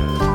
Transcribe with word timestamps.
Bye. 0.00 0.29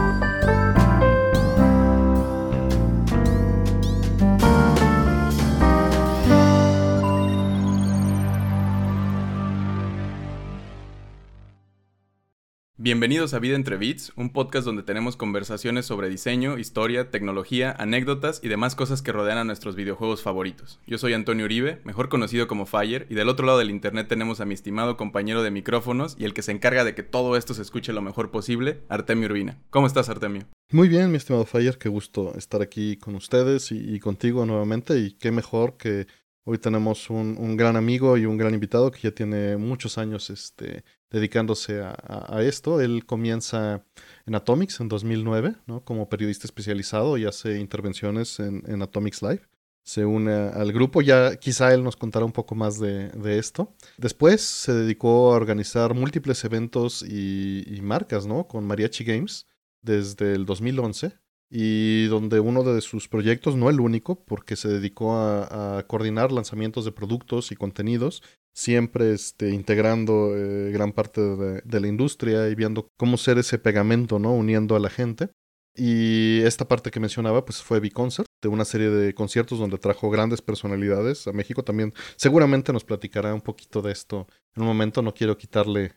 Bienvenidos 12.95 13.33
a 13.33 13.39
Vida 13.39 13.57
entre 13.57 13.75
Bits, 13.75 14.13
un 14.15 14.31
podcast 14.31 14.65
donde 14.65 14.81
tenemos 14.81 15.17
conversaciones 15.17 15.85
sobre 15.85 16.07
diseño, 16.07 16.57
historia, 16.57 17.11
tecnología, 17.11 17.75
anécdotas 17.77 18.39
y 18.41 18.47
demás 18.47 18.73
cosas 18.73 19.01
que 19.01 19.11
rodean 19.11 19.37
a 19.37 19.43
nuestros 19.43 19.75
videojuegos 19.75 20.21
favoritos. 20.21 20.79
Yo 20.87 20.97
soy 20.97 21.11
Antonio 21.11 21.43
Uribe, 21.43 21.81
mejor 21.83 22.07
conocido 22.07 22.47
como 22.47 22.65
Fire, 22.65 23.05
y 23.09 23.15
del 23.15 23.27
otro 23.27 23.45
lado 23.45 23.57
del 23.57 23.69
internet 23.69 24.07
tenemos 24.07 24.39
a 24.39 24.45
mi 24.45 24.53
estimado 24.53 24.95
compañero 24.95 25.43
de 25.43 25.51
micrófonos 25.51 26.15
y 26.17 26.23
el 26.23 26.33
que 26.33 26.41
se 26.41 26.53
encarga 26.53 26.85
de 26.85 26.95
que 26.95 27.03
todo 27.03 27.35
esto 27.35 27.53
se 27.53 27.63
escuche 27.63 27.91
lo 27.91 28.01
mejor 28.01 28.31
posible, 28.31 28.79
Artemio 28.87 29.27
Urbina. 29.27 29.61
¿Cómo 29.71 29.87
estás, 29.87 30.07
Artemio? 30.07 30.47
Muy 30.71 30.87
bien, 30.87 31.11
mi 31.11 31.17
estimado 31.17 31.43
Fire, 31.43 31.77
qué 31.77 31.89
gusto 31.89 32.33
estar 32.37 32.61
aquí 32.61 32.95
con 32.95 33.15
ustedes 33.15 33.73
y, 33.73 33.99
contigo 33.99 34.45
nuevamente, 34.45 34.97
y 34.99 35.17
qué 35.17 35.31
mejor 35.31 35.75
que 35.75 36.07
Hoy 36.47 36.59
tenemos 36.59 37.09
un, 37.09 37.57
gran 37.57 37.75
amigo 37.75 38.17
y 38.17 38.27
un 38.27 38.37
gran 38.37 38.53
invitado 38.53 38.91
que 38.91 38.99
ya 38.99 39.11
tiene 39.11 39.57
muchos 39.57 39.97
años 39.97 40.29
este, 40.29 40.83
dedicándose 41.09 41.81
a, 41.81 42.41
esto. 42.41 42.81
Él 42.81 43.05
comienza 43.05 43.83
en 44.25 44.35
Atomics 44.35 44.79
en 44.79 44.89
2009 44.89 45.55
¿no? 45.65 45.83
como 45.83 46.09
periodista 46.09 46.47
especializado 46.47 47.17
y 47.17 47.25
hace 47.25 47.59
intervenciones 47.59 48.39
en, 48.39 48.81
Atomics 48.81 49.21
Live. 49.21 49.41
Se 49.83 50.03
une 50.03 50.33
al 50.33 50.73
grupo, 50.73 51.01
ya 51.01 51.35
quizá 51.35 51.73
él 51.73 51.83
nos 51.83 51.95
contará 51.95 52.25
un 52.25 52.31
poco 52.31 52.55
más 52.55 52.79
de, 52.79 53.37
esto. 53.37 53.75
Después 53.97 54.41
se 54.41 54.73
dedicó 54.73 55.31
a 55.31 55.35
organizar 55.35 55.93
múltiples 55.93 56.43
eventos 56.43 57.03
y, 57.03 57.63
y 57.67 57.81
marcas 57.81 58.25
¿no? 58.25 58.47
con 58.47 58.65
Mariachi 58.65 59.03
Games 59.03 59.45
desde 59.83 60.33
el 60.33 60.45
2011 60.45 61.13
y 61.49 62.05
donde 62.07 62.39
uno 62.39 62.63
de 62.63 62.81
sus 62.81 63.07
proyectos, 63.07 63.55
no 63.55 63.69
el 63.69 63.79
único, 63.79 64.23
porque 64.25 64.55
se 64.55 64.67
dedicó 64.67 65.15
a, 65.17 65.83
coordinar 65.87 66.31
lanzamientos 66.31 66.85
de 66.85 66.91
productos 66.91 67.51
y 67.51 67.55
contenidos, 67.55 68.23
siempre 68.53 69.13
este, 69.13 69.49
integrando 69.51 70.35
eh, 70.35 70.71
gran 70.71 70.91
parte 70.91 71.21
de, 71.21 71.79
la 71.79 71.87
industria 71.87 72.49
y 72.49 72.55
viendo 72.55 72.87
cómo 72.97 73.17
ser 73.17 73.37
ese 73.37 73.59
pegamento, 73.59 74.17
¿no? 74.19 74.33
Uniendo 74.33 74.75
a 74.75 74.79
la 74.79 74.89
gente. 74.89 75.29
Y 75.77 76.39
esta 76.41 76.67
parte 76.67 76.89
que 76.89 77.01
mencionaba, 77.01 77.43
pues 77.43 77.61
fue 77.61 77.81
B-Concert, 77.81 78.27
de 78.41 78.47
una 78.47 78.63
serie 78.63 78.89
de 78.89 79.13
conciertos 79.13 79.59
donde 79.59 79.77
trajo 79.77 80.09
grandes 80.09 80.41
personalidades 80.41 81.27
a 81.27 81.33
México. 81.33 81.63
También 81.63 81.93
seguramente 82.15 82.71
nos 82.71 82.85
platicará 82.85 83.33
un 83.33 83.41
poquito 83.41 83.81
de 83.81 83.91
esto 83.91 84.27
en 84.55 84.63
un 84.63 84.69
momento, 84.69 85.01
no 85.01 85.13
quiero 85.13 85.37
quitarle 85.37 85.93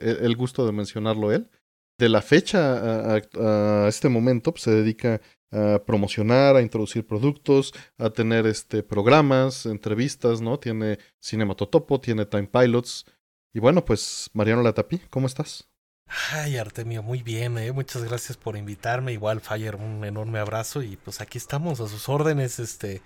el 0.00 0.34
gusto 0.34 0.66
de 0.66 0.72
mencionarlo 0.72 1.30
él 1.30 1.48
de 2.00 2.08
la 2.08 2.22
fecha 2.22 3.14
a, 3.14 3.88
este 3.88 4.08
momento 4.08 4.52
pues, 4.52 4.64
se 4.64 4.70
dedica 4.70 5.20
a 5.52 5.82
promocionar, 5.84 6.56
a 6.56 6.62
introducir 6.62 7.06
productos, 7.06 7.72
a 7.98 8.10
tener 8.10 8.46
este, 8.46 8.82
programas, 8.82 9.66
entrevistas, 9.66 10.40
¿no? 10.40 10.58
Tiene 10.58 10.98
Cinematotopo, 11.22 12.00
tiene 12.00 12.24
Time 12.24 12.48
Pilots. 12.48 13.04
Y 13.52 13.60
bueno, 13.60 13.84
pues 13.84 14.30
Mariano 14.32 14.62
Latapi, 14.62 14.98
¿cómo 15.10 15.26
estás? 15.26 15.68
Ay, 16.32 16.56
Artemio, 16.56 17.02
muy 17.02 17.22
bien, 17.22 17.56
¿eh? 17.58 17.72
muchas 17.72 18.02
gracias 18.02 18.36
por 18.36 18.56
invitarme. 18.56 19.12
Igual, 19.12 19.40
Fire, 19.40 19.76
un 19.76 20.04
enorme 20.04 20.38
abrazo 20.38 20.82
y 20.82 20.96
pues 20.96 21.20
aquí 21.20 21.38
estamos 21.38 21.80
a 21.80 21.88
sus 21.88 22.08
órdenes. 22.08 22.58
Este, 22.58 23.02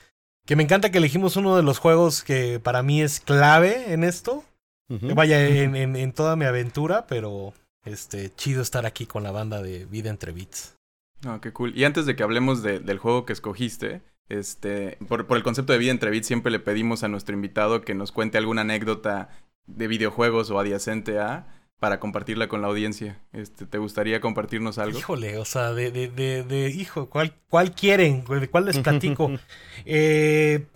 que 0.47 0.57
me 0.57 0.63
encanta 0.63 0.91
que 0.91 0.99
elegimos 0.99 1.37
uno 1.37 1.57
de 1.57 1.63
los 1.63 1.79
juegos 1.79 2.23
que 2.23 2.61
para 2.61 2.83
mí 2.83 3.03
es 3.03 3.21
clave 3.21 3.93
en 3.93 4.05
esto. 4.05 4.45
Vaya, 4.89 5.49
en, 5.49 5.97
en, 5.97 6.13
toda 6.13 6.37
mi 6.37 6.45
aventura, 6.45 7.07
pero 7.07 7.55
este, 7.85 8.35
chido 8.35 8.63
estar 8.63 8.87
aquí 8.87 9.07
con 9.07 9.23
la 9.23 9.31
banda 9.31 9.63
de 9.63 9.85
Vida 9.87 10.11
entre 10.11 10.33
Beats. 10.33 10.77
Ah, 11.25 11.39
qué 11.41 11.53
cool. 11.53 11.77
Y 11.77 11.85
antes 11.85 12.07
de 12.07 12.17
que 12.17 12.23
hablemos 12.23 12.63
del 12.63 12.99
juego 12.99 13.25
que 13.25 13.33
escogiste, 13.33 14.03
este, 14.29 14.99
por, 15.09 15.27
por, 15.27 15.37
el 15.37 15.43
concepto 15.43 15.73
de 15.73 15.79
Vida 15.79 15.91
entre 15.91 16.11
Beats 16.11 16.27
siempre 16.27 16.53
le 16.53 16.61
pedimos 16.61 17.03
a 17.03 17.09
nuestro 17.09 17.35
invitado 17.35 17.83
que 17.83 17.95
nos 17.95 18.13
cuente 18.13 18.39
alguna 18.39 18.63
anécdota 18.63 19.31
de 19.67 19.87
videojuegos 19.87 20.51
o 20.51 20.59
adyacente 20.59 21.19
a 21.19 21.47
para 21.81 22.01
compartirla 22.01 22.49
con 22.49 22.63
la 22.63 22.69
audiencia. 22.69 23.21
Este, 23.33 23.67
¿Te 23.67 23.79
gustaría 23.79 24.21
compartirnos 24.21 24.79
algo? 24.79 24.99
Híjole, 24.99 25.39
o 25.39 25.45
sea, 25.45 25.73
de, 25.73 25.91
de, 25.91 26.09
de, 26.09 26.43
de 26.43 26.71
hijo, 26.71 27.11
¿cuál, 27.11 27.35
¿cuál 27.49 27.75
quieren? 27.75 28.25
¿De 28.25 28.49
cuál 28.49 28.67
les 28.67 28.79
platico? 28.79 29.31
eh, 29.85 30.67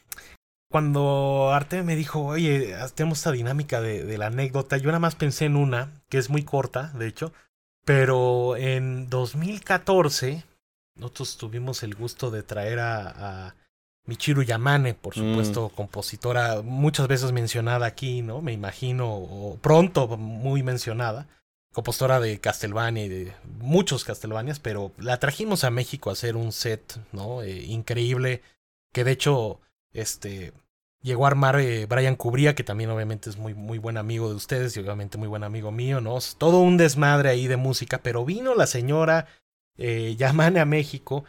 cuando 0.70 1.50
Arte 1.50 1.82
me 1.82 1.96
dijo, 1.96 2.22
oye, 2.24 2.74
tenemos 2.94 3.18
esta 3.18 3.32
dinámica 3.32 3.80
de, 3.80 4.18
la 4.18 4.26
anécdota, 4.26 4.76
yo 4.76 4.88
nada 4.88 4.98
más 4.98 5.14
pensé 5.14 5.46
en 5.46 5.56
una, 5.56 5.97
que 6.08 6.18
es 6.18 6.30
muy 6.30 6.44
corta, 6.44 6.92
de 6.94 7.06
hecho, 7.06 7.32
pero 7.84 8.56
en 8.56 9.08
2014 9.08 10.44
nosotros 10.96 11.36
tuvimos 11.36 11.82
el 11.82 11.94
gusto 11.94 12.30
de 12.30 12.42
traer 12.42 12.80
a, 12.80 13.54
Michiru 14.04 14.42
Yamane, 14.42 14.94
por 14.94 15.16
mm. 15.16 15.20
supuesto, 15.20 15.68
compositora 15.68 16.62
muchas 16.62 17.08
veces 17.08 17.30
mencionada 17.30 17.84
aquí, 17.84 18.22
¿no? 18.22 18.40
Me 18.40 18.52
imagino, 18.52 19.14
o 19.14 19.58
pronto 19.60 20.08
muy 20.16 20.62
mencionada, 20.62 21.28
compositora 21.74 22.18
de 22.18 22.40
Castlevania 22.40 23.04
y 23.04 23.08
de 23.08 23.32
muchos 23.60 24.04
Castlevanias, 24.04 24.60
pero 24.60 24.92
la 24.96 25.18
trajimos 25.18 25.62
a 25.62 25.70
México 25.70 26.08
a 26.08 26.14
hacer 26.14 26.36
un 26.36 26.52
set, 26.52 26.98
¿no? 27.12 27.42
Eh, 27.42 27.64
increíble, 27.66 28.40
que 28.94 29.04
de 29.04 29.12
hecho 29.12 29.60
este, 29.92 30.54
llegó 31.02 31.24
a 31.24 31.28
armar 31.28 31.60
eh, 31.60 31.86
Brian 31.86 32.16
Cubría, 32.16 32.54
que 32.54 32.64
también 32.64 32.90
obviamente 32.90 33.30
es 33.30 33.36
muy, 33.36 33.54
muy 33.54 33.78
buen 33.78 33.96
amigo 33.96 34.28
de 34.28 34.34
ustedes 34.34 34.76
y 34.76 34.80
obviamente 34.80 35.18
muy 35.18 35.28
buen 35.28 35.44
amigo 35.44 35.70
mío, 35.70 36.00
¿no? 36.00 36.18
Todo 36.38 36.60
un 36.60 36.76
desmadre 36.76 37.30
ahí 37.30 37.46
de 37.46 37.56
música, 37.56 37.98
pero 38.02 38.24
vino 38.24 38.54
la 38.54 38.66
señora 38.66 39.26
eh, 39.76 40.14
Yamane 40.18 40.60
a 40.60 40.64
México. 40.64 41.24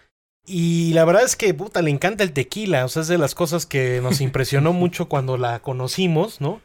Y 0.45 0.93
la 0.93 1.05
verdad 1.05 1.23
es 1.23 1.35
que, 1.35 1.53
puta, 1.53 1.81
le 1.81 1.91
encanta 1.91 2.23
el 2.23 2.33
tequila. 2.33 2.85
O 2.85 2.89
sea, 2.89 3.03
es 3.03 3.07
de 3.07 3.17
las 3.17 3.35
cosas 3.35 3.65
que 3.65 4.01
nos 4.01 4.21
impresionó 4.21 4.73
mucho 4.73 5.07
cuando 5.07 5.37
la 5.37 5.59
conocimos, 5.59 6.41
¿no? 6.41 6.61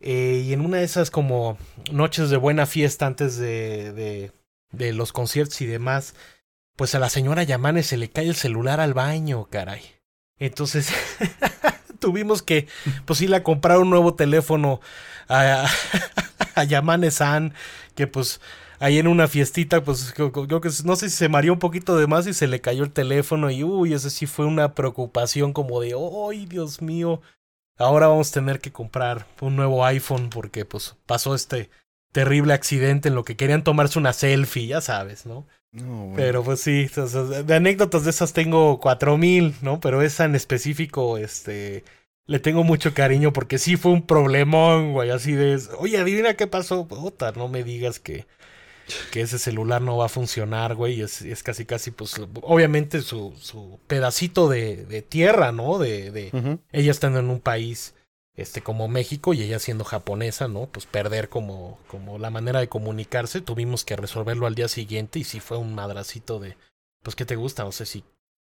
Eh, 0.00 0.44
y 0.46 0.52
en 0.52 0.60
una 0.60 0.78
de 0.78 0.84
esas 0.84 1.10
como 1.10 1.56
noches 1.90 2.28
de 2.30 2.36
buena 2.36 2.66
fiesta 2.66 3.06
antes 3.06 3.38
de, 3.38 3.92
de, 3.92 4.32
de 4.70 4.92
los 4.92 5.12
conciertos 5.12 5.60
y 5.62 5.66
demás, 5.66 6.14
pues 6.76 6.94
a 6.94 6.98
la 6.98 7.08
señora 7.08 7.42
Yamane 7.42 7.82
se 7.82 7.96
le 7.96 8.10
cae 8.10 8.28
el 8.28 8.34
celular 8.34 8.80
al 8.80 8.92
baño, 8.92 9.46
caray. 9.46 9.82
Entonces 10.38 10.92
tuvimos 12.04 12.42
que, 12.42 12.68
pues 13.06 13.22
ir 13.22 13.34
a 13.34 13.42
comprar 13.42 13.78
un 13.78 13.88
nuevo 13.88 14.14
teléfono 14.14 14.82
a, 15.26 15.64
a 16.54 16.64
Yamane 16.64 17.10
San, 17.10 17.54
que 17.94 18.06
pues 18.06 18.42
ahí 18.78 18.98
en 18.98 19.06
una 19.06 19.26
fiestita, 19.26 19.82
pues 19.82 20.12
creo, 20.14 20.30
que 20.30 20.70
no 20.84 20.96
sé 20.96 21.08
si 21.08 21.16
se 21.16 21.30
mareó 21.30 21.54
un 21.54 21.58
poquito 21.58 21.96
de 21.96 22.06
más 22.06 22.26
y 22.26 22.34
se 22.34 22.46
le 22.46 22.60
cayó 22.60 22.84
el 22.84 22.92
teléfono 22.92 23.50
y 23.50 23.64
uy, 23.64 23.94
eso 23.94 24.10
sí 24.10 24.26
fue 24.26 24.44
una 24.44 24.74
preocupación 24.74 25.54
como 25.54 25.80
de, 25.80 25.94
¡ay, 26.28 26.44
Dios 26.44 26.82
mío! 26.82 27.22
Ahora 27.78 28.08
vamos 28.08 28.28
a 28.28 28.34
tener 28.34 28.60
que 28.60 28.70
comprar 28.70 29.26
un 29.40 29.56
nuevo 29.56 29.86
iPhone 29.86 30.28
porque 30.28 30.66
pues 30.66 30.96
pasó 31.06 31.34
este 31.34 31.70
terrible 32.12 32.52
accidente 32.52 33.08
en 33.08 33.14
lo 33.14 33.24
que 33.24 33.36
querían 33.36 33.64
tomarse 33.64 33.98
una 33.98 34.12
selfie, 34.12 34.66
ya 34.66 34.82
sabes, 34.82 35.24
¿no? 35.24 35.46
Pero 36.14 36.44
pues 36.44 36.60
sí, 36.60 36.88
de 37.44 37.54
anécdotas 37.54 38.04
de 38.04 38.10
esas 38.10 38.32
tengo 38.32 38.78
cuatro 38.78 39.18
mil, 39.18 39.54
¿no? 39.60 39.80
Pero 39.80 40.02
esa 40.02 40.24
en 40.24 40.36
específico, 40.36 41.18
este, 41.18 41.82
le 42.26 42.38
tengo 42.38 42.62
mucho 42.62 42.94
cariño 42.94 43.32
porque 43.32 43.58
sí 43.58 43.76
fue 43.76 43.92
un 43.92 44.06
problemón, 44.06 44.92
güey, 44.92 45.10
así 45.10 45.32
de, 45.32 45.60
oye, 45.78 45.98
adivina 45.98 46.34
qué 46.34 46.46
pasó, 46.46 46.86
puta, 46.86 47.32
no 47.32 47.48
me 47.48 47.64
digas 47.64 47.98
que, 47.98 48.26
que 49.10 49.22
ese 49.22 49.38
celular 49.38 49.82
no 49.82 49.96
va 49.96 50.06
a 50.06 50.10
funcionar, 50.10 50.76
güey, 50.76 51.00
es, 51.00 51.22
es 51.22 51.42
casi, 51.42 51.64
casi, 51.64 51.90
pues, 51.90 52.14
obviamente 52.42 53.02
su, 53.02 53.34
su 53.40 53.80
pedacito 53.88 54.48
de, 54.48 54.86
de 54.86 55.02
tierra, 55.02 55.50
¿no? 55.50 55.78
De, 55.78 56.12
de 56.12 56.60
ella 56.70 56.90
estando 56.92 57.18
en 57.18 57.30
un 57.30 57.40
país 57.40 57.94
este, 58.36 58.62
como 58.62 58.88
México 58.88 59.32
y 59.32 59.42
ella 59.42 59.58
siendo 59.58 59.84
japonesa, 59.84 60.48
¿no? 60.48 60.66
Pues 60.66 60.86
perder 60.86 61.28
como, 61.28 61.78
como 61.88 62.18
la 62.18 62.30
manera 62.30 62.60
de 62.60 62.68
comunicarse, 62.68 63.40
tuvimos 63.40 63.84
que 63.84 63.96
resolverlo 63.96 64.46
al 64.46 64.54
día 64.54 64.68
siguiente 64.68 65.20
y 65.20 65.24
sí 65.24 65.40
fue 65.40 65.56
un 65.56 65.74
madracito 65.74 66.40
de, 66.40 66.56
pues, 67.02 67.14
¿qué 67.14 67.24
te 67.24 67.36
gusta? 67.36 67.64
No 67.64 67.72
sé 67.72 67.86
si 67.86 68.04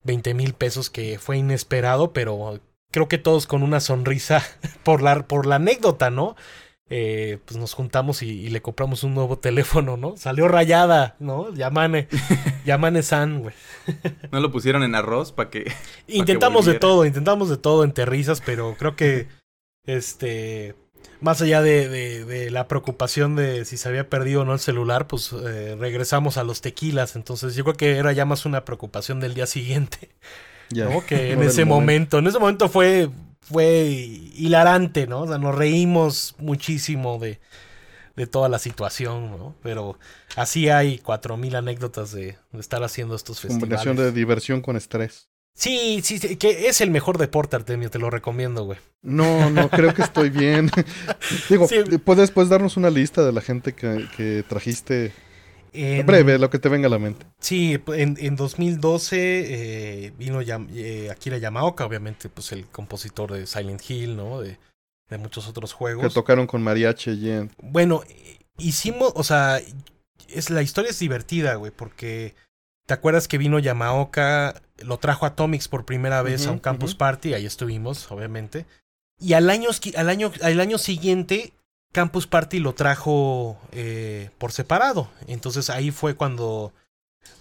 20 0.03 0.33
mil 0.33 0.53
pesos 0.53 0.89
que 0.89 1.19
fue 1.19 1.37
inesperado, 1.37 2.13
pero 2.13 2.59
creo 2.91 3.07
que 3.09 3.17
todos 3.17 3.45
con 3.45 3.63
una 3.63 3.81
sonrisa 3.81 4.43
por 4.83 5.01
la, 5.01 5.27
por 5.27 5.45
la 5.45 5.55
anécdota, 5.55 6.09
¿no? 6.09 6.35
Eh, 6.89 7.39
pues 7.45 7.57
nos 7.57 7.73
juntamos 7.73 8.21
y, 8.21 8.49
le 8.49 8.61
compramos 8.61 9.03
un 9.03 9.15
nuevo 9.15 9.39
teléfono, 9.39 9.97
¿no? 9.97 10.15
Salió 10.15 10.47
rayada, 10.47 11.15
¿no? 11.19 11.51
Yamane, 11.53 12.07
Yamane 12.65 13.03
San, 13.03 13.41
güey. 13.41 13.55
¿No 14.31 14.39
lo 14.39 14.51
pusieron 14.51 14.83
en 14.83 14.93
arroz 14.93 15.31
para 15.31 15.49
que... 15.49 15.71
intentamos 16.07 16.65
de 16.65 16.75
todo, 16.75 17.05
intentamos 17.05 17.49
de 17.49 17.57
todo 17.57 17.83
en 17.83 17.93
terrizas, 17.93 18.41
pero 18.45 18.75
creo 18.77 18.95
que 18.95 19.27
este, 19.85 20.75
más 21.19 21.41
allá 21.41 21.61
de, 21.61 21.89
de, 22.25 22.51
la 22.51 22.67
preocupación 22.67 23.35
de 23.35 23.65
si 23.65 23.77
se 23.77 23.89
había 23.89 24.09
perdido 24.09 24.41
o 24.41 24.45
no 24.45 24.53
el 24.53 24.59
celular, 24.59 25.07
pues 25.07 25.31
eh, 25.33 25.75
regresamos 25.79 26.37
a 26.37 26.43
los 26.43 26.61
tequilas. 26.61 27.15
Entonces 27.15 27.55
yo 27.55 27.63
creo 27.63 27.75
que 27.75 27.97
era 27.97 28.11
ya 28.11 28.25
más 28.25 28.45
una 28.45 28.65
preocupación 28.65 29.19
del 29.19 29.33
día 29.33 29.47
siguiente. 29.47 30.09
¿no? 30.71 31.05
Que 31.05 31.31
en 31.33 31.43
ese 31.43 31.65
momento, 31.65 32.19
en 32.19 32.27
ese 32.27 32.39
momento 32.39 32.69
fue, 32.69 33.09
fue 33.41 33.85
hilarante, 34.35 35.07
¿no? 35.07 35.21
O 35.21 35.27
sea, 35.27 35.37
nos 35.37 35.55
reímos 35.55 36.35
muchísimo 36.39 37.19
de, 37.19 37.39
de 38.15 38.27
toda 38.27 38.49
la 38.49 38.59
situación, 38.59 39.31
¿no? 39.31 39.55
Pero 39.63 39.97
así 40.35 40.69
hay 40.69 40.99
cuatro 40.99 41.37
mil 41.37 41.55
anécdotas 41.55 42.11
de, 42.11 42.37
estar 42.53 42.83
haciendo 42.83 43.15
estos 43.15 43.39
festivales. 43.39 43.61
Combinación 43.61 43.97
de 43.97 44.11
diversión 44.11 44.61
con 44.61 44.75
estrés. 44.75 45.29
Sí, 45.55 46.01
sí, 46.03 46.17
sí, 46.17 46.35
que 46.37 46.67
es 46.67 46.81
el 46.81 46.89
mejor 46.89 47.17
deporte, 47.17 47.55
Artemio, 47.55 47.91
te 47.91 47.99
lo 47.99 48.09
recomiendo, 48.09 48.65
güey. 48.65 48.79
No, 49.01 49.49
no, 49.49 49.69
creo 49.69 49.93
que 49.93 50.01
estoy 50.01 50.29
bien. 50.29 50.71
Digo, 51.49 51.67
¿puedes, 52.03 52.31
¿puedes, 52.31 52.49
darnos 52.49 52.75
una 52.75 52.89
lista 52.89 53.23
de 53.23 53.31
la 53.31 53.41
gente 53.41 53.73
que, 53.73 54.07
que 54.17 54.43
trajiste? 54.47 55.13
Breve, 55.73 56.37
lo 56.37 56.49
que 56.49 56.59
te 56.59 56.69
venga 56.69 56.87
a 56.87 56.89
la 56.89 56.99
mente. 56.99 57.25
Sí, 57.39 57.79
en, 57.87 58.15
en 58.19 58.35
2012 58.35 59.17
eh, 59.17 60.13
vino 60.17 60.39
eh, 60.41 61.09
Akira 61.11 61.37
Yamaoka, 61.37 61.85
obviamente, 61.85 62.29
pues 62.29 62.51
el 62.51 62.67
compositor 62.67 63.31
de 63.31 63.47
Silent 63.47 63.81
Hill, 63.89 64.15
¿no? 64.15 64.41
De, 64.41 64.59
de 65.09 65.17
muchos 65.17 65.47
otros 65.47 65.73
juegos. 65.73 66.05
Que 66.05 66.13
tocaron 66.13 66.45
con 66.45 66.61
mariachi 66.61 67.11
y 67.11 67.49
Bueno, 67.61 68.03
hicimos, 68.57 69.13
o 69.15 69.23
sea, 69.23 69.59
es, 70.29 70.49
la 70.49 70.61
historia 70.61 70.91
es 70.91 70.99
divertida, 70.99 71.55
güey, 71.55 71.71
porque 71.71 72.35
¿te 72.85 72.93
acuerdas 72.93 73.27
que 73.27 73.37
vino 73.37 73.59
Yamaoka, 73.59 74.61
lo 74.77 74.97
trajo 74.97 75.25
a 75.25 75.29
Atomics 75.29 75.67
por 75.67 75.85
primera 75.85 76.21
vez 76.21 76.47
a 76.47 76.51
un 76.51 76.59
campus 76.59 76.95
party, 76.95 77.33
ahí 77.33 77.45
estuvimos, 77.45 78.11
obviamente. 78.11 78.65
Y 79.19 79.33
al 79.33 79.49
año, 79.49 79.69
al 79.95 80.09
año, 80.09 80.31
al 80.41 80.59
año 80.59 80.77
siguiente, 80.77 81.53
Campus 81.93 82.27
Party 82.27 82.59
lo 82.59 82.73
trajo 82.73 83.57
eh, 83.71 84.31
por 84.39 84.51
separado. 84.51 85.09
Entonces 85.27 85.69
ahí 85.69 85.91
fue 85.91 86.15
cuando, 86.15 86.73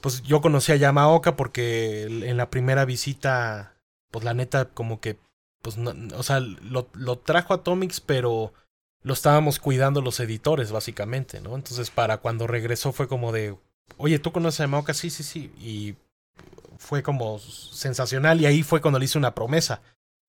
pues 0.01 0.23
yo 0.23 0.41
conocí 0.41 0.71
a 0.73 0.77
Yamaoka 0.77 1.37
porque 1.37 2.05
en 2.05 2.37
la 2.37 2.51
primera 2.51 2.85
visita, 2.85 3.75
pues 4.11 4.25
la 4.25 4.35
neta 4.35 4.67
como 4.67 5.01
que 5.01 5.19
pues, 5.63 5.79
no, 5.79 5.95
o 6.17 6.23
sea, 6.23 6.41
lo, 6.41 6.89
lo 6.93 7.19
trajo 7.19 7.55
Atomics, 7.55 8.01
pero 8.01 8.53
lo 9.03 9.15
estábamos 9.15 9.59
cuidando 9.59 10.01
los 10.03 10.21
editores, 10.21 10.71
básicamente, 10.71 11.41
¿no? 11.41 11.55
Entonces, 11.55 11.91
para 11.91 12.19
cuando 12.19 12.47
regresó 12.47 12.93
fue 12.93 13.09
como 13.09 13.33
de, 13.33 13.57
oye, 13.97 14.19
¿tú 14.19 14.33
conoces 14.33 14.61
a 14.61 14.65
Yamaoka? 14.65 14.95
Sí, 14.95 15.11
sí, 15.11 15.23
sí. 15.23 15.53
Y 15.59 15.97
fue 16.79 17.03
como 17.03 17.39
sensacional 17.39 18.41
y 18.41 18.47
ahí 18.47 18.63
fue 18.63 18.81
cuando 18.81 18.99
le 18.99 19.05
hice 19.05 19.19
una 19.19 19.35
promesa. 19.35 19.83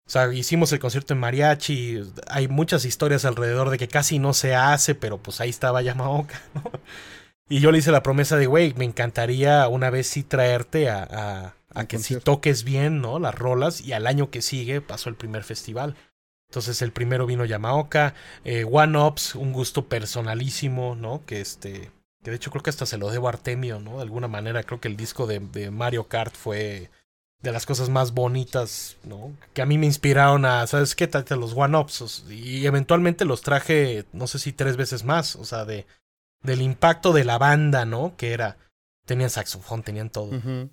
O 0.06 0.10
sea, 0.10 0.34
hicimos 0.34 0.72
el 0.74 0.80
concierto 0.80 1.14
en 1.14 1.20
mariachi, 1.20 2.02
hay 2.28 2.48
muchas 2.48 2.84
historias 2.86 3.24
alrededor 3.26 3.70
de 3.70 3.78
que 3.78 3.88
casi 3.88 4.20
no 4.20 4.34
se 4.34 4.54
hace, 4.54 4.96
pero 4.96 5.18
pues 5.18 5.40
ahí 5.40 5.50
estaba 5.50 5.82
Yamaoka, 5.82 6.42
¿no? 6.56 6.64
Y 7.50 7.60
yo 7.60 7.72
le 7.72 7.78
hice 7.78 7.92
la 7.92 8.04
promesa 8.04 8.38
de, 8.38 8.48
güey, 8.48 8.74
me 8.74 8.86
encantaría 8.86 9.68
una 9.68 9.90
vez 9.90 10.08
sí 10.08 10.24
traerte 10.24 10.90
a, 10.90 11.56
a 11.74 11.86
que 11.86 12.00
si 12.00 12.16
toques 12.18 12.64
bien, 12.64 13.02
¿no? 13.02 13.20
Las 13.20 13.36
rolas 13.36 13.82
y 13.82 13.94
al 13.94 14.08
año 14.08 14.30
que 14.30 14.42
sigue 14.42 14.82
pasó 14.82 15.10
el 15.10 15.16
primer 15.16 15.44
festival. 15.44 15.96
Entonces 16.50 16.82
el 16.82 16.92
primero 16.92 17.26
vino 17.26 17.46
Yamaoka, 17.46 18.14
eh, 18.46 18.64
One 18.64 18.98
Ups, 18.98 19.36
un 19.36 19.54
gusto 19.54 19.88
personalísimo, 19.88 20.96
¿no? 20.96 21.26
Que 21.26 21.42
este, 21.42 21.92
que 22.24 22.32
de 22.32 22.38
hecho 22.38 22.52
creo 22.52 22.64
que 22.64 22.70
hasta 22.70 22.86
se 22.86 22.98
lo 22.98 23.10
debo 23.12 23.28
a 23.28 23.32
Artemio, 23.32 23.80
¿no? 23.80 23.98
De 23.98 24.04
alguna 24.04 24.28
manera 24.28 24.64
creo 24.64 24.80
que 24.80 24.88
el 24.88 24.98
disco 24.98 25.28
de, 25.28 25.40
de 25.40 25.72
Mario 25.72 26.08
Kart 26.08 26.36
fue 26.36 26.90
de 27.42 27.52
las 27.52 27.66
cosas 27.66 27.90
más 27.90 28.14
bonitas, 28.14 28.96
¿no? 29.04 29.34
Que 29.54 29.62
a 29.62 29.66
mí 29.66 29.78
me 29.78 29.86
inspiraron 29.86 30.46
a, 30.46 30.66
¿sabes 30.66 30.96
qué? 30.96 31.08
Trate 31.08 31.36
los 31.36 31.54
One 31.56 31.78
Ups 31.78 32.26
y 32.30 32.66
eventualmente 32.66 33.26
los 33.26 33.42
traje, 33.42 34.06
no 34.14 34.28
sé 34.28 34.40
si 34.40 34.54
tres 34.54 34.78
veces 34.78 35.04
más, 35.04 35.36
o 35.36 35.46
sea, 35.46 35.66
de 35.66 35.86
del 36.42 36.62
impacto 36.62 37.14
de 37.14 37.24
la 37.24 37.38
banda, 37.38 37.86
¿no? 37.86 38.16
Que 38.18 38.34
era 38.34 38.58
Tenían 39.06 39.30
saxofón, 39.30 39.84
tenían 39.84 40.10
todo. 40.10 40.30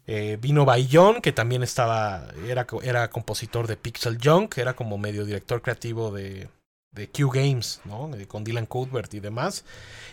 eh, 0.07 0.39
vino 0.41 0.65
Bayon, 0.65 1.21
que 1.21 1.33
también 1.33 1.65
estaba, 1.65 2.29
era, 2.47 2.65
era 2.85 3.11
compositor 3.11 3.67
de 3.67 3.77
Pixel 3.77 4.19
Junk, 4.23 4.57
era 4.59 4.75
como 4.75 4.99
medio 4.99 5.25
director 5.25 5.63
creativo 5.63 6.13
de, 6.13 6.49
de 6.93 7.09
Q 7.09 7.31
Games, 7.31 7.81
¿no? 7.85 8.11
con 8.29 8.45
Dylan 8.45 8.67
Cuthbert 8.67 9.13
y 9.15 9.21
demás. 9.21 9.65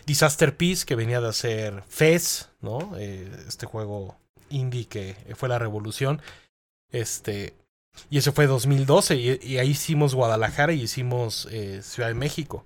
Disaster 0.06 0.56
Peace, 0.56 0.84
que 0.86 0.94
venía 0.94 1.20
de 1.20 1.28
hacer 1.28 1.82
Fez, 1.88 2.48
¿no? 2.60 2.92
Eh, 2.96 3.30
este 3.46 3.66
juego 3.66 4.16
indie 4.50 4.86
que 4.86 5.16
fue 5.36 5.48
la 5.48 5.58
revolución. 5.58 6.22
Este, 6.90 7.54
y 8.10 8.18
ese 8.18 8.32
fue 8.32 8.46
2012, 8.46 9.16
y, 9.42 9.58
ahí 9.58 9.70
hicimos 9.70 10.14
Guadalajara 10.14 10.72
y 10.72 10.82
hicimos 10.82 11.48
eh, 11.50 11.82
Ciudad 11.82 12.08
de 12.08 12.14
México. 12.14 12.64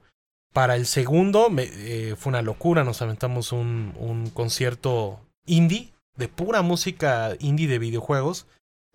Para 0.53 0.77
el 0.77 0.87
segundo 0.87 1.49
eh, 1.59 2.15
fue 2.19 2.31
una 2.31 2.43
locura, 2.43 2.85
nos 2.85 3.01
aventamos 3.01 3.53
un, 3.53 3.95
un 3.99 4.29
concierto 4.31 5.21
indie, 5.47 5.93
de 6.17 6.29
pura 6.29 6.63
música 6.63 7.35
indie 7.41 7.69
de 7.69 7.79
videojuegos. 7.79 8.47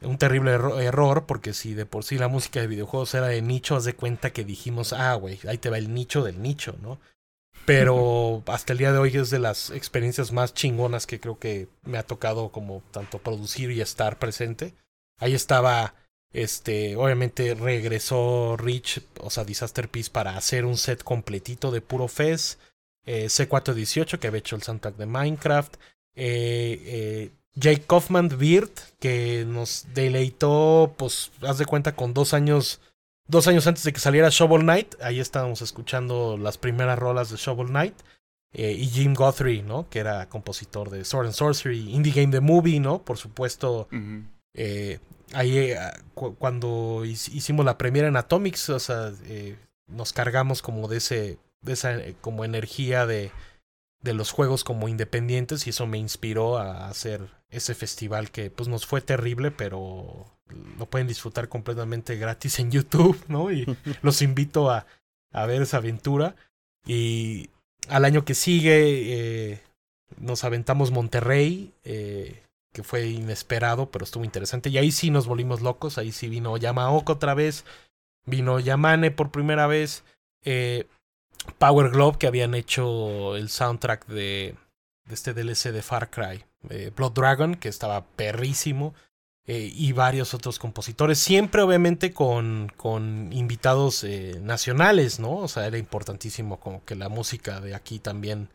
Un 0.01 0.17
terrible 0.17 0.51
error, 0.51 1.25
porque 1.25 1.53
si 1.53 1.73
de 1.73 1.85
por 1.85 2.03
sí 2.03 2.17
la 2.17 2.27
música 2.27 2.59
de 2.59 2.67
videojuegos 2.67 3.13
era 3.15 3.27
de 3.27 3.41
nicho, 3.41 3.75
haz 3.75 3.83
de 3.85 3.95
cuenta 3.95 4.31
que 4.31 4.44
dijimos, 4.44 4.94
ah, 4.94 5.15
güey, 5.15 5.39
ahí 5.47 5.57
te 5.57 5.69
va 5.69 5.77
el 5.77 5.94
nicho 5.94 6.23
del 6.23 6.41
nicho, 6.41 6.75
¿no? 6.81 6.99
Pero 7.65 8.44
hasta 8.45 8.73
el 8.73 8.79
día 8.79 8.91
de 8.91 8.99
hoy 8.99 9.17
es 9.17 9.29
de 9.29 9.39
las 9.39 9.71
experiencias 9.71 10.31
más 10.31 10.53
chingonas 10.53 11.07
que 11.07 11.19
creo 11.19 11.39
que 11.39 11.67
me 11.83 11.97
ha 11.97 12.03
tocado 12.03 12.49
como 12.49 12.83
tanto 12.91 13.17
producir 13.17 13.71
y 13.71 13.81
estar 13.81 14.19
presente. 14.19 14.73
Ahí 15.19 15.33
estaba, 15.33 15.95
este, 16.31 16.95
obviamente 16.95 17.55
regresó 17.55 18.55
Rich, 18.55 19.01
o 19.19 19.29
sea, 19.31 19.43
Disaster 19.43 19.89
Peace 19.89 20.11
para 20.11 20.38
hacer 20.38 20.63
un 20.63 20.77
set 20.77 21.03
completito 21.03 21.71
de 21.71 21.81
puro 21.81 22.07
Fez. 22.07 22.59
Eh, 23.05 23.27
C418 23.27 24.19
que 24.19 24.27
había 24.27 24.39
hecho 24.39 24.57
el 24.57 24.63
soundtrack 24.63 24.97
de 24.97 25.05
Minecraft 25.05 25.75
eh, 26.17 26.81
eh, 26.85 27.31
Jake 27.59 27.83
Kaufman 27.88 28.30
Beard, 28.38 28.69
que 29.00 29.45
nos 29.48 29.88
deleitó, 29.94 30.94
pues, 30.98 31.31
haz 31.42 31.57
de 31.57 31.65
cuenta, 31.65 31.95
con 31.95 32.13
dos 32.13 32.33
años, 32.33 32.80
dos 33.27 33.48
años 33.48 33.65
antes 33.68 33.83
de 33.83 33.94
que 33.94 34.00
saliera 34.00 34.30
Shovel 34.30 34.62
Knight. 34.62 34.95
Ahí 35.01 35.19
estábamos 35.19 35.62
escuchando 35.62 36.38
las 36.38 36.57
primeras 36.57 37.00
rolas 37.00 37.30
de 37.30 37.38
Shovel 37.38 37.68
Knight. 37.68 37.95
Eh, 38.54 38.71
y 38.71 38.88
Jim 38.88 39.13
Guthrie, 39.13 39.62
¿no? 39.62 39.89
Que 39.89 40.00
era 40.00 40.30
compositor 40.30 40.89
de 40.89 41.04
Sword 41.04 41.27
and 41.27 41.36
Sorcery, 41.36 41.94
Indie 41.94 42.13
Game 42.13 42.31
The 42.31 42.39
Movie, 42.39 42.80
¿no? 42.80 43.04
Por 43.04 43.18
supuesto. 43.18 43.88
eh, 44.53 45.00
ahí, 45.33 45.57
eh, 45.57 45.77
cuando 46.13 47.03
hicimos 47.06 47.65
la 47.65 47.77
primera 47.77 48.07
en 48.07 48.15
Atomics, 48.15 48.69
o 48.69 48.80
sea, 48.80 49.12
nos 49.88 50.13
cargamos 50.13 50.62
como 50.62 50.88
de 50.88 50.98
ese, 50.98 51.39
de 51.62 51.74
esa 51.74 51.98
como 52.21 52.45
energía 52.45 53.06
de 53.06 53.31
de 54.01 54.13
los 54.13 54.31
juegos 54.31 54.63
como 54.63 54.88
independientes 54.88 55.68
y 55.68 55.71
eso 55.71 55.88
me 55.88 55.98
inspiró 55.98 56.57
a 56.57 56.88
hacer 56.88 57.30
ese 57.49 57.75
festival 57.75 58.31
que 58.31 58.49
pues 58.51 58.67
nos 58.69 58.85
fue 58.85 59.01
terrible, 59.01 59.51
pero 59.51 60.25
lo 60.77 60.85
pueden 60.85 61.07
disfrutar 61.07 61.49
completamente 61.49 62.15
gratis 62.17 62.59
en 62.59 62.71
YouTube, 62.71 63.21
¿no? 63.27 63.51
Y 63.51 63.65
los 64.01 64.21
invito 64.21 64.69
a, 64.69 64.85
a 65.31 65.45
ver 65.45 65.61
esa 65.61 65.77
aventura. 65.77 66.35
Y 66.85 67.49
al 67.89 68.05
año 68.05 68.25
que 68.25 68.33
sigue 68.33 69.51
eh, 69.51 69.61
nos 70.17 70.44
aventamos 70.44 70.91
Monterrey, 70.91 71.73
eh, 71.83 72.44
que 72.73 72.83
fue 72.83 73.07
inesperado, 73.07 73.91
pero 73.91 74.05
estuvo 74.05 74.24
interesante. 74.24 74.69
Y 74.69 74.77
ahí 74.77 74.91
sí 74.91 75.10
nos 75.10 75.27
volvimos 75.27 75.62
locos, 75.62 75.98
ahí 75.98 76.12
sí 76.12 76.27
vino 76.27 76.57
Yamaoka 76.57 77.13
otra 77.13 77.33
vez, 77.33 77.65
vino 78.25 78.60
Yamane 78.60 79.12
por 79.12 79.31
primera 79.31 79.67
vez. 79.67 80.03
Eh, 80.43 80.88
Power 81.57 81.91
Glove 81.91 82.17
que 82.17 82.27
habían 82.27 82.55
hecho 82.55 83.36
el 83.36 83.50
soundtrack 83.50 84.07
de, 84.07 84.55
de 85.05 85.13
este 85.13 85.33
DLC 85.33 85.72
de 85.72 85.81
Far 85.81 86.10
Cry, 86.10 86.43
eh, 86.69 86.91
Blood 86.95 87.13
Dragon, 87.13 87.55
que 87.55 87.69
estaba 87.69 88.05
perrísimo, 88.05 88.93
eh, 89.45 89.71
y 89.74 89.93
varios 89.93 90.33
otros 90.33 90.59
compositores, 90.59 91.19
siempre 91.19 91.62
obviamente 91.62 92.12
con, 92.12 92.71
con 92.75 93.31
invitados 93.31 94.03
eh, 94.03 94.39
nacionales, 94.41 95.19
¿no? 95.19 95.38
O 95.38 95.47
sea, 95.47 95.67
era 95.67 95.77
importantísimo 95.77 96.59
como 96.59 96.83
que 96.83 96.95
la 96.95 97.07
música 97.07 97.62
de 97.62 97.74
aquí 97.74 98.00
también, 98.00 98.50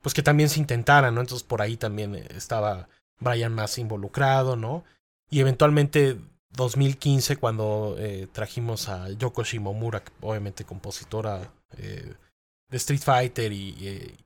pues 0.00 0.14
que 0.14 0.22
también 0.22 0.48
se 0.48 0.60
intentara, 0.60 1.10
¿no? 1.10 1.20
Entonces 1.20 1.46
por 1.46 1.60
ahí 1.60 1.76
también 1.76 2.14
estaba 2.14 2.88
Brian 3.20 3.54
más 3.54 3.76
involucrado, 3.76 4.56
¿no? 4.56 4.84
Y 5.28 5.40
eventualmente 5.40 6.16
2015 6.52 7.36
cuando 7.36 7.96
trajimos 8.32 8.88
a 8.88 9.10
Yoko 9.10 9.44
Shimomura, 9.44 10.02
obviamente 10.22 10.64
compositora 10.64 11.52
de 11.76 12.76
Street 12.76 13.02
Fighter 13.02 13.52
y, 13.52 14.16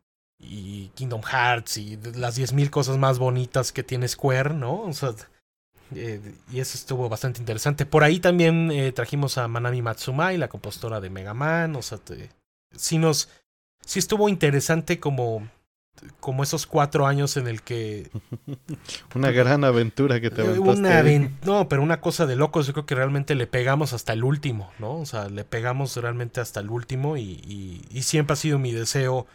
y, 0.43 0.91
Kingdom 0.95 1.23
Hearts 1.23 1.77
y 1.79 1.97
las 2.15 2.39
10.000 2.39 2.71
cosas 2.71 2.99
más 2.99 3.19
bonitas 3.19 3.73
que 3.73 3.83
tiene 3.83 4.09
Square, 4.09 4.55
¿no? 4.55 4.83
O 4.83 4.93
sea, 4.93 5.15
eh, 5.95 6.21
y 6.53 6.61
eso 6.61 6.77
estuvo 6.77 7.09
bastante 7.09 7.41
interesante. 7.41 7.87
Por 7.87 8.05
ahí 8.05 8.21
también 8.21 8.71
eh, 8.71 8.93
trajimos 8.93 9.39
a 9.39 9.49
Manami 9.49 9.83
Matsumai, 9.83 10.39
la 10.39 10.49
compositora 10.49 11.01
de 11.01 11.11
Mega 11.11 11.35
Man, 11.35 11.77
o 11.77 11.83
sea, 11.83 11.99
sí 12.75 12.99
nos... 12.99 13.29
Sí 13.85 13.99
estuvo 13.99 14.29
interesante 14.29 15.01
como 15.01 15.49
como 16.21 16.43
esos 16.43 16.67
cuatro 16.67 17.07
años 17.07 17.37
en 17.37 17.47
el 17.47 17.63
que... 17.63 18.11
una 19.15 19.31
gran 19.31 19.65
aventura 19.65 20.21
que 20.21 20.31
te 20.31 20.43
aventaste. 20.43 21.31
no, 21.45 21.69
pero 21.69 21.83
una 21.83 22.01
cosa 22.01 22.27
de 22.27 22.37
locos, 22.37 22.67
yo 22.67 22.73
creo 22.73 22.87
que 22.87 22.95
realmente 22.95 23.35
le 23.35 23.47
pegamos 23.47 23.93
hasta 23.93 24.13
el 24.13 24.25
último, 24.25 24.73
¿no? 24.79 24.99
O 24.99 25.07
sea, 25.07 25.29
le 25.29 25.45
pegamos 25.45 25.97
realmente 25.97 26.41
hasta 26.41 26.61
el 26.61 26.71
último 26.71 27.17
y, 27.17 27.85
y, 27.91 28.03
siempre 28.03 28.35
ha 28.35 28.37
sido 28.37 28.59
mi 28.59 28.73
deseo 28.73 29.27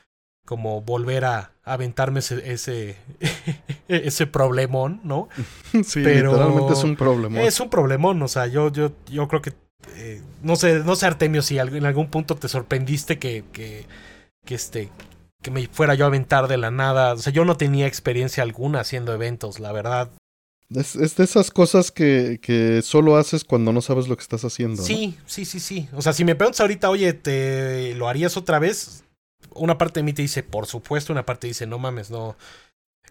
como 0.48 0.82
volver 0.82 1.26
a, 1.26 1.52
aventarme 1.66 2.20
ese, 2.20 2.54
ese, 2.54 2.96
ese 3.90 4.28
problemón, 4.28 5.02
¿no? 5.04 5.28
sí, 5.84 6.00
pero 6.02 6.32
literalmente 6.32 6.74
es 6.74 6.84
un 6.86 6.96
problemón. 6.96 7.42
Es 7.42 7.60
un 7.60 7.70
problemón, 7.70 8.22
o 8.22 8.28
sea, 8.30 8.48
yo, 8.48 8.72
yo, 8.72 8.94
yo 9.08 9.28
creo 9.28 9.42
que, 9.42 9.54
eh, 9.96 10.22
no 10.42 10.56
sé, 10.56 10.80
no 10.80 10.96
sé 10.96 11.06
Artemio, 11.06 11.42
si 11.42 11.60
en 11.60 11.86
algún 11.86 12.08
punto 12.08 12.36
te 12.36 12.48
sorprendiste 12.48 13.20
que, 13.20 13.44
que, 13.52 13.86
que 14.46 14.56
este 14.56 14.90
que 15.44 15.52
me 15.52 15.68
fuera 15.68 15.94
yo 15.94 16.06
a 16.06 16.08
aventar 16.08 16.48
de 16.48 16.58
la 16.58 16.72
nada. 16.72 17.14
O 17.14 17.18
sea, 17.18 17.32
yo 17.32 17.46
no 17.46 17.58
tenía 17.58 17.86
experiencia 17.86 18.42
alguna 18.42 18.80
haciendo 18.80 19.14
eventos, 19.14 19.60
la 19.60 19.72
verdad. 19.72 20.10
Es, 20.70 20.94
de 21.16 21.24
esas 21.24 21.52
cosas 21.52 21.92
que, 21.92 22.40
que, 22.42 22.82
solo 22.82 23.18
haces 23.18 23.44
cuando 23.44 23.72
no 23.72 23.82
sabes 23.82 24.08
lo 24.08 24.18
que 24.18 24.24
estás 24.24 24.44
haciendo. 24.44 24.82
Sí, 24.82 25.18
sí, 25.26 25.46
sí, 25.46 25.60
sí. 25.60 25.88
O 25.94 26.02
sea, 26.02 26.12
si 26.12 26.26
me 26.26 26.36
preguntas 26.36 26.60
ahorita, 26.60 26.90
oye, 26.90 27.14
¿te 27.14 27.94
lo 27.96 28.10
harías 28.10 28.36
otra 28.36 28.60
vez? 28.60 29.04
Una 29.54 29.78
parte 29.78 30.00
de 30.00 30.04
mí 30.04 30.14
te 30.14 30.22
dice, 30.22 30.44
por 30.44 30.66
supuesto, 30.66 31.14
una 31.14 31.26
parte 31.26 31.48
dice, 31.48 31.68
no 31.68 31.80
mames, 31.80 32.12
no. 32.12 32.36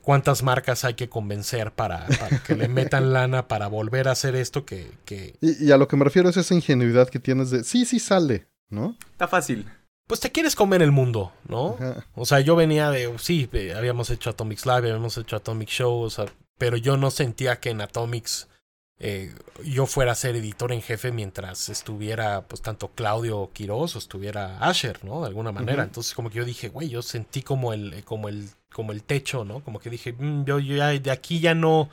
¿Cuántas 0.02 0.42
marcas 0.42 0.84
hay 0.84 0.94
que 0.94 1.08
convencer 1.08 1.72
para, 1.72 2.06
que 2.46 2.54
le 2.54 2.68
metan 2.68 3.12
lana 3.12 3.48
para 3.48 3.66
volver 3.66 4.08
a 4.08 4.12
hacer 4.12 4.36
esto 4.36 4.64
que... 4.64 4.92
que... 5.04 5.36
Y, 5.40 5.72
a 5.72 5.76
lo 5.76 5.88
que 5.88 5.96
me 5.96 6.04
refiero 6.04 6.28
es 6.28 6.36
esa 6.36 6.54
ingenuidad 6.54 7.08
que 7.08 7.18
tienes 7.18 7.50
de, 7.50 7.64
sí, 7.64 7.84
sí 7.84 7.98
sale, 7.98 8.46
¿no? 8.68 8.96
Está 9.10 9.26
fácil. 9.26 9.66
Pues 10.06 10.20
te 10.20 10.30
quieres 10.30 10.54
comer 10.54 10.82
el 10.82 10.92
mundo, 10.92 11.32
¿no? 11.48 11.76
O 12.14 12.24
sea, 12.24 12.38
yo 12.38 12.54
venía 12.54 12.90
de, 12.90 13.12
sí, 13.18 13.50
habíamos 13.76 14.10
hecho 14.10 14.30
Atomics 14.30 14.64
Live, 14.64 14.90
habíamos 14.90 15.18
hecho 15.18 15.34
Atomic 15.34 15.68
Show, 15.68 16.02
o 16.02 16.10
sea, 16.10 16.26
pero 16.58 16.76
yo 16.76 16.96
no 16.96 17.10
sentía 17.10 17.58
que 17.58 17.70
en 17.70 17.80
Atomics 17.80 18.48
eh, 18.98 19.34
yo 19.64 19.86
fuera 19.86 20.12
a 20.12 20.14
ser 20.14 20.36
editor 20.36 20.72
en 20.72 20.82
jefe 20.82 21.12
mientras 21.12 21.68
estuviera, 21.68 22.42
pues, 22.48 22.62
tanto 22.62 22.88
Claudio 22.88 23.50
Quiroz 23.52 23.96
o 23.96 23.98
estuviera 23.98 24.58
Asher, 24.58 25.04
¿no? 25.04 25.20
De 25.20 25.26
alguna 25.26 25.52
manera. 25.52 25.82
Entonces, 25.82 26.14
como 26.14 26.30
que 26.30 26.38
yo 26.38 26.44
dije, 26.44 26.68
güey, 26.68 26.88
yo 26.88 27.02
sentí 27.02 27.42
como 27.42 27.72
el, 27.72 28.04
como 28.04 28.28
el 28.28 28.48
como 28.76 28.92
el 28.92 29.02
techo, 29.02 29.42
¿no? 29.46 29.64
Como 29.64 29.78
que 29.80 29.88
dije, 29.88 30.12
mm, 30.12 30.44
yo, 30.44 30.58
ya 30.58 30.88
de 30.88 31.10
aquí 31.10 31.40
ya 31.40 31.54
no, 31.54 31.88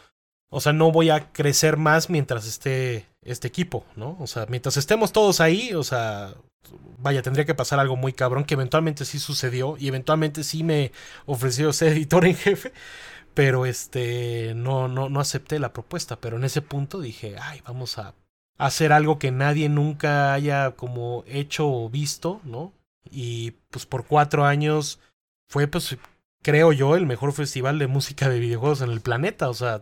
o 0.49 0.59
sea, 0.59 0.73
no 0.73 0.91
voy 0.91 1.09
a 1.09 1.31
crecer 1.31 1.77
más 1.77 2.09
mientras 2.09 2.45
esté 2.45 3.07
este 3.21 3.47
equipo, 3.47 3.85
¿no? 3.95 4.17
O 4.19 4.27
sea, 4.27 4.47
mientras 4.49 4.75
estemos 4.75 5.13
todos 5.13 5.39
ahí, 5.39 5.73
o 5.73 5.83
sea, 5.83 6.35
vaya, 6.97 7.21
tendría 7.21 7.45
que 7.45 7.55
pasar 7.55 7.79
algo 7.79 7.95
muy 7.95 8.11
cabrón 8.11 8.43
que 8.43 8.55
eventualmente 8.55 9.05
sí 9.05 9.17
sucedió 9.17 9.77
y 9.79 9.87
eventualmente 9.87 10.43
sí 10.43 10.61
me 10.63 10.91
ofreció 11.25 11.71
ser 11.71 11.93
editor 11.93 12.25
en 12.25 12.35
jefe, 12.35 12.73
pero 13.33 13.65
este, 13.65 14.53
no, 14.55 14.87
no, 14.87 15.09
no 15.09 15.19
acepté 15.19 15.59
la 15.59 15.73
propuesta, 15.73 16.17
pero 16.17 16.37
en 16.37 16.43
ese 16.43 16.61
punto 16.61 17.01
dije, 17.01 17.35
ay, 17.41 17.61
vamos 17.65 17.97
a 17.97 18.13
hacer 18.57 18.93
algo 18.93 19.19
que 19.19 19.31
nadie 19.31 19.69
nunca 19.69 20.33
haya 20.33 20.71
como 20.71 21.23
hecho 21.27 21.67
o 21.67 21.89
visto, 21.89 22.41
¿no? 22.43 22.73
Y 23.09 23.51
pues 23.69 23.85
por 23.85 24.05
cuatro 24.05 24.45
años 24.45 24.99
fue 25.47 25.67
pues 25.67 25.97
creo 26.43 26.71
yo, 26.73 26.95
el 26.95 27.07
mejor 27.07 27.33
festival 27.33 27.79
de 27.79 27.87
música 27.87 28.29
de 28.29 28.39
videojuegos 28.39 28.81
en 28.81 28.91
el 28.91 29.01
planeta. 29.01 29.49
O 29.49 29.53
sea, 29.55 29.81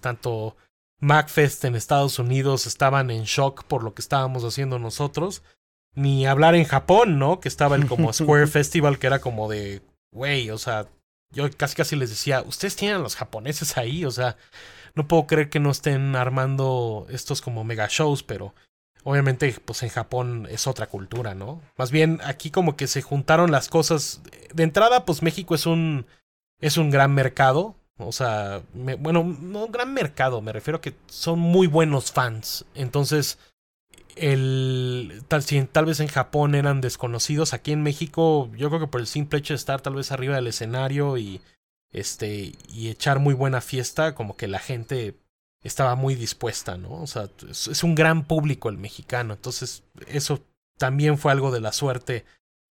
tanto 0.00 0.56
MacFest 1.00 1.64
en 1.64 1.74
Estados 1.74 2.20
Unidos 2.20 2.66
estaban 2.66 3.10
en 3.10 3.24
shock 3.24 3.64
por 3.64 3.82
lo 3.82 3.94
que 3.94 4.02
estábamos 4.02 4.44
haciendo 4.44 4.78
nosotros. 4.78 5.42
Ni 5.94 6.26
hablar 6.26 6.54
en 6.54 6.64
Japón, 6.64 7.18
¿no? 7.18 7.40
Que 7.40 7.48
estaba 7.48 7.74
el 7.74 7.88
como 7.88 8.12
Square 8.12 8.46
Festival, 8.46 8.98
que 8.98 9.06
era 9.08 9.20
como 9.20 9.48
de, 9.48 9.82
güey, 10.12 10.50
o 10.50 10.58
sea, 10.58 10.86
yo 11.30 11.50
casi 11.56 11.74
casi 11.76 11.96
les 11.96 12.10
decía, 12.10 12.42
ustedes 12.42 12.76
tienen 12.76 12.96
a 12.98 13.02
los 13.02 13.16
japoneses 13.16 13.76
ahí, 13.76 14.04
o 14.04 14.10
sea, 14.10 14.36
no 14.94 15.08
puedo 15.08 15.26
creer 15.26 15.50
que 15.50 15.60
no 15.60 15.70
estén 15.70 16.16
armando 16.16 17.06
estos 17.10 17.42
como 17.42 17.64
mega 17.64 17.86
shows, 17.90 18.22
pero 18.22 18.54
Obviamente, 19.08 19.54
pues 19.64 19.84
en 19.84 19.88
Japón 19.88 20.48
es 20.50 20.66
otra 20.66 20.88
cultura, 20.88 21.36
¿no? 21.36 21.62
Más 21.78 21.92
bien 21.92 22.18
aquí 22.24 22.50
como 22.50 22.74
que 22.74 22.88
se 22.88 23.02
juntaron 23.02 23.52
las 23.52 23.68
cosas. 23.68 24.20
De 24.52 24.64
entrada, 24.64 25.04
pues 25.04 25.22
México 25.22 25.54
es 25.54 25.64
un 25.64 26.06
es 26.58 26.76
un 26.76 26.90
gran 26.90 27.14
mercado. 27.14 27.76
O 27.98 28.10
sea, 28.10 28.62
bueno, 28.74 29.22
no 29.22 29.68
gran 29.68 29.94
mercado, 29.94 30.42
me 30.42 30.52
refiero 30.52 30.78
a 30.78 30.80
que 30.80 30.94
son 31.06 31.38
muy 31.38 31.68
buenos 31.68 32.10
fans. 32.10 32.64
Entonces, 32.74 33.38
el 34.16 35.22
tal, 35.28 35.42
si 35.42 35.62
tal 35.64 35.84
vez 35.84 36.00
en 36.00 36.08
Japón 36.08 36.54
eran 36.54 36.80
desconocidos, 36.80 37.52
aquí 37.52 37.72
en 37.72 37.82
México, 37.82 38.50
yo 38.56 38.68
creo 38.68 38.80
que 38.80 38.86
por 38.86 39.00
el 39.00 39.06
simple 39.06 39.38
hecho 39.38 39.54
de 39.54 39.58
estar 39.58 39.80
tal 39.82 39.94
vez 39.94 40.10
arriba 40.10 40.36
del 40.36 40.46
escenario 40.48 41.18
y 41.18 41.40
este 41.92 42.52
y 42.68 42.88
echar 42.88 43.20
muy 43.20 43.34
buena 43.34 43.60
fiesta, 43.60 44.14
como 44.14 44.36
que 44.36 44.48
la 44.48 44.58
gente 44.58 45.14
estaba 45.62 45.94
muy 45.96 46.14
dispuesta, 46.14 46.76
¿no? 46.78 47.02
O 47.02 47.06
sea, 47.06 47.28
es, 47.48 47.82
un 47.84 47.94
gran 47.94 48.24
público 48.24 48.68
el 48.68 48.78
mexicano, 48.78 49.34
entonces 49.34 49.84
eso 50.06 50.40
también 50.78 51.18
fue 51.18 51.32
algo 51.32 51.50
de 51.50 51.60
la 51.60 51.72
suerte 51.72 52.24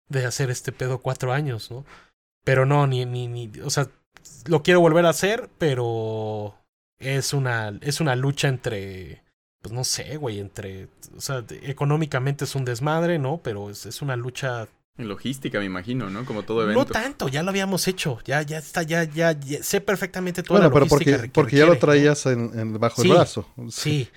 de 0.10 0.26
hacer 0.26 0.50
este 0.50 0.72
pedo 0.72 1.00
cuatro 1.00 1.34
años, 1.34 1.72
¿no? 1.72 1.86
Pero 2.44 2.66
no, 2.66 2.88
ni, 2.88 3.06
ni, 3.06 3.28
ni, 3.28 3.52
o 3.62 3.70
sea, 3.70 3.90
lo 4.46 4.64
quiero 4.64 4.82
volver 4.82 5.06
a 5.06 5.10
hacer, 5.10 5.50
pero 5.58 6.56
es 7.00 7.34
una, 7.34 7.78
es 7.82 8.00
una 8.02 8.16
lucha 8.16 8.48
entre, 8.48 9.24
pues 9.66 9.74
no 9.74 9.84
sé, 9.84 10.18
güey, 10.18 10.40
entre, 10.40 10.90
o 11.18 11.22
sea, 11.22 11.44
económicamente 11.64 12.46
es 12.46 12.54
un 12.54 12.66
desmadre, 12.66 13.18
¿no? 13.18 13.40
Pero 13.44 13.72
es, 13.72 13.88
es 13.88 14.04
una 14.04 14.16
lucha 14.16 14.68
en 15.00 15.08
logística, 15.08 15.58
me 15.58 15.66
imagino, 15.66 16.08
¿no? 16.12 16.24
Como 16.24 16.44
todo 16.44 16.62
evento. 16.62 16.80
No 16.80 16.86
tanto, 16.86 17.30
ya 17.30 17.42
lo 17.42 17.50
habíamos 17.50 17.88
hecho. 17.88 18.20
Ya, 18.26 18.44
ya 18.44 18.60
está, 18.60 18.84
ya, 18.84 19.06
ya, 19.06 19.36
sé 19.64 19.82
perfectamente 19.82 20.44
toda 20.44 20.60
la 20.60 20.68
logística. 20.68 20.88
Bueno, 20.88 21.06
pero 21.08 21.18
porque, 21.18 21.32
porque 21.34 21.58
ya 21.58 21.66
lo 21.66 21.80
traías 21.80 22.28
en, 22.28 22.80
bajo 22.80 23.02
el 23.02 23.10
brazo. 23.10 23.48
Sí. 23.70 24.08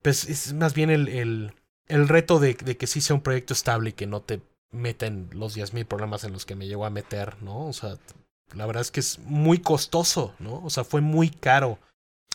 Pues 0.00 0.28
es 0.28 0.52
más 0.52 0.74
bien 0.74 0.90
el, 0.90 1.08
el, 1.08 1.52
el 1.88 2.06
reto 2.06 2.38
de, 2.38 2.54
de, 2.54 2.76
que 2.76 2.86
sí 2.86 3.00
sea 3.00 3.16
un 3.16 3.22
proyecto 3.22 3.52
estable 3.52 3.90
y 3.90 3.94
que 3.94 4.06
no 4.06 4.22
te 4.22 4.40
meten 4.70 5.28
los 5.32 5.56
10.000 5.56 5.86
problemas 5.86 6.22
en 6.22 6.32
los 6.32 6.46
que 6.46 6.54
me 6.54 6.68
llegó 6.68 6.86
a 6.86 6.90
meter, 6.90 7.42
¿no? 7.42 7.66
O 7.66 7.72
sea, 7.72 7.98
la 8.54 8.64
verdad 8.66 8.82
es 8.82 8.92
que 8.92 9.00
es 9.00 9.18
muy 9.18 9.58
costoso, 9.58 10.34
¿no? 10.38 10.62
O 10.62 10.70
sea, 10.70 10.84
fue 10.84 11.00
muy 11.00 11.30
caro. 11.30 11.80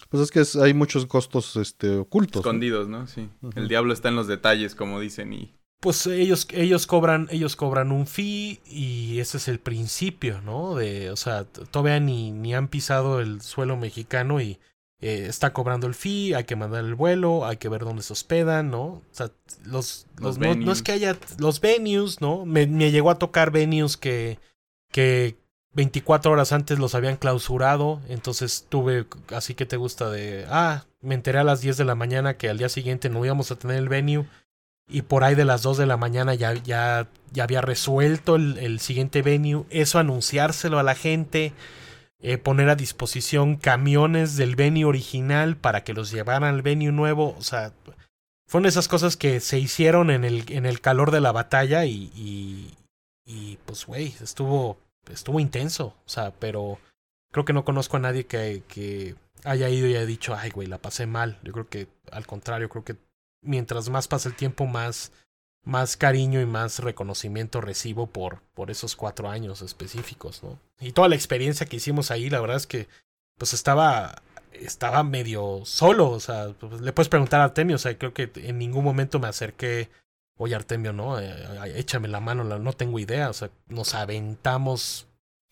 Pues 0.10 0.24
es 0.24 0.32
que 0.32 0.62
hay 0.62 0.74
muchos 0.74 1.06
costos 1.06 1.56
este, 1.56 1.98
ocultos. 1.98 2.42
Escondidos, 2.42 2.88
¿no? 2.88 3.08
Sí. 3.08 3.30
El 3.56 3.68
diablo 3.68 3.94
está 3.94 4.10
en 4.10 4.16
los 4.16 4.28
detalles, 4.28 4.76
como 4.76 5.00
dicen, 5.00 5.34
y 5.34 5.54
pues 5.80 6.06
ellos, 6.08 6.46
ellos 6.52 6.88
cobran, 6.88 7.28
ellos 7.32 7.56
cobran 7.56 7.94
un 7.94 8.06
fee 8.06 8.60
y 8.66 9.20
ese 9.20 9.38
es 9.38 9.48
el 9.48 9.60
principio, 9.60 10.42
¿no? 10.42 10.76
De, 10.76 11.10
o 11.10 11.16
sea, 11.16 11.46
todavía 11.46 12.02
ni, 12.02 12.32
ni 12.32 12.54
han 12.54 12.68
pisado 12.68 13.22
el 13.22 13.42
suelo 13.42 13.78
mexicano 13.78 14.42
y 14.42 14.60
eh, 15.00 15.28
está 15.30 15.54
cobrando 15.54 15.88
el 15.88 15.94
fee, 15.94 16.34
hay 16.34 16.44
que 16.44 16.58
mandar 16.58 16.84
el 16.84 16.96
vuelo, 16.96 17.46
hay 17.46 17.56
que 17.58 17.70
ver 17.70 17.86
dónde 17.86 18.04
se 18.04 18.12
hospedan, 18.12 18.70
¿no? 18.70 18.84
O 18.84 19.04
sea, 19.12 19.32
los, 19.64 20.08
los, 20.18 20.38
no, 20.38 20.72
es 20.72 20.84
que 20.84 20.92
haya 20.92 21.18
los 21.38 21.62
venues, 21.62 22.20
¿no? 22.20 22.46
Me, 22.46 22.68
me 22.68 22.92
llegó 22.92 23.10
a 23.10 23.18
tocar 23.18 23.50
venues 23.50 23.96
que, 23.96 24.38
que 24.92 25.38
24 25.74 26.32
horas 26.32 26.52
antes 26.52 26.80
los 26.80 26.96
habían 26.96 27.18
clausurado, 27.18 28.02
entonces 28.10 28.66
tuve, 28.70 29.06
así 29.30 29.54
que 29.54 29.66
te 29.66 29.78
gusta 29.78 30.10
de, 30.10 30.46
ah, 30.50 30.86
me 31.02 31.16
enteré 31.16 31.40
a 31.40 31.44
las 31.44 31.62
10 31.62 31.78
de 31.78 31.86
la 31.86 31.96
mañana 31.96 32.38
que 32.38 32.50
al 32.50 32.58
día 32.58 32.70
siguiente 32.70 33.10
no 33.10 33.24
íbamos 33.24 33.52
a 33.52 33.56
tener 33.56 33.78
el 33.78 33.90
venue 33.90 34.26
y 34.88 35.04
por 35.04 35.24
ahí 35.24 35.36
de 35.36 35.46
las 35.46 35.62
2 35.62 35.78
de 35.78 35.86
la 35.86 35.98
mañana 35.98 36.34
ya, 36.34 36.54
ya, 36.54 37.08
ya 37.32 37.44
había 37.44 37.62
resuelto 37.62 38.36
el, 38.36 38.58
el, 38.58 38.80
siguiente 38.80 39.22
venue, 39.22 39.66
eso 39.70 40.00
anunciárselo 40.00 40.80
a 40.80 40.84
la 40.84 40.96
gente, 40.96 41.54
eh, 42.20 42.38
poner 42.40 42.70
a 42.70 42.76
disposición 42.76 43.56
camiones 43.56 44.36
del 44.36 44.56
venue 44.56 44.86
original 44.86 45.56
para 45.56 45.84
que 45.84 45.94
los 45.94 46.12
llevaran 46.12 46.44
al 46.44 46.64
venue 46.64 46.92
nuevo, 46.92 47.36
o 47.38 47.44
sea, 47.44 47.72
fueron 48.48 48.68
esas 48.68 48.88
cosas 48.88 49.16
que 49.16 49.40
se 49.40 49.60
hicieron 49.60 50.10
en 50.10 50.26
el, 50.26 50.52
en 50.52 50.66
el 50.66 50.82
calor 50.82 51.12
de 51.12 51.22
la 51.22 51.32
batalla 51.32 51.86
y, 51.86 52.12
y, 52.16 52.74
y 53.24 53.58
pues, 53.68 53.86
güey, 53.86 54.16
estuvo, 54.22 54.80
estuvo 55.12 55.40
intenso, 55.40 55.96
o 56.06 56.10
sea, 56.10 56.32
pero 56.32 56.80
creo 57.32 57.46
que 57.46 57.54
no 57.54 57.66
conozco 57.66 57.98
a 57.98 58.02
nadie 58.02 58.26
que, 58.26 58.64
que 58.68 59.16
haya 59.44 59.70
ido 59.70 59.88
y 59.88 59.96
haya 59.96 60.06
dicho, 60.06 60.36
ay, 60.36 60.50
güey, 60.52 60.68
la 60.68 60.82
pasé 60.82 61.06
mal, 61.06 61.40
yo 61.44 61.54
creo 61.54 61.70
que 61.70 61.88
al 62.12 62.26
contrario, 62.26 62.70
creo 62.70 62.84
que 62.84 62.98
mientras 63.42 63.90
más 63.90 64.08
pasa 64.08 64.30
el 64.30 64.36
tiempo, 64.36 64.66
más, 64.66 65.12
más 65.64 65.98
cariño 65.98 66.42
y 66.42 66.46
más 66.46 66.80
reconocimiento 66.80 67.62
recibo 67.62 68.08
por, 68.08 68.42
por 68.54 68.72
esos 68.72 68.96
cuatro 68.96 69.30
años 69.30 69.62
específicos, 69.62 70.44
¿no? 70.44 70.60
Y 70.80 70.92
toda 70.92 71.10
la 71.10 71.16
experiencia 71.16 71.66
que 71.66 71.78
hicimos 71.78 72.12
ahí, 72.12 72.30
la 72.30 72.42
verdad 72.42 72.58
es 72.58 72.68
que 72.68 72.88
pues 73.38 73.54
estaba, 73.54 74.22
estaba 74.52 75.04
medio 75.04 75.62
solo, 75.64 76.10
o 76.10 76.20
sea, 76.20 76.50
pues, 76.60 76.82
le 76.82 76.92
puedes 76.92 77.10
preguntar 77.10 77.40
a 77.42 77.46
Artemio, 77.46 77.78
o 77.78 77.80
sea, 77.80 77.98
creo 77.98 78.14
que 78.14 78.30
en 78.36 78.58
ningún 78.58 78.84
momento 78.84 79.20
me 79.20 79.28
acerqué, 79.28 79.90
oye 80.40 80.56
Artemio, 80.56 80.94
no, 80.94 81.20
eh, 81.20 81.34
échame 81.76 82.08
la 82.08 82.20
mano, 82.20 82.44
no 82.44 82.74
tengo 82.74 82.98
idea, 82.98 83.30
o 83.30 83.34
sea, 83.34 83.52
nos 83.68 83.94
aventamos 83.94 85.06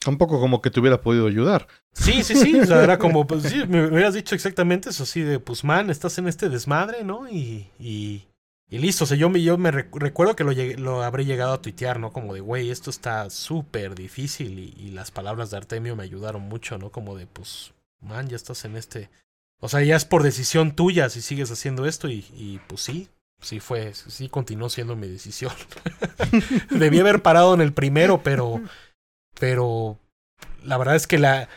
un 0.06 0.18
poco 0.18 0.40
como 0.40 0.62
que 0.62 0.70
te 0.70 0.80
hubiera 0.80 1.02
podido 1.02 1.28
ayudar. 1.28 1.68
Sí, 1.94 2.24
sí, 2.24 2.36
sí. 2.36 2.60
O 2.60 2.66
sea, 2.66 2.84
era 2.84 2.98
como, 3.00 3.26
pues 3.28 3.44
sí, 3.44 3.64
me 3.68 3.88
hubieras 3.88 4.14
dicho 4.14 4.36
exactamente 4.36 4.90
eso, 4.90 5.04
así 5.04 5.22
de, 5.22 5.40
pues 5.40 5.64
man, 5.64 5.90
estás 5.90 6.18
en 6.18 6.28
este 6.28 6.50
desmadre, 6.50 7.04
¿no? 7.04 7.28
Y, 7.28 7.70
y, 7.80 8.28
y 8.70 8.78
listo. 8.78 9.04
O 9.04 9.08
sea, 9.08 9.18
yo 9.18 9.30
me, 9.30 9.42
yo 9.42 9.58
me 9.58 9.72
recuerdo 9.72 10.36
que 10.36 10.44
lo, 10.44 10.54
lo 10.54 11.04
habré 11.04 11.26
llegado 11.26 11.54
a 11.54 11.62
tuitear, 11.62 12.00
¿no? 12.00 12.12
Como 12.12 12.34
de, 12.34 12.42
güey, 12.42 12.70
esto 12.70 12.90
está 12.90 13.30
súper 13.30 13.96
difícil. 13.96 14.60
Y, 14.60 14.74
y, 14.78 14.92
las 14.92 15.12
palabras 15.12 15.52
de 15.52 15.58
Artemio 15.58 15.96
me 15.96 16.04
ayudaron 16.04 16.44
mucho, 16.44 16.78
¿no? 16.78 16.92
Como 16.92 17.16
de, 17.16 17.28
pues, 17.28 17.74
man, 18.00 18.28
ya 18.28 18.36
estás 18.36 18.66
en 18.66 18.78
este. 18.78 19.10
O 19.60 19.70
sea, 19.70 19.82
ya 19.82 19.96
es 19.96 20.06
por 20.06 20.22
decisión 20.22 20.76
tuya 20.76 21.10
si 21.10 21.22
sigues 21.22 21.52
haciendo 21.52 21.86
esto. 21.88 22.08
Y, 22.10 22.26
y 22.36 22.62
pues 22.68 22.82
sí, 22.82 23.10
sí 23.42 23.60
fue, 23.60 23.94
sí 23.94 24.30
continuó 24.30 24.70
siendo 24.70 24.96
mi 24.96 25.08
decisión. 25.08 25.54
Debí 26.70 27.00
haber 27.00 27.22
parado 27.22 27.54
en 27.54 27.62
el 27.62 27.74
primero, 27.74 28.22
pero 28.24 28.62
pero 29.40 30.00
la 30.64 30.78
verdad 30.78 30.96
es 30.96 31.08
que 31.08 31.20
la, 31.20 31.48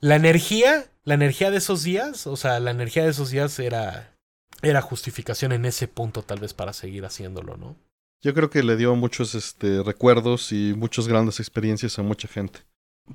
la 0.00 0.16
energía, 0.16 0.86
la 1.04 1.14
energía 1.14 1.50
de 1.50 1.58
esos 1.58 1.82
días, 1.82 2.26
o 2.26 2.36
sea, 2.36 2.60
la 2.60 2.70
energía 2.70 3.04
de 3.04 3.10
esos 3.10 3.30
días 3.30 3.58
era, 3.58 4.16
era 4.62 4.82
justificación 4.82 5.52
en 5.52 5.64
ese 5.64 5.88
punto 5.88 6.22
tal 6.22 6.40
vez 6.40 6.54
para 6.54 6.72
seguir 6.72 7.04
haciéndolo, 7.04 7.56
¿no? 7.56 7.76
yo 8.20 8.34
creo 8.34 8.50
que 8.50 8.62
le 8.62 8.76
dio 8.76 8.94
muchos 8.96 9.34
este, 9.34 9.82
recuerdos 9.82 10.52
y 10.52 10.74
muchas 10.76 11.06
grandes 11.06 11.40
experiencias 11.40 11.98
a 11.98 12.02
mucha 12.02 12.28
gente. 12.28 12.60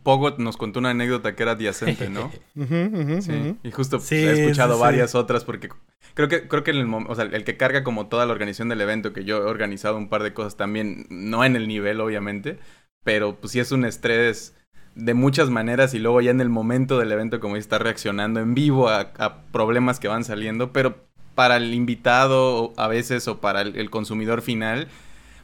Pogo 0.03 0.31
nos 0.37 0.57
contó 0.57 0.79
una 0.79 0.91
anécdota 0.91 1.35
que 1.35 1.43
era 1.43 1.53
adyacente, 1.53 2.09
¿no? 2.09 2.31
Sí, 3.19 3.31
y 3.63 3.71
justo 3.71 3.99
Sí, 3.99 4.15
he 4.21 4.31
escuchado 4.31 4.77
sí, 4.77 4.79
sí. 4.79 4.79
varias 4.79 5.15
otras 5.15 5.45
porque 5.45 5.69
creo 6.13 6.27
que 6.27 6.47
creo 6.47 6.63
que 6.63 6.71
en 6.71 6.77
el, 6.77 6.87
mom- 6.87 7.05
o 7.09 7.15
sea, 7.15 7.25
el 7.25 7.43
que 7.45 7.57
carga 7.57 7.83
como 7.83 8.07
toda 8.07 8.25
la 8.25 8.33
organización 8.33 8.69
del 8.69 8.81
evento, 8.81 9.13
que 9.13 9.23
yo 9.25 9.37
he 9.37 9.41
organizado 9.49 9.97
un 9.97 10.09
par 10.09 10.23
de 10.23 10.33
cosas 10.33 10.57
también, 10.57 11.05
no 11.09 11.45
en 11.45 11.55
el 11.55 11.67
nivel 11.67 12.01
obviamente, 12.01 12.59
pero 13.03 13.35
pues 13.39 13.51
sí 13.53 13.59
es 13.59 13.71
un 13.71 13.85
estrés 13.85 14.55
de 14.95 15.13
muchas 15.13 15.49
maneras 15.49 15.93
y 15.93 15.99
luego 15.99 16.21
ya 16.21 16.31
en 16.31 16.41
el 16.41 16.49
momento 16.49 16.99
del 16.99 17.11
evento 17.11 17.39
como 17.39 17.55
está 17.55 17.79
reaccionando 17.79 18.39
en 18.39 18.53
vivo 18.55 18.89
a, 18.89 19.11
a 19.17 19.43
problemas 19.51 19.99
que 19.99 20.07
van 20.07 20.23
saliendo, 20.23 20.71
pero 20.73 21.07
para 21.35 21.57
el 21.57 21.73
invitado 21.73 22.73
a 22.77 22.87
veces 22.87 23.27
o 23.27 23.39
para 23.41 23.61
el, 23.61 23.75
el 23.77 23.89
consumidor 23.89 24.41
final, 24.41 24.87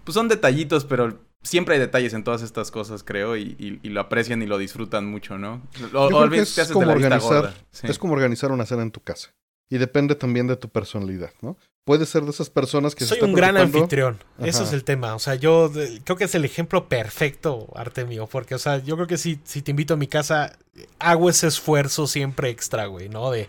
pues 0.03 0.13
son 0.13 0.27
detallitos, 0.27 0.86
pero 0.86 1.20
siempre 1.43 1.75
hay 1.75 1.79
detalles 1.79 2.13
en 2.13 2.24
todas 2.24 2.41
estas 2.41 2.72
cosas, 2.72 3.03
creo, 3.03 3.38
y, 3.38 3.55
y- 3.60 3.79
y 3.81 3.89
lo 3.89 4.01
aprecian 4.01 4.41
y 4.41 4.46
lo 4.46 4.58
disfrutan 4.58 5.05
mucho, 5.05 5.38
¿no? 5.38 5.62
O, 5.75 5.88
Yo 5.88 6.03
o 6.03 6.08
creo 6.10 6.22
que 6.24 6.29
bien 6.29 6.43
te 6.46 6.50
es 6.50 6.60
haces 6.60 6.67
de 6.69 6.74
como 6.74 6.86
la 6.88 6.93
organizar, 6.93 7.53
sí. 7.72 7.88
es 7.88 7.98
como 8.00 8.13
organizar 8.13 8.51
una 8.51 8.65
cena 8.65 8.81
en 8.84 8.91
tu 8.91 9.01
casa. 9.01 9.34
Y 9.72 9.77
depende 9.77 10.15
también 10.15 10.48
de 10.48 10.55
tu 10.55 10.67
personalidad, 10.69 11.31
¿no? 11.41 11.55
Puedes 11.86 12.10
ser 12.10 12.24
de 12.24 12.31
esas 12.31 12.50
personas 12.50 12.96
que 12.96 13.03
se 13.03 13.10
Soy 13.10 13.17
está 13.17 13.25
un 13.27 13.34
gran 13.34 13.55
anfitrión. 13.58 14.17
Eso 14.39 14.63
es 14.63 14.74
el 14.74 14.84
tema. 14.84 15.15
O 15.15 15.19
sea, 15.19 15.36
yo 15.36 15.69
de- 15.69 16.01
creo 16.03 16.17
que 16.17 16.24
es 16.24 16.34
el 16.36 16.43
ejemplo 16.43 16.88
perfecto, 16.88 17.67
Artemio. 17.75 18.25
Porque, 18.27 18.55
o 18.55 18.60
sea, 18.60 18.79
yo 18.79 18.96
creo 18.96 19.08
que 19.08 19.17
si, 19.17 19.39
si 19.43 19.62
te 19.62 19.72
invito 19.72 19.93
a 19.93 19.98
mi 19.98 20.08
casa, 20.08 20.58
hago 21.00 21.29
ese 21.29 21.48
esfuerzo 21.48 22.08
siempre 22.08 22.50
extra, 22.50 22.88
güey, 22.88 23.10
¿no? 23.10 23.29
De 23.31 23.48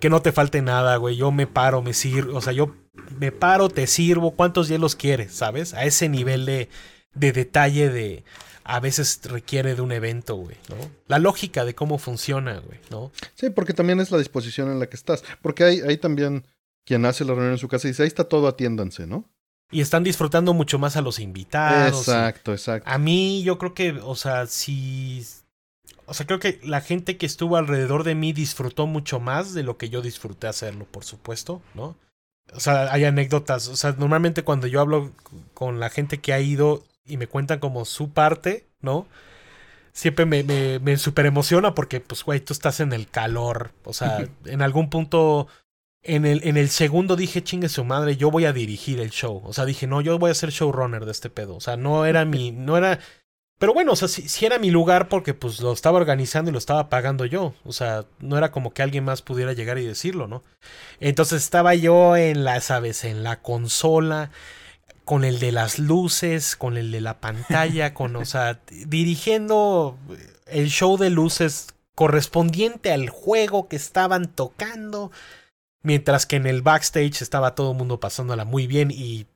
que 0.00 0.10
no 0.10 0.22
te 0.22 0.32
falte 0.32 0.60
nada, 0.60 0.96
güey. 0.96 1.16
Yo 1.16 1.30
me 1.30 1.46
paro, 1.46 1.82
me 1.82 1.94
sirvo. 1.94 2.36
O 2.36 2.40
sea, 2.40 2.52
yo 2.52 2.74
me 3.18 3.30
paro, 3.32 3.68
te 3.68 3.86
sirvo. 3.86 4.32
¿Cuántos 4.32 4.66
hielos 4.68 4.94
quieres, 4.96 5.34
sabes? 5.34 5.72
A 5.74 5.84
ese 5.84 6.08
nivel 6.08 6.46
de, 6.46 6.68
de 7.14 7.32
detalle 7.32 7.88
de. 7.90 8.24
A 8.66 8.80
veces 8.80 9.20
requiere 9.24 9.74
de 9.74 9.82
un 9.82 9.92
evento, 9.92 10.36
güey, 10.36 10.56
¿no? 10.70 10.76
La 11.06 11.18
lógica 11.18 11.66
de 11.66 11.74
cómo 11.74 11.98
funciona, 11.98 12.60
güey, 12.60 12.80
¿no? 12.90 13.12
Sí, 13.34 13.50
porque 13.50 13.74
también 13.74 14.00
es 14.00 14.10
la 14.10 14.16
disposición 14.16 14.70
en 14.70 14.78
la 14.78 14.86
que 14.88 14.96
estás. 14.96 15.22
Porque 15.42 15.64
hay, 15.64 15.80
hay 15.82 15.98
también 15.98 16.46
quien 16.86 17.04
hace 17.04 17.24
la 17.26 17.32
reunión 17.34 17.52
en 17.52 17.58
su 17.58 17.68
casa 17.68 17.86
y 17.86 17.90
dice, 17.90 18.04
ahí 18.04 18.08
está 18.08 18.24
todo, 18.24 18.48
atiéndanse, 18.48 19.06
¿no? 19.06 19.28
Y 19.70 19.82
están 19.82 20.02
disfrutando 20.02 20.54
mucho 20.54 20.78
más 20.78 20.96
a 20.96 21.02
los 21.02 21.18
invitados. 21.18 21.94
y- 21.94 22.10
exacto, 22.10 22.52
exacto. 22.52 22.88
A 22.90 22.96
mí 22.96 23.42
yo 23.42 23.58
creo 23.58 23.74
que, 23.74 23.90
o 24.02 24.16
sea, 24.16 24.46
si... 24.46 25.26
O 26.06 26.14
sea, 26.14 26.24
creo 26.26 26.38
que 26.38 26.58
la 26.62 26.80
gente 26.80 27.16
que 27.18 27.26
estuvo 27.26 27.56
alrededor 27.58 28.02
de 28.04 28.14
mí 28.14 28.32
disfrutó 28.32 28.86
mucho 28.86 29.20
más 29.20 29.52
de 29.52 29.62
lo 29.62 29.76
que 29.76 29.90
yo 29.90 30.00
disfruté 30.00 30.46
hacerlo, 30.46 30.86
por 30.90 31.04
supuesto, 31.04 31.60
¿no? 31.74 31.96
O 32.54 32.60
sea, 32.60 32.92
hay 32.92 33.04
anécdotas. 33.04 33.68
O 33.68 33.76
sea, 33.76 33.92
normalmente 33.98 34.42
cuando 34.42 34.66
yo 34.66 34.80
hablo 34.80 35.12
con 35.54 35.80
la 35.80 35.88
gente 35.90 36.18
que 36.20 36.32
ha 36.34 36.40
ido 36.40 36.82
y 37.04 37.16
me 37.16 37.26
cuentan 37.26 37.58
como 37.58 37.84
su 37.84 38.10
parte, 38.10 38.66
¿no? 38.80 39.06
Siempre 39.92 40.26
me, 40.26 40.42
me, 40.42 40.78
me 40.80 40.96
super 40.96 41.26
emociona 41.26 41.74
porque, 41.74 42.00
pues, 42.00 42.24
güey, 42.24 42.40
tú 42.40 42.52
estás 42.52 42.80
en 42.80 42.92
el 42.92 43.08
calor. 43.08 43.72
O 43.84 43.92
sea, 43.92 44.28
en 44.44 44.62
algún 44.62 44.90
punto, 44.90 45.46
en 46.02 46.26
el, 46.26 46.40
en 46.44 46.56
el 46.56 46.68
segundo 46.68 47.14
dije, 47.16 47.44
chingue 47.44 47.68
su 47.68 47.84
madre, 47.84 48.16
yo 48.16 48.30
voy 48.30 48.44
a 48.44 48.52
dirigir 48.52 49.00
el 49.00 49.10
show. 49.10 49.42
O 49.44 49.52
sea, 49.52 49.64
dije, 49.64 49.86
no, 49.86 50.00
yo 50.00 50.18
voy 50.18 50.30
a 50.30 50.34
ser 50.34 50.50
showrunner 50.50 51.04
de 51.04 51.12
este 51.12 51.30
pedo. 51.30 51.54
O 51.56 51.60
sea, 51.60 51.76
no 51.76 52.06
era 52.06 52.24
mi, 52.24 52.50
no 52.50 52.76
era... 52.76 52.98
Pero 53.58 53.72
bueno, 53.72 53.92
o 53.92 53.96
sea, 53.96 54.08
sí, 54.08 54.28
sí 54.28 54.44
era 54.44 54.58
mi 54.58 54.70
lugar 54.70 55.08
porque 55.08 55.32
pues 55.32 55.60
lo 55.60 55.72
estaba 55.72 55.96
organizando 55.96 56.50
y 56.50 56.52
lo 56.52 56.58
estaba 56.58 56.88
pagando 56.88 57.24
yo. 57.24 57.54
O 57.64 57.72
sea, 57.72 58.04
no 58.18 58.36
era 58.36 58.50
como 58.50 58.74
que 58.74 58.82
alguien 58.82 59.04
más 59.04 59.22
pudiera 59.22 59.52
llegar 59.52 59.78
y 59.78 59.86
decirlo, 59.86 60.26
¿no? 60.26 60.42
Entonces 60.98 61.44
estaba 61.44 61.74
yo 61.76 62.16
en 62.16 62.42
la, 62.44 62.60
sabes, 62.60 63.04
en 63.04 63.22
la 63.22 63.40
consola, 63.42 64.30
con 65.04 65.24
el 65.24 65.38
de 65.38 65.52
las 65.52 65.78
luces, 65.78 66.56
con 66.56 66.76
el 66.76 66.90
de 66.90 67.00
la 67.00 67.20
pantalla, 67.20 67.94
con, 67.94 68.16
o 68.16 68.24
sea, 68.24 68.60
dirigiendo 68.86 69.98
el 70.46 70.68
show 70.68 70.96
de 70.96 71.10
luces 71.10 71.68
correspondiente 71.94 72.92
al 72.92 73.08
juego 73.08 73.68
que 73.68 73.76
estaban 73.76 74.28
tocando. 74.28 75.10
Mientras 75.82 76.24
que 76.24 76.36
en 76.36 76.46
el 76.46 76.62
backstage 76.62 77.20
estaba 77.20 77.54
todo 77.54 77.72
el 77.72 77.76
mundo 77.76 78.00
pasándola 78.00 78.46
muy 78.46 78.66
bien 78.66 78.90
y 78.90 79.26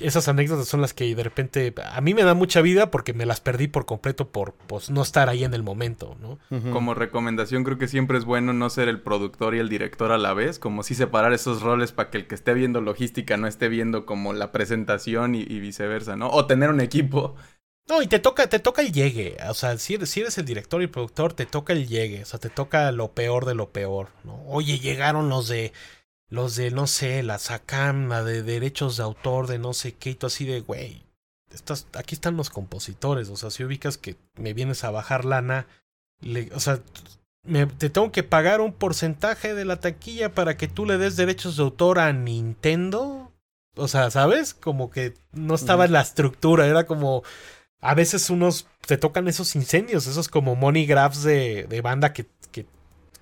esas 0.00 0.28
anécdotas 0.28 0.68
son 0.68 0.80
las 0.80 0.94
que 0.94 1.14
de 1.14 1.22
repente 1.22 1.74
a 1.82 2.00
mí 2.00 2.14
me 2.14 2.22
da 2.22 2.34
mucha 2.34 2.60
vida 2.60 2.90
porque 2.90 3.14
me 3.14 3.26
las 3.26 3.40
perdí 3.40 3.68
por 3.68 3.86
completo 3.86 4.28
por 4.28 4.52
pues, 4.52 4.90
no 4.90 5.02
estar 5.02 5.28
ahí 5.28 5.44
en 5.44 5.54
el 5.54 5.62
momento, 5.62 6.16
¿no? 6.20 6.38
Como 6.72 6.94
recomendación, 6.94 7.64
creo 7.64 7.78
que 7.78 7.88
siempre 7.88 8.18
es 8.18 8.24
bueno 8.24 8.52
no 8.52 8.70
ser 8.70 8.88
el 8.88 9.00
productor 9.00 9.54
y 9.54 9.58
el 9.58 9.68
director 9.68 10.12
a 10.12 10.18
la 10.18 10.34
vez, 10.34 10.58
como 10.58 10.82
si 10.82 10.94
separar 10.94 11.32
esos 11.32 11.62
roles 11.62 11.92
para 11.92 12.10
que 12.10 12.18
el 12.18 12.26
que 12.26 12.34
esté 12.34 12.54
viendo 12.54 12.80
logística 12.80 13.36
no 13.36 13.46
esté 13.46 13.68
viendo 13.68 14.06
como 14.06 14.32
la 14.32 14.52
presentación 14.52 15.34
y, 15.34 15.40
y 15.40 15.58
viceversa, 15.60 16.16
¿no? 16.16 16.28
O 16.30 16.46
tener 16.46 16.70
un 16.70 16.80
equipo. 16.80 17.34
No, 17.88 18.02
y 18.02 18.06
te 18.06 18.18
toca, 18.18 18.46
te 18.48 18.58
toca 18.58 18.82
el 18.82 18.92
llegue. 18.92 19.38
O 19.48 19.54
sea, 19.54 19.78
si 19.78 19.94
eres, 19.94 20.10
si 20.10 20.20
eres 20.20 20.36
el 20.36 20.44
director 20.44 20.82
y 20.82 20.84
el 20.84 20.90
productor, 20.90 21.32
te 21.32 21.46
toca 21.46 21.72
el 21.72 21.88
llegue. 21.88 22.22
O 22.22 22.26
sea, 22.26 22.38
te 22.38 22.50
toca 22.50 22.92
lo 22.92 23.12
peor 23.12 23.46
de 23.46 23.54
lo 23.54 23.70
peor, 23.70 24.10
¿no? 24.24 24.42
Oye, 24.46 24.78
llegaron 24.78 25.30
los 25.30 25.48
de. 25.48 25.72
Los 26.30 26.56
de, 26.56 26.70
no 26.70 26.86
sé, 26.86 27.22
la 27.22 27.38
SACAM, 27.38 28.08
la 28.08 28.22
de 28.22 28.42
derechos 28.42 28.96
de 28.98 29.02
autor, 29.02 29.46
de 29.46 29.58
no 29.58 29.72
sé 29.72 29.94
qué, 29.94 30.10
y 30.10 30.14
tú 30.14 30.26
así 30.26 30.44
de, 30.44 30.60
güey. 30.60 31.04
Estás, 31.52 31.86
aquí 31.94 32.14
están 32.14 32.36
los 32.36 32.50
compositores. 32.50 33.30
O 33.30 33.36
sea, 33.36 33.50
si 33.50 33.64
ubicas 33.64 33.96
que 33.96 34.16
me 34.36 34.52
vienes 34.54 34.84
a 34.84 34.90
bajar 34.90 35.24
lana. 35.24 35.66
le- 36.20 36.50
o 36.54 36.60
sea, 36.60 36.80
me- 37.44 37.66
te 37.66 37.88
tengo 37.90 38.10
que 38.12 38.24
pagar 38.24 38.60
un 38.60 38.72
porcentaje 38.72 39.54
de 39.54 39.64
la 39.64 39.76
taquilla 39.80 40.34
para 40.34 40.56
que 40.56 40.66
tú 40.68 40.84
le 40.84 40.98
des 40.98 41.16
derechos 41.16 41.56
de 41.56 41.62
autor 41.62 41.98
a 42.00 42.12
Nintendo. 42.12 43.32
O 43.76 43.86
sea, 43.88 44.10
¿sabes? 44.10 44.52
Como 44.54 44.90
que 44.90 45.14
no 45.32 45.54
estaba 45.54 45.84
en 45.84 45.92
la 45.92 46.00
estructura, 46.00 46.66
era 46.66 46.86
como 46.86 47.22
a 47.80 47.94
veces 47.94 48.28
unos 48.30 48.66
te 48.86 48.96
tocan 48.96 49.28
esos 49.28 49.54
incendios, 49.54 50.08
esos 50.08 50.26
como 50.28 50.56
money 50.56 50.84
graphs 50.86 51.22
de, 51.22 51.64
de 51.68 51.80
banda 51.80 52.12
que, 52.12 52.26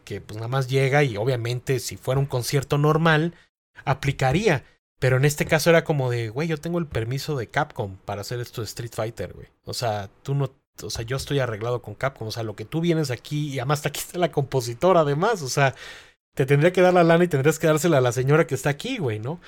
que, 0.06 0.22
pues 0.22 0.36
nada 0.36 0.48
más 0.48 0.68
llega 0.68 1.04
y 1.04 1.18
obviamente 1.18 1.80
si 1.80 1.98
fuera 1.98 2.18
un 2.18 2.26
concierto 2.26 2.78
normal 2.78 3.34
aplicaría. 3.84 4.64
Pero 4.98 5.18
en 5.18 5.26
este 5.26 5.44
caso 5.44 5.68
era 5.68 5.84
como 5.84 6.10
de, 6.10 6.30
güey, 6.30 6.48
yo 6.48 6.56
tengo 6.56 6.78
el 6.78 6.86
permiso 6.86 7.36
de 7.36 7.48
Capcom 7.48 7.96
para 8.06 8.22
hacer 8.22 8.40
esto 8.40 8.62
de 8.62 8.66
Street 8.66 8.92
Fighter, 8.94 9.34
güey. 9.34 9.48
O 9.66 9.74
sea, 9.74 10.08
tú 10.22 10.34
no, 10.34 10.50
o 10.82 10.90
sea, 10.90 11.04
yo 11.04 11.18
estoy 11.18 11.40
arreglado 11.40 11.82
con 11.82 11.94
Capcom. 11.94 12.28
O 12.28 12.32
sea, 12.32 12.42
lo 12.44 12.56
que 12.56 12.64
tú 12.64 12.80
vienes 12.80 13.10
aquí, 13.10 13.50
y 13.50 13.58
además 13.58 13.84
aquí 13.84 14.00
está 14.00 14.18
la 14.18 14.32
compositora, 14.32 15.00
además. 15.00 15.42
O 15.42 15.50
sea, 15.50 15.74
te 16.34 16.46
tendría 16.46 16.72
que 16.72 16.80
dar 16.80 16.94
la 16.94 17.04
lana 17.04 17.24
y 17.24 17.28
tendrías 17.28 17.58
que 17.58 17.66
dársela 17.66 17.98
a 17.98 18.02
la 18.02 18.12
señora 18.12 18.46
que 18.46 18.54
está 18.54 18.70
aquí, 18.70 18.98
güey, 18.98 19.18
¿no? 19.18 19.40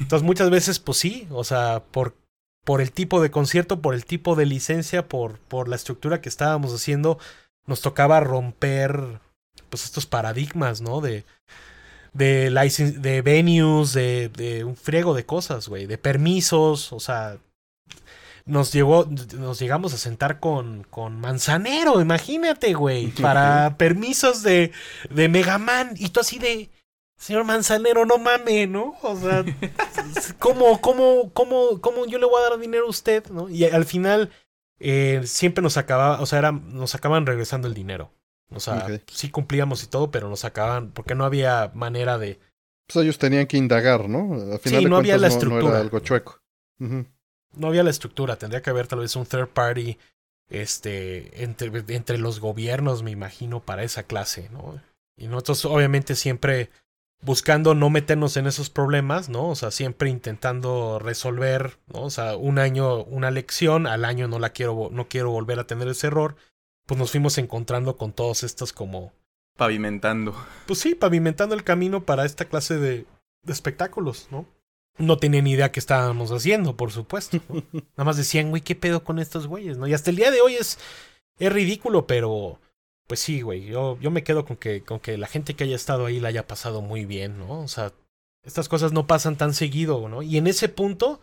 Entonces 0.00 0.24
muchas 0.24 0.50
veces, 0.50 0.80
pues 0.80 0.98
sí, 0.98 1.28
o 1.30 1.44
sea, 1.44 1.84
por, 1.90 2.16
por 2.64 2.80
el 2.80 2.92
tipo 2.92 3.20
de 3.20 3.30
concierto, 3.30 3.80
por 3.82 3.94
el 3.94 4.04
tipo 4.04 4.34
de 4.34 4.46
licencia, 4.46 5.08
por, 5.08 5.38
por 5.38 5.68
la 5.68 5.76
estructura 5.76 6.20
que 6.20 6.28
estábamos 6.28 6.72
haciendo, 6.72 7.18
nos 7.66 7.80
tocaba 7.80 8.20
romper, 8.20 9.20
pues 9.68 9.84
estos 9.84 10.06
paradigmas, 10.06 10.80
¿no? 10.80 11.00
De, 11.00 11.24
de, 12.12 12.50
licen- 12.50 13.00
de 13.00 13.22
venues, 13.22 13.92
de, 13.92 14.28
de 14.30 14.64
un 14.64 14.76
friego 14.76 15.14
de 15.14 15.26
cosas, 15.26 15.68
güey, 15.68 15.86
de 15.86 15.98
permisos, 15.98 16.92
o 16.92 17.00
sea, 17.00 17.38
nos 18.44 18.72
llegó, 18.72 19.08
nos 19.36 19.58
llegamos 19.58 19.92
a 19.92 19.98
sentar 19.98 20.38
con, 20.38 20.84
con 20.84 21.18
Manzanero, 21.20 22.00
imagínate, 22.00 22.74
güey, 22.74 23.08
para 23.20 23.76
permisos 23.76 24.42
de, 24.42 24.72
de 25.10 25.28
Megaman, 25.28 25.94
y 25.96 26.08
tú 26.10 26.20
así 26.20 26.38
de, 26.38 26.70
señor 27.18 27.44
Manzanero, 27.44 28.06
no 28.06 28.18
mame, 28.18 28.66
¿no? 28.66 28.94
O 29.02 29.16
sea, 29.16 29.44
¿cómo, 30.38 30.80
cómo, 30.80 31.30
cómo, 31.32 31.80
cómo 31.80 32.06
yo 32.06 32.18
le 32.18 32.26
voy 32.26 32.40
a 32.40 32.50
dar 32.50 32.58
dinero 32.58 32.86
a 32.86 32.90
usted, 32.90 33.26
¿no? 33.30 33.48
Y 33.48 33.64
al 33.64 33.84
final, 33.84 34.30
eh, 34.78 35.22
siempre 35.24 35.60
nos 35.62 35.76
acababa, 35.76 36.20
o 36.20 36.26
sea, 36.26 36.38
era, 36.38 36.52
nos 36.52 36.94
acaban 36.94 37.26
regresando 37.26 37.66
el 37.66 37.74
dinero. 37.74 38.12
O 38.54 38.60
sea, 38.60 38.86
sí 39.08 39.30
cumplíamos 39.30 39.82
y 39.82 39.86
todo, 39.88 40.10
pero 40.10 40.28
nos 40.28 40.44
acaban, 40.44 40.90
porque 40.92 41.14
no 41.14 41.24
había 41.24 41.70
manera 41.74 42.16
de, 42.18 42.38
Pues 42.86 43.04
ellos 43.04 43.18
tenían 43.18 43.46
que 43.46 43.56
indagar, 43.56 44.08
¿no? 44.08 44.34
Al 44.34 44.58
final 44.60 44.80
Sí, 44.80 44.84
de 44.84 44.90
no 44.90 44.96
había 44.96 45.18
cuentas 45.18 45.42
la 45.42 45.48
no- 45.48 45.68
era 45.68 45.80
algo 45.80 45.98
chueco. 46.00 46.38
No 46.78 47.68
había 47.68 47.82
la 47.82 47.90
estructura, 47.90 48.36
tendría 48.36 48.62
que 48.62 48.70
haber 48.70 48.86
tal 48.86 49.00
vez 49.00 49.16
un 49.16 49.24
third 49.26 49.48
party 49.48 49.98
este 50.48 51.42
entre, 51.42 51.72
entre 51.94 52.18
los 52.18 52.38
gobiernos, 52.38 53.02
me 53.02 53.10
imagino, 53.10 53.60
para 53.60 53.82
esa 53.82 54.04
clase, 54.04 54.48
¿no? 54.50 54.80
Y 55.16 55.26
nosotros 55.28 55.64
obviamente 55.64 56.14
siempre 56.14 56.70
buscando 57.22 57.74
no 57.74 57.88
meternos 57.90 58.36
en 58.36 58.46
esos 58.46 58.68
problemas, 58.70 59.28
¿no? 59.30 59.48
O 59.48 59.54
sea, 59.56 59.70
siempre 59.70 60.10
intentando 60.10 60.98
resolver, 60.98 61.78
¿no? 61.92 62.02
O 62.02 62.10
sea, 62.10 62.36
un 62.36 62.58
año 62.58 63.02
una 63.04 63.30
lección, 63.30 63.86
al 63.86 64.04
año 64.04 64.28
no 64.28 64.38
la 64.38 64.50
quiero 64.50 64.90
no 64.92 65.08
quiero 65.08 65.30
volver 65.30 65.58
a 65.58 65.66
tener 65.66 65.88
ese 65.88 66.08
error, 66.08 66.36
pues 66.86 66.98
nos 66.98 67.10
fuimos 67.10 67.38
encontrando 67.38 67.96
con 67.96 68.12
todos 68.12 68.42
estos 68.42 68.72
como 68.72 69.12
Pavimentando. 69.56 70.34
pues 70.66 70.80
sí, 70.80 70.94
pavimentando 70.94 71.54
el 71.54 71.64
camino 71.64 72.04
para 72.04 72.24
esta 72.24 72.44
clase 72.44 72.76
de, 72.78 73.06
de 73.42 73.52
espectáculos, 73.52 74.28
¿no? 74.30 74.46
No 74.98 75.18
tenía 75.18 75.42
ni 75.42 75.52
idea 75.52 75.72
qué 75.72 75.80
estábamos 75.80 76.30
haciendo, 76.30 76.76
por 76.76 76.90
supuesto. 76.90 77.40
¿no? 77.48 77.62
Nada 77.96 78.04
más 78.04 78.16
decían, 78.16 78.50
güey, 78.50 78.62
¿qué 78.62 78.74
pedo 78.74 79.04
con 79.04 79.18
estos 79.18 79.46
güeyes? 79.46 79.76
¿no? 79.78 79.86
Y 79.86 79.94
hasta 79.94 80.10
el 80.10 80.16
día 80.16 80.30
de 80.30 80.40
hoy 80.40 80.54
es, 80.54 80.78
es 81.38 81.52
ridículo, 81.52 82.06
pero 82.06 82.58
pues 83.06 83.20
sí, 83.20 83.40
güey. 83.42 83.64
Yo, 83.66 83.98
yo 84.00 84.10
me 84.10 84.24
quedo 84.24 84.44
con 84.44 84.56
que, 84.56 84.82
con 84.82 85.00
que 85.00 85.16
la 85.18 85.26
gente 85.26 85.54
que 85.54 85.64
haya 85.64 85.76
estado 85.76 86.06
ahí 86.06 86.20
la 86.20 86.28
haya 86.28 86.46
pasado 86.46 86.82
muy 86.82 87.04
bien, 87.04 87.38
¿no? 87.38 87.60
O 87.60 87.68
sea, 87.68 87.92
estas 88.42 88.68
cosas 88.68 88.92
no 88.92 89.06
pasan 89.06 89.36
tan 89.36 89.54
seguido, 89.54 90.08
¿no? 90.08 90.22
Y 90.22 90.36
en 90.38 90.46
ese 90.46 90.68
punto 90.68 91.20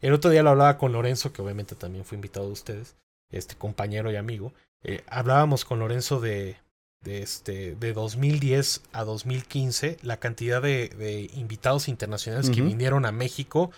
El 0.00 0.12
otro 0.14 0.30
día 0.30 0.42
lo 0.42 0.50
hablaba 0.50 0.78
con 0.78 0.92
Lorenzo, 0.92 1.32
que 1.32 1.42
obviamente 1.42 1.76
también 1.76 2.04
fue 2.04 2.16
invitado 2.16 2.46
de 2.46 2.52
ustedes, 2.52 2.96
este 3.30 3.54
compañero 3.54 4.10
y 4.10 4.16
amigo. 4.16 4.52
Eh, 4.84 5.02
hablábamos 5.06 5.64
con 5.64 5.78
Lorenzo 5.78 6.20
de, 6.20 6.56
de, 7.02 7.22
este, 7.22 7.74
de 7.76 7.92
2010 7.92 8.82
a 8.92 9.04
2015, 9.04 9.98
la 10.02 10.18
cantidad 10.18 10.62
de, 10.62 10.88
de 10.88 11.30
invitados 11.34 11.88
internacionales 11.88 12.50
que 12.50 12.62
vinieron 12.62 13.06
a 13.06 13.12
México. 13.12 13.70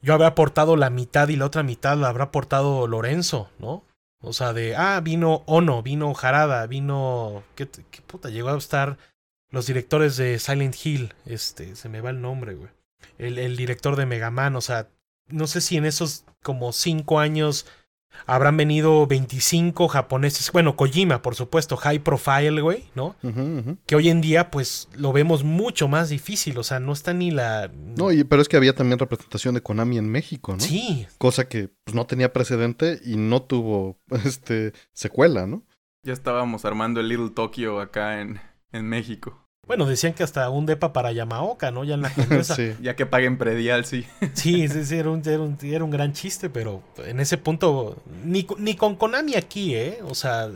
Yo 0.00 0.14
había 0.14 0.28
aportado 0.28 0.76
la 0.76 0.90
mitad 0.90 1.28
y 1.28 1.36
la 1.36 1.46
otra 1.46 1.62
mitad 1.62 1.96
la 1.96 2.08
habrá 2.08 2.24
aportado 2.24 2.86
Lorenzo, 2.86 3.50
¿no? 3.58 3.84
O 4.20 4.32
sea, 4.32 4.52
de, 4.52 4.74
ah, 4.74 5.00
vino 5.00 5.42
Ono, 5.46 5.82
vino 5.82 6.12
Jarada, 6.12 6.66
vino... 6.66 7.44
¿Qué, 7.54 7.68
qué 7.68 8.02
puta? 8.02 8.30
Llegó 8.30 8.48
a 8.48 8.58
estar 8.58 8.98
los 9.50 9.66
directores 9.66 10.16
de 10.16 10.38
Silent 10.38 10.74
Hill, 10.84 11.14
este, 11.24 11.76
se 11.76 11.88
me 11.88 12.00
va 12.00 12.10
el 12.10 12.20
nombre, 12.20 12.54
güey. 12.54 12.70
El, 13.16 13.38
el 13.38 13.56
director 13.56 13.96
de 13.96 14.06
Mega 14.06 14.30
Man, 14.30 14.56
o 14.56 14.60
sea, 14.60 14.88
no 15.28 15.46
sé 15.46 15.60
si 15.60 15.76
en 15.76 15.84
esos 15.84 16.24
como 16.42 16.72
cinco 16.72 17.20
años 17.20 17.66
habrán 18.26 18.56
venido 18.56 19.06
25 19.06 19.88
japoneses, 19.88 20.50
bueno, 20.52 20.76
Kojima, 20.76 21.22
por 21.22 21.34
supuesto, 21.34 21.76
high 21.76 22.00
profile, 22.00 22.60
güey, 22.60 22.84
¿no? 22.94 23.16
Ujú. 23.22 23.78
Que 23.86 23.96
hoy 23.96 24.08
en 24.08 24.20
día, 24.20 24.50
pues, 24.50 24.88
lo 24.94 25.12
vemos 25.12 25.44
mucho 25.44 25.88
más 25.88 26.08
difícil, 26.08 26.58
o 26.58 26.62
sea, 26.62 26.80
no 26.80 26.92
está 26.92 27.12
ni 27.14 27.30
la... 27.30 27.70
No, 27.74 28.12
y, 28.12 28.24
pero 28.24 28.42
es 28.42 28.48
que 28.48 28.56
había 28.56 28.74
también 28.74 28.98
representación 28.98 29.54
de 29.54 29.62
Konami 29.62 29.98
en 29.98 30.08
México, 30.08 30.52
¿no? 30.52 30.60
Sí, 30.60 31.06
Cosa 31.18 31.48
que 31.48 31.70
pues, 31.84 31.94
no 31.94 32.06
tenía 32.06 32.32
precedente 32.32 33.00
y 33.04 33.16
no 33.16 33.42
tuvo 33.42 33.98
este 34.24 34.72
secuela, 34.92 35.46
¿no? 35.46 35.64
Ya 36.04 36.12
estábamos 36.12 36.64
armando 36.64 37.00
el 37.00 37.08
Little 37.08 37.30
Tokyo 37.30 37.80
acá 37.80 38.20
en, 38.20 38.40
en 38.72 38.88
México. 38.88 39.47
Bueno, 39.68 39.84
decían 39.84 40.14
que 40.14 40.22
hasta 40.22 40.48
un 40.48 40.64
depa 40.64 40.94
para 40.94 41.12
Yamaoka, 41.12 41.70
¿no? 41.70 41.84
Ya 41.84 41.94
en 41.94 42.00
la 42.00 42.12
condesa. 42.12 42.54
sí. 42.56 42.72
Ya 42.80 42.96
que 42.96 43.04
paguen 43.04 43.36
predial, 43.36 43.84
sí. 43.84 44.06
Sí, 44.32 44.66
sí, 44.66 44.84
sí, 44.84 44.96
era 44.96 45.10
un, 45.10 45.20
era, 45.24 45.42
un, 45.42 45.58
era 45.62 45.84
un 45.84 45.90
gran 45.90 46.14
chiste, 46.14 46.48
pero 46.48 46.82
en 47.04 47.20
ese 47.20 47.36
punto, 47.36 48.02
ni, 48.24 48.46
ni 48.56 48.74
con 48.76 48.96
Konami 48.96 49.34
aquí, 49.36 49.74
¿eh? 49.74 49.98
O 50.04 50.14
sea, 50.14 50.50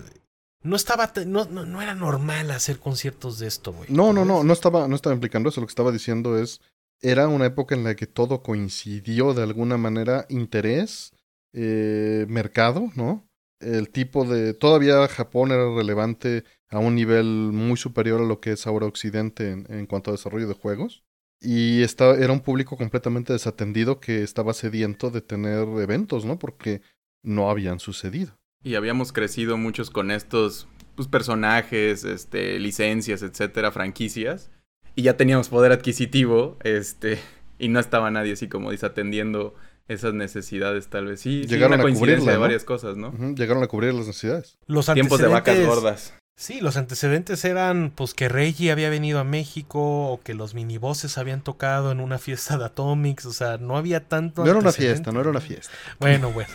no 0.63 0.77
estaba, 0.77 1.13
no, 1.27 1.45
no, 1.45 1.67
no 1.67 1.83
era 1.83 1.95
normal 1.95 2.51
hacer 2.51 2.79
conciertos 2.79 3.39
de 3.39 3.49
esto, 3.49 3.75
güey. 3.75 3.91
No, 3.91 4.15
no, 4.15 4.25
no, 4.25 4.43
no 4.45 4.53
estaba, 4.53 4.89
no 4.89 4.97
estaba 4.97 5.15
implicando 5.15 5.51
eso. 5.51 5.61
Lo 5.61 5.67
que 5.67 5.73
estaba 5.73 5.93
diciendo 5.93 6.39
es, 6.39 6.63
era 7.03 7.29
una 7.29 7.45
época 7.45 7.75
en 7.75 7.85
la 7.85 7.95
que 7.95 8.07
todo 8.07 8.43
coincidió 8.43 9.35
de 9.35 9.43
alguna 9.43 9.77
manera, 9.77 10.25
interés, 10.31 11.13
eh, 11.53 12.25
mercado, 12.29 12.91
¿no? 12.97 13.29
El 13.61 13.91
tipo 13.91 14.25
de, 14.25 14.55
todavía 14.55 15.07
Japón 15.07 15.53
era 15.53 15.69
relevante 15.75 16.45
a 16.73 16.79
un 16.79 16.95
nivel 16.95 17.27
muy 17.53 17.77
superior 17.77 18.21
a 18.21 18.25
lo 18.25 18.41
que 18.41 18.53
es 18.53 18.67
ahora 18.67 18.87
Occidente 18.87 19.51
en, 19.51 19.67
en 19.69 19.87
cuanto 19.87 20.11
a 20.11 20.15
desarrollo 20.15 20.49
de 20.49 20.55
juegos. 20.55 21.05
Y 21.41 21.83
estaba, 21.83 22.15
era 22.15 22.33
un 22.33 22.41
público 22.41 22.77
completamente 22.77 23.33
desatendido 23.33 24.01
que 24.01 24.23
estaba 24.23 24.55
sediento 24.55 25.11
de 25.11 25.21
tener 25.21 25.69
eventos, 25.81 26.25
¿no? 26.25 26.39
Porque 26.39 26.81
no 27.23 27.51
habían 27.51 27.79
sucedido. 27.79 28.39
Y 28.65 28.77
habíamos 28.77 29.13
crecido 29.13 29.57
muchos 29.59 29.91
con 29.91 30.11
estos 30.11 30.67
pues, 30.95 31.09
personajes, 31.09 32.05
este, 32.05 32.59
licencias, 32.59 33.23
etcétera, 33.23 33.71
franquicias. 33.71 34.51
Y 34.95 35.03
ya 35.03 35.17
teníamos 35.17 35.49
poder 35.49 35.73
adquisitivo, 35.73 36.57
este, 36.63 37.19
y 37.59 37.69
no 37.69 37.81
estaba 37.81 38.11
nadie 38.11 38.33
así 38.33 38.49
como 38.49 38.71
desatendiendo 38.71 39.55
esas 39.89 40.15
necesidades, 40.15 40.89
tal 40.89 41.07
vez. 41.07 41.21
Sí, 41.21 41.43
sí, 41.43 41.49
Llegaron 41.49 41.75
una 41.75 41.83
a 41.83 41.85
coincidencia 41.85 42.17
cubrirla, 42.17 42.33
de 42.33 42.39
¿no? 42.39 42.43
varias 42.43 42.65
cosas, 42.65 42.97
¿no? 42.97 43.13
Llegaron 43.35 43.63
a 43.63 43.67
cubrir 43.67 43.93
las 43.93 44.07
necesidades. 44.07 44.59
Los 44.67 44.87
Tiempos 44.87 45.21
de 45.21 45.27
vacas 45.27 45.67
gordas. 45.67 46.15
Sí, 46.37 46.61
los 46.61 46.77
antecedentes 46.77 47.45
eran 47.45 47.93
pues 47.95 48.15
que 48.15 48.29
Reggie 48.29 48.73
había 48.73 48.91
venido 48.91 49.19
a 49.21 49.25
México 49.25 50.09
o 50.11 50.21
que 50.23 50.35
los 50.35 50.55
minibosses 50.55 51.19
habían 51.19 51.43
tocado 51.43 51.93
en 51.93 52.01
una 52.01 52.19
fiesta 52.19 52.57
de 52.59 52.65
Atomics, 52.65 53.27
o 53.27 53.33
sea, 53.33 53.59
no 53.59 53.77
había 53.77 54.09
tanto 54.09 54.43
No 54.45 54.51
era 54.51 54.59
una 54.59 54.73
fiesta, 54.73 55.13
no 55.13 55.21
era 55.21 55.31
una 55.31 55.41
fiesta. 55.41 55.73
Bueno, 56.01 56.33
bueno. 56.33 56.51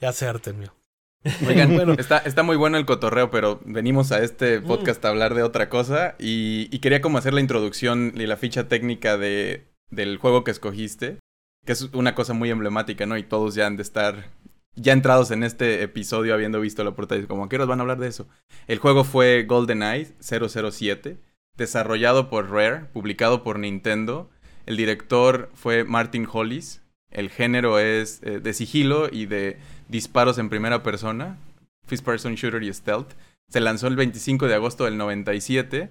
Ya 0.00 0.12
se 0.12 0.26
artemió. 0.26 0.74
Oigan, 1.46 1.74
Bueno. 1.76 1.94
está, 1.98 2.18
está 2.18 2.42
muy 2.42 2.56
bueno 2.56 2.78
el 2.78 2.86
cotorreo, 2.86 3.30
pero 3.30 3.60
venimos 3.64 4.10
a 4.12 4.22
este 4.22 4.60
Mm. 4.60 4.66
podcast 4.66 5.04
a 5.04 5.08
hablar 5.08 5.34
de 5.34 5.42
otra 5.44 5.68
cosa 5.68 6.14
y, 6.18 6.68
y 6.74 6.78
quería 6.80 7.00
como 7.00 7.18
hacer 7.18 7.32
la 7.32 7.40
introducción 7.40 8.12
y 8.16 8.26
la 8.26 8.36
ficha 8.36 8.68
técnica 8.68 9.16
de, 9.16 9.68
del 9.90 10.16
juego 10.18 10.42
que 10.44 10.50
escogiste, 10.50 11.18
que 11.64 11.72
es 11.72 11.82
una 11.92 12.14
cosa 12.14 12.32
muy 12.32 12.50
emblemática, 12.50 13.06
¿no? 13.06 13.16
Y 13.16 13.22
todos 13.22 13.54
ya 13.54 13.66
han 13.66 13.76
de 13.76 13.82
estar 13.82 14.30
ya 14.76 14.92
entrados 14.92 15.30
en 15.30 15.42
este 15.42 15.82
episodio 15.82 16.34
habiendo 16.34 16.60
visto 16.60 16.84
la 16.84 16.92
portada 16.92 17.26
como, 17.26 17.44
¿a 17.44 17.48
qué 17.48 17.56
horas 17.56 17.68
van 17.68 17.80
a 17.80 17.82
hablar 17.82 17.98
de 17.98 18.08
eso? 18.08 18.28
El 18.66 18.78
juego 18.78 19.04
fue 19.04 19.44
GoldenEye 19.44 20.14
007, 20.20 21.18
desarrollado 21.56 22.30
por 22.30 22.50
Rare, 22.50 22.86
publicado 22.92 23.42
por 23.42 23.58
Nintendo. 23.58 24.30
El 24.66 24.76
director 24.76 25.50
fue 25.54 25.84
Martin 25.84 26.26
Hollis. 26.30 26.82
El 27.10 27.30
género 27.30 27.78
es 27.78 28.22
eh, 28.22 28.38
de 28.38 28.52
sigilo 28.52 29.08
y 29.10 29.26
de 29.26 29.58
disparos 29.88 30.38
en 30.38 30.48
primera 30.48 30.82
persona, 30.82 31.38
First 31.86 32.04
Person 32.04 32.34
Shooter 32.36 32.62
y 32.62 32.72
Stealth. 32.72 33.14
Se 33.48 33.60
lanzó 33.60 33.88
el 33.88 33.96
25 33.96 34.46
de 34.46 34.54
agosto 34.54 34.84
del 34.84 34.96
97. 34.96 35.90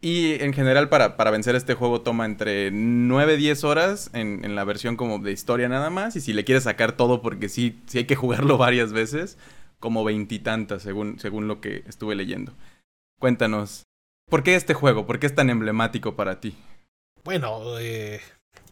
Y 0.00 0.34
en 0.42 0.52
general 0.52 0.88
para, 0.88 1.16
para 1.16 1.30
vencer 1.30 1.54
este 1.56 1.74
juego 1.74 2.02
toma 2.02 2.26
entre 2.26 2.70
9 2.70 3.36
10 3.36 3.64
horas 3.64 4.10
en, 4.12 4.44
en 4.44 4.54
la 4.54 4.64
versión 4.64 4.96
como 4.96 5.18
de 5.18 5.32
historia 5.32 5.68
nada 5.68 5.90
más. 5.90 6.16
Y 6.16 6.20
si 6.20 6.32
le 6.32 6.44
quieres 6.44 6.64
sacar 6.64 6.92
todo 6.92 7.22
porque 7.22 7.48
sí, 7.48 7.80
sí 7.86 7.98
hay 7.98 8.04
que 8.04 8.16
jugarlo 8.16 8.58
varias 8.58 8.92
veces, 8.92 9.38
como 9.78 10.04
veintitantas 10.04 10.82
según, 10.82 11.18
según 11.18 11.48
lo 11.48 11.60
que 11.60 11.82
estuve 11.86 12.14
leyendo. 12.14 12.52
Cuéntanos, 13.18 13.84
¿por 14.28 14.42
qué 14.42 14.54
este 14.54 14.74
juego? 14.74 15.06
¿Por 15.06 15.18
qué 15.18 15.26
es 15.26 15.34
tan 15.34 15.48
emblemático 15.48 16.14
para 16.14 16.40
ti? 16.40 16.54
Bueno, 17.24 17.78
eh, 17.78 18.20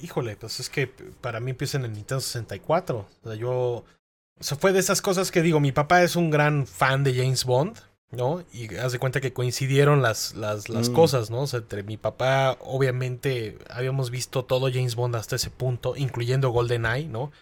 híjole, 0.00 0.36
pues 0.36 0.60
es 0.60 0.68
que 0.68 0.86
para 0.86 1.40
mí 1.40 1.50
empieza 1.50 1.78
en 1.78 1.84
el 1.86 1.92
Nintendo 1.92 2.20
64. 2.20 2.98
O 2.98 3.08
sea, 3.28 3.34
yo. 3.34 3.50
O 3.50 4.42
sea, 4.42 4.58
fue 4.58 4.72
de 4.72 4.80
esas 4.80 5.00
cosas 5.00 5.30
que 5.30 5.42
digo, 5.42 5.60
mi 5.60 5.72
papá 5.72 6.02
es 6.02 6.16
un 6.16 6.30
gran 6.30 6.66
fan 6.66 7.04
de 7.04 7.14
James 7.14 7.44
Bond, 7.44 7.78
¿no? 8.10 8.44
Y 8.52 8.74
haz 8.76 8.92
de 8.92 8.98
cuenta 8.98 9.20
que 9.20 9.32
coincidieron 9.32 10.02
las, 10.02 10.34
las, 10.34 10.68
las 10.68 10.90
Mm. 10.90 10.92
cosas, 10.94 11.30
¿no? 11.30 11.42
O 11.42 11.46
sea, 11.46 11.60
entre 11.60 11.82
mi 11.82 11.96
papá, 11.96 12.56
obviamente, 12.60 13.58
habíamos 13.70 14.10
visto 14.10 14.44
todo 14.44 14.70
James 14.72 14.94
Bond 14.94 15.16
hasta 15.16 15.36
ese 15.36 15.50
punto, 15.50 15.96
incluyendo 15.96 16.50
GoldenEye, 16.50 17.08
¿no? 17.08 17.32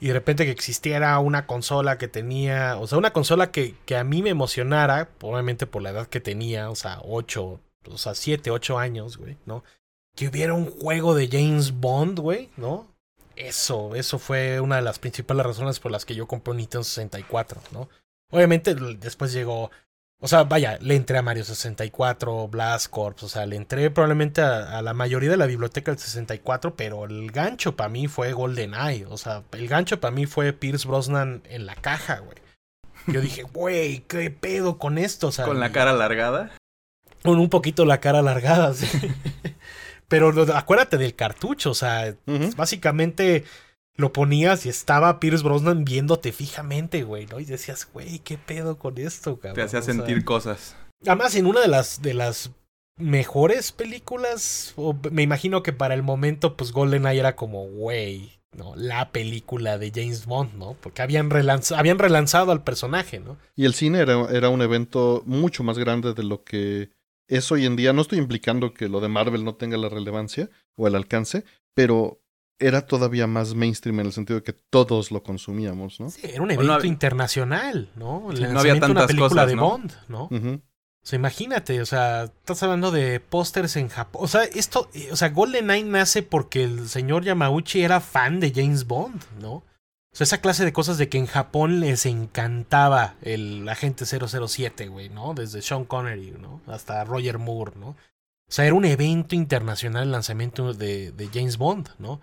Y 0.00 0.08
de 0.08 0.12
repente 0.12 0.44
que 0.44 0.50
existiera 0.50 1.18
una 1.18 1.46
consola 1.46 1.96
que 1.96 2.06
tenía, 2.08 2.76
o 2.78 2.86
sea, 2.86 2.98
una 2.98 3.12
consola 3.12 3.50
que, 3.50 3.74
que 3.86 3.96
a 3.96 4.04
mí 4.04 4.22
me 4.22 4.30
emocionara, 4.30 5.08
obviamente 5.22 5.66
por 5.66 5.82
la 5.82 5.90
edad 5.90 6.06
que 6.08 6.20
tenía, 6.20 6.68
o 6.70 6.74
sea, 6.76 7.00
8, 7.04 7.60
o 7.90 7.98
sea, 7.98 8.14
7, 8.14 8.50
8 8.50 8.78
años, 8.78 9.16
güey, 9.16 9.38
¿no? 9.46 9.64
que 10.14 10.28
hubiera 10.28 10.52
un 10.52 10.70
juego 10.70 11.14
de 11.14 11.26
James 11.26 11.72
Bond, 11.72 12.18
güey, 12.18 12.50
¿no? 12.58 12.86
Eso, 13.34 13.94
eso 13.96 14.18
fue 14.18 14.60
una 14.60 14.76
de 14.76 14.82
las 14.82 14.98
principales 14.98 15.46
razones 15.46 15.80
por 15.80 15.90
las 15.90 16.04
que 16.04 16.14
yo 16.14 16.26
compré 16.28 16.50
un 16.50 16.58
Nintendo 16.58 16.84
64, 16.84 17.62
¿no? 17.72 17.88
Obviamente 18.30 18.74
después 18.74 19.32
llegó, 19.32 19.70
o 20.24 20.28
sea, 20.28 20.44
vaya, 20.44 20.78
le 20.80 20.94
entré 20.94 21.18
a 21.18 21.22
Mario 21.22 21.44
64, 21.44 22.46
Blast 22.48 22.88
Corps, 22.88 23.22
o 23.24 23.28
sea, 23.28 23.44
le 23.44 23.56
entré 23.56 23.90
probablemente 23.90 24.40
a, 24.40 24.78
a 24.78 24.82
la 24.82 24.94
mayoría 24.94 25.28
de 25.30 25.36
la 25.36 25.46
biblioteca 25.46 25.90
del 25.90 25.98
64, 25.98 26.76
pero 26.76 27.04
el 27.04 27.30
gancho 27.32 27.76
para 27.76 27.88
mí 27.88 28.06
fue 28.06 28.32
GoldenEye, 28.32 29.04
o 29.06 29.18
sea, 29.18 29.42
el 29.52 29.66
gancho 29.68 30.00
para 30.00 30.12
mí 30.14 30.26
fue 30.26 30.52
Pierce 30.52 30.86
Brosnan 30.86 31.42
en 31.50 31.66
la 31.66 31.74
caja, 31.74 32.20
güey. 32.20 32.36
Yo 33.08 33.20
dije, 33.20 33.42
güey, 33.52 34.04
¿qué 34.06 34.30
pedo 34.30 34.78
con 34.78 34.96
esto? 34.96 35.26
O 35.26 35.32
sea, 35.32 35.44
Con 35.44 35.58
la 35.58 35.72
cara 35.72 35.90
alargada. 35.90 36.52
con 37.24 37.40
un 37.40 37.50
poquito 37.50 37.84
la 37.84 37.98
cara 37.98 38.20
alargada, 38.20 38.72
sí. 38.74 38.86
Pero 40.08 40.30
acuérdate 40.54 40.98
del 40.98 41.16
cartucho, 41.16 41.70
o 41.70 41.74
sea, 41.74 42.14
básicamente 42.54 43.44
lo 43.96 44.12
ponías 44.12 44.64
y 44.66 44.68
estaba 44.68 45.20
Pierce 45.20 45.44
Brosnan 45.44 45.84
viéndote 45.84 46.32
fijamente, 46.32 47.02
güey, 47.02 47.26
¿no? 47.26 47.40
Y 47.40 47.44
decías, 47.44 47.88
güey, 47.92 48.18
¿qué 48.20 48.38
pedo 48.38 48.78
con 48.78 48.98
esto, 48.98 49.36
cabrón? 49.36 49.54
Te 49.54 49.62
hacía 49.62 49.80
O 49.80 49.82
sea, 49.82 49.94
sentir 49.94 50.24
cosas. 50.24 50.76
Además, 51.06 51.34
en 51.34 51.46
una 51.46 51.60
de 51.60 51.68
las, 51.68 52.00
de 52.00 52.14
las 52.14 52.50
mejores 52.98 53.72
películas, 53.72 54.72
o 54.76 54.96
me 55.10 55.22
imagino 55.22 55.62
que 55.62 55.72
para 55.72 55.94
el 55.94 56.02
momento, 56.02 56.56
pues 56.56 56.72
GoldenEye 56.72 57.20
era 57.20 57.36
como, 57.36 57.66
güey, 57.66 58.38
¿no? 58.56 58.74
La 58.76 59.10
película 59.12 59.78
de 59.78 59.90
James 59.94 60.26
Bond, 60.26 60.54
¿no? 60.54 60.76
Porque 60.80 61.02
habían, 61.02 61.30
relanza- 61.30 61.78
habían 61.78 61.98
relanzado 61.98 62.52
al 62.52 62.62
personaje, 62.62 63.18
¿no? 63.20 63.38
Y 63.56 63.64
el 63.64 63.74
cine 63.74 63.98
era, 64.00 64.26
era 64.30 64.48
un 64.48 64.62
evento 64.62 65.22
mucho 65.26 65.62
más 65.64 65.78
grande 65.78 66.14
de 66.14 66.22
lo 66.22 66.44
que 66.44 66.90
es 67.28 67.50
hoy 67.50 67.66
en 67.66 67.76
día. 67.76 67.92
No 67.92 68.02
estoy 68.02 68.18
implicando 68.18 68.74
que 68.74 68.88
lo 68.88 69.00
de 69.00 69.08
Marvel 69.08 69.44
no 69.44 69.54
tenga 69.54 69.76
la 69.78 69.88
relevancia 69.88 70.50
o 70.76 70.86
el 70.86 70.94
alcance, 70.94 71.44
pero 71.74 72.20
era 72.62 72.86
todavía 72.86 73.26
más 73.26 73.54
mainstream 73.54 74.00
en 74.00 74.06
el 74.06 74.12
sentido 74.12 74.38
de 74.40 74.44
que 74.44 74.52
todos 74.52 75.10
lo 75.10 75.22
consumíamos, 75.22 76.00
¿no? 76.00 76.10
Sí, 76.10 76.20
era 76.24 76.42
un 76.42 76.48
no 76.48 76.54
evento 76.54 76.72
había- 76.74 76.88
internacional, 76.88 77.90
¿no? 77.96 78.30
El 78.30 78.36
Sí, 78.38 78.42
no 78.44 78.60
había 78.60 78.74
lanzamiento 78.74 78.86
de 78.86 78.92
una 78.92 79.00
tantas 79.00 79.06
película 79.06 79.28
cosas, 79.42 79.46
de 79.48 79.56
¿no? 79.56 79.62
Bond, 79.68 79.92
¿no? 80.08 80.22
O 81.04 81.06
sea, 81.06 81.16
imagínate, 81.16 81.80
o 81.80 81.86
sea, 81.86 82.24
estás 82.24 82.62
hablando 82.62 82.92
de 82.92 83.18
pósters 83.18 83.74
en 83.76 83.88
Japón. 83.88 84.22
O 84.24 84.28
sea, 84.28 84.44
esto, 84.44 84.88
eh, 84.94 85.08
o 85.10 85.16
sea, 85.16 85.30
GoldenEye 85.30 85.82
nace 85.84 86.22
porque 86.22 86.62
el 86.62 86.88
señor 86.88 87.24
Yamauchi 87.24 87.82
era 87.82 88.00
fan 88.00 88.38
de 88.38 88.52
James 88.54 88.86
Bond, 88.86 89.20
¿no? 89.40 89.52
O 89.54 90.14
sea, 90.14 90.24
esa 90.26 90.40
clase 90.40 90.64
de 90.64 90.72
cosas 90.72 90.98
de 90.98 91.08
que 91.08 91.18
en 91.18 91.26
Japón 91.26 91.80
les 91.80 92.06
encantaba 92.06 93.16
el 93.22 93.68
agente 93.68 94.04
007, 94.06 94.86
güey, 94.88 95.08
¿no? 95.08 95.34
Desde 95.34 95.60
Sean 95.62 95.84
Connery, 95.84 96.34
¿no? 96.40 96.60
Hasta 96.68 97.02
Roger 97.04 97.38
Moore, 97.38 97.72
¿no? 97.76 97.88
O 97.88 98.54
sea, 98.54 98.66
era 98.66 98.74
un 98.74 98.84
evento 98.84 99.34
internacional 99.34 100.04
el 100.04 100.12
lanzamiento 100.12 100.74
de, 100.74 101.10
de 101.12 101.28
James 101.32 101.56
Bond, 101.56 101.88
¿no? 101.98 102.20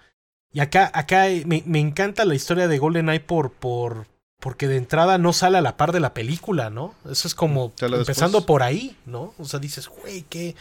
Y 0.52 0.62
acá, 0.62 0.90
acá 0.94 1.26
me, 1.46 1.64
me 1.66 1.80
encanta 1.80 2.26
la 2.26 2.36
historia 2.36 2.68
de 2.68 2.80
GoldenEye 2.80 3.20
por, 3.20 3.52
por, 3.52 4.08
porque 4.40 4.68
de 4.68 4.78
entrada 4.78 5.18
no 5.18 5.34
sale 5.34 5.58
a 5.58 5.62
la 5.62 5.78
par 5.78 5.92
de 5.92 6.00
la 6.00 6.14
película, 6.14 6.70
¿no? 6.70 6.96
Eso 7.10 7.28
es 7.28 7.36
como 7.36 7.74
empezando 7.80 8.46
por 8.46 8.64
ahí, 8.64 8.96
¿no? 9.06 9.34
O 9.38 9.46
sea, 9.46 9.60
dices, 9.60 9.88
güey, 9.88 10.24
qué, 10.24 10.56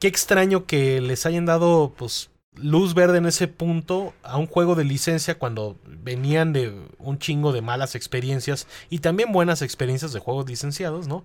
qué 0.00 0.08
extraño 0.08 0.66
que 0.66 1.00
les 1.00 1.26
hayan 1.26 1.46
dado, 1.46 1.92
pues, 1.96 2.30
luz 2.54 2.94
verde 2.94 3.18
en 3.18 3.26
ese 3.26 3.48
punto 3.48 4.12
a 4.22 4.36
un 4.38 4.46
juego 4.46 4.74
de 4.74 4.84
licencia 4.84 5.38
cuando 5.38 5.78
venían 5.84 6.52
de 6.52 6.74
un 6.98 7.18
chingo 7.18 7.52
de 7.52 7.62
malas 7.62 7.94
experiencias 7.94 8.66
y 8.90 8.98
también 8.98 9.32
buenas 9.32 9.62
experiencias 9.62 10.12
de 10.12 10.20
juegos 10.20 10.48
licenciados, 10.48 11.06
¿no? 11.06 11.24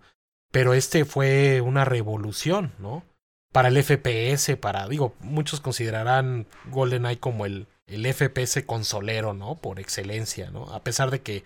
Pero 0.52 0.74
este 0.74 1.04
fue 1.04 1.62
una 1.62 1.84
revolución, 1.84 2.74
¿no? 2.80 3.04
Para 3.52 3.70
el 3.70 3.82
FPS, 3.82 4.56
para, 4.58 4.88
digo, 4.88 5.16
muchos 5.20 5.62
considerarán 5.62 6.48
GoldenEye 6.70 7.20
como 7.20 7.46
el, 7.46 7.68
el 7.88 8.06
FPS 8.14 8.64
consolero, 8.66 9.34
¿no? 9.34 9.56
Por 9.56 9.80
excelencia, 9.80 10.52
¿no? 10.52 10.72
A 10.74 10.84
pesar 10.84 11.12
de 11.12 11.22
que 11.22 11.44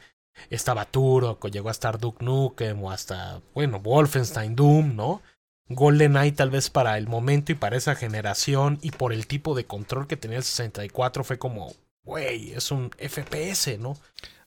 estaba 0.49 0.86
Turok, 0.86 1.43
o 1.43 1.47
llegó 1.47 1.69
a 1.69 1.73
estar 1.73 1.99
Duke 1.99 2.23
Nukem, 2.23 2.84
o 2.84 2.91
hasta, 2.91 3.41
bueno, 3.54 3.80
Wolfenstein, 3.80 4.56
Doom, 4.56 4.95
¿no? 4.95 5.21
GoldenEye 5.69 6.34
tal 6.34 6.49
vez 6.49 6.69
para 6.69 6.97
el 6.97 7.08
momento 7.08 7.51
y 7.51 7.56
para 7.56 7.77
esa 7.77 7.95
generación 7.95 8.80
y 8.82 8.91
por 8.91 9.13
el 9.13 9.27
tipo 9.27 9.56
de 9.56 9.65
control 9.65 10.08
que 10.08 10.17
tenía 10.17 10.38
el 10.38 10.43
64 10.43 11.23
fue 11.23 11.38
como, 11.38 11.71
güey, 12.04 12.51
es 12.51 12.71
un 12.71 12.91
FPS, 12.97 13.77
¿no? 13.80 13.97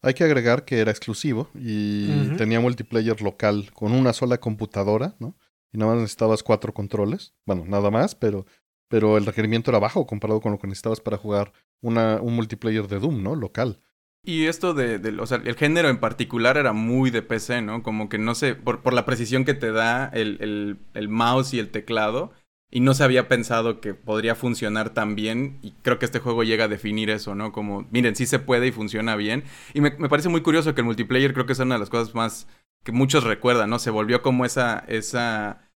Hay 0.03 0.13
que 0.13 0.25
agregar 0.25 0.65
que 0.65 0.81
era 0.81 0.91
exclusivo 0.91 1.49
y 1.55 2.37
tenía 2.37 2.61
multiplayer 2.61 3.23
local 3.23 3.71
con 3.73 3.93
una 3.93 4.13
sola 4.13 4.39
computadora, 4.39 5.15
¿no? 5.19 5.35
Y 5.73 5.79
nada 5.79 5.93
más 5.93 6.03
necesitabas 6.03 6.43
cuatro 6.43 6.75
controles. 6.75 7.33
Bueno, 7.47 7.65
nada 7.67 7.91
más, 7.91 8.15
pero, 8.15 8.47
pero 8.89 9.17
el 9.17 9.27
requerimiento 9.27 9.71
era 9.71 9.79
bajo 9.79 10.07
comparado 10.07 10.41
con 10.41 10.53
lo 10.53 10.59
que 10.59 10.67
necesitabas 10.67 11.01
para 11.01 11.17
jugar 11.17 11.53
un 11.83 12.35
multiplayer 12.35 12.89
de 12.89 12.99
Doom, 12.99 13.23
¿no? 13.23 13.35
Local. 13.35 13.81
Y 14.27 14.47
esto 14.47 14.73
de, 14.73 14.99
de, 14.99 15.21
o 15.21 15.27
sea, 15.27 15.43
el 15.45 15.55
género 15.55 15.91
en 15.91 15.99
particular 15.99 16.57
era 16.57 16.73
muy 16.73 17.11
de 17.11 17.21
PC, 17.21 17.61
¿no? 17.61 17.83
Como 17.83 18.09
que 18.09 18.17
no 18.17 18.35
sé, 18.35 18.55
por, 18.55 18.81
por 18.81 18.95
la 18.95 19.05
precisión 19.05 19.45
que 19.45 19.53
te 19.53 19.71
da 19.71 20.09
el, 20.15 20.39
el, 20.41 20.79
el, 20.95 21.09
mouse 21.11 21.53
y 21.53 21.59
el 21.59 21.71
teclado. 21.71 22.33
Y 22.71 22.81
no 22.81 22.95
se 22.95 23.05
había 23.05 23.29
pensado 23.29 23.81
que 23.81 23.93
podría 23.93 24.35
funcionar 24.35 24.95
tan 24.95 25.15
bien. 25.15 25.59
Y 25.63 25.73
creo 25.83 25.99
que 25.99 26.07
este 26.07 26.21
juego 26.21 26.43
llega 26.43 26.65
a 26.65 26.69
definir 26.69 27.11
eso, 27.11 27.35
¿no? 27.35 27.53
Como, 27.53 27.87
miren, 27.91 28.17
sí 28.17 28.25
se 28.25 28.39
puede 28.39 28.67
y 28.67 28.73
funciona 28.73 29.15
bien. 29.15 29.45
Y 29.75 29.83
me, 29.83 29.91
me 29.99 30.09
parece 30.09 30.31
muy 30.31 30.41
curioso 30.41 30.75
que 30.75 30.81
el 30.81 30.87
multiplayer 30.87 31.35
creo 31.35 31.45
que 31.45 31.53
es 31.53 31.59
una 31.59 31.75
de 31.75 31.81
las 31.81 31.91
cosas 31.91 32.15
más 32.15 32.49
que 32.83 32.93
muchos 32.93 33.25
recuerdan, 33.25 33.69
¿no? 33.69 33.79
Se 33.79 33.91
volvió 33.91 34.23
como 34.23 34.47
esa, 34.47 34.85
esa 34.89 35.69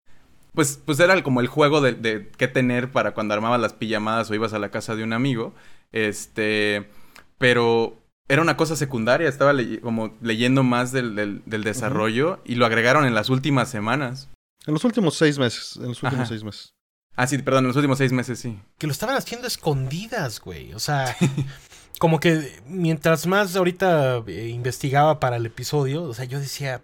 pues, 0.57 0.81
pues 0.83 0.99
era 0.99 1.21
como 1.21 1.39
el 1.39 1.45
juego 1.45 1.81
de, 1.81 1.93
de 1.93 2.31
qué 2.35 2.47
tener 2.47 2.91
para 2.91 3.13
cuando 3.13 3.35
armabas 3.35 3.61
las 3.61 3.73
pijamadas 3.73 4.31
o 4.31 4.33
ibas 4.33 4.53
a 4.53 4.57
la 4.59 4.71
casa 4.71 4.95
de 4.95 5.03
un 5.03 5.13
amigo. 5.13 5.53
Este, 5.91 6.89
pero 7.37 8.01
era 8.27 8.41
una 8.41 8.57
cosa 8.57 8.75
secundaria, 8.75 9.29
estaba 9.29 9.53
como 9.83 10.17
leyendo 10.19 10.63
más 10.63 10.91
del, 10.91 11.13
del, 11.45 11.63
desarrollo 11.63 12.41
y 12.43 12.55
lo 12.55 12.65
agregaron 12.65 13.05
en 13.05 13.13
las 13.13 13.29
últimas 13.29 13.69
semanas. 13.69 14.29
En 14.65 14.73
los 14.73 14.83
últimos 14.83 15.15
seis 15.15 15.37
meses, 15.37 15.77
en 15.77 15.89
los 15.89 16.01
últimos 16.01 16.27
seis 16.27 16.43
meses. 16.43 16.73
Ah, 17.15 17.27
sí, 17.27 17.37
perdón, 17.37 17.65
en 17.65 17.67
los 17.67 17.77
últimos 17.77 17.99
seis 17.99 18.11
meses, 18.11 18.39
sí. 18.39 18.59
Que 18.79 18.87
lo 18.87 18.93
estaban 18.93 19.15
haciendo 19.15 19.45
escondidas, 19.45 20.41
güey. 20.41 20.73
O 20.73 20.79
sea, 20.79 21.15
como 21.99 22.19
que 22.19 22.63
mientras 22.65 23.27
más 23.27 23.55
ahorita 23.55 24.23
eh, 24.25 24.47
investigaba 24.47 25.19
para 25.19 25.35
el 25.35 25.45
episodio, 25.45 26.01
o 26.01 26.15
sea, 26.15 26.25
yo 26.25 26.39
decía, 26.39 26.81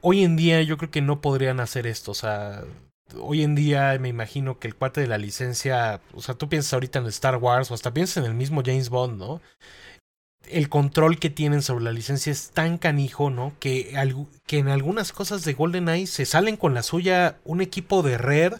hoy 0.00 0.22
en 0.22 0.36
día 0.36 0.62
yo 0.62 0.76
creo 0.76 0.92
que 0.92 1.02
no 1.02 1.20
podrían 1.20 1.58
hacer 1.58 1.88
esto, 1.88 2.12
o 2.12 2.14
sea, 2.14 2.62
hoy 3.20 3.42
en 3.42 3.54
día 3.54 3.96
me 4.00 4.08
imagino 4.08 4.58
que 4.58 4.68
el 4.68 4.74
cuate 4.74 5.00
de 5.00 5.06
la 5.06 5.18
licencia, 5.18 6.00
o 6.14 6.22
sea, 6.22 6.34
tú 6.34 6.48
piensas 6.48 6.72
ahorita 6.72 6.98
en 6.98 7.06
Star 7.06 7.36
Wars 7.36 7.70
o 7.70 7.74
hasta 7.74 7.94
piensas 7.94 8.18
en 8.18 8.30
el 8.30 8.34
mismo 8.34 8.62
James 8.64 8.88
Bond, 8.88 9.18
¿no? 9.18 9.40
el 10.48 10.68
control 10.68 11.18
que 11.18 11.30
tienen 11.30 11.62
sobre 11.62 11.84
la 11.84 11.92
licencia 11.92 12.32
es 12.32 12.50
tan 12.50 12.78
canijo, 12.78 13.30
¿no? 13.30 13.54
Que, 13.58 13.94
que 14.46 14.58
en 14.58 14.68
algunas 14.68 15.12
cosas 15.12 15.44
de 15.44 15.54
GoldenEye 15.54 16.06
se 16.06 16.24
salen 16.24 16.56
con 16.56 16.74
la 16.74 16.82
suya 16.82 17.38
un 17.44 17.60
equipo 17.60 18.02
de 18.02 18.18
red 18.18 18.54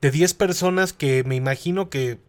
de 0.00 0.10
10 0.10 0.34
personas 0.34 0.92
que 0.92 1.24
me 1.24 1.36
imagino 1.36 1.90
que 1.90 2.20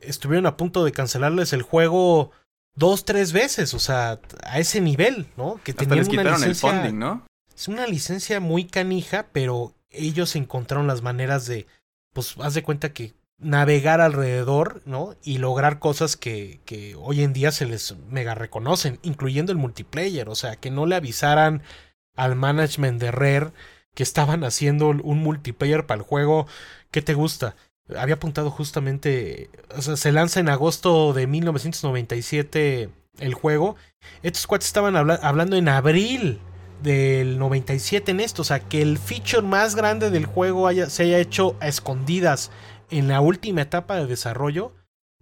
estuvieron 0.00 0.46
a 0.46 0.56
punto 0.56 0.84
de 0.84 0.92
cancelarles 0.92 1.52
el 1.52 1.62
juego 1.62 2.30
dos, 2.74 3.04
tres 3.04 3.32
veces, 3.32 3.74
o 3.74 3.78
sea, 3.78 4.20
a 4.44 4.58
ese 4.58 4.80
nivel, 4.80 5.26
¿no? 5.36 5.60
Que 5.62 5.72
tenían 5.72 6.08
una 6.08 6.22
licencia, 6.22 6.70
el 6.70 6.76
funding, 6.76 6.98
¿no? 6.98 7.26
Es 7.54 7.68
una 7.68 7.86
licencia 7.86 8.40
muy 8.40 8.64
canija, 8.64 9.26
pero 9.32 9.74
ellos 9.92 10.36
encontraron 10.36 10.86
las 10.86 11.02
maneras 11.02 11.46
de, 11.46 11.66
pues, 12.12 12.34
haz 12.40 12.54
de 12.54 12.62
cuenta 12.62 12.92
que 12.92 13.14
navegar 13.38 14.00
alrededor, 14.00 14.82
¿no? 14.84 15.16
Y 15.22 15.38
lograr 15.38 15.78
cosas 15.78 16.16
que, 16.16 16.60
que 16.64 16.94
hoy 16.94 17.22
en 17.22 17.32
día 17.32 17.50
se 17.50 17.66
les 17.66 17.96
mega 18.08 18.34
reconocen, 18.34 18.98
incluyendo 19.02 19.52
el 19.52 19.58
multiplayer, 19.58 20.28
o 20.28 20.34
sea, 20.34 20.56
que 20.56 20.70
no 20.70 20.86
le 20.86 20.94
avisaran 20.94 21.62
al 22.14 22.36
management 22.36 23.00
de 23.00 23.10
Rare 23.10 23.52
que 23.94 24.02
estaban 24.02 24.44
haciendo 24.44 24.88
un 24.88 25.18
multiplayer 25.18 25.86
para 25.86 26.00
el 26.00 26.06
juego. 26.06 26.46
¿Qué 26.90 27.02
te 27.02 27.14
gusta? 27.14 27.56
Había 27.96 28.14
apuntado 28.14 28.50
justamente, 28.50 29.50
o 29.76 29.82
sea, 29.82 29.96
se 29.96 30.12
lanza 30.12 30.40
en 30.40 30.48
agosto 30.48 31.12
de 31.12 31.26
1997 31.26 32.90
el 33.18 33.34
juego. 33.34 33.76
Estos 34.22 34.46
cuates 34.46 34.68
estaban 34.68 34.96
hablando 34.96 35.56
en 35.56 35.68
abril 35.68 36.40
del 36.82 37.38
97 37.38 38.10
en 38.10 38.20
esto, 38.20 38.42
o 38.42 38.44
sea, 38.44 38.60
que 38.60 38.82
el 38.82 38.98
feature 38.98 39.42
más 39.42 39.74
grande 39.74 40.10
del 40.10 40.26
juego 40.26 40.66
haya, 40.66 40.90
se 40.90 41.04
haya 41.04 41.18
hecho 41.18 41.56
a 41.60 41.68
escondidas 41.68 42.50
en 42.90 43.08
la 43.08 43.20
última 43.20 43.62
etapa 43.62 43.96
de 43.96 44.06
desarrollo, 44.06 44.72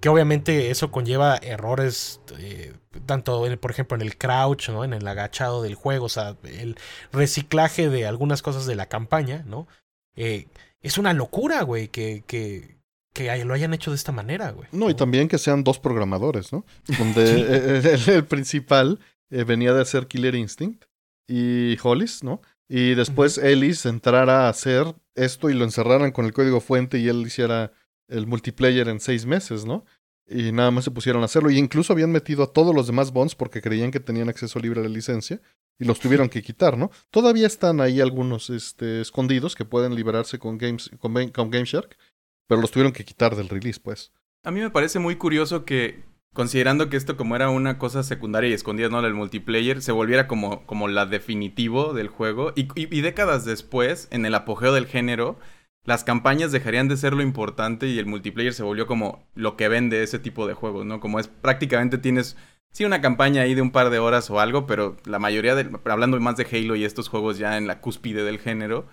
que 0.01 0.09
obviamente 0.09 0.71
eso 0.71 0.91
conlleva 0.91 1.37
errores, 1.37 2.21
eh, 2.39 2.73
tanto 3.07 3.47
en, 3.47 3.59
por 3.59 3.71
ejemplo 3.71 3.97
en 3.97 4.03
el 4.03 4.17
crouch, 4.17 4.71
¿no? 4.71 4.85
en 4.85 4.95
el 4.95 5.07
agachado 5.07 5.63
del 5.63 5.75
juego, 5.75 6.07
o 6.07 6.09
sea, 6.09 6.37
el 6.45 6.77
reciclaje 7.13 7.89
de 7.89 8.07
algunas 8.07 8.43
cosas 8.43 8.67
de 8.67 8.77
la 8.77 8.87
campaña, 8.87 9.45
¿no? 9.47 9.69
Eh, 10.17 10.47
es 10.81 10.97
una 10.97 11.13
locura, 11.13 11.63
güey, 11.63 11.89
que, 11.89 12.25
que, 12.27 12.79
que 13.13 13.45
lo 13.45 13.55
hayan 13.55 13.75
hecho 13.75 13.91
de 13.91 13.97
esta 13.97 14.13
manera, 14.13 14.51
güey. 14.51 14.69
No, 14.73 14.89
y 14.89 14.95
también 14.95 15.29
que 15.29 15.39
sean 15.39 15.63
dos 15.63 15.79
programadores, 15.79 16.53
¿no? 16.53 16.65
Donde 16.99 17.79
el, 18.07 18.25
principal 18.25 18.99
eh, 19.31 19.45
venía 19.45 19.75
de 19.75 19.83
hacer 19.83 20.07
Killer 20.07 20.35
Instinct 20.35 20.85
y 21.31 21.79
Hollis, 21.81 22.25
¿no? 22.25 22.43
Y 22.69 22.95
después 22.95 23.39
Ellis 23.39 23.87
entrara 23.87 24.47
a 24.47 24.49
hacer 24.49 24.95
esto 25.15 25.49
y 25.49 25.55
lo 25.55 25.65
encerraran 25.65 26.11
con 26.11 26.25
el 26.25 26.33
código 26.33 26.61
fuente 26.61 26.99
y 26.99 27.09
él 27.09 27.25
hiciera 27.27 27.73
el 28.09 28.27
multiplayer 28.27 28.89
en 28.89 28.99
seis 28.99 29.27
meses, 29.27 29.65
¿no? 29.65 29.85
Y 30.27 30.51
nada 30.53 30.71
más 30.73 30.85
se 30.85 30.91
pusieron 30.91 31.23
a 31.23 31.27
hacerlo. 31.27 31.51
Y 31.51 31.59
incluso 31.59 31.93
habían 31.93 32.11
metido 32.11 32.43
a 32.43 32.53
todos 32.53 32.75
los 32.75 32.87
demás 32.87 33.13
bonds 33.13 33.35
porque 33.37 33.63
creían 33.63 33.91
que 33.93 34.01
tenían 34.01 34.29
acceso 34.29 34.59
libre 34.59 34.81
a 34.81 34.83
la 34.85 34.89
licencia 34.89 35.41
y 35.79 35.85
los 35.85 36.01
tuvieron 36.01 36.29
que 36.29 36.43
quitar, 36.43 36.77
¿no? 36.77 36.91
Todavía 37.11 37.47
están 37.47 37.81
ahí 37.81 38.01
algunos 38.01 38.51
este, 38.51 39.01
escondidos 39.01 39.55
que 39.55 39.65
pueden 39.65 39.95
liberarse 39.95 40.39
con, 40.39 40.59
games, 40.59 40.91
con, 40.99 41.29
con 41.31 41.51
GameShark, 41.51 41.97
pero 42.49 42.61
los 42.61 42.71
tuvieron 42.71 42.93
que 42.93 43.05
quitar 43.05 43.37
del 43.37 43.49
release, 43.49 43.81
pues. 43.81 44.13
A 44.43 44.51
mí 44.51 44.61
me 44.61 44.71
parece 44.71 44.99
muy 44.99 45.17
curioso 45.17 45.65
que, 45.65 46.03
considerando 46.35 46.89
que 46.89 46.97
esto 46.97 47.17
como 47.17 47.37
era 47.37 47.51
una 47.51 47.79
cosa 47.79 48.03
secundaria 48.03 48.51
y 48.51 48.53
escondida, 48.53 48.89
¿no? 48.89 49.05
El 49.05 49.15
multiplayer, 49.15 49.83
se 49.83 49.93
volviera 49.93 50.27
como, 50.27 50.67
como 50.67 50.89
la 50.89 51.07
definitivo 51.07 51.93
del 51.93 52.09
juego. 52.09 52.53
Y, 52.55 52.69
y, 52.77 53.01
décadas 53.01 53.45
después, 53.45 54.09
en 54.11 54.25
el 54.27 54.35
apogeo 54.35 54.73
del 54.73 54.87
género, 54.87 55.39
las 55.85 56.05
campañas 56.05 56.53
dejarían 56.53 56.89
de 56.89 56.97
ser 56.97 57.15
lo 57.15 57.23
importante 57.23 57.89
y 57.89 57.99
el 57.99 58.07
multiplayer 58.07 58.53
se 58.53 58.63
volvió 58.63 58.87
como 58.87 59.27
lo 59.35 59.57
que 59.57 59.69
vende 59.69 60.03
ese 60.03 60.19
tipo 60.19 60.47
de 60.47 60.55
juegos, 60.55 60.87
¿no? 60.87 61.01
Como 61.01 61.19
es 61.19 61.29
prácticamente 61.29 61.99
tienes, 61.99 62.37
sí, 62.71 62.85
una 62.85 63.01
campaña 63.01 63.43
ahí 63.43 63.55
de 63.55 63.63
un 63.63 63.73
par 63.73 63.91
de 63.91 63.99
horas 63.99 64.31
o 64.31 64.41
algo, 64.41 64.67
pero 64.67 64.97
la 65.05 65.19
mayoría 65.19 65.55
de, 65.55 65.71
hablando 65.87 66.21
más 66.21 66.37
de 66.37 66.47
Halo 66.51 66.77
y 66.77 66.85
estos 66.85 67.09
juegos 67.09 67.39
ya 67.39 67.57
en 67.57 67.67
la 67.67 67.81
cúspide 67.81 68.23
del 68.23 68.39
género, 68.39 68.87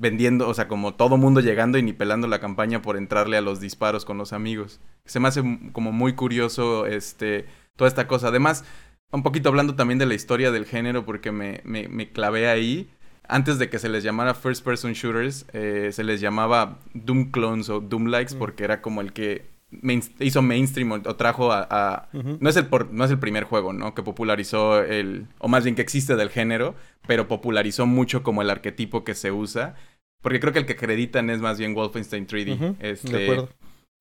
vendiendo, 0.00 0.48
o 0.48 0.54
sea, 0.54 0.66
como 0.66 0.94
todo 0.94 1.16
mundo 1.18 1.40
llegando 1.40 1.78
y 1.78 1.82
ni 1.82 1.92
pelando 1.92 2.26
la 2.26 2.40
campaña 2.40 2.82
por 2.82 2.96
entrarle 2.96 3.36
a 3.36 3.42
los 3.42 3.60
disparos 3.60 4.04
con 4.04 4.18
los 4.18 4.32
amigos. 4.32 4.80
Se 5.04 5.20
me 5.20 5.28
hace 5.28 5.42
como 5.72 5.92
muy 5.92 6.14
curioso 6.14 6.86
este 6.86 7.46
toda 7.76 7.88
esta 7.88 8.08
cosa. 8.08 8.28
Además, 8.28 8.64
un 9.12 9.22
poquito 9.22 9.50
hablando 9.50 9.74
también 9.74 9.98
de 9.98 10.06
la 10.06 10.14
historia 10.14 10.50
del 10.50 10.66
género 10.66 11.04
porque 11.04 11.32
me, 11.32 11.60
me, 11.64 11.88
me 11.88 12.10
clavé 12.10 12.48
ahí. 12.48 12.90
Antes 13.28 13.58
de 13.58 13.70
que 13.70 13.78
se 13.78 13.88
les 13.88 14.02
llamara 14.02 14.34
First 14.34 14.64
Person 14.64 14.92
Shooters, 14.92 15.46
eh, 15.52 15.90
se 15.92 16.02
les 16.02 16.20
llamaba 16.20 16.80
Doom 16.94 17.30
Clones 17.30 17.68
o 17.68 17.80
Doom 17.80 18.06
Likes 18.06 18.34
mm. 18.34 18.38
porque 18.38 18.64
era 18.64 18.80
como 18.82 19.02
el 19.02 19.12
que 19.12 19.46
hizo 20.18 20.42
mainstream 20.42 20.90
o, 20.92 21.16
trajo 21.16 21.52
a... 21.52 22.08
no, 22.12 22.50
es 22.50 22.56
el 22.56 22.66
no 22.90 23.04
es 23.04 23.10
el 23.10 23.18
primer 23.18 23.44
juego, 23.44 23.72
¿no? 23.72 23.94
Que 23.94 24.02
popularizó 24.02 24.82
el... 24.82 25.28
o 25.38 25.46
más 25.46 25.62
bien 25.62 25.76
que 25.76 25.82
existe 25.82 26.16
del 26.16 26.30
género, 26.30 26.74
pero 27.06 27.28
popularizó 27.28 27.86
mucho 27.86 28.22
como 28.22 28.42
el 28.42 28.50
arquetipo 28.50 29.04
que 29.04 29.14
se 29.14 29.30
usa. 29.30 29.76
Porque 30.22 30.40
creo 30.40 30.52
que 30.52 30.58
el 30.58 30.66
que 30.66 30.74
acreditan 30.74 31.30
es 31.30 31.40
más 31.40 31.58
bien 31.58 31.74
Wolfenstein 31.74 32.26
3D. 32.26 32.76
este, 32.80 33.16
de 33.16 33.22
acuerdo. 33.24 33.48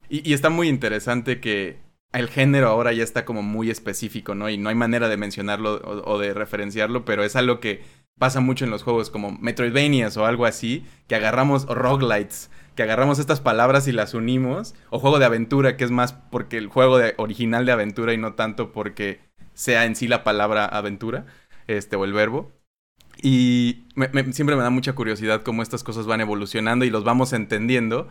Y, 0.09 0.29
y, 0.29 0.33
está 0.33 0.49
muy 0.49 0.67
interesante 0.67 1.39
que 1.39 1.77
el 2.11 2.29
género 2.29 2.67
ahora 2.69 2.91
ya 2.93 3.03
está 3.03 3.25
como 3.25 3.43
muy 3.43 3.69
específico, 3.69 4.35
¿no? 4.35 4.49
Y 4.49 4.57
no 4.57 4.69
hay 4.69 4.75
manera 4.75 5.09
de 5.09 5.17
mencionarlo 5.17 6.03
o, 6.05 6.17
de 6.17 6.33
referenciarlo, 6.33 7.05
pero 7.05 7.23
es 7.23 7.35
algo 7.35 7.59
que 7.59 7.83
pasa 8.17 8.39
mucho 8.39 8.65
en 8.65 8.71
los 8.71 8.83
juegos 8.83 9.09
como 9.09 9.31
Metroidvanias 9.31 10.17
o 10.17 10.25
algo 10.25 10.45
así, 10.45 10.85
que 11.07 11.15
agarramos 11.15 11.65
roguelites, 11.67 12.49
que 12.75 12.83
agarramos 12.83 13.19
estas 13.19 13.41
palabras 13.41 13.87
y 13.87 13.91
las 13.91 14.13
unimos, 14.13 14.75
o 14.89 14.99
juego 14.99 15.19
de 15.19 15.25
aventura, 15.25 15.77
que 15.77 15.83
es 15.83 15.91
más 15.91 16.13
porque 16.13 16.57
el 16.57 16.67
juego 16.67 16.97
de, 16.97 17.13
original 17.17 17.65
de 17.65 17.71
aventura 17.71 18.13
y 18.13 18.17
no 18.17 18.33
tanto 18.33 18.71
porque 18.71 19.19
sea 19.53 19.85
en 19.85 19.95
sí 19.95 20.07
la 20.07 20.23
palabra 20.23 20.65
aventura, 20.65 21.25
este, 21.67 21.95
o 21.95 22.05
el 22.05 22.13
verbo. 22.13 22.51
Y 23.21 23.85
siempre 24.31 24.55
me 24.55 24.63
da 24.63 24.69
mucha 24.69 24.93
curiosidad 24.93 25.43
cómo 25.43 25.61
estas 25.61 25.83
cosas 25.83 26.05
van 26.05 26.21
evolucionando 26.21 26.85
y 26.85 26.89
los 26.89 27.03
vamos 27.03 27.33
entendiendo. 27.33 28.07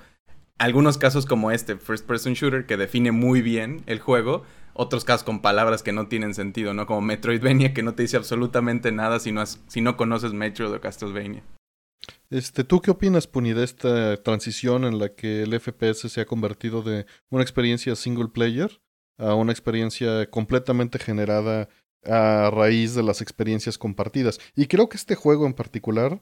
Algunos 0.59 0.99
casos 0.99 1.25
como 1.25 1.51
este, 1.51 1.77
First 1.77 2.07
Person 2.07 2.35
Shooter, 2.35 2.66
que 2.66 2.77
define 2.77 3.12
muy 3.12 3.42
bien 3.42 3.83
el 3.87 4.01
juego, 4.01 4.42
otros 4.75 5.05
casos 5.05 5.25
con 5.25 5.40
palabras 5.40 5.83
que 5.83 5.92
no 5.92 6.09
tienen 6.09 6.35
sentido, 6.35 6.75
¿no? 6.75 6.87
Como 6.87 7.01
Metroidvania, 7.01 7.73
que 7.73 7.83
no 7.83 7.94
te 7.94 8.03
dice 8.03 8.16
absolutamente 8.16 8.92
nada 8.92 9.21
si 9.21 9.33
no, 9.33 9.44
si 9.47 9.81
no 9.81 9.97
conoces 9.97 10.33
Metroid 10.33 10.73
o 10.73 10.81
Castlevania. 10.81 11.42
Este, 12.31 12.64
¿Tú 12.64 12.81
qué 12.81 12.90
opinas, 12.90 13.27
Puni, 13.27 13.53
de 13.55 13.64
esta 13.64 14.23
transición 14.23 14.85
en 14.85 14.99
la 14.99 15.14
que 15.14 15.42
el 15.42 15.59
FPS 15.59 16.11
se 16.11 16.21
ha 16.21 16.27
convertido 16.27 16.83
de 16.83 17.07
una 17.31 17.42
experiencia 17.42 17.97
single 17.97 18.29
player 18.29 18.81
a 19.16 19.35
una 19.35 19.53
experiencia 19.53 20.29
completamente 20.31 20.99
generada 20.99 21.68
a 22.04 22.50
raíz 22.50 22.94
de 22.94 23.02
las 23.02 23.20
experiencias 23.20 23.78
compartidas? 23.78 24.38
Y 24.54 24.66
creo 24.66 24.88
que 24.88 24.96
este 24.96 25.14
juego 25.14 25.46
en 25.46 25.54
particular 25.54 26.20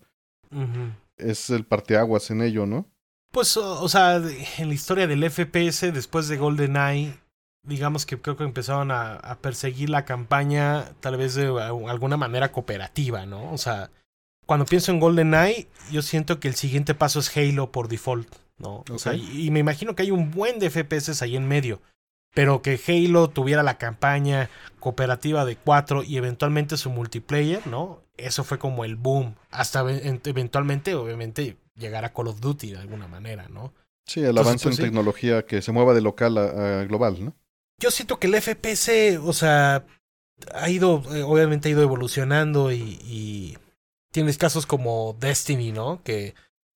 es 1.16 1.50
el 1.50 1.64
parteaguas 1.64 2.30
en 2.30 2.42
ello, 2.42 2.66
¿no? 2.66 2.86
Pues, 3.32 3.56
o, 3.56 3.88
sea, 3.88 4.16
en 4.16 4.68
la 4.68 4.74
historia 4.74 5.06
del 5.06 5.28
FPS, 5.28 5.92
después 5.92 6.28
de 6.28 6.38
GoldenEye, 6.38 7.18
digamos 7.62 8.06
que 8.06 8.18
creo 8.20 8.36
que 8.36 8.44
empezaron 8.44 8.90
a, 8.90 9.16
a, 9.16 9.38
perseguir 9.38 9.90
la 9.90 10.04
campaña 10.04 10.92
tal 11.00 11.16
vez 11.16 11.34
de 11.34 11.46
alguna 11.46 12.16
manera 12.16 12.52
cooperativa, 12.52 13.26
¿no? 13.26 13.52
O 13.52 13.58
sea, 13.58 13.90
cuando 14.46 14.64
pienso 14.64 14.92
en 14.92 15.00
GoldenEye, 15.00 15.68
yo 15.90 16.02
siento 16.02 16.40
que 16.40 16.48
el 16.48 16.54
siguiente 16.54 16.94
paso 16.94 17.18
es 17.18 17.36
Halo 17.36 17.72
por 17.72 17.88
default, 17.88 18.32
¿no? 18.58 18.84
O 18.90 18.98
sea, 18.98 19.14
y, 19.14 19.50
me 19.50 19.58
imagino 19.58 19.94
que 19.94 20.04
hay 20.04 20.12
un 20.12 20.30
buen 20.30 20.58
de 20.58 20.70
FPS 20.70 21.20
ahí 21.20 21.36
en 21.36 21.48
medio. 21.48 21.82
Pero 22.36 22.60
que 22.60 22.78
Halo 22.86 23.30
tuviera 23.30 23.62
la 23.62 23.78
campaña 23.78 24.50
cooperativa 24.78 25.46
de 25.46 25.56
4 25.56 26.02
y 26.02 26.18
eventualmente 26.18 26.76
su 26.76 26.90
multiplayer, 26.90 27.66
¿no? 27.66 28.02
Eso 28.18 28.44
fue 28.44 28.58
como 28.58 28.84
el 28.84 28.96
boom. 28.96 29.36
Hasta 29.50 29.80
eventualmente, 29.90 30.94
obviamente, 30.94 31.56
llegar 31.76 32.04
a 32.04 32.12
Call 32.12 32.28
of 32.28 32.40
Duty 32.40 32.72
de 32.72 32.78
alguna 32.78 33.08
manera, 33.08 33.48
¿no? 33.48 33.72
Sí, 34.04 34.20
el 34.20 34.36
avance 34.36 34.64
pues 34.64 34.78
en 34.78 34.84
tecnología 34.84 35.46
que 35.46 35.62
se 35.62 35.72
mueva 35.72 35.94
de 35.94 36.02
local 36.02 36.36
a, 36.36 36.84
global, 36.84 37.24
¿no? 37.24 37.34
Yo 37.80 37.90
siento 37.90 38.18
que 38.18 38.26
el 38.26 38.34
FPS, 38.34 39.18
o 39.22 39.32
sea, 39.32 39.86
ha 40.52 40.68
ido, 40.68 41.02
eh, 41.14 41.22
obviamente 41.22 41.70
ha 41.70 41.72
ido 41.72 41.82
evolucionando 41.82 42.70
y 42.70 43.56
tienes 44.12 44.36
casos 44.36 44.66
como 44.66 45.16
Destiny, 45.18 45.72
¿no? 45.72 46.02
Que, 46.02 46.34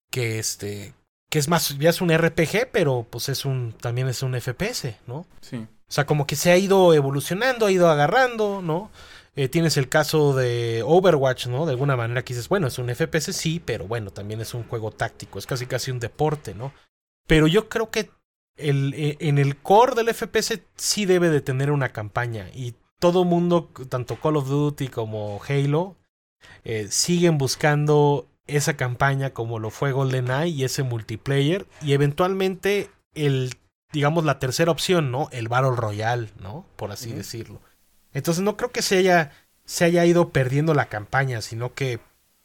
que 0.09 0.39
este, 0.39 0.95
que 1.31 1.39
es 1.39 1.47
más, 1.47 1.77
ya 1.79 1.89
es 1.89 2.01
un 2.01 2.11
RPG, 2.11 2.71
pero 2.73 3.07
pues 3.09 3.29
es 3.29 3.45
un, 3.45 3.73
también 3.79 4.09
es 4.09 4.21
un 4.21 4.39
FPS, 4.39 4.97
¿no? 5.07 5.25
Sí. 5.39 5.55
O 5.55 5.91
sea, 5.91 6.05
como 6.05 6.27
que 6.27 6.35
se 6.35 6.51
ha 6.51 6.57
ido 6.57 6.93
evolucionando, 6.93 7.65
ha 7.65 7.71
ido 7.71 7.89
agarrando, 7.89 8.61
¿no? 8.61 8.91
Eh, 9.37 9.47
tienes 9.47 9.77
el 9.77 9.87
caso 9.87 10.35
de 10.35 10.83
Overwatch, 10.85 11.47
¿no? 11.47 11.65
De 11.65 11.71
alguna 11.71 11.95
manera 11.95 12.25
que 12.25 12.33
dices, 12.33 12.49
bueno, 12.49 12.67
es 12.67 12.77
un 12.79 12.93
FPS, 12.93 13.31
sí, 13.31 13.61
pero 13.63 13.87
bueno, 13.87 14.11
también 14.11 14.41
es 14.41 14.53
un 14.53 14.63
juego 14.63 14.91
táctico, 14.91 15.39
es 15.39 15.45
casi 15.45 15.67
casi 15.67 15.89
un 15.89 16.01
deporte, 16.01 16.53
¿no? 16.53 16.73
Pero 17.27 17.47
yo 17.47 17.69
creo 17.69 17.89
que 17.91 18.09
el, 18.57 18.93
e, 18.93 19.15
en 19.21 19.37
el 19.37 19.55
core 19.55 19.95
del 19.95 20.13
FPS 20.13 20.59
sí 20.75 21.05
debe 21.05 21.29
de 21.29 21.39
tener 21.39 21.71
una 21.71 21.93
campaña 21.93 22.49
y 22.53 22.75
todo 22.99 23.23
mundo, 23.23 23.69
tanto 23.87 24.17
Call 24.17 24.35
of 24.35 24.49
Duty 24.49 24.89
como 24.89 25.39
Halo, 25.47 25.95
eh, 26.65 26.87
siguen 26.89 27.37
buscando 27.37 28.27
esa 28.47 28.75
campaña 28.75 29.31
como 29.31 29.59
lo 29.59 29.69
fue 29.69 29.91
GoldenEye 29.91 30.49
y 30.49 30.63
ese 30.63 30.83
multiplayer 30.83 31.67
y 31.81 31.93
eventualmente 31.93 32.89
el 33.13 33.53
digamos 33.91 34.23
la 34.23 34.39
tercera 34.39 34.71
opción, 34.71 35.11
¿no? 35.11 35.27
El 35.31 35.49
Battle 35.49 35.75
Royale, 35.75 36.29
¿no? 36.39 36.65
Por 36.75 36.91
así 36.91 37.11
decirlo. 37.11 37.61
Entonces 38.13 38.43
no 38.43 38.57
creo 38.57 38.71
que 38.71 38.81
se 38.81 38.97
haya 38.97 39.31
se 39.65 39.85
haya 39.85 40.05
ido 40.05 40.29
perdiendo 40.29 40.73
la 40.73 40.87
campaña, 40.87 41.41
sino 41.41 41.73
que 41.73 41.99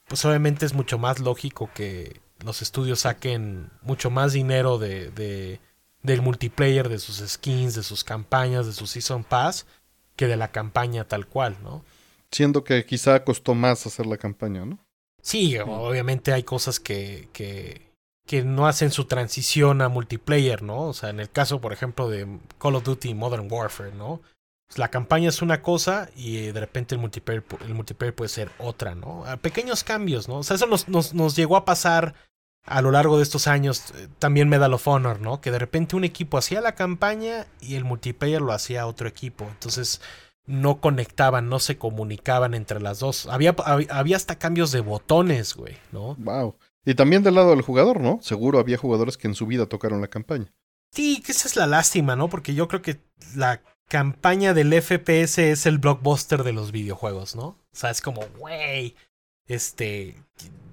pues 0.08 0.24
obviamente 0.24 0.66
es 0.66 0.74
mucho 0.74 0.98
más 0.98 1.18
lógico 1.20 1.70
que 1.74 2.20
los 2.44 2.62
estudios 2.62 3.00
saquen 3.00 3.70
mucho 3.82 4.10
más 4.10 4.32
dinero 4.32 4.78
de, 4.78 5.10
de 5.10 5.60
del 6.02 6.22
multiplayer, 6.22 6.88
de 6.88 6.98
sus 6.98 7.18
skins, 7.18 7.74
de 7.74 7.82
sus 7.82 8.04
campañas, 8.04 8.66
de 8.66 8.72
su 8.72 8.86
Season 8.86 9.24
Pass, 9.24 9.66
que 10.14 10.26
de 10.26 10.36
la 10.36 10.52
campaña 10.52 11.04
tal 11.04 11.26
cual, 11.26 11.56
¿no? 11.62 11.84
Siendo 12.30 12.64
que 12.64 12.84
quizá 12.84 13.24
costó 13.24 13.54
más 13.54 13.86
hacer 13.86 14.06
la 14.06 14.16
campaña, 14.16 14.64
¿no? 14.64 14.78
Sí, 15.26 15.58
obviamente 15.58 16.32
hay 16.32 16.44
cosas 16.44 16.78
que, 16.78 17.28
que, 17.32 17.90
que 18.28 18.44
no 18.44 18.68
hacen 18.68 18.92
su 18.92 19.06
transición 19.06 19.82
a 19.82 19.88
multiplayer, 19.88 20.62
¿no? 20.62 20.82
O 20.82 20.92
sea, 20.92 21.10
en 21.10 21.18
el 21.18 21.28
caso, 21.28 21.60
por 21.60 21.72
ejemplo, 21.72 22.08
de 22.08 22.38
Call 22.60 22.76
of 22.76 22.84
Duty 22.84 23.12
Modern 23.14 23.48
Warfare, 23.50 23.90
¿no? 23.90 24.22
Pues 24.68 24.78
la 24.78 24.88
campaña 24.88 25.30
es 25.30 25.42
una 25.42 25.62
cosa 25.62 26.10
y 26.14 26.36
eh, 26.36 26.52
de 26.52 26.60
repente 26.60 26.94
el 26.94 27.00
multiplayer, 27.00 27.42
el 27.66 27.74
multiplayer 27.74 28.14
puede 28.14 28.28
ser 28.28 28.52
otra, 28.58 28.94
¿no? 28.94 29.24
pequeños 29.42 29.82
cambios, 29.82 30.28
¿no? 30.28 30.36
O 30.36 30.42
sea, 30.44 30.54
eso 30.54 30.66
nos, 30.66 30.88
nos, 30.88 31.12
nos 31.12 31.34
llegó 31.34 31.56
a 31.56 31.64
pasar 31.64 32.14
a 32.64 32.80
lo 32.80 32.92
largo 32.92 33.16
de 33.16 33.24
estos 33.24 33.48
años, 33.48 33.92
eh, 33.96 34.06
también 34.20 34.48
Medal 34.48 34.74
of 34.74 34.86
Honor, 34.86 35.20
¿no? 35.20 35.40
Que 35.40 35.50
de 35.50 35.58
repente 35.58 35.96
un 35.96 36.04
equipo 36.04 36.38
hacía 36.38 36.60
la 36.60 36.76
campaña 36.76 37.48
y 37.60 37.74
el 37.74 37.84
multiplayer 37.84 38.40
lo 38.40 38.52
hacía 38.52 38.86
otro 38.86 39.08
equipo. 39.08 39.44
Entonces, 39.44 40.00
no 40.46 40.80
conectaban, 40.80 41.48
no 41.48 41.58
se 41.58 41.76
comunicaban 41.76 42.54
entre 42.54 42.80
las 42.80 43.00
dos. 43.00 43.26
Había, 43.26 43.54
había 43.90 44.16
hasta 44.16 44.38
cambios 44.38 44.72
de 44.72 44.80
botones, 44.80 45.54
güey, 45.54 45.76
¿no? 45.92 46.14
Wow. 46.16 46.56
Y 46.84 46.94
también 46.94 47.22
del 47.22 47.34
lado 47.34 47.50
del 47.50 47.62
jugador, 47.62 48.00
¿no? 48.00 48.20
Seguro 48.22 48.60
había 48.60 48.78
jugadores 48.78 49.16
que 49.16 49.26
en 49.26 49.34
su 49.34 49.46
vida 49.46 49.66
tocaron 49.66 50.00
la 50.00 50.08
campaña. 50.08 50.52
Sí, 50.92 51.20
que 51.20 51.32
esa 51.32 51.48
es 51.48 51.56
la 51.56 51.66
lástima, 51.66 52.14
¿no? 52.14 52.28
Porque 52.28 52.54
yo 52.54 52.68
creo 52.68 52.80
que 52.80 53.00
la 53.34 53.60
campaña 53.88 54.54
del 54.54 54.72
FPS 54.72 55.38
es 55.38 55.66
el 55.66 55.78
blockbuster 55.78 56.44
de 56.44 56.52
los 56.52 56.72
videojuegos, 56.72 57.34
¿no? 57.34 57.46
O 57.46 57.58
sea, 57.72 57.90
es 57.90 58.00
como, 58.00 58.22
güey, 58.38 58.94
este, 59.46 60.16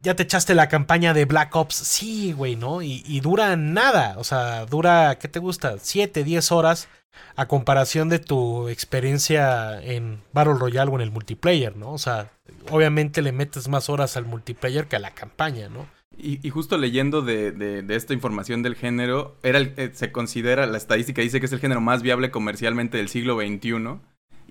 ya 0.04 0.16
te 0.16 0.24
echaste 0.24 0.54
la 0.54 0.70
campaña 0.70 1.14
de 1.14 1.26
Black 1.26 1.56
Ops, 1.56 1.76
sí, 1.76 2.34
güey, 2.34 2.56
¿no? 2.56 2.82
Y, 2.82 3.04
y 3.08 3.22
dura 3.22 3.56
nada, 3.56 4.16
o 4.18 4.24
sea, 4.24 4.66
dura, 4.66 5.18
¿qué 5.20 5.28
te 5.28 5.40
gusta? 5.40 5.78
Siete, 5.80 6.24
diez 6.24 6.52
horas 6.52 6.90
a 7.36 7.48
comparación 7.48 8.10
de 8.10 8.20
tu 8.20 8.70
experiencia 8.70 9.82
en 9.82 10.22
Battle 10.34 10.56
Royale 10.56 10.92
o 10.92 10.96
en 10.96 11.02
el 11.02 11.12
multiplayer, 11.12 11.76
¿no? 11.76 11.94
O 11.94 11.98
sea, 11.98 12.32
obviamente 12.70 13.22
le 13.22 13.32
metes 13.32 13.68
más 13.68 13.90
horas 13.90 14.18
al 14.18 14.26
multiplayer 14.26 14.88
que 14.88 14.98
a 14.98 15.00
la 15.00 15.12
campaña, 15.12 15.70
¿no? 15.70 15.88
Y, 16.16 16.48
justo 16.52 16.78
leyendo 16.78 17.24
de, 17.24 17.52
de, 17.52 17.96
esta 17.96 18.14
información 18.14 18.62
del 18.62 18.76
género, 18.76 19.36
era 19.42 19.60
eh, 19.60 19.92
se 19.94 20.12
considera, 20.12 20.68
la 20.68 20.78
estadística 20.78 21.24
dice 21.24 21.40
que 21.40 21.48
es 21.48 21.52
el 21.54 21.60
género 21.60 21.82
más 21.82 22.04
viable 22.04 22.30
comercialmente 22.30 22.98
del 22.98 23.10
siglo 23.10 23.36
XXI. 23.38 24.00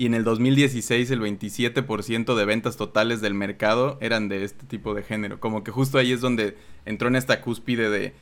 Y 0.02 0.06
en 0.06 0.14
el 0.14 0.24
2016 0.24 1.12
el 1.12 1.20
27% 1.20 2.34
de 2.34 2.44
ventas 2.44 2.76
totales 2.76 3.20
del 3.20 3.34
mercado 3.34 3.98
eran 4.00 4.28
de 4.28 4.42
este 4.42 4.66
tipo 4.66 4.94
de 4.94 5.04
género. 5.04 5.38
Como 5.38 5.62
que 5.62 5.70
justo 5.70 5.96
ahí 5.96 6.10
es 6.10 6.20
donde 6.20 6.58
entró 6.84 7.06
en 7.06 7.14
esta 7.14 7.40
cúspide 7.40 7.88
de 7.88 8.12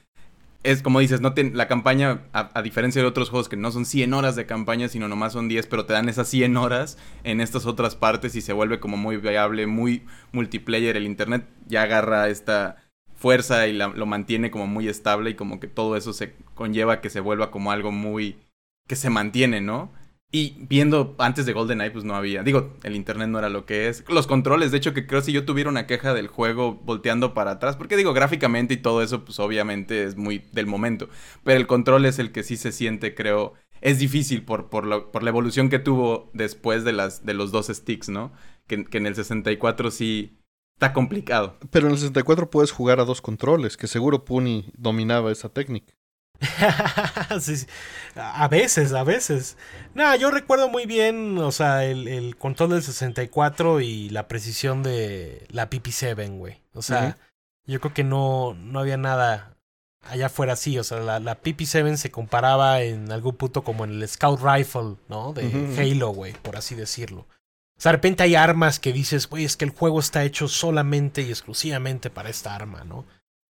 es 0.62 0.83
como 0.83 1.01
dices, 1.01 1.23
no 1.23 1.33
la 1.55 1.69
campaña, 1.69 2.25
a, 2.35 2.61
diferencia 2.61 3.01
de 3.01 3.09
otros 3.09 3.31
juegos 3.31 3.49
que 3.49 3.57
no 3.57 3.73
son 3.73 3.87
100 3.87 4.12
horas 4.12 4.37
de 4.37 4.45
campaña, 4.45 4.88
sino 4.88 5.09
nomás 5.09 5.33
son 5.33 5.49
10, 5.49 5.69
pero 5.69 5.87
te 5.87 5.95
dan 5.95 6.11
esas 6.11 6.29
100 6.29 6.59
horas 6.59 6.99
en 7.25 7.40
estas 7.40 7.64
otras 7.64 7.97
partes 7.97 8.37
y 8.37 8.43
se 8.43 8.53
vuelve 8.53 8.79
como 8.79 8.99
muy 8.99 9.16
viable, 9.16 9.66
muy 9.66 10.03
multiplayer. 10.33 10.99
El 10.99 11.07
Internet 11.07 11.47
ya 11.66 11.85
agarra 11.85 12.29
esta 12.29 12.77
fuerza 13.14 13.69
y 13.69 13.73
lo 13.73 14.05
mantiene 14.05 14.51
como 14.51 14.66
muy 14.66 14.87
estable 14.87 15.31
y 15.31 15.35
como 15.35 15.61
que 15.61 15.66
todo 15.66 15.97
eso 15.97 16.12
se 16.12 16.35
conlleva 16.55 17.01
que 17.01 17.09
se 17.09 17.21
vuelva 17.21 17.51
como 17.51 17.73
algo 17.73 17.90
muy... 17.90 18.37
que 18.87 18.97
se 18.97 19.09
mantiene, 19.09 19.62
¿no? 19.62 19.99
Y 20.33 20.57
viendo 20.61 21.16
antes 21.19 21.45
de 21.45 21.53
GoldenEye, 21.53 21.90
pues 21.90 22.05
no 22.05 22.14
había. 22.14 22.45
Digo, 22.45 22.75
el 22.85 22.95
internet 22.95 23.29
no 23.29 23.38
era 23.40 23.49
lo 23.49 23.66
que 23.66 23.88
es. 23.88 24.05
Los 24.09 24.29
controles, 24.29 24.71
de 24.71 24.79
hecho, 24.79 24.95
que 24.95 25.05
creo 25.05 25.23
si 25.23 25.33
yo 25.33 25.45
tuviera 25.45 25.69
una 25.69 25.88
queja 25.88 26.14
del 26.14 26.29
juego 26.29 26.75
volteando 26.75 27.35
para 27.35 27.53
atrás, 27.53 27.77
porque 27.77 27.97
digo, 27.97 28.12
gráficamente 28.12 28.75
y 28.75 28.77
todo 28.77 29.03
eso, 29.03 29.25
pues 29.25 29.40
obviamente 29.40 30.05
es 30.05 30.16
muy 30.16 30.45
del 30.53 30.69
momento. 30.69 31.09
Pero 31.43 31.59
el 31.59 31.66
control 31.66 32.07
es 32.07 32.21
el 32.21 32.31
que 32.31 32.45
sí 32.45 32.57
se 32.57 32.71
siente, 32.71 33.14
creo. 33.14 33.55
Es 33.81 33.99
difícil 33.99 34.45
por, 34.45 34.69
por, 34.69 35.11
por 35.11 35.23
la 35.25 35.31
evolución 35.31 35.69
que 35.69 35.79
tuvo 35.81 36.31
después 36.33 36.85
de, 36.85 36.93
las, 36.93 37.27
de 37.27 37.35
los 37.35 37.51
dos 37.51 37.66
sticks, 37.66 38.09
¿no? 38.09 38.31
Que, 38.69 38.85
que 38.85 38.99
en 38.99 39.07
el 39.07 39.16
64 39.16 39.91
sí 39.91 40.39
está 40.76 40.93
complicado. 40.93 41.57
Pero 41.70 41.87
en 41.87 41.93
el 41.93 41.99
64 41.99 42.51
puedes 42.51 42.70
jugar 42.70 43.01
a 43.01 43.05
dos 43.05 43.20
controles, 43.20 43.76
que 43.76 43.89
seguro 43.89 44.24
Puni 44.24 44.70
dominaba 44.76 45.33
esa 45.33 45.49
técnica. 45.49 45.93
A 48.16 48.49
veces, 48.49 48.93
a 48.93 49.05
veces. 49.05 49.57
No, 49.95 50.14
yo 50.16 50.30
recuerdo 50.30 50.68
muy 50.68 50.86
bien, 50.86 51.38
o 51.38 51.53
sea, 51.53 51.84
el, 51.84 52.36
control 52.36 52.70
del 52.70 52.82
64 52.82 53.80
y 53.80 54.09
la 54.11 54.26
precisión 54.26 54.82
de 54.82 55.47
la 55.51 55.70
PP7, 55.70 56.36
güey. 56.36 56.61
O 56.74 56.82
sea, 56.82 57.16
yo 57.66 57.80
creo 57.80 57.95
que 57.95 58.05
no, 58.05 58.55
no 58.55 58.80
había 58.80 58.97
nada 58.97 59.57
allá 60.03 60.28
fuera 60.28 60.55
así. 60.55 60.78
O 60.78 60.84
sea, 60.84 60.99
la, 61.01 61.20
la 61.20 61.41
PP7 61.41 61.97
se 61.97 62.11
comparaba 62.11 62.82
en 62.82 63.12
algún 63.12 63.36
punto 63.36 63.62
como 63.62 63.84
en 63.84 63.93
el 63.93 64.09
Scout 64.09 64.41
Rifle, 64.43 64.97
¿no? 65.09 65.32
De 65.32 65.76
Halo, 65.78 66.11
güey, 66.11 66.32
por 66.32 66.57
así 66.57 66.74
decirlo. 66.74 67.26
O 67.76 67.82
sea, 67.82 67.93
de 67.93 67.97
repente 67.97 68.22
hay 68.22 68.34
armas 68.34 68.78
que 68.78 68.93
dices, 68.93 69.28
güey, 69.28 69.45
es 69.45 69.57
que 69.57 69.64
el 69.64 69.70
juego 69.70 70.01
está 70.01 70.24
hecho 70.24 70.49
solamente 70.49 71.22
y 71.22 71.30
exclusivamente 71.30 72.11
para 72.11 72.28
esta 72.28 72.55
arma, 72.55 72.84
¿no? 72.84 73.07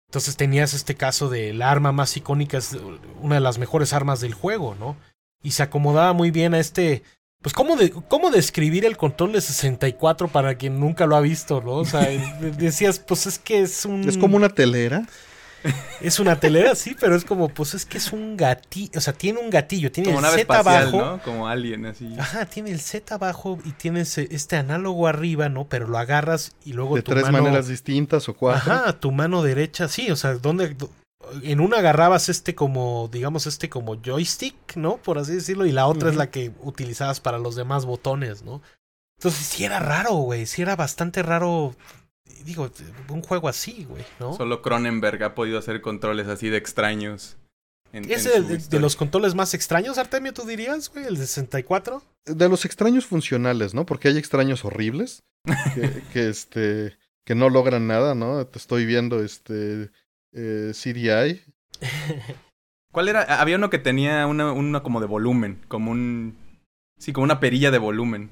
Entonces 0.09 0.37
tenías 0.37 0.73
este 0.73 0.95
caso 0.95 1.29
de 1.29 1.53
la 1.53 1.69
arma 1.69 1.91
más 1.91 2.17
icónica, 2.17 2.57
es 2.57 2.75
una 3.21 3.35
de 3.35 3.41
las 3.41 3.59
mejores 3.59 3.93
armas 3.93 4.19
del 4.19 4.33
juego, 4.33 4.73
¿no? 4.73 4.97
Y 5.43 5.51
se 5.51 5.61
acomodaba 5.61 6.13
muy 6.13 6.31
bien 6.31 6.55
a 6.55 6.59
este... 6.59 7.03
Pues, 7.43 7.53
¿cómo, 7.53 7.75
de, 7.75 7.91
¿cómo 7.91 8.31
describir 8.31 8.85
el 8.85 8.97
control 8.97 9.33
de 9.33 9.41
64 9.41 10.27
para 10.29 10.55
quien 10.55 10.79
nunca 10.79 11.05
lo 11.05 11.15
ha 11.15 11.21
visto, 11.21 11.61
no? 11.61 11.73
O 11.73 11.85
sea, 11.85 12.01
decías, 12.57 12.97
pues 12.97 13.27
es 13.27 13.37
que 13.37 13.61
es 13.61 13.85
un... 13.85 14.09
Es 14.09 14.17
como 14.17 14.35
una 14.35 14.49
telera. 14.49 15.05
Es 16.01 16.19
una 16.19 16.39
telera, 16.39 16.75
sí, 16.75 16.95
pero 16.99 17.15
es 17.15 17.25
como, 17.25 17.49
pues 17.49 17.73
es 17.73 17.85
que 17.85 17.97
es 17.97 18.13
un 18.13 18.37
gatillo, 18.37 18.91
o 18.95 19.01
sea, 19.01 19.13
tiene 19.13 19.39
un 19.39 19.49
gatillo, 19.49 19.91
tiene 19.91 20.13
Como 20.13 20.19
el 20.19 20.25
Z 20.25 20.41
espacial, 20.41 20.87
abajo. 20.87 20.97
¿no? 20.97 21.21
Como 21.21 21.47
alien, 21.47 21.85
así. 21.85 22.15
Ajá, 22.17 22.45
tiene 22.45 22.71
el 22.71 22.79
Z 22.79 23.15
abajo 23.15 23.59
y 23.65 23.71
tienes 23.71 24.17
este 24.17 24.55
análogo 24.55 25.07
arriba, 25.07 25.49
¿no? 25.49 25.65
Pero 25.65 25.87
lo 25.87 25.97
agarras 25.97 26.55
y 26.63 26.73
luego 26.73 26.95
De 26.95 27.01
tu 27.01 27.11
tres 27.11 27.25
mano... 27.25 27.43
maneras 27.43 27.67
distintas 27.67 28.29
o 28.29 28.33
cuatro. 28.35 28.71
Ajá, 28.71 28.99
tu 28.99 29.11
mano 29.11 29.43
derecha, 29.43 29.87
sí, 29.87 30.09
o 30.11 30.15
sea, 30.15 30.35
donde 30.35 30.75
en 31.43 31.59
una 31.59 31.77
agarrabas 31.79 32.29
este 32.29 32.55
como, 32.55 33.09
digamos, 33.11 33.45
este 33.45 33.69
como 33.69 34.01
joystick, 34.01 34.75
¿no? 34.75 34.97
Por 34.97 35.17
así 35.17 35.33
decirlo, 35.33 35.65
y 35.65 35.71
la 35.71 35.87
otra 35.87 36.09
es 36.09 36.15
la 36.15 36.29
que 36.29 36.51
utilizabas 36.61 37.19
para 37.19 37.37
los 37.37 37.55
demás 37.55 37.85
botones, 37.85 38.43
¿no? 38.43 38.61
Entonces 39.19 39.45
sí 39.47 39.65
era 39.65 39.79
raro, 39.79 40.13
güey, 40.13 40.45
sí 40.45 40.61
era 40.61 40.77
bastante 40.77 41.21
raro, 41.23 41.75
digo, 42.43 42.69
un 43.09 43.21
juego 43.21 43.47
así, 43.49 43.85
güey, 43.89 44.03
¿no? 44.19 44.33
Solo 44.33 44.61
Cronenberg 44.61 45.23
ha 45.23 45.35
podido 45.35 45.59
hacer 45.59 45.81
controles 45.81 46.27
así 46.27 46.49
de 46.49 46.57
extraños. 46.57 47.37
en- 47.93 48.09
¿Es 48.09 48.25
en 48.25 48.69
de, 48.69 48.79
los 48.79 48.95
controles 48.95 49.35
más 49.35 49.53
extraños, 49.53 49.97
Artemio, 49.97 50.33
tú 50.33 50.43
dirías, 50.45 50.89
güey? 50.89 51.05
¿El 51.05 51.15
de 51.17 51.25
64? 51.25 52.01
De 52.25 52.49
los 52.49 52.65
extraños 52.65 53.05
funcionales, 53.05 53.73
¿no? 53.73 53.85
Porque 53.85 54.07
hay 54.09 54.17
extraños 54.17 54.63
horribles 54.65 55.23
que, 55.73 56.03
que, 56.13 56.29
este 56.29 56.97
que 57.25 57.35
no 57.35 57.49
logran 57.49 57.87
nada, 57.87 58.15
¿no? 58.15 58.45
Te 58.47 58.57
estoy 58.57 58.85
viendo 58.85 59.23
este 59.23 59.89
eh, 60.33 60.71
CDI. 60.73 61.41
¿Cuál 62.91 63.07
era? 63.09 63.21
Había 63.39 63.57
uno 63.57 63.69
que 63.69 63.77
tenía 63.77 64.25
una, 64.25 64.51
una 64.51 64.81
como 64.81 64.99
de 64.99 65.05
volumen, 65.07 65.61
como 65.67 65.91
un... 65.91 66.35
Sí, 66.97 67.13
como 67.13 67.23
una 67.23 67.39
perilla 67.39 67.69
de 67.71 67.77
volumen. 67.77 68.29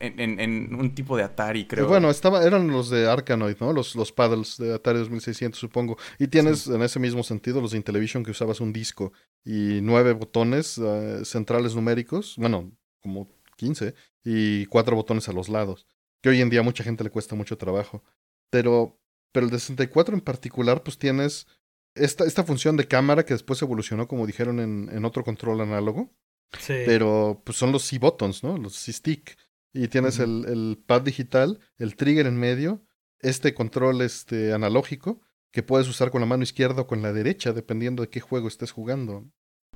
En, 0.00 0.20
en, 0.20 0.40
en 0.40 0.74
un 0.74 0.94
tipo 0.94 1.16
de 1.16 1.22
Atari, 1.22 1.66
creo. 1.66 1.84
Eh, 1.84 1.88
Bueno, 1.88 2.10
estaba, 2.10 2.44
eran 2.44 2.68
los 2.68 2.90
de 2.90 3.08
Arkanoid, 3.08 3.56
¿no? 3.60 3.72
Los, 3.72 3.94
los 3.96 4.12
paddles 4.12 4.56
de 4.58 4.74
Atari 4.74 4.98
2600, 4.98 5.58
supongo. 5.58 5.96
Y 6.18 6.28
tienes 6.28 6.66
en 6.66 6.82
ese 6.82 6.98
mismo 6.98 7.22
sentido 7.22 7.60
los 7.60 7.70
de 7.72 7.78
Intellivision 7.78 8.24
que 8.24 8.30
usabas 8.30 8.60
un 8.60 8.72
disco 8.72 9.12
y 9.44 9.80
nueve 9.82 10.12
botones 10.12 10.78
eh, 10.78 11.24
centrales 11.24 11.74
numéricos, 11.74 12.34
bueno, 12.36 12.72
como 13.00 13.28
15, 13.56 13.94
y 14.24 14.66
cuatro 14.66 14.96
botones 14.96 15.28
a 15.28 15.32
los 15.32 15.48
lados, 15.48 15.86
que 16.22 16.28
hoy 16.28 16.40
en 16.40 16.50
día 16.50 16.60
a 16.60 16.64
mucha 16.64 16.84
gente 16.84 17.04
le 17.04 17.10
cuesta 17.10 17.34
mucho 17.34 17.56
trabajo. 17.56 18.02
Pero, 18.50 18.98
pero 19.32 19.46
el 19.46 19.52
de 19.52 19.58
64 19.58 20.14
en 20.14 20.20
particular, 20.20 20.82
pues 20.82 20.98
tienes 20.98 21.46
esta, 21.94 22.24
esta 22.24 22.44
función 22.44 22.76
de 22.76 22.86
cámara 22.88 23.24
que 23.24 23.34
después 23.34 23.60
evolucionó, 23.62 24.06
como 24.08 24.26
dijeron, 24.26 24.60
en, 24.60 24.88
en 24.92 25.04
otro 25.04 25.24
control 25.24 25.60
análogo. 25.60 26.10
Sí. 26.58 26.74
Pero 26.86 27.42
pues 27.44 27.58
son 27.58 27.72
los 27.72 27.82
C-buttons, 27.84 28.44
¿no? 28.44 28.56
Los 28.56 28.74
C-stick. 28.76 29.36
Y 29.76 29.88
tienes 29.88 30.18
el, 30.18 30.44
el 30.46 30.82
pad 30.86 31.02
digital, 31.02 31.60
el 31.78 31.96
trigger 31.96 32.26
en 32.26 32.36
medio, 32.38 32.82
este 33.20 33.54
control 33.54 34.00
este, 34.02 34.52
analógico 34.52 35.20
que 35.52 35.62
puedes 35.62 35.88
usar 35.88 36.10
con 36.10 36.20
la 36.20 36.26
mano 36.26 36.42
izquierda 36.42 36.82
o 36.82 36.86
con 36.86 37.02
la 37.02 37.12
derecha, 37.12 37.52
dependiendo 37.52 38.02
de 38.02 38.08
qué 38.10 38.20
juego 38.20 38.48
estés 38.48 38.72
jugando. 38.72 39.24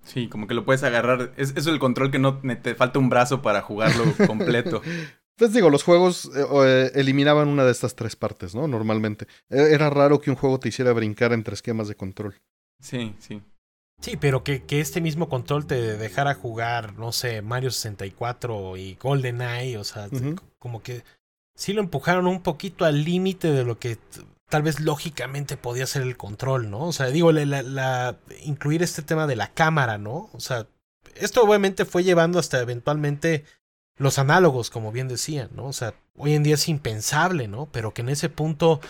Sí, 0.02 0.28
como 0.28 0.46
que 0.46 0.54
lo 0.54 0.64
puedes 0.64 0.82
agarrar. 0.82 1.32
Es, 1.36 1.54
es 1.56 1.66
el 1.66 1.78
control 1.78 2.10
que 2.10 2.18
no 2.18 2.38
te 2.38 2.74
falta 2.74 2.98
un 2.98 3.08
brazo 3.10 3.42
para 3.42 3.62
jugarlo 3.62 4.04
completo. 4.26 4.82
Pues 5.36 5.52
digo, 5.52 5.70
los 5.70 5.82
juegos 5.82 6.30
eh, 6.34 6.44
eh, 6.64 6.90
eliminaban 6.94 7.48
una 7.48 7.64
de 7.64 7.72
estas 7.72 7.94
tres 7.94 8.16
partes, 8.16 8.54
¿no? 8.54 8.66
Normalmente. 8.68 9.26
E- 9.48 9.72
Era 9.74 9.88
raro 9.90 10.20
que 10.20 10.30
un 10.30 10.36
juego 10.36 10.58
te 10.60 10.68
hiciera 10.68 10.92
brincar 10.92 11.32
entre 11.32 11.54
esquemas 11.54 11.88
de 11.88 11.94
control. 11.94 12.34
Sí, 12.78 13.14
sí. 13.18 13.42
Sí, 14.00 14.16
pero 14.16 14.42
que, 14.42 14.62
que 14.64 14.80
este 14.80 15.00
mismo 15.00 15.28
control 15.28 15.66
te 15.66 15.96
dejara 15.98 16.34
jugar, 16.34 16.98
no 16.98 17.12
sé, 17.12 17.42
Mario 17.42 17.70
64 17.70 18.76
y 18.76 18.94
GoldenEye, 18.96 19.76
o 19.78 19.84
sea, 19.84 20.08
como 20.58 20.82
que 20.82 21.04
sí 21.54 21.72
lo 21.74 21.82
empujaron 21.82 22.26
un 22.26 22.42
poquito 22.42 22.84
al 22.86 23.04
límite 23.04 23.50
de 23.52 23.64
lo 23.64 23.78
que 23.78 23.98
tal 24.48 24.62
vez 24.62 24.80
lógicamente 24.80 25.56
podía 25.56 25.86
ser 25.86 26.02
el 26.02 26.16
control, 26.16 26.70
¿no? 26.70 26.86
O 26.86 26.92
sea, 26.92 27.06
digo, 27.08 27.30
la, 27.30 27.44
la- 27.44 27.62
la- 27.62 28.16
incluir 28.44 28.82
este 28.82 29.02
tema 29.02 29.26
de 29.26 29.36
la 29.36 29.52
cámara, 29.52 29.98
¿no? 29.98 30.30
O 30.32 30.40
sea, 30.40 30.66
esto 31.14 31.42
obviamente 31.42 31.84
fue 31.84 32.02
llevando 32.02 32.38
hasta 32.38 32.60
eventualmente 32.60 33.44
los 33.96 34.18
análogos, 34.18 34.70
como 34.70 34.92
bien 34.92 35.08
decían, 35.08 35.50
¿no? 35.54 35.66
O 35.66 35.72
sea, 35.74 35.94
hoy 36.16 36.32
en 36.34 36.42
día 36.42 36.54
es 36.54 36.68
impensable, 36.68 37.48
¿no? 37.48 37.66
Pero 37.70 37.92
que 37.92 38.00
en 38.00 38.08
ese 38.08 38.28
punto 38.30 38.80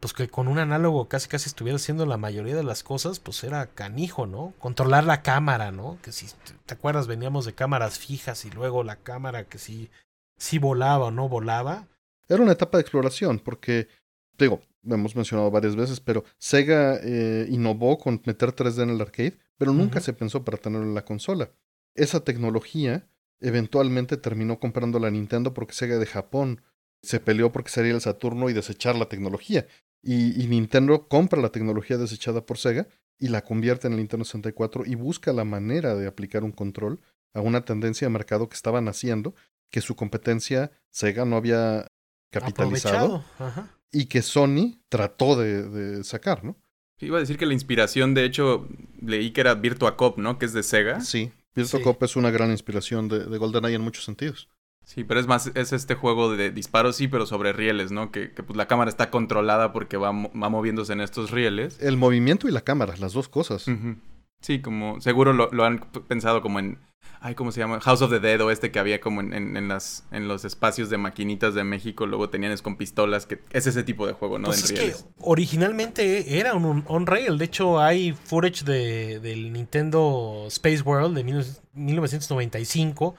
pues 0.00 0.12
que 0.12 0.28
con 0.28 0.48
un 0.48 0.58
análogo 0.58 1.08
casi 1.08 1.28
casi 1.28 1.48
estuviera 1.48 1.76
haciendo 1.76 2.06
la 2.06 2.16
mayoría 2.16 2.54
de 2.54 2.64
las 2.64 2.82
cosas, 2.82 3.18
pues 3.18 3.42
era 3.44 3.66
canijo, 3.66 4.26
¿no? 4.26 4.54
Controlar 4.58 5.04
la 5.04 5.22
cámara, 5.22 5.72
¿no? 5.72 5.98
Que 6.02 6.12
si 6.12 6.26
te 6.66 6.74
acuerdas 6.74 7.06
veníamos 7.06 7.46
de 7.46 7.54
cámaras 7.54 7.98
fijas 7.98 8.44
y 8.44 8.50
luego 8.50 8.84
la 8.84 8.96
cámara 8.96 9.44
que 9.44 9.58
si 9.58 9.90
si 10.36 10.58
volaba 10.58 11.06
o 11.06 11.10
no 11.10 11.28
volaba. 11.28 11.88
Era 12.28 12.42
una 12.42 12.52
etapa 12.52 12.78
de 12.78 12.82
exploración, 12.82 13.38
porque, 13.38 13.88
digo, 14.38 14.60
lo 14.82 14.94
hemos 14.94 15.16
mencionado 15.16 15.50
varias 15.50 15.76
veces, 15.76 16.00
pero 16.00 16.24
Sega 16.38 16.98
eh, 17.02 17.46
innovó 17.48 17.98
con 17.98 18.20
meter 18.24 18.54
3D 18.54 18.82
en 18.82 18.90
el 18.90 19.00
arcade, 19.00 19.38
pero 19.58 19.72
nunca 19.72 20.00
se 20.00 20.12
pensó 20.12 20.44
para 20.44 20.58
tenerlo 20.58 20.86
en 20.86 20.94
la 20.94 21.04
consola. 21.04 21.50
Esa 21.94 22.20
tecnología 22.20 23.08
eventualmente 23.40 24.16
terminó 24.16 24.58
comprando 24.58 24.98
la 24.98 25.10
Nintendo 25.10 25.54
porque 25.54 25.74
Sega 25.74 25.98
de 25.98 26.06
Japón 26.06 26.62
se 27.02 27.20
peleó 27.20 27.52
porque 27.52 27.70
sería 27.70 27.92
el 27.92 28.00
Saturno 28.00 28.50
y 28.50 28.52
desechar 28.52 28.96
la 28.96 29.08
tecnología. 29.08 29.66
Y, 30.06 30.40
y 30.40 30.46
Nintendo 30.46 31.08
compra 31.08 31.42
la 31.42 31.50
tecnología 31.50 31.98
desechada 31.98 32.46
por 32.46 32.58
Sega 32.58 32.86
y 33.18 33.28
la 33.28 33.42
convierte 33.42 33.88
en 33.88 33.94
el 33.94 33.98
Nintendo 33.98 34.24
64 34.24 34.84
y 34.86 34.94
busca 34.94 35.32
la 35.32 35.44
manera 35.44 35.94
de 35.94 36.06
aplicar 36.06 36.44
un 36.44 36.52
control 36.52 37.00
a 37.34 37.40
una 37.40 37.64
tendencia 37.64 38.06
de 38.06 38.12
mercado 38.12 38.48
que 38.48 38.54
estaban 38.54 38.88
haciendo, 38.88 39.34
que 39.70 39.80
su 39.80 39.96
competencia 39.96 40.70
Sega 40.90 41.24
no 41.24 41.36
había 41.36 41.86
capitalizado 42.30 43.24
y 43.90 44.06
que 44.06 44.22
Sony 44.22 44.78
trató 44.88 45.36
de, 45.36 45.68
de 45.68 46.04
sacar, 46.04 46.44
¿no? 46.44 46.56
Sí, 46.98 47.06
Iba 47.06 47.18
a 47.18 47.20
decir 47.20 47.36
que 47.36 47.46
la 47.46 47.52
inspiración, 47.52 48.14
de 48.14 48.24
hecho, 48.24 48.68
leí 49.02 49.32
que 49.32 49.42
era 49.42 49.54
Virtua 49.54 49.96
Cop, 49.96 50.18
¿no? 50.18 50.38
Que 50.38 50.46
es 50.46 50.52
de 50.52 50.62
Sega. 50.62 51.00
Sí, 51.00 51.32
Virtua 51.54 51.78
Sí. 51.78 51.84
Cop 51.84 52.02
es 52.02 52.16
una 52.16 52.30
gran 52.30 52.50
inspiración 52.50 53.08
de, 53.08 53.24
de 53.26 53.38
GoldenEye 53.38 53.76
en 53.76 53.82
muchos 53.82 54.04
sentidos. 54.04 54.48
Sí, 54.86 55.02
pero 55.02 55.18
es 55.18 55.26
más, 55.26 55.50
es 55.54 55.72
este 55.72 55.96
juego 55.96 56.36
de 56.36 56.50
disparos, 56.52 56.94
sí, 56.94 57.08
pero 57.08 57.26
sobre 57.26 57.52
rieles, 57.52 57.90
¿no? 57.90 58.12
Que, 58.12 58.30
que, 58.32 58.44
pues 58.44 58.56
la 58.56 58.66
cámara 58.68 58.88
está 58.88 59.10
controlada 59.10 59.72
porque 59.72 59.96
va, 59.96 60.12
va 60.12 60.48
moviéndose 60.48 60.92
en 60.92 61.00
estos 61.00 61.32
rieles. 61.32 61.82
El 61.82 61.96
movimiento 61.96 62.46
y 62.48 62.52
la 62.52 62.60
cámara, 62.60 62.94
las 62.98 63.12
dos 63.12 63.28
cosas. 63.28 63.66
Sí, 64.40 64.60
como, 64.62 65.00
seguro 65.00 65.32
lo, 65.32 65.50
lo 65.50 65.64
han 65.64 65.80
pensado 66.06 66.40
como 66.40 66.60
en, 66.60 66.78
ay, 67.20 67.34
¿cómo 67.34 67.50
se 67.50 67.58
llama? 67.58 67.80
House 67.80 68.00
of 68.02 68.10
the 68.10 68.20
Dead 68.20 68.40
o 68.42 68.52
este 68.52 68.70
que 68.70 68.78
había 68.78 69.00
como 69.00 69.22
en, 69.22 69.32
en, 69.32 69.56
en 69.56 69.66
las, 69.66 70.04
en 70.12 70.28
los 70.28 70.44
espacios 70.44 70.88
de 70.88 70.98
maquinitas 70.98 71.54
de 71.54 71.64
México, 71.64 72.06
luego 72.06 72.28
tenían 72.30 72.52
es 72.52 72.62
con 72.62 72.76
pistolas, 72.76 73.26
que 73.26 73.40
es 73.50 73.66
ese 73.66 73.82
tipo 73.82 74.06
de 74.06 74.12
juego, 74.12 74.38
¿no? 74.38 74.46
Pues 74.46 74.58
en 74.60 74.64
es 74.66 74.72
que 74.72 74.78
rieles. 74.86 75.06
originalmente 75.18 76.38
era 76.38 76.54
un 76.54 76.84
on-rail. 76.86 77.38
De 77.38 77.44
hecho, 77.46 77.80
hay 77.80 78.12
footage 78.12 78.62
de, 78.64 79.18
del 79.18 79.52
Nintendo 79.52 80.44
Space 80.46 80.82
World 80.82 81.16
de 81.16 81.24
mil- 81.24 81.44
1995 81.72 83.16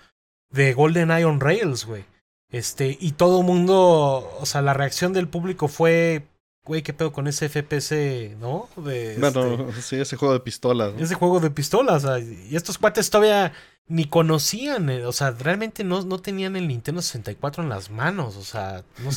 de 0.50 0.74
GoldenEye 0.74 1.26
on 1.26 1.40
Rails, 1.40 1.86
güey. 1.86 2.06
Este, 2.50 2.98
y 3.00 3.12
todo 3.12 3.44
mundo, 3.44 4.38
o 4.40 4.46
sea, 4.46 4.62
la 4.62 4.74
reacción 4.74 5.12
del 5.12 5.28
público 5.28 5.68
fue, 5.68 6.28
güey, 6.64 6.82
¿qué 6.82 6.94
pedo 6.94 7.12
con 7.12 7.28
ese 7.28 7.50
FPS, 7.50 8.38
no? 8.40 8.70
De, 8.78 9.18
Bueno, 9.20 9.72
sí, 9.82 9.98
ese 9.98 10.16
juego 10.16 10.34
de 10.34 10.40
pistolas. 10.40 10.90
este, 10.90 11.00
¿no? 11.00 11.06
ese 11.06 11.16
juego 11.16 11.40
de 11.40 11.52
pistolas. 11.52 12.06
o 12.06 12.08
sea, 12.08 12.20
y 12.20 12.56
estos 12.56 12.78
cuates 12.78 13.10
todavía 13.10 13.54
ni 13.88 14.06
conocían, 14.06 14.90
eh, 14.90 15.06
o 15.06 15.12
sea, 15.12 15.32
realmente 15.32 15.84
no, 15.84 16.02
no 16.04 16.20
tenían 16.20 16.56
el 16.56 16.68
Nintendo 16.68 17.02
64 17.02 17.64
en 17.64 17.70
las 17.70 17.90
manos, 17.90 18.36
o 18.36 18.44
sea, 18.44 18.84
no, 19.04 19.10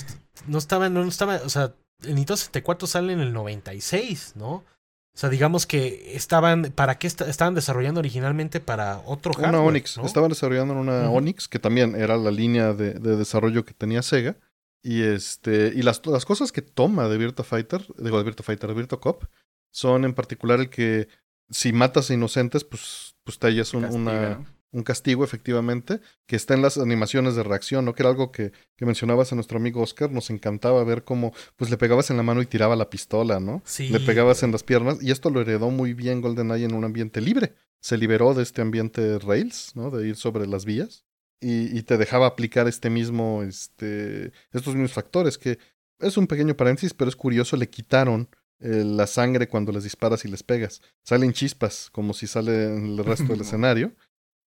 no 0.46 0.58
estaban, 0.58 0.94
no 0.94 1.02
estaba, 1.02 1.36
o 1.44 1.48
sea, 1.48 1.74
el 2.02 2.14
Nintendo 2.14 2.36
64 2.36 2.88
sale 2.88 3.12
en 3.12 3.20
el 3.20 3.32
96, 3.32 4.32
¿no? 4.36 4.64
O 5.14 5.18
sea, 5.20 5.28
digamos 5.28 5.66
que 5.66 6.14
estaban, 6.14 6.72
¿para 6.74 6.98
qué 6.98 7.06
esta- 7.06 7.28
estaban 7.28 7.54
desarrollando 7.54 7.98
originalmente 8.00 8.60
para 8.60 8.98
otro 9.06 9.32
hardware? 9.32 9.50
Una 9.54 9.62
Onyx. 9.62 9.98
¿no? 9.98 10.06
Estaban 10.06 10.28
desarrollando 10.30 10.74
una 10.74 11.08
Ujú. 11.08 11.16
Onyx, 11.18 11.48
que 11.48 11.58
también 11.58 11.94
era 11.96 12.16
la 12.16 12.30
línea 12.30 12.72
de, 12.72 12.94
de 12.94 13.16
desarrollo 13.16 13.64
que 13.64 13.74
tenía 13.74 14.02
Sega. 14.02 14.36
Y 14.82 15.02
este. 15.02 15.72
Y 15.74 15.82
las, 15.82 16.04
las 16.06 16.24
cosas 16.24 16.52
que 16.52 16.62
toma 16.62 17.08
de 17.08 17.18
Virtua 17.18 17.44
Fighter, 17.44 17.84
digo 17.98 18.16
de 18.18 18.24
Virtua 18.24 18.44
Fighter, 18.44 18.68
de 18.68 18.74
Virtua 18.74 19.00
Cop, 19.00 19.24
son 19.72 20.04
en 20.04 20.14
particular 20.14 20.60
el 20.60 20.70
que 20.70 21.08
si 21.50 21.72
matas 21.72 22.10
a 22.10 22.14
inocentes, 22.14 22.64
pues, 22.64 23.14
pues 23.24 23.38
te 23.38 23.48
hallas 23.48 23.74
un, 23.74 23.84
una, 23.86 24.30
¿no? 24.30 24.46
Un 24.72 24.82
castigo, 24.82 25.24
efectivamente, 25.24 26.00
que 26.26 26.36
está 26.36 26.54
en 26.54 26.62
las 26.62 26.78
animaciones 26.78 27.34
de 27.34 27.42
reacción, 27.42 27.84
¿no? 27.84 27.94
Que 27.94 28.02
era 28.02 28.10
algo 28.10 28.30
que, 28.30 28.52
que 28.76 28.86
mencionabas 28.86 29.32
a 29.32 29.34
nuestro 29.34 29.58
amigo 29.58 29.82
Oscar, 29.82 30.10
nos 30.10 30.30
encantaba 30.30 30.82
ver 30.84 31.04
cómo, 31.04 31.32
pues 31.56 31.70
le 31.70 31.76
pegabas 31.76 32.10
en 32.10 32.16
la 32.16 32.22
mano 32.22 32.42
y 32.42 32.46
tiraba 32.46 32.76
la 32.76 32.90
pistola, 32.90 33.40
¿no? 33.40 33.62
Sí. 33.64 33.88
Le 33.88 34.00
pegabas 34.00 34.42
en 34.42 34.52
las 34.52 34.62
piernas, 34.62 35.02
y 35.02 35.10
esto 35.10 35.30
lo 35.30 35.40
heredó 35.40 35.70
muy 35.70 35.94
bien 35.94 36.20
GoldenEye 36.20 36.64
en 36.64 36.74
un 36.74 36.84
ambiente 36.84 37.20
libre. 37.20 37.54
Se 37.80 37.96
liberó 37.96 38.34
de 38.34 38.42
este 38.42 38.62
ambiente 38.62 39.18
Rails, 39.18 39.72
¿no? 39.74 39.90
De 39.90 40.06
ir 40.08 40.16
sobre 40.16 40.46
las 40.46 40.64
vías. 40.64 41.04
y, 41.42 41.82
te 41.84 41.96
dejaba 41.96 42.26
aplicar 42.26 42.68
este 42.68 42.90
mismo, 42.90 43.42
este, 43.42 44.30
estos 44.52 44.74
mismos 44.74 44.92
factores, 44.92 45.38
que 45.38 45.58
es 45.98 46.16
un 46.16 46.26
pequeño 46.26 46.54
paréntesis, 46.54 46.94
pero 46.94 47.08
es 47.08 47.16
curioso, 47.16 47.56
le 47.56 47.70
quitaron 47.70 48.28
eh, 48.60 48.84
la 48.84 49.06
sangre 49.06 49.48
cuando 49.48 49.72
les 49.72 49.84
disparas 49.84 50.24
y 50.24 50.28
les 50.28 50.42
pegas. 50.42 50.82
Salen 51.02 51.32
chispas, 51.32 51.88
como 51.90 52.12
si 52.12 52.26
sale 52.26 52.66
en 52.66 52.98
el 52.98 53.04
resto 53.04 53.24
del 53.24 53.40
escenario. 53.40 53.92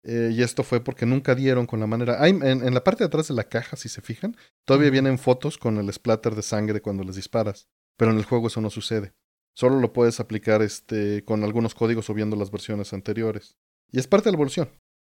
Eh, 0.04 0.32
y 0.34 0.42
esto 0.42 0.64
fue 0.64 0.82
porque 0.82 1.06
nunca 1.06 1.34
dieron 1.34 1.66
con 1.66 1.80
la 1.80 1.88
manera. 1.88 2.22
Hay, 2.22 2.32
en, 2.32 2.74
la 2.74 2.84
parte 2.84 3.04
de 3.04 3.08
atrás 3.08 3.30
de 3.30 3.34
la 3.34 3.46
caja, 3.46 3.78
si 3.78 3.88
se 3.90 4.02
fijan, 4.02 4.36
todavía 4.66 4.90
vienen 4.90 5.18
fotos 5.18 5.58
con 5.58 5.78
el 5.78 5.92
splatter 5.92 6.36
de 6.36 6.42
sangre 6.42 6.82
cuando 6.82 7.04
les 7.04 7.16
disparas. 7.16 7.70
Pero 7.98 8.12
en 8.12 8.18
el 8.18 8.26
juego 8.26 8.48
eso 8.48 8.60
no 8.60 8.70
sucede. 8.70 9.14
Solo 9.56 9.80
lo 9.80 9.94
puedes 9.94 10.20
aplicar 10.20 10.62
este, 10.62 11.24
con 11.24 11.44
algunos 11.44 11.76
códigos 11.76 12.10
o 12.10 12.14
viendo 12.14 12.36
las 12.36 12.52
versiones 12.52 12.92
anteriores. 12.92 13.56
Y 13.92 14.00
es 14.00 14.08
parte 14.08 14.26
de 14.26 14.32
la 14.32 14.38
evolución. 14.38 14.70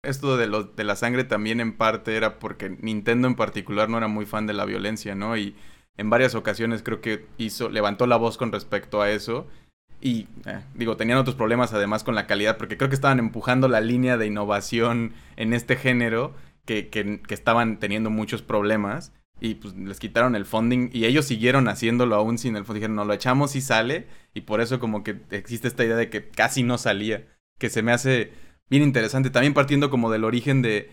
Esto 0.04 0.36
de, 0.36 0.46
lo, 0.46 0.64
de 0.64 0.84
la 0.84 0.94
sangre 0.94 1.24
también 1.24 1.58
en 1.58 1.76
parte 1.76 2.16
era 2.16 2.38
porque 2.38 2.70
Nintendo 2.70 3.26
en 3.26 3.34
particular 3.34 3.88
no 3.88 3.98
era 3.98 4.08
muy 4.08 4.26
fan 4.26 4.46
de 4.46 4.52
la 4.52 4.66
violencia, 4.66 5.14
¿no? 5.14 5.36
Y 5.36 5.56
en 5.96 6.10
varias 6.10 6.34
ocasiones 6.34 6.82
creo 6.82 7.00
que 7.00 7.26
hizo, 7.38 7.70
levantó 7.70 8.06
la 8.06 8.16
voz 8.16 8.36
con 8.36 8.52
respecto 8.52 9.00
a 9.00 9.10
eso. 9.10 9.48
Y 10.00 10.28
eh, 10.44 10.60
digo, 10.74 10.96
tenían 10.96 11.18
otros 11.18 11.36
problemas 11.36 11.72
además 11.72 12.04
con 12.04 12.14
la 12.14 12.26
calidad, 12.26 12.56
porque 12.58 12.76
creo 12.76 12.88
que 12.88 12.94
estaban 12.94 13.18
empujando 13.18 13.68
la 13.68 13.80
línea 13.80 14.16
de 14.16 14.26
innovación 14.26 15.14
en 15.36 15.52
este 15.52 15.76
género, 15.76 16.34
que, 16.64 16.88
que, 16.88 17.20
estaban 17.28 17.78
teniendo 17.78 18.10
muchos 18.10 18.42
problemas. 18.42 19.12
Y 19.38 19.56
pues 19.56 19.74
les 19.74 20.00
quitaron 20.00 20.34
el 20.34 20.46
funding 20.46 20.88
y 20.92 21.04
ellos 21.04 21.26
siguieron 21.26 21.68
haciéndolo 21.68 22.14
aún 22.16 22.38
sin 22.38 22.56
el 22.56 22.64
funding. 22.64 22.80
Dijeron, 22.80 22.96
no, 22.96 23.04
lo 23.04 23.12
echamos 23.12 23.54
y 23.54 23.60
sale. 23.60 24.06
Y 24.34 24.42
por 24.42 24.60
eso 24.60 24.80
como 24.80 25.04
que 25.04 25.20
existe 25.30 25.68
esta 25.68 25.84
idea 25.84 25.96
de 25.96 26.08
que 26.08 26.28
casi 26.28 26.62
no 26.62 26.78
salía. 26.78 27.26
Que 27.58 27.68
se 27.68 27.82
me 27.82 27.92
hace 27.92 28.32
bien 28.70 28.82
interesante. 28.82 29.30
También 29.30 29.54
partiendo 29.54 29.90
como 29.90 30.10
del 30.10 30.24
origen 30.24 30.62
de... 30.62 30.90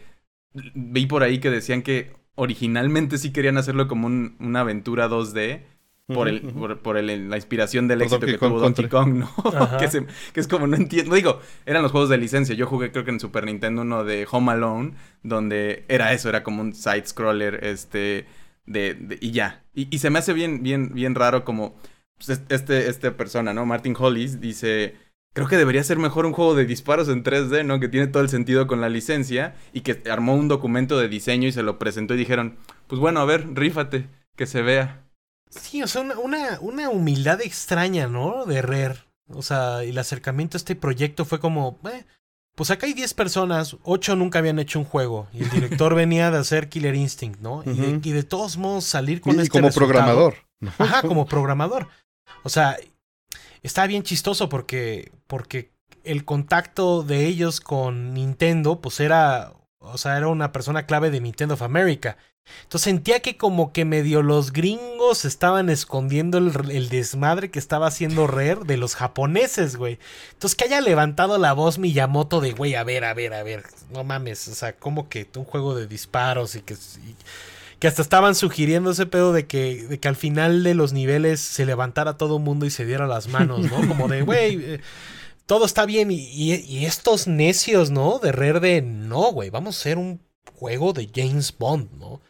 Vi 0.76 1.08
por 1.08 1.24
ahí 1.24 1.39
que 1.39 1.49
decían 1.49 1.82
que 1.84 2.12
originalmente 2.36 3.18
sí 3.18 3.32
querían 3.32 3.58
hacerlo 3.58 3.88
como 3.88 4.08
un, 4.08 4.36
una 4.39 4.62
aventura 4.62 5.08
2D 5.08 5.62
por, 6.08 6.28
el, 6.28 6.41
por, 6.41 6.97
el, 6.97 7.30
la 7.30 7.38
inspiración 7.38 7.88
del 7.88 8.01
éxito 8.01 8.26
que 8.26 8.38
tuvo 8.38 8.60
Donkey 8.60 8.89
Kong, 8.89 9.14
¿no? 9.16 9.30
que, 9.80 10.06
que, 10.34 10.39
es 10.39 10.47
como, 10.47 10.68
no 10.68 10.76
entiendo, 10.76 11.16
digo, 11.16 11.39
eran 11.66 11.82
los 11.82 11.91
juegos 11.91 12.10
de 12.10 12.18
licencia, 12.18 12.56
yo 12.56 12.68
jugué 12.68 12.91
creo 12.91 13.06
que 13.06 13.12
en 13.12 13.20
Super 13.20 13.45
Nintendo 13.45 13.84
uno 13.84 14.04
de 14.04 14.28
Home 14.30 14.51
Alone, 14.51 14.93
donde 15.24 15.86
era 15.88 16.12
eso, 16.12 16.28
era 16.28 16.43
como 16.43 16.62
un 16.62 16.74
side-scroller, 16.74 17.64
este, 17.64 18.26
de, 18.66 19.18
y 19.22 19.32
ya, 19.32 19.64
y, 19.74 19.97
se 19.97 20.10
me 20.10 20.20
hace 20.20 20.34
bien, 20.34 20.62
bien, 20.62 20.93
bien 20.93 21.16
raro 21.16 21.45
como, 21.45 21.76
pues, 22.18 22.41
este, 22.49 22.89
este 22.89 23.12
persona, 23.12 23.54
¿no? 23.54 23.66
Martin 23.66 23.95
Hollis 23.97 24.41
dice, 24.41 24.95
creo 25.34 25.47
que 25.47 25.58
debería 25.58 25.84
ser 25.84 25.97
mejor 25.99 26.26
un 26.26 26.34
juego 26.34 26.54
de 26.54 26.66
disparos 26.66 27.08
en 27.08 27.24
3D, 27.24 27.66
¿no? 27.66 27.80
Que 27.80 27.88
tiene 27.88 28.08
todo 28.08 28.24
el 28.24 28.30
sentido 28.30 28.68
con 28.68 28.82
la 28.82 28.89
licencia 28.89 29.56
y 29.72 29.82
que 29.82 30.01
armó 30.10 30.36
un 30.36 30.49
documento 30.49 30.99
de 30.99 31.08
diseño 31.08 31.47
y 31.47 31.54
se 31.54 31.64
lo 31.64 31.80
presentó 31.80 32.14
y 32.14 32.18
dijeron, 32.18 32.58
pues 32.88 32.99
bueno, 32.99 33.20
a 33.22 33.26
ver, 33.26 33.54
rífate, 33.54 34.08
que 34.36 34.45
se 34.45 34.62
vea. 34.62 35.03
Sí, 35.60 35.84
o 35.84 35.88
sea, 35.88 36.01
una, 36.01 36.60
una, 36.62 36.89
humildad 36.89 37.41
extraña, 37.41 38.08
¿no? 38.08 38.45
De 38.45 38.62
Rare. 38.62 38.99
O 39.28 39.41
sea, 39.41 39.84
el 39.84 39.97
acercamiento 39.97 40.58
a 40.58 40.60
este 40.60 40.76
proyecto 40.76 41.26
fue 41.26 41.39
como, 41.39 41.80
eh, 41.91 42.06
pues 42.56 42.72
acá 42.72 42.86
hay 42.86 42.93
10 42.93 43.14
personas, 43.14 43.78
8 43.84 44.16
nunca 44.16 44.39
habían 44.39 44.60
hecho 44.60 44.80
un 44.80 44.86
juego. 44.86 45.28
Y 45.34 45.43
el 45.43 45.49
director 45.49 45.95
venía 45.95 46.32
de 46.32 46.38
hacer 46.38 46.70
Killer 46.70 46.95
Instinct, 46.95 47.39
¿no? 47.39 47.64
y, 47.66 48.12
de, 48.12 48.24
todos 48.24 48.58
modos 48.58 48.86
salir 48.86 49.22
con 49.22 49.36
y, 49.36 49.41
este 49.41 49.49
como 49.49 49.70
programador. 49.72 50.36
Ajá, 50.78 51.01
como 51.08 51.26
programador. 51.26 51.88
O 52.43 52.49
sea, 52.49 52.78
está 53.62 53.88
bien 53.88 54.04
chistoso 54.04 54.49
porque, 54.49 55.12
porque 55.28 55.72
el 56.04 56.26
contacto 56.26 57.04
de 57.04 57.26
ellos 57.26 57.62
con 57.62 58.14
Nintendo, 58.14 58.82
pues 58.82 58.99
era, 58.99 59.54
o 59.80 59.97
sea, 59.97 60.18
era 60.18 60.28
una 60.28 60.51
persona 60.51 60.86
clave 60.86 61.10
de 61.12 61.22
Nintendo 61.22 61.56
of 61.56 61.62
America. 61.62 62.18
Entonces 62.64 62.84
sentía 62.86 63.20
que 63.22 63.38
como 63.38 63.72
que 63.72 63.86
medio 63.86 64.22
los 64.22 64.52
gringos 64.52 65.26
estaban 65.26 65.70
escondiendo 65.70 66.38
el, 66.38 66.89
desmadre 66.89 67.52
que 67.52 67.60
estaba 67.60 67.88
haciendo 67.88 68.28
Rare 68.28 68.66
de 68.66 68.78
los 68.78 68.96
japoneses, 68.96 69.76
güey. 69.76 70.00
Entonces 70.34 70.56
que 70.56 70.66
haya 70.66 70.82
levantado 70.82 71.38
la 71.38 71.54
voz 71.54 71.78
Miyamoto 71.78 72.41
de, 72.41 72.52
güey, 72.52 72.76
a 72.76 72.84
ver, 72.84 73.06
a 73.06 73.14
ver, 73.14 73.34
a 73.34 73.44
ver, 73.44 73.64
no 73.91 74.04
mames, 74.04 74.48
o 74.48 74.56
sea, 74.56 74.74
como 74.74 75.10
que 75.10 75.28
un 75.36 75.46
juego 75.46 75.76
de 75.76 75.88
disparos 75.88 76.56
y 76.56 76.62
que 76.62 76.76
que 77.84 77.88
hasta 77.89 78.02
estaban 78.02 78.34
sugiriendo 78.34 78.91
ese 78.91 79.06
pedo 79.06 79.34
de 79.34 79.46
que, 79.46 79.86
de 79.86 80.00
que 80.00 80.08
al 80.08 80.16
final 80.16 80.64
de 80.64 80.74
los 80.74 80.94
niveles 80.94 81.41
se 81.41 81.66
levantara 81.66 82.16
todo 82.16 82.38
el 82.38 82.44
mundo 82.44 82.66
y 82.66 82.70
se 82.70 82.86
diera 82.86 83.08
las 83.08 83.28
manos, 83.28 83.70
¿no? 83.70 83.76
Como 83.89 84.08
de, 84.08 84.22
güey, 84.22 84.56
eh, 84.56 84.80
todo 85.46 85.66
está 85.66 85.86
bien. 85.86 86.08
Y, 86.10 86.86
estos 86.86 87.28
necios, 87.28 87.91
¿no? 87.91 88.20
De 88.20 88.32
Rare 88.32 88.62
de, 88.62 88.82
no, 88.82 89.34
güey, 89.34 89.50
vamos 89.50 89.76
a 89.76 89.80
hacer 89.82 89.98
un 89.98 90.22
juego 90.54 90.94
de 90.94 91.12
James 91.14 91.54
Bond, 91.58 91.91
¿no? 92.00 92.22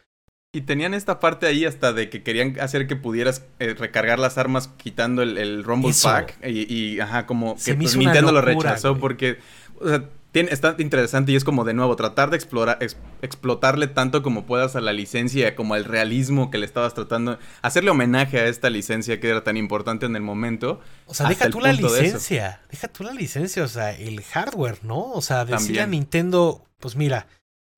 Y 0.54 0.60
tenían 0.60 0.94
esta 0.94 1.18
parte 1.18 1.46
ahí 1.46 1.64
hasta 1.64 1.92
de 1.92 2.08
que 2.08 2.22
querían 2.22 2.58
hacer 2.60 2.86
que 2.86 2.94
pudieras 2.94 3.44
eh, 3.58 3.74
recargar 3.76 4.20
las 4.20 4.38
armas 4.38 4.68
quitando 4.76 5.22
el, 5.22 5.64
Rumble 5.64 5.92
Pack. 6.00 6.38
Y, 6.46 7.00
ajá, 7.00 7.26
como 7.26 7.56
que 7.56 7.74
pues, 7.74 7.96
Nintendo 7.96 8.30
lo 8.30 8.40
rechazó 8.40 8.96
porque. 8.96 9.38
O 9.80 9.88
sea, 9.88 10.04
está 10.32 10.76
interesante 10.78 11.32
y 11.32 11.36
es 11.36 11.44
como 11.44 11.64
de 11.64 11.74
nuevo 11.74 11.94
tratar 11.96 12.30
de 12.30 12.36
explorar, 12.36 12.78
explotarle 13.22 13.86
tanto 13.88 14.22
como 14.22 14.46
puedas 14.46 14.76
a 14.76 14.80
la 14.80 14.92
licencia, 14.92 15.54
como 15.54 15.74
al 15.74 15.84
realismo 15.84 16.50
que 16.50 16.58
le 16.58 16.66
estabas 16.66 16.94
tratando, 16.94 17.38
hacerle 17.62 17.90
homenaje 17.90 18.38
a 18.38 18.46
esta 18.46 18.70
licencia 18.70 19.18
que 19.20 19.28
era 19.28 19.44
tan 19.44 19.56
importante 19.56 20.06
en 20.06 20.14
el 20.14 20.22
momento. 20.22 20.80
O 21.06 21.14
sea, 21.14 21.28
deja 21.28 21.50
tú 21.50 21.60
la 21.60 21.72
licencia, 21.72 22.60
deja 22.70 22.88
tú 22.88 23.04
la 23.04 23.12
licencia, 23.12 23.64
o 23.64 23.68
sea, 23.68 23.90
el 23.90 24.22
hardware, 24.22 24.78
¿no? 24.84 25.10
O 25.12 25.20
sea, 25.20 25.44
decirle 25.44 25.82
a 25.82 25.86
Nintendo, 25.86 26.64
pues 26.78 26.96
mira, 26.96 27.26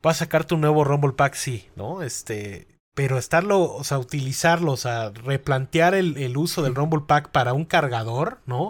vas 0.07 0.17
a 0.17 0.19
sacar 0.21 0.45
tu 0.45 0.57
nuevo 0.57 0.85
Rumble 0.85 1.13
Pack, 1.13 1.35
sí, 1.35 1.67
¿no? 1.75 2.03
Este, 2.03 2.69
pero 2.95 3.19
estarlo, 3.19 3.75
o 3.75 3.85
sea, 3.85 3.99
utilizarlo, 3.99 4.73
o 4.73 4.77
sea, 4.77 5.11
replantear 5.11 5.95
el, 5.95 6.17
el 6.17 6.37
uso 6.37 6.63
del 6.63 6.75
Rumble 6.75 7.03
Pack 7.07 7.31
para 7.31 7.53
un 7.53 7.65
cargador, 7.65 8.39
¿no? 8.47 8.63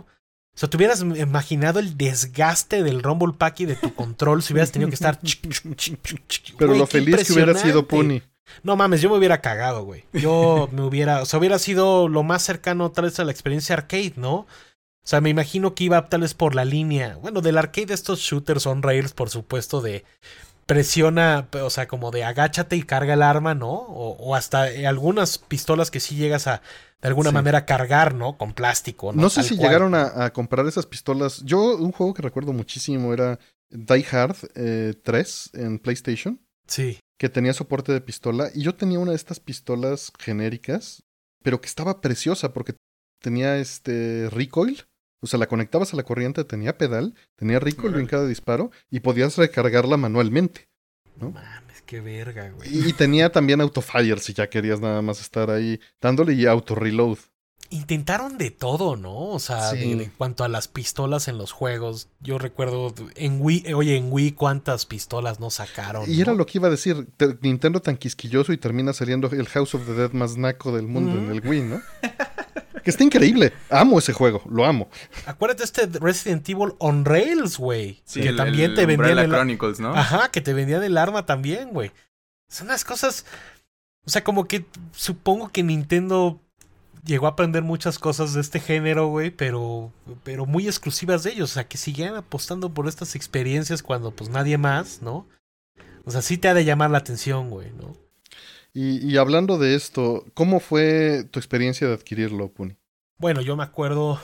O 0.56 0.58
sea, 0.58 0.70
te 0.70 0.78
hubieras 0.78 1.02
imaginado 1.02 1.78
el 1.78 1.98
desgaste 1.98 2.82
del 2.82 3.02
Rumble 3.02 3.34
Pack 3.36 3.60
y 3.60 3.66
de 3.66 3.76
tu 3.76 3.94
control 3.94 4.42
si 4.42 4.54
hubieras 4.54 4.72
tenido 4.72 4.88
que 4.88 4.94
estar. 4.94 5.20
Pero 6.58 6.74
lo 6.74 6.86
feliz 6.86 7.26
que 7.26 7.34
hubiera 7.34 7.54
sido 7.54 7.86
Pony. 7.86 8.22
No 8.62 8.74
mames, 8.74 9.02
yo 9.02 9.10
me 9.10 9.18
hubiera 9.18 9.42
cagado, 9.42 9.84
güey. 9.84 10.06
Yo 10.14 10.70
me 10.72 10.80
hubiera. 10.80 11.20
O 11.20 11.26
sea, 11.26 11.38
hubiera 11.38 11.58
sido 11.58 12.08
lo 12.08 12.22
más 12.22 12.42
cercano 12.42 12.90
tal 12.90 13.04
vez 13.04 13.20
a 13.20 13.24
la 13.24 13.32
experiencia 13.32 13.74
arcade, 13.74 14.14
¿no? 14.16 14.34
O 15.06 15.08
sea, 15.08 15.20
me 15.20 15.30
imagino 15.30 15.74
que 15.74 15.84
iba 15.84 16.08
tal 16.08 16.22
vez 16.22 16.32
por 16.32 16.54
la 16.54 16.64
línea. 16.64 17.16
Bueno, 17.20 17.42
del 17.42 17.58
arcade 17.58 17.86
de 17.86 17.94
estos 17.94 18.20
shooters 18.20 18.66
on 18.66 18.82
rails, 18.82 19.12
por 19.12 19.28
supuesto, 19.28 19.82
de 19.82 20.04
presiona, 20.66 21.48
o 21.62 21.70
sea, 21.70 21.86
como 21.86 22.10
de 22.10 22.24
agáchate 22.24 22.76
y 22.76 22.82
carga 22.82 23.14
el 23.14 23.22
arma, 23.22 23.54
¿no? 23.54 23.72
O, 23.72 24.34
hasta 24.34 24.64
algunas 24.86 25.38
pistolas 25.38 25.90
que 25.90 26.00
sí 26.00 26.16
llegas 26.16 26.46
a 26.48 26.60
de 27.00 27.08
alguna 27.08 27.30
manera 27.30 27.66
cargar, 27.66 28.14
¿no? 28.14 28.36
Con 28.36 28.52
plástico, 28.52 29.12
¿no? 29.12 29.22
No 29.22 29.30
sé 29.30 29.42
si 29.42 29.56
llegaron 29.56 29.94
a, 29.94 30.32
comprar 30.32 30.66
esas 30.66 30.86
pistolas. 30.86 31.42
Yo, 31.44 31.76
un 31.76 31.92
juego 31.92 32.14
que 32.14 32.22
recuerdo 32.22 32.52
muchísimo 32.52 33.12
era 33.12 33.38
Die 33.70 34.06
Hard 34.10 34.36
3 35.02 35.50
eh, 35.54 35.62
en 35.62 35.78
PlayStation. 35.78 36.40
Sí. 36.66 36.98
Que 37.18 37.28
tenía 37.28 37.52
soporte 37.52 37.92
de 37.92 38.00
pistola. 38.00 38.50
Y 38.52 38.62
yo 38.62 38.74
tenía 38.74 38.98
una 38.98 39.12
de 39.12 39.16
estas 39.16 39.40
pistolas 39.40 40.12
genéricas, 40.18 41.04
pero 41.42 41.60
que 41.60 41.68
estaba 41.68 42.00
preciosa 42.00 42.52
porque 42.52 42.74
tenía 43.20 43.56
este 43.58 44.28
recoil. 44.30 44.84
O 45.20 45.26
sea, 45.26 45.38
la 45.38 45.46
conectabas 45.46 45.92
a 45.92 45.96
la 45.96 46.02
corriente, 46.02 46.44
tenía 46.44 46.76
pedal, 46.76 47.14
tenía 47.36 47.58
recoil 47.58 47.94
en 47.96 48.06
cada 48.06 48.26
disparo 48.26 48.70
y 48.90 49.00
podías 49.00 49.36
recargarla 49.36 49.96
manualmente. 49.96 50.68
¿no? 51.16 51.34
qué 51.86 52.00
verga, 52.00 52.50
güey. 52.50 52.88
Y, 52.88 52.92
tenía 52.92 53.30
también 53.30 53.60
autofire 53.60 54.18
si 54.18 54.34
ya 54.34 54.50
querías 54.50 54.80
nada 54.80 55.00
más 55.02 55.20
estar 55.20 55.50
ahí 55.50 55.80
dándole 56.00 56.34
y 56.34 56.44
auto 56.46 56.74
reload. 56.74 57.18
Intentaron 57.70 58.38
de 58.38 58.52
todo, 58.52 58.96
¿no? 58.96 59.30
O 59.30 59.38
sea, 59.40 59.72
en 59.72 60.12
cuanto 60.16 60.44
a 60.44 60.48
las 60.48 60.68
pistolas 60.68 61.26
en 61.26 61.36
los 61.36 61.50
juegos, 61.50 62.08
yo 62.20 62.38
recuerdo 62.38 62.94
en 63.16 63.40
Wii, 63.40 63.72
oye, 63.74 63.96
en 63.96 64.12
Wii 64.12 64.32
cuántas 64.32 64.86
pistolas 64.86 65.40
no 65.40 65.50
sacaron. 65.50 66.08
Y 66.08 66.20
era 66.20 66.34
lo 66.34 66.46
que 66.46 66.58
iba 66.58 66.68
a 66.68 66.70
decir, 66.70 67.08
Nintendo 67.40 67.80
tan 67.80 67.96
quisquilloso 67.96 68.52
y 68.52 68.56
termina 68.56 68.92
saliendo 68.92 69.28
el 69.30 69.48
House 69.48 69.74
of 69.74 69.86
the 69.86 69.94
Dead 69.94 70.12
más 70.12 70.36
naco 70.36 70.76
del 70.76 70.86
mundo 70.86 71.18
en 71.18 71.30
el 71.30 71.46
Wii, 71.46 71.62
¿no? 71.62 71.80
que 72.86 72.90
está 72.90 73.02
increíble. 73.02 73.52
Amo 73.68 73.98
ese 73.98 74.12
juego, 74.12 74.44
lo 74.48 74.64
amo. 74.64 74.88
Acuérdate 75.26 75.64
este 75.64 75.88
Resident 75.98 76.48
Evil 76.48 76.74
on 76.78 77.04
Rails, 77.04 77.58
güey. 77.58 78.00
Sí, 78.04 78.20
que 78.20 78.32
también 78.32 78.76
te 78.76 78.86
vendían 78.86 79.18
el 79.18 79.28
Chronicles, 79.28 79.80
¿no? 79.80 79.92
Ajá, 79.92 80.30
que 80.30 80.40
te 80.40 80.54
vendían 80.54 80.84
el 80.84 80.96
arma 80.96 81.26
también, 81.26 81.70
güey. 81.70 81.90
Son 82.48 82.68
las 82.68 82.84
cosas, 82.84 83.26
o 84.04 84.10
sea, 84.10 84.22
como 84.22 84.44
que 84.44 84.66
supongo 84.92 85.48
que 85.48 85.64
Nintendo 85.64 86.40
llegó 87.04 87.26
a 87.26 87.30
aprender 87.30 87.64
muchas 87.64 87.98
cosas 87.98 88.34
de 88.34 88.40
este 88.40 88.60
género, 88.60 89.08
güey, 89.08 89.32
pero 89.32 89.92
pero 90.22 90.46
muy 90.46 90.68
exclusivas 90.68 91.24
de 91.24 91.32
ellos, 91.32 91.50
o 91.50 91.54
sea, 91.54 91.66
que 91.66 91.78
siguieran 91.78 92.14
apostando 92.14 92.72
por 92.72 92.86
estas 92.86 93.16
experiencias 93.16 93.82
cuando 93.82 94.12
pues 94.12 94.30
nadie 94.30 94.58
más, 94.58 95.02
¿no? 95.02 95.26
O 96.04 96.12
sea, 96.12 96.22
sí 96.22 96.38
te 96.38 96.46
ha 96.46 96.54
de 96.54 96.64
llamar 96.64 96.92
la 96.92 96.98
atención, 96.98 97.50
güey, 97.50 97.72
¿no? 97.72 97.96
Y, 98.78 99.16
hablando 99.16 99.56
de 99.56 99.74
esto, 99.74 100.26
¿cómo 100.34 100.60
fue 100.60 101.24
tu 101.30 101.38
experiencia 101.38 101.88
de 101.88 101.94
adquirirlo, 101.94 102.52
Puni? 102.52 102.76
Bueno, 103.16 103.40
yo 103.40 103.56
me 103.56 103.62
acuerdo, 103.62 104.20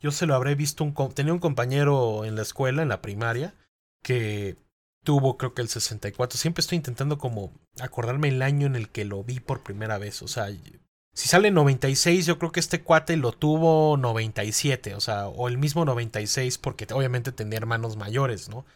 yo 0.00 0.10
se 0.10 0.26
lo 0.26 0.34
habré 0.34 0.56
visto, 0.56 0.82
un, 0.82 0.94
tenía 1.14 1.32
un 1.32 1.38
compañero 1.38 2.24
en 2.24 2.34
la 2.34 2.42
escuela, 2.42 2.82
en 2.82 2.88
la 2.88 3.00
primaria, 3.00 3.54
que 4.02 4.56
tuvo 5.04 5.36
creo 5.36 5.54
que 5.54 5.62
el 5.62 5.68
64. 5.68 6.36
Siempre 6.36 6.62
estoy 6.62 6.74
intentando 6.74 7.18
como 7.18 7.52
acordarme 7.80 8.26
el 8.30 8.42
año 8.42 8.66
en 8.66 8.74
el 8.74 8.88
que 8.88 9.04
lo 9.04 9.22
vi 9.22 9.38
por 9.38 9.62
primera 9.62 9.96
vez. 9.96 10.22
O 10.22 10.26
sea, 10.26 10.48
si 11.12 11.28
sale 11.28 11.52
96, 11.52 12.26
yo 12.26 12.36
creo 12.40 12.50
que 12.50 12.58
este 12.58 12.82
cuate 12.82 13.16
lo 13.16 13.30
tuvo 13.30 13.96
97, 13.96 14.96
o 14.96 15.00
sea, 15.00 15.28
o 15.28 15.46
el 15.46 15.56
mismo 15.56 15.84
96 15.84 16.58
porque 16.58 16.88
obviamente 16.92 17.30
tenía 17.30 17.58
hermanos 17.58 17.96
mayores, 17.96 18.48
¿no? 18.48 18.66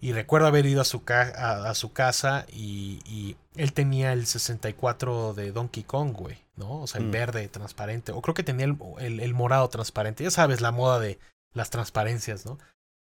Y 0.00 0.12
recuerdo 0.12 0.46
haber 0.46 0.66
ido 0.66 0.80
a 0.80 0.84
su, 0.84 1.02
a, 1.08 1.74
su 1.74 1.92
casa 1.92 2.46
y, 2.52 3.36
él 3.56 3.72
tenía 3.72 4.12
el 4.12 4.26
64 4.26 5.34
de 5.34 5.50
Donkey 5.50 5.82
Kong, 5.82 6.12
güey, 6.12 6.38
¿no? 6.54 6.82
O 6.82 6.86
sea, 6.86 7.00
el 7.00 7.08
mm. 7.08 7.10
verde 7.10 7.48
transparente. 7.48 8.12
O 8.12 8.22
creo 8.22 8.34
que 8.34 8.44
tenía 8.44 8.66
el, 8.66 9.20
el, 9.20 9.34
morado 9.34 9.68
transparente. 9.68 10.22
Ya 10.22 10.30
sabes, 10.30 10.60
la 10.60 10.70
moda 10.70 11.00
de 11.00 11.18
las 11.52 11.70
transparencias, 11.70 12.46
¿no? 12.46 12.58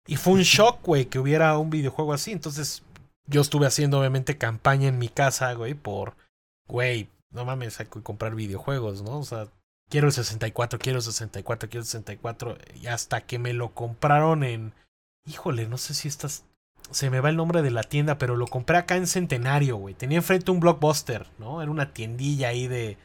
Y 0.06 0.16
fue 0.16 0.34
un 0.34 0.40
shock, 0.42 0.84
güey, 0.84 1.06
que 1.06 1.18
hubiera 1.18 1.56
un 1.56 1.70
videojuego 1.70 2.12
así. 2.12 2.32
Entonces, 2.32 2.82
yo 3.26 3.40
estuve 3.40 3.66
haciendo, 3.66 3.98
obviamente, 3.98 4.36
campaña 4.36 4.88
en 4.88 4.98
mi 4.98 5.08
casa, 5.08 5.54
güey, 5.54 5.72
por, 5.72 6.14
güey, 6.68 7.08
no 7.30 7.46
mames, 7.46 7.80
hay 7.80 7.86
que 7.86 8.02
comprar 8.02 8.34
videojuegos, 8.34 9.00
¿no? 9.00 9.18
O 9.18 9.24
sea, 9.24 9.48
quiero 9.88 10.08
el 10.08 10.12
64, 10.12 10.78
quiero 10.78 10.98
el 10.98 11.02
64, 11.02 11.70
quiero 11.70 11.80
el 11.80 11.86
64. 11.86 12.58
Y 12.82 12.88
hasta 12.88 13.22
que 13.22 13.38
me 13.38 13.54
lo 13.54 13.72
compraron 13.72 14.44
en. 14.44 14.74
Híjole, 15.24 15.66
no 15.68 15.78
sé 15.78 15.94
si 15.94 16.08
estás 16.08 16.44
se 16.90 17.10
me 17.10 17.20
va 17.20 17.30
el 17.30 17.36
nombre 17.36 17.62
de 17.62 17.70
la 17.70 17.82
tienda, 17.82 18.18
pero 18.18 18.36
lo 18.36 18.46
compré 18.46 18.76
acá 18.76 18.96
en 18.96 19.06
Centenario, 19.06 19.76
güey. 19.76 19.94
Tenía 19.94 20.18
enfrente 20.18 20.50
un 20.50 20.60
blockbuster, 20.60 21.28
¿no? 21.38 21.62
Era 21.62 21.70
una 21.70 21.92
tiendilla 21.92 22.48
ahí 22.48 22.66
de, 22.66 22.98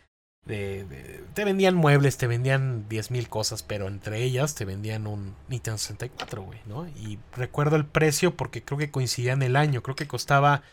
de, 0.46 1.24
te 1.34 1.46
vendían 1.46 1.76
muebles, 1.76 2.18
te 2.18 2.28
vendían 2.28 2.88
diez 2.90 3.12
mil 3.12 3.30
cosas, 3.30 3.64
pero 3.64 3.88
entre 3.88 4.24
ellas 4.24 4.56
te 4.56 4.66
vendían 4.66 5.08
un 5.08 5.36
Nintendo 5.50 5.78
64, 5.78 6.42
güey, 6.42 6.60
¿no? 6.66 6.88
Y 6.88 7.20
recuerdo 7.36 7.76
el 7.76 7.86
precio 7.86 8.36
porque 8.36 8.64
creo 8.64 8.78
que 8.78 8.92
coincidía 8.92 9.34
en 9.34 9.44
el 9.44 9.56
año, 9.56 9.84
creo 9.84 9.96
que 9.96 10.08
costaba 10.08 10.64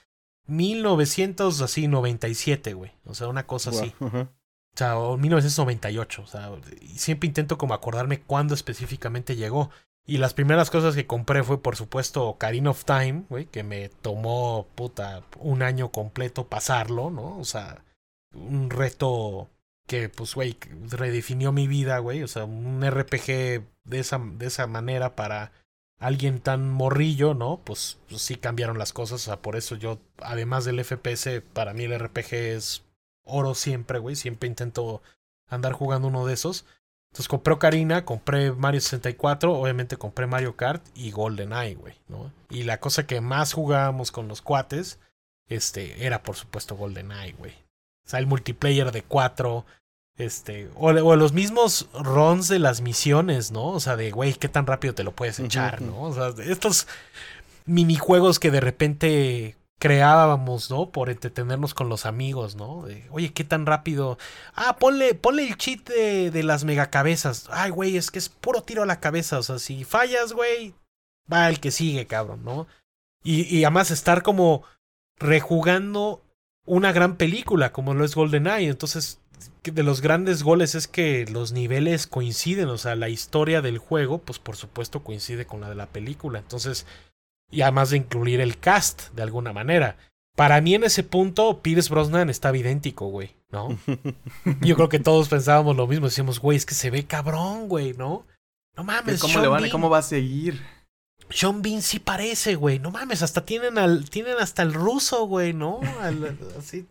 1900, 0.46 1.60
así, 1.60 1.88
97, 1.88 2.74
güey. 2.74 2.92
O 3.04 3.14
sea, 3.14 3.28
una 3.28 3.46
cosa 3.46 3.70
así. 3.70 3.92
O 4.00 4.76
sea, 4.76 4.98
o 4.98 5.16
1998, 5.16 6.22
o 6.22 6.26
sea, 6.26 6.50
y 6.80 6.98
siempre 6.98 7.28
intento 7.28 7.58
como 7.58 7.74
acordarme 7.74 8.20
cuándo 8.20 8.54
específicamente 8.54 9.36
llegó. 9.36 9.70
Y 10.06 10.18
las 10.18 10.34
primeras 10.34 10.70
cosas 10.70 10.94
que 10.94 11.06
compré 11.06 11.42
fue, 11.42 11.62
por 11.62 11.76
supuesto, 11.76 12.26
Ocarina 12.28 12.70
of 12.70 12.84
Time, 12.84 13.24
güey, 13.30 13.46
que 13.46 13.62
me 13.62 13.88
tomó, 13.88 14.66
puta, 14.74 15.24
un 15.38 15.62
año 15.62 15.90
completo 15.90 16.48
pasarlo, 16.48 17.10
¿no? 17.10 17.38
O 17.38 17.44
sea, 17.44 17.84
un 18.34 18.68
reto 18.68 19.48
que, 19.86 20.10
pues, 20.10 20.34
güey, 20.34 20.58
redefinió 20.90 21.52
mi 21.52 21.66
vida, 21.68 21.98
güey. 21.98 22.22
O 22.22 22.28
sea, 22.28 22.44
un 22.44 22.82
RPG 22.84 23.64
de 23.84 23.98
esa, 23.98 24.18
de 24.18 24.46
esa 24.46 24.66
manera 24.66 25.16
para 25.16 25.52
alguien 25.98 26.40
tan 26.40 26.70
morrillo, 26.70 27.32
¿no? 27.32 27.62
Pues, 27.64 27.98
pues, 28.08 28.20
sí 28.22 28.36
cambiaron 28.36 28.78
las 28.78 28.92
cosas. 28.92 29.22
O 29.22 29.24
sea, 29.24 29.40
por 29.40 29.56
eso 29.56 29.74
yo, 29.76 30.00
además 30.18 30.66
del 30.66 30.84
FPS, 30.84 31.40
para 31.54 31.72
mí 31.72 31.84
el 31.84 31.98
RPG 31.98 32.34
es 32.34 32.84
oro 33.24 33.54
siempre, 33.54 33.98
güey. 33.98 34.16
Siempre 34.16 34.48
intento 34.48 35.02
andar 35.48 35.72
jugando 35.72 36.08
uno 36.08 36.26
de 36.26 36.34
esos. 36.34 36.66
Entonces 37.14 37.28
compré 37.28 37.54
Ocarina, 37.54 38.04
compré 38.04 38.50
Mario 38.50 38.80
64, 38.80 39.52
obviamente 39.52 39.96
compré 39.96 40.26
Mario 40.26 40.56
Kart 40.56 40.84
y 40.96 41.12
GoldenEye, 41.12 41.76
güey, 41.76 41.94
¿no? 42.08 42.32
Y 42.50 42.64
la 42.64 42.80
cosa 42.80 43.06
que 43.06 43.20
más 43.20 43.52
jugábamos 43.52 44.10
con 44.10 44.26
los 44.26 44.42
cuates, 44.42 44.98
este, 45.48 46.04
era 46.04 46.24
por 46.24 46.34
supuesto 46.34 46.74
GoldenEye, 46.74 47.34
güey. 47.38 47.52
O 47.52 48.08
sea, 48.08 48.18
el 48.18 48.26
multiplayer 48.26 48.90
de 48.90 49.02
cuatro, 49.02 49.64
este, 50.18 50.68
o, 50.74 50.90
los 50.92 51.32
mismos 51.32 51.88
runs 51.94 52.48
de 52.48 52.58
las 52.58 52.80
misiones, 52.80 53.52
¿no? 53.52 53.68
O 53.68 53.78
sea, 53.78 53.94
de, 53.94 54.10
güey, 54.10 54.34
¿qué 54.34 54.48
tan 54.48 54.66
rápido 54.66 54.92
te 54.96 55.04
lo 55.04 55.12
puedes 55.12 55.38
echar, 55.38 55.82
¿no? 55.82 56.02
O 56.02 56.12
sea, 56.12 56.34
estos 56.44 56.88
minijuegos 57.64 58.40
que 58.40 58.50
de 58.50 58.60
repente 58.60 59.56
creábamos, 59.78 60.70
¿no? 60.70 60.90
Por 60.90 61.10
entretenernos 61.10 61.74
con 61.74 61.88
los 61.88 62.06
amigos, 62.06 62.56
¿no? 62.56 62.86
Oye, 63.10 63.32
¿qué 63.32 63.44
tan 63.44 63.66
rápido? 63.66 64.18
Ah, 64.54 64.76
ponle, 64.78 65.14
ponle 65.14 65.46
el 65.46 65.56
cheat 65.56 65.88
de, 65.88 66.42
las 66.42 66.64
megacabezas. 66.64 67.48
Ay, 67.50 67.70
güey, 67.70 67.96
es 67.96 68.10
que 68.10 68.18
es 68.18 68.28
puro 68.28 68.62
tiro 68.62 68.82
a 68.82 68.86
la 68.86 69.00
cabeza. 69.00 69.38
O 69.38 69.42
sea, 69.42 69.58
si 69.58 69.84
fallas, 69.84 70.32
güey, 70.32 70.74
va 71.30 71.48
el 71.48 71.60
que 71.60 71.70
sigue, 71.70 72.06
cabrón, 72.06 72.44
¿no? 72.44 72.66
Y, 73.22 73.42
y 73.54 73.64
además 73.64 73.90
estar 73.90 74.22
como 74.22 74.64
rejugando 75.18 76.22
una 76.66 76.92
gran 76.92 77.16
película 77.16 77.72
como 77.72 77.94
lo 77.94 78.04
es 78.04 78.14
GoldenEye. 78.14 78.68
Entonces, 78.68 79.20
de 79.62 79.82
los 79.82 80.00
grandes 80.00 80.42
goles 80.42 80.74
es 80.74 80.88
que 80.88 81.26
los 81.26 81.52
niveles 81.52 82.06
coinciden. 82.06 82.68
O 82.68 82.78
sea, 82.78 82.96
la 82.96 83.08
historia 83.08 83.62
del 83.62 83.78
juego, 83.78 84.18
pues 84.18 84.38
por 84.38 84.56
supuesto 84.56 85.02
coincide 85.02 85.46
con 85.46 85.60
la 85.60 85.68
de 85.68 85.74
la 85.74 85.86
película. 85.86 86.38
Entonces, 86.38 86.86
y 87.54 87.62
además 87.62 87.90
de 87.90 87.98
incluir 87.98 88.40
el 88.40 88.58
cast 88.58 89.10
de 89.10 89.22
alguna 89.22 89.52
manera. 89.52 89.96
Para 90.36 90.60
mí 90.60 90.74
en 90.74 90.82
ese 90.82 91.04
punto, 91.04 91.62
Pierce 91.62 91.88
Brosnan 91.88 92.28
estaba 92.28 92.56
idéntico, 92.58 93.06
güey, 93.06 93.36
¿no? 93.52 93.78
Yo 94.60 94.74
creo 94.74 94.88
que 94.88 94.98
todos 94.98 95.28
pensábamos 95.28 95.76
lo 95.76 95.86
mismo, 95.86 96.06
decíamos, 96.06 96.40
güey, 96.40 96.56
es 96.56 96.66
que 96.66 96.74
se 96.74 96.90
ve 96.90 97.06
cabrón, 97.06 97.68
güey, 97.68 97.94
¿no? 97.94 98.26
No 98.76 98.82
mames, 98.82 99.20
¿Cómo, 99.20 99.40
le 99.40 99.46
van, 99.46 99.70
¿Cómo 99.70 99.88
va 99.88 99.98
a 99.98 100.02
seguir? 100.02 100.60
Sean 101.30 101.62
Bean 101.62 101.80
sí 101.80 102.00
parece, 102.00 102.56
güey. 102.56 102.80
No 102.80 102.90
mames, 102.90 103.22
hasta 103.22 103.44
tienen 103.44 103.78
al, 103.78 104.10
tienen 104.10 104.36
hasta 104.40 104.62
el 104.62 104.74
ruso, 104.74 105.26
güey, 105.26 105.52
¿no? 105.52 105.80
así, 106.58 106.88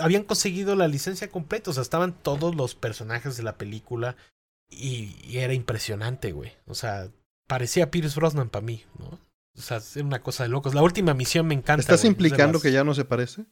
habían 0.00 0.24
conseguido 0.24 0.74
la 0.74 0.88
licencia 0.88 1.30
completa, 1.30 1.70
o 1.70 1.74
sea, 1.74 1.82
estaban 1.82 2.14
todos 2.14 2.54
los 2.54 2.74
personajes 2.74 3.36
de 3.36 3.42
la 3.42 3.58
película 3.58 4.16
y, 4.70 5.14
y 5.24 5.38
era 5.38 5.52
impresionante, 5.52 6.32
güey. 6.32 6.52
O 6.66 6.74
sea, 6.74 7.10
parecía 7.46 7.90
Pierce 7.90 8.16
Brosnan 8.16 8.48
para 8.48 8.64
mí, 8.64 8.84
¿no? 8.98 9.18
O 9.56 9.62
sea, 9.62 9.78
es 9.78 9.96
una 9.96 10.22
cosa 10.22 10.44
de 10.44 10.48
locos. 10.48 10.74
La 10.74 10.82
última 10.82 11.14
misión 11.14 11.46
me 11.46 11.54
encanta. 11.54 11.80
¿Estás 11.80 12.04
implicando 12.04 12.60
que 12.60 12.72
ya 12.72 12.84
no 12.84 12.94
se 12.94 13.04
parece? 13.04 13.44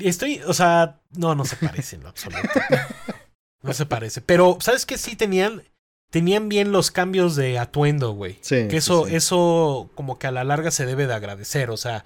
Estoy, 0.00 0.40
o 0.46 0.54
sea, 0.54 1.00
no, 1.16 1.34
no 1.34 1.44
se 1.44 1.56
parece 1.56 1.96
en 1.96 2.02
lo 2.02 2.08
absoluto. 2.08 2.48
no 3.62 3.72
se 3.72 3.86
parece. 3.86 4.20
Pero, 4.20 4.58
¿sabes 4.60 4.86
qué? 4.86 4.98
Sí 4.98 5.16
tenían, 5.16 5.62
tenían 6.10 6.48
bien 6.48 6.72
los 6.72 6.90
cambios 6.90 7.36
de 7.36 7.58
atuendo, 7.58 8.12
güey. 8.12 8.38
Sí. 8.40 8.68
Que 8.68 8.78
eso, 8.78 9.06
eso 9.06 9.90
como 9.94 10.18
que 10.18 10.26
a 10.26 10.32
la 10.32 10.44
larga 10.44 10.70
se 10.70 10.86
debe 10.86 11.06
de 11.06 11.14
agradecer. 11.14 11.70
O 11.70 11.76
sea, 11.76 12.04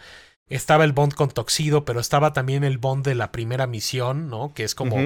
estaba 0.49 0.85
el 0.85 0.93
Bond 0.93 1.15
con 1.15 1.31
Toxido, 1.31 1.85
pero 1.85 2.01
estaba 2.01 2.33
también 2.33 2.65
el 2.65 2.79
Bond 2.79 3.05
de 3.05 3.15
la 3.15 3.33
primera 3.33 3.67
misión, 3.67 4.29
¿no? 4.29 4.53
Que 4.55 4.65
es 4.65 4.75
como 4.75 4.97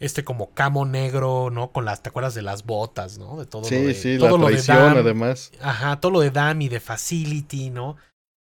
este 0.00 0.24
como 0.24 0.50
camo 0.54 0.86
negro, 0.86 1.50
¿no? 1.50 1.70
Con 1.70 1.84
las, 1.84 2.02
¿te 2.02 2.08
acuerdas 2.08 2.34
de 2.34 2.42
las 2.42 2.64
botas, 2.64 3.18
¿no? 3.18 3.38
De 3.38 3.46
todo 3.46 3.64
sí, 3.64 3.74
lo 3.74 3.86
de, 3.86 3.94
sí, 3.94 4.18
todo 4.18 4.38
la 4.38 4.46
traición, 4.46 4.98
además. 4.98 5.52
Ajá, 5.60 6.00
todo 6.00 6.10
lo 6.10 6.20
de 6.20 6.30
Dam 6.30 6.62
y 6.62 6.68
de 6.70 6.80
Facility, 6.80 7.68
¿no? 7.68 7.96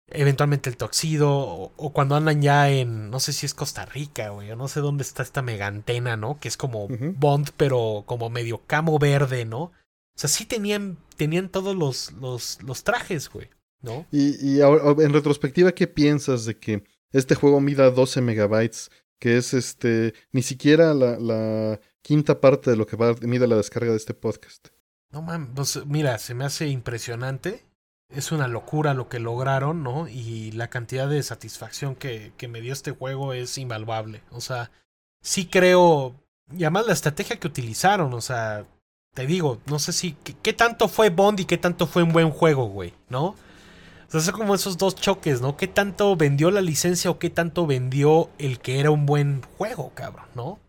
Eventualmente 0.08 0.70
el 0.70 0.78
Toxido, 0.78 1.30
o, 1.30 1.94
cuando 1.94 2.16
andan 2.16 2.42
ya 2.42 2.70
en, 2.72 3.12
no 3.12 3.20
sé 3.20 3.34
si 3.34 3.46
es 3.46 3.54
Costa 3.54 3.86
Rica, 3.86 4.30
güey, 4.30 4.50
o 4.50 4.56
no 4.56 4.70
sé 4.70 4.80
dónde 4.80 5.04
está 5.04 5.22
esta 5.22 5.42
mega 5.42 5.68
antena, 5.68 6.16
¿no? 6.18 6.40
Que 6.40 6.48
es 6.48 6.56
como 6.56 6.88
Bond, 6.88 7.50
pero 7.58 8.04
como 8.08 8.30
medio 8.30 8.62
camo 8.66 8.98
verde, 8.98 9.46
¿no? 9.46 9.64
O 9.64 9.74
sea, 10.16 10.30
sí 10.30 10.46
tenían, 10.46 10.98
tenían 11.18 11.50
todos 11.50 11.76
los, 11.76 12.14
los, 12.14 12.64
los 12.64 12.84
trajes, 12.84 13.30
güey, 13.30 13.50
¿no? 13.82 14.06
Y, 14.12 14.44
y 14.44 14.62
ahora, 14.62 15.04
en 15.04 15.14
retrospectiva, 15.14 15.74
¿qué 15.74 15.88
piensas 15.88 16.46
de 16.46 16.58
que 16.58 16.84
este 17.12 17.36
juego 17.36 17.60
mida 17.60 17.92
12 17.92 18.22
megabytes 18.22 18.90
que 19.20 19.38
es 19.38 19.54
este 19.54 20.14
ni 20.32 20.42
siquiera 20.42 20.94
la, 20.94 21.20
la 21.20 21.80
quinta 22.02 22.42
parte 22.42 22.72
de 22.72 22.78
lo 22.78 22.88
que 22.88 22.96
va 22.96 23.14
mide 23.22 23.48
la 23.48 23.58
descarga 23.58 23.92
de 23.92 23.98
este 23.98 24.14
podcast. 24.14 24.70
No 25.12 25.22
mames, 25.22 25.50
pues 25.56 25.86
mira, 25.86 26.18
se 26.20 26.34
me 26.34 26.46
hace 26.46 26.68
impresionante. 26.68 27.66
Es 28.10 28.32
una 28.32 28.48
locura 28.48 28.96
lo 28.96 29.08
que 29.08 29.20
lograron, 29.20 29.84
¿no? 29.84 30.08
Y 30.08 30.52
la 30.54 30.70
cantidad 30.70 31.08
de 31.08 31.22
satisfacción 31.22 31.96
que, 31.96 32.32
que 32.38 32.48
me 32.48 32.62
dio 32.62 32.74
este 32.74 32.92
juego 32.92 33.34
es 33.34 33.58
invaluable. 33.58 34.24
O 34.32 34.42
sea, 34.42 34.72
sí 35.22 35.46
creo. 35.46 36.16
Y 36.52 36.64
además 36.64 36.88
la 36.88 36.94
estrategia 36.94 37.40
que 37.40 37.48
utilizaron, 37.48 38.14
o 38.14 38.22
sea, 38.22 38.66
te 39.14 39.28
digo, 39.28 39.60
no 39.68 39.78
sé 39.78 39.94
si. 39.94 40.14
¿Qué, 40.24 40.36
qué 40.42 40.54
tanto 40.54 40.88
fue 40.88 41.10
Bond 41.10 41.42
y 41.42 41.46
qué 41.46 41.60
tanto 41.60 41.86
fue 41.86 42.02
un 42.02 42.12
buen 42.12 42.32
juego, 42.32 42.68
güey? 42.68 42.94
¿No? 43.10 43.36
O 44.10 44.12
sea, 44.12 44.22
son 44.22 44.34
como 44.34 44.56
esos 44.56 44.78
dos 44.80 44.96
choques, 44.96 45.40
¿no? 45.40 45.56
¿Qué 45.56 45.68
tanto 45.68 46.16
vendió 46.16 46.50
la 46.50 46.62
licencia 46.62 47.12
o 47.12 47.20
qué 47.20 47.30
tanto 47.30 47.68
vendió 47.68 48.32
el 48.40 48.60
que 48.60 48.80
era 48.80 48.90
un 48.90 49.06
buen 49.06 49.44
juego, 49.58 49.92
cabrón, 49.94 50.26
¿no? 50.34 50.60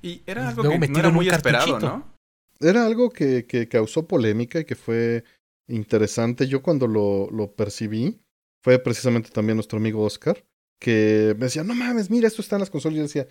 Y 0.00 0.22
era 0.26 0.48
algo 0.48 0.62
que 0.62 0.78
no 0.88 0.98
era 0.98 1.10
muy 1.10 1.28
esperado, 1.28 1.80
¿no? 1.80 2.14
Era 2.60 2.86
algo 2.86 3.10
que, 3.10 3.46
que, 3.46 3.66
causó 3.68 4.06
polémica 4.06 4.60
y 4.60 4.64
que 4.64 4.76
fue 4.76 5.24
interesante. 5.66 6.46
Yo 6.46 6.62
cuando 6.62 6.86
lo, 6.86 7.28
lo 7.32 7.52
percibí, 7.52 8.20
fue 8.62 8.78
precisamente 8.78 9.30
también 9.30 9.56
nuestro 9.56 9.78
amigo 9.78 10.04
Oscar, 10.04 10.44
que 10.80 11.34
me 11.36 11.46
decía, 11.46 11.64
no 11.64 11.74
mames, 11.74 12.10
mira, 12.10 12.28
esto 12.28 12.42
está 12.42 12.56
en 12.56 12.60
las 12.60 12.70
consolas. 12.70 12.94
Y 12.94 12.98
yo 12.98 13.02
decía, 13.02 13.28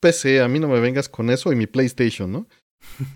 PC, 0.00 0.42
a 0.42 0.48
mí 0.48 0.58
no 0.58 0.68
me 0.68 0.80
vengas 0.80 1.08
con 1.08 1.30
eso 1.30 1.52
y 1.52 1.56
mi 1.56 1.66
PlayStation, 1.66 2.30
¿no? 2.30 2.46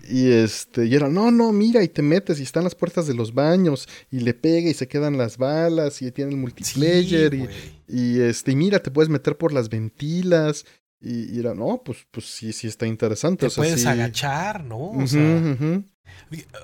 Y 0.09 0.31
este, 0.31 0.85
y 0.85 0.95
era, 0.95 1.09
no, 1.09 1.31
no, 1.31 1.51
mira, 1.51 1.83
y 1.83 1.87
te 1.87 2.01
metes 2.01 2.39
y 2.39 2.43
están 2.43 2.63
las 2.63 2.75
puertas 2.75 3.07
de 3.07 3.13
los 3.13 3.33
baños, 3.33 3.87
y 4.11 4.19
le 4.19 4.33
pega 4.33 4.69
y 4.69 4.73
se 4.73 4.87
quedan 4.87 5.17
las 5.17 5.37
balas, 5.37 6.01
y 6.01 6.11
tiene 6.11 6.31
el 6.31 6.37
multiplayer, 6.37 7.33
y, 7.33 7.47
y, 7.87 8.19
este, 8.21 8.51
y 8.51 8.55
mira, 8.55 8.79
te 8.79 8.91
puedes 8.91 9.09
meter 9.09 9.37
por 9.37 9.53
las 9.53 9.69
ventilas. 9.69 10.65
Y, 11.01 11.39
era, 11.39 11.53
no, 11.53 11.83
pues, 11.85 12.07
pues 12.09 12.25
sí, 12.25 12.51
sí 12.51 12.67
está 12.67 12.87
interesante. 12.87 13.47
Te 13.47 13.55
puedes 13.55 13.85
agachar, 13.85 14.63
¿no? 14.63 14.89
O, 14.89 15.05
sea, 15.05 15.83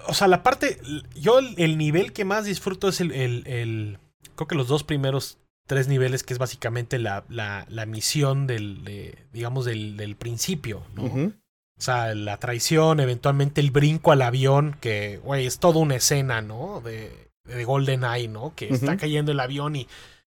o 0.07 0.13
sea, 0.13 0.27
la 0.27 0.41
parte, 0.41 0.79
yo 1.13 1.39
el, 1.39 1.77
nivel 1.77 2.11
que 2.11 2.25
más 2.25 2.45
disfruto 2.45 2.87
es 2.87 3.01
el, 3.01 3.11
el, 3.11 3.45
el, 3.45 3.99
creo 4.35 4.47
que 4.47 4.55
los 4.55 4.67
dos 4.67 4.83
primeros 4.83 5.37
tres 5.67 5.87
niveles 5.87 6.23
que 6.23 6.33
es 6.33 6.39
básicamente 6.39 6.97
la, 6.97 7.23
la, 7.29 7.65
la 7.69 7.85
misión 7.85 8.47
del, 8.47 8.83
de, 8.83 9.17
digamos, 9.31 9.65
del, 9.65 9.95
del 9.95 10.15
principio, 10.15 10.83
¿no? 10.95 11.33
O 11.81 11.83
sea, 11.83 12.13
la 12.13 12.37
traición, 12.37 12.99
eventualmente 12.99 13.59
el 13.59 13.71
brinco 13.71 14.11
al 14.11 14.21
avión, 14.21 14.77
que, 14.79 15.17
güey, 15.23 15.47
es 15.47 15.57
toda 15.57 15.79
una 15.79 15.95
escena, 15.95 16.39
¿no? 16.39 16.79
De, 16.79 17.31
de 17.43 17.63
GoldenEye, 17.65 18.27
¿no? 18.27 18.53
Que 18.55 18.71
está 18.71 18.97
cayendo 18.97 19.31
el 19.31 19.39
avión 19.39 19.75
y 19.75 19.87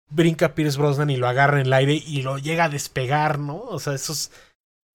brinca 0.10 0.56
Pierce 0.56 0.78
Brosnan 0.78 1.10
y 1.10 1.16
lo 1.16 1.26
agarra 1.26 1.62
en 1.62 1.68
el 1.68 1.72
aire 1.72 1.94
y 1.94 2.22
lo 2.22 2.38
llega 2.38 2.66
a 2.66 2.70
despegar, 2.70 3.40
¿no? 3.40 3.62
O 3.62 3.80
sea, 3.80 3.94
esos, 3.94 4.30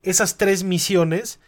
esas 0.02 0.36
tres 0.36 0.62
misiones, 0.62 1.40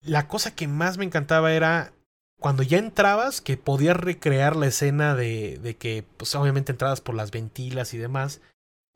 la 0.00 0.28
cosa 0.28 0.54
que 0.54 0.68
más 0.68 0.96
me 0.96 1.06
encantaba 1.06 1.52
era 1.52 1.92
cuando 2.38 2.62
ya 2.62 2.78
entrabas, 2.78 3.40
que 3.40 3.56
podías 3.56 3.96
recrear 3.96 4.54
la 4.54 4.68
escena 4.68 5.16
de, 5.16 5.58
de 5.60 5.76
que, 5.76 6.04
pues 6.16 6.36
obviamente 6.36 6.70
entrabas 6.70 7.00
por 7.00 7.16
las 7.16 7.32
ventilas 7.32 7.94
y 7.94 7.98
demás. 7.98 8.40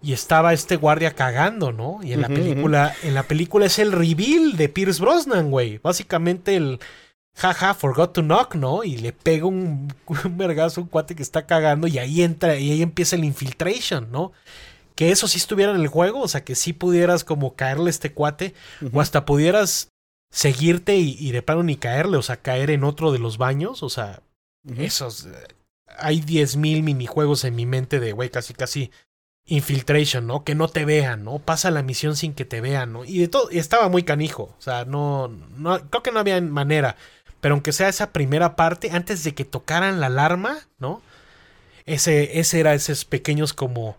Y 0.03 0.13
estaba 0.13 0.53
este 0.53 0.77
guardia 0.77 1.13
cagando, 1.13 1.73
¿no? 1.73 2.01
Y 2.03 2.13
en 2.13 2.21
la 2.21 2.29
película, 2.29 2.95
en 3.03 3.15
la 3.15 3.23
película 3.23 3.67
es 3.67 3.79
el 3.79 3.93
reveal 3.93 4.57
de 4.57 4.69
Pierce 4.69 5.01
Brosnan, 5.01 5.51
güey. 5.51 5.79
Básicamente 5.79 6.57
el 6.57 6.81
jaja, 7.35 7.75
forgot 7.75 8.13
to 8.13 8.23
knock, 8.23 8.55
¿no? 8.55 8.85
Y 8.85 8.99
le 8.99 9.13
pega 9.13 9.47
un, 9.47 9.93
un 10.25 10.39
vergazo 10.39 10.83
un 10.83 10.89
cuate 10.89 11.15
que 11.15 11.23
está 11.23 11.47
cagando 11.47 11.87
y 11.87 11.99
ahí 11.99 12.23
entra, 12.23 12.59
y 12.59 12.71
ahí 12.71 12.83
empieza 12.83 13.17
el 13.17 13.25
infiltration, 13.25 14.11
¿no? 14.13 14.33
Que 14.95 15.11
eso 15.11 15.29
sí 15.29 15.39
estuviera 15.39 15.73
en 15.75 15.81
el 15.81 15.89
juego, 15.89 16.21
o 16.21 16.29
sea, 16.29 16.45
que 16.45 16.55
sí 16.55 16.73
pudieras 16.73 17.25
como 17.25 17.55
caerle 17.55 17.89
a 17.89 17.91
este 17.91 18.13
cuate, 18.13 18.55
o 18.93 19.01
hasta 19.01 19.25
pudieras 19.27 19.89
seguirte 20.31 20.97
y, 20.97 21.17
y 21.19 21.33
de 21.33 21.43
plano 21.43 21.63
ni 21.63 21.77
caerle, 21.77 22.17
o 22.17 22.23
sea, 22.23 22.37
caer 22.39 22.71
en 22.71 22.85
otro 22.85 23.13
de 23.13 23.19
los 23.19 23.39
baños, 23.39 23.83
o 23.83 23.89
sea, 23.91 24.23
esos. 24.79 25.27
eh, 25.27 25.33
Hay 25.99 26.21
10.000 26.21 26.83
minijuegos 26.83 27.45
en 27.45 27.55
mi 27.57 27.67
mente 27.67 28.01
de, 28.01 28.13
güey, 28.13 28.31
casi, 28.31 28.55
casi 28.55 28.91
infiltration, 29.47 30.27
¿no? 30.27 30.45
Que 30.45 30.55
no 30.55 30.69
te 30.69 30.85
vean, 30.85 31.25
¿no? 31.25 31.39
Pasa 31.39 31.71
la 31.71 31.83
misión 31.83 32.17
sin 32.17 32.35
que 32.35 32.45
te 32.45 32.61
vean, 32.61 32.93
¿no? 32.93 33.05
Y 33.05 33.19
de 33.19 33.29
todo, 33.29 33.49
estaba 33.51 33.89
muy 33.89 34.03
canijo, 34.03 34.55
o 34.59 34.63
sea, 34.63 34.85
no, 34.85 35.29
no, 35.29 35.81
creo 35.89 36.03
que 36.03 36.13
no 36.13 36.21
había 36.21 36.41
manera, 36.41 36.97
pero 37.41 37.55
aunque 37.55 37.73
sea 37.73 37.89
esa 37.89 38.13
primera 38.13 38.57
parte, 38.57 38.91
antes 38.91 39.23
de 39.25 39.35
que 39.35 39.45
tocaran 39.45 40.01
la 40.01 40.07
alarma, 40.07 40.59
¿no? 40.79 41.01
Ese, 41.85 42.41
ese 42.41 42.61
era 42.61 42.75
esos 42.75 43.05
pequeños 43.05 43.53
como 43.53 43.97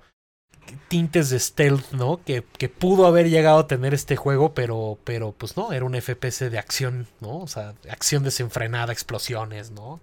tintes 0.89 1.30
de 1.30 1.39
stealth, 1.39 1.91
¿no? 1.91 2.22
Que, 2.26 2.43
que 2.58 2.68
pudo 2.68 3.06
haber 3.06 3.30
llegado 3.30 3.60
a 3.60 3.68
tener 3.68 3.93
este 3.93 4.18
juego, 4.18 4.54
pero, 4.54 4.98
pero 5.06 5.32
pues 5.32 5.56
no, 5.56 5.72
era 5.72 5.86
un 5.86 5.95
FPS 5.95 6.50
de 6.50 6.60
acción, 6.60 7.08
¿no? 7.22 7.39
O 7.39 7.48
sea, 7.48 7.74
acción 7.89 8.24
desenfrenada, 8.24 8.91
explosiones, 8.91 9.72
¿no? 9.72 10.02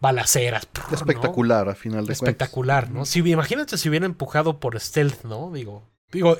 Balaceras. 0.00 0.66
prr, 0.66 0.88
¿no? 0.90 0.94
Espectacular, 0.96 1.68
a 1.68 1.74
final 1.74 2.06
de 2.06 2.12
Espectacular, 2.12 2.90
¿no? 2.90 3.04
Si, 3.04 3.18
imagínate 3.20 3.76
si 3.78 3.88
hubiera 3.88 4.06
empujado 4.06 4.58
por 4.60 4.78
stealth, 4.80 5.24
¿no? 5.24 5.50
Digo, 5.52 5.82
digo, 6.10 6.36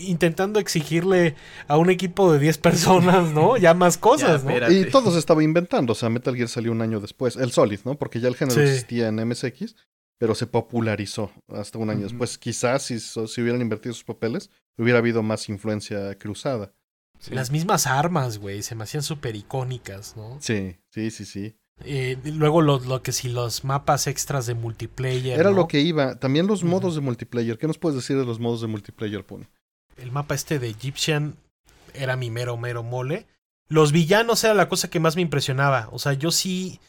intentando 0.00 0.58
exigirle 0.58 1.34
a 1.68 1.76
un 1.76 1.90
equipo 1.90 2.32
de 2.32 2.38
10 2.38 2.58
personas, 2.58 3.30
¿no? 3.32 3.56
Ya 3.56 3.74
más 3.74 3.98
cosas, 3.98 4.42
Ya, 4.44 4.60
¿no? 4.60 4.70
Y 4.72 4.90
todo 4.90 5.10
se 5.12 5.18
estaba 5.18 5.42
inventando, 5.42 5.92
o 5.92 5.96
sea, 5.96 6.08
Metal 6.08 6.34
Gear 6.34 6.48
salió 6.48 6.72
un 6.72 6.82
año 6.82 7.00
después, 7.00 7.36
el 7.36 7.52
Solid, 7.52 7.80
¿no? 7.84 7.96
Porque 7.96 8.20
ya 8.20 8.28
el 8.28 8.36
género 8.36 8.60
Sí. 8.60 8.66
existía 8.68 9.08
en 9.08 9.16
MSX, 9.20 9.76
pero 10.18 10.34
se 10.34 10.46
popularizó 10.46 11.30
hasta 11.48 11.78
un 11.78 11.90
año 11.90 12.00
Ujú. 12.00 12.08
después. 12.10 12.38
Quizás 12.38 12.82
si, 12.84 12.98
si 13.00 13.40
hubieran 13.42 13.60
invertido 13.60 13.92
sus 13.94 14.04
papeles, 14.04 14.50
hubiera 14.78 14.98
habido 15.00 15.22
más 15.22 15.48
influencia 15.48 16.16
cruzada. 16.18 16.72
Sí. 17.18 17.34
Las 17.34 17.50
mismas 17.52 17.86
armas, 17.86 18.38
güey, 18.38 18.62
se 18.62 18.74
me 18.74 18.84
hacían 18.84 19.02
súper 19.04 19.36
icónicas, 19.36 20.16
¿no? 20.16 20.38
Sí, 20.40 20.76
sí, 20.90 21.10
sí, 21.10 21.24
sí. 21.24 21.56
Eh, 21.84 22.16
luego 22.24 22.60
lo, 22.62 22.78
lo 22.80 23.02
que 23.02 23.12
si 23.12 23.28
los 23.28 23.64
mapas 23.64 24.06
extras 24.06 24.46
de 24.46 24.54
multiplayer. 24.54 25.38
Era 25.38 25.50
¿no? 25.50 25.56
lo 25.56 25.68
que 25.68 25.80
iba. 25.80 26.16
También 26.16 26.46
los 26.46 26.64
modos 26.64 26.94
de 26.94 27.00
multiplayer. 27.00 27.58
¿Qué 27.58 27.66
nos 27.66 27.78
puedes 27.78 27.96
decir 27.96 28.16
de 28.18 28.24
los 28.24 28.38
modos 28.40 28.60
de 28.60 28.66
multiplayer, 28.68 29.24
Pony? 29.24 29.44
El 29.96 30.10
mapa 30.12 30.34
este 30.34 30.58
de 30.58 30.68
Egyptian 30.68 31.36
era 31.94 32.16
mi 32.16 32.30
mero, 32.30 32.56
mero 32.56 32.82
mole. 32.82 33.26
Los 33.68 33.92
villanos 33.92 34.42
era 34.44 34.54
la 34.54 34.68
cosa 34.68 34.88
que 34.90 35.00
más 35.00 35.16
me 35.16 35.22
impresionaba. 35.22 35.88
O 35.92 35.98
sea, 35.98 36.12
yo 36.14 36.30
sí 36.30 36.80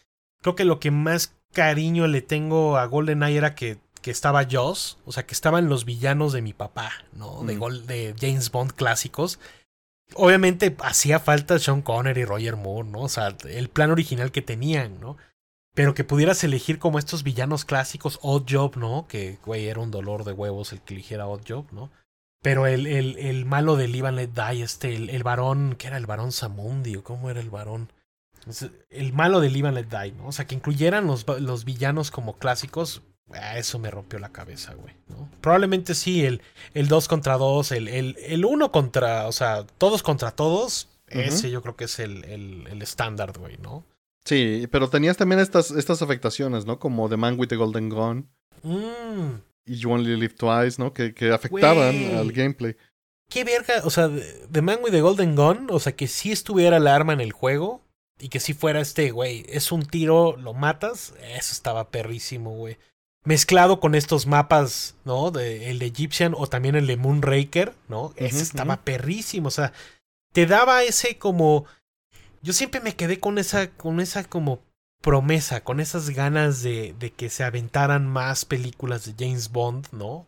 creo 0.42 0.56
que 0.56 0.66
lo 0.66 0.80
que 0.80 0.92
más 0.92 1.34
cariño 1.54 2.08
le 2.08 2.22
tengo 2.22 2.78
a 2.78 2.86
GoldenEye 2.86 3.38
era 3.38 3.56
que, 3.56 3.78
que 4.02 4.12
estaba 4.12 4.46
Joss. 4.50 4.98
O 5.06 5.12
sea, 5.12 5.26
que 5.26 5.34
estaban 5.34 5.70
los 5.70 5.86
villanos 5.86 6.34
de 6.34 6.42
mi 6.42 6.54
papá, 6.54 6.92
¿no? 7.14 7.44
De, 7.44 7.56
Mm. 7.56 7.60
Gol- 7.60 7.86
de 7.88 8.16
James 8.20 8.52
Bond 8.52 8.72
clásicos. 8.74 9.40
Obviamente 10.16 10.76
hacía 10.82 11.20
falta 11.20 11.60
Sean 11.60 11.82
Connery 11.82 12.22
y 12.22 12.26
Roger 12.26 12.56
Moore, 12.56 12.90
¿no? 12.90 13.02
O 13.02 13.10
sea, 13.10 13.36
el 13.50 13.70
plan 13.70 13.92
original 13.92 14.32
que 14.32 14.42
tenían, 14.42 15.00
¿no? 15.00 15.18
Pero 15.76 15.94
que 15.94 16.04
pudieras 16.04 16.44
elegir 16.44 16.78
como 16.80 17.00
estos 17.00 17.24
villanos 17.24 17.66
clásicos, 17.66 18.20
Odd 18.22 18.46
Job, 18.50 18.78
¿no? 18.78 19.08
Que, 19.08 19.40
güey, 19.46 19.68
era 19.68 19.82
un 19.82 19.92
dolor 19.92 20.24
de 20.24 20.34
huevos 20.34 20.72
el 20.72 20.82
que 20.82 20.94
eligiera 20.94 21.28
Odd 21.28 21.42
Job, 21.48 21.66
¿no? 21.72 21.92
Pero 22.44 22.68
el, 22.68 22.88
el, 22.88 23.18
el 23.18 23.46
malo 23.46 23.78
de 23.78 23.88
Live 23.88 24.08
and 24.08 24.18
Let 24.18 24.30
Die, 24.30 24.62
este, 24.62 24.96
el, 24.96 25.10
el 25.10 25.24
varón, 25.24 25.76
¿qué 25.78 25.88
era 25.88 25.98
el 25.98 26.06
varón 26.06 26.32
Samundi? 26.32 26.98
¿O 26.98 27.04
cómo 27.04 27.30
era 27.30 27.40
el 27.40 27.50
varón? 27.50 27.92
El 28.90 29.14
malo 29.14 29.40
de 29.40 29.50
Live 29.50 29.70
and 29.70 29.78
Let 29.78 29.88
Die, 29.88 30.12
¿no? 30.12 30.28
O 30.28 30.32
sea, 30.34 30.46
que 30.46 30.56
incluyeran 30.56 31.08
los, 31.08 31.26
los 31.40 31.64
villanos 31.64 32.12
como 32.12 32.38
clásicos, 32.38 33.02
ah, 33.34 33.58
eso 33.58 33.80
me 33.80 33.92
rompió 33.92 34.20
la 34.20 34.30
cabeza, 34.32 34.74
güey, 34.74 34.96
¿no? 35.08 35.30
Probablemente 35.42 35.94
sí, 35.96 36.26
el, 36.26 36.42
el 36.74 36.88
2 36.88 37.08
contra 37.08 37.38
2, 37.38 37.72
el, 37.74 37.88
el, 37.88 38.18
el 38.20 38.46
1 38.46 38.72
contra, 38.72 39.28
o 39.28 39.32
sea, 39.32 39.66
todos 39.78 40.04
contra 40.04 40.32
todos, 40.32 40.90
ese 41.08 41.52
yo 41.52 41.62
creo 41.62 41.76
que 41.76 41.86
es 41.86 42.00
el, 42.00 42.24
el, 42.26 42.68
el 42.72 42.82
estándar, 42.82 43.38
güey, 43.38 43.58
¿no? 43.58 43.86
Sí, 44.26 44.68
pero 44.72 44.90
tenías 44.90 45.18
también 45.18 45.40
estas, 45.42 45.72
estas 45.72 46.02
afectaciones, 46.02 46.66
¿no? 46.66 46.80
Como 46.80 47.10
The 47.10 47.18
Man 47.18 47.38
with 47.38 47.50
the 47.50 47.56
Golden 47.58 47.90
Gun 47.90 48.30
Mm, 48.64 49.42
y 49.66 49.76
You 49.76 49.92
Only 49.92 50.16
Live 50.16 50.36
Twice, 50.36 50.82
¿no? 50.82 50.94
Que, 50.94 51.14
que 51.14 51.32
afectaban 51.32 51.92
Güey. 51.92 52.16
al 52.16 52.32
gameplay. 52.32 52.76
qué 53.30 53.44
verga, 53.44 53.82
o 53.84 53.90
sea, 53.90 54.10
The 54.52 54.62
Man 54.62 54.80
with 54.84 54.92
the 54.92 55.02
Golden 55.02 55.36
Gun, 55.36 55.68
o 55.70 55.80
sea, 55.80 55.96
que 55.96 56.08
sí 56.08 56.32
estuviera 56.32 56.78
el 56.78 56.88
arma 56.88 57.14
en 57.14 57.22
el 57.22 57.32
juego 57.34 57.82
y 58.20 58.30
que 58.30 58.40
sí 58.40 58.54
fuera 58.54 58.80
este, 58.80 59.12
güey, 59.12 59.46
es 59.50 59.72
un 59.72 59.86
tiro, 59.86 60.38
lo 60.38 60.54
matas, 60.54 61.14
eso 61.36 61.52
estaba 61.52 61.90
perrísimo, 61.90 62.52
güey. 62.56 62.78
Mezclado 63.26 63.80
con 63.80 63.96
estos 63.96 64.28
mapas, 64.28 64.96
¿no? 65.06 65.32
De, 65.32 65.70
el 65.70 65.80
de 65.80 65.88
Egyptian 65.88 66.34
o 66.38 66.48
también 66.48 66.76
el 66.76 66.88
de 66.88 66.98
Moonraker, 66.98 67.74
¿no? 67.88 68.14
Ese 68.18 68.42
estaba 68.42 68.82
perrísimo, 68.82 69.48
o 69.48 69.52
sea, 69.52 69.74
te 70.34 70.46
daba 70.46 70.84
ese 70.84 71.18
como... 71.18 71.66
Yo 72.42 72.52
siempre 72.52 72.82
me 72.82 72.96
quedé 72.96 73.20
con 73.20 73.38
esa, 73.38 73.70
con 73.72 74.02
esa 74.02 74.26
como 74.26 74.60
promesa, 75.02 75.64
con 75.64 75.80
esas 75.80 76.10
ganas 76.10 76.62
de, 76.62 76.94
de 77.00 77.12
que 77.12 77.30
se 77.30 77.46
aventaran 77.46 78.06
más 78.06 78.44
películas 78.44 79.06
de 79.06 79.14
James 79.18 79.52
Bond, 79.52 79.88
¿no? 79.92 80.28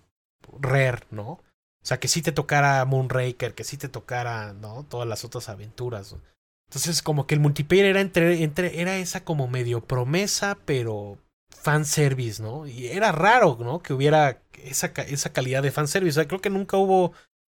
Rare, 0.62 1.04
¿no? 1.12 1.42
O 1.86 1.88
sea, 1.88 2.00
que 2.00 2.08
sí 2.08 2.22
te 2.22 2.32
tocara 2.32 2.84
Moonraker, 2.86 3.54
que 3.54 3.64
sí 3.64 3.78
te 3.78 3.90
tocara, 3.90 4.54
¿no? 4.54 4.86
Todas 4.90 5.08
las 5.08 5.24
otras 5.24 5.50
aventuras. 5.50 6.14
¿no? 6.14 6.22
Entonces, 6.68 7.02
como 7.02 7.28
que 7.28 7.36
el 7.36 7.42
multiplayer 7.42 7.86
era 7.86 8.02
entre, 8.02 8.44
entre, 8.44 8.82
era 8.82 8.98
esa 8.98 9.24
como 9.24 9.48
medio 9.48 9.82
promesa, 9.82 10.58
pero 10.66 11.20
fanservice, 11.62 12.42
¿no? 12.42 12.68
Y 12.68 12.88
era 12.88 13.12
raro, 13.12 13.58
¿no? 13.60 13.80
Que 13.80 13.94
hubiera 13.94 14.40
esa, 14.64 14.88
esa 15.08 15.32
calidad 15.32 15.64
de 15.64 15.72
fanservice. 15.72 16.20
O 16.20 16.22
sea, 16.22 16.28
creo 16.28 16.42
que 16.42 16.50
nunca 16.50 16.78
hubo, 16.78 17.14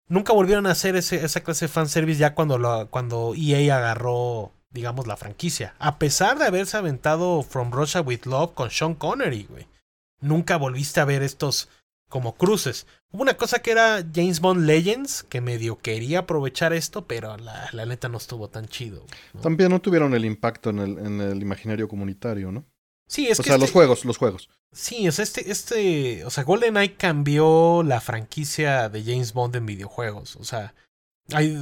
nunca 0.07 0.33
volvieron 0.33 0.67
a 0.67 0.71
hacer 0.71 0.95
ese, 0.95 1.23
esa 1.23 1.41
clase 1.41 1.65
de 1.65 1.69
fanservice 1.69 2.19
ya 2.19 2.33
cuando, 2.33 2.57
lo, 2.57 2.87
cuando 2.89 3.33
EA 3.35 3.77
agarró, 3.77 4.51
digamos, 4.69 5.07
la 5.07 5.17
franquicia. 5.17 5.75
A 5.79 5.99
pesar 5.99 6.37
de 6.37 6.45
haberse 6.45 6.77
aventado 6.77 7.43
From 7.43 7.71
Russia 7.71 8.01
with 8.01 8.25
Love 8.25 8.53
con 8.53 8.69
Sean 8.69 8.95
Connery, 8.95 9.47
güey. 9.49 9.67
Nunca 10.19 10.57
volviste 10.57 10.99
a 10.99 11.05
ver 11.05 11.21
estos 11.21 11.69
como 12.09 12.35
cruces. 12.35 12.87
Hubo 13.11 13.21
una 13.21 13.35
cosa 13.35 13.59
que 13.59 13.71
era 13.71 14.03
James 14.13 14.39
Bond 14.39 14.65
Legends, 14.65 15.23
que 15.23 15.41
medio 15.41 15.77
quería 15.77 16.19
aprovechar 16.19 16.73
esto, 16.73 17.05
pero 17.05 17.37
la, 17.37 17.69
la 17.71 17.85
neta 17.85 18.09
no 18.09 18.17
estuvo 18.17 18.49
tan 18.49 18.67
chido. 18.67 19.05
También 19.41 19.69
no 19.69 19.81
tuvieron 19.81 20.13
el 20.13 20.25
impacto 20.25 20.69
en 20.69 20.79
el, 20.79 20.97
en 20.97 21.21
el 21.21 21.41
imaginario 21.41 21.87
comunitario, 21.87 22.51
¿no? 22.51 22.65
Sí, 23.07 23.27
es 23.27 23.39
o 23.39 23.43
que 23.43 23.47
sea, 23.49 23.55
este- 23.55 23.65
los 23.65 23.71
juegos, 23.71 24.05
los 24.05 24.17
juegos. 24.17 24.49
Sí, 24.73 25.07
o 25.07 25.11
sea, 25.11 25.23
este, 25.23 25.49
este, 25.49 26.25
o 26.25 26.29
sea, 26.29 26.43
GoldenEye 26.43 26.95
cambió 26.95 27.81
la 27.83 28.01
franquicia 28.01 28.89
de 28.89 29.03
James 29.03 29.33
Bond 29.33 29.55
en 29.55 29.65
videojuegos. 29.65 30.35
O 30.35 30.43
sea, 30.43 30.73
hay 31.31 31.57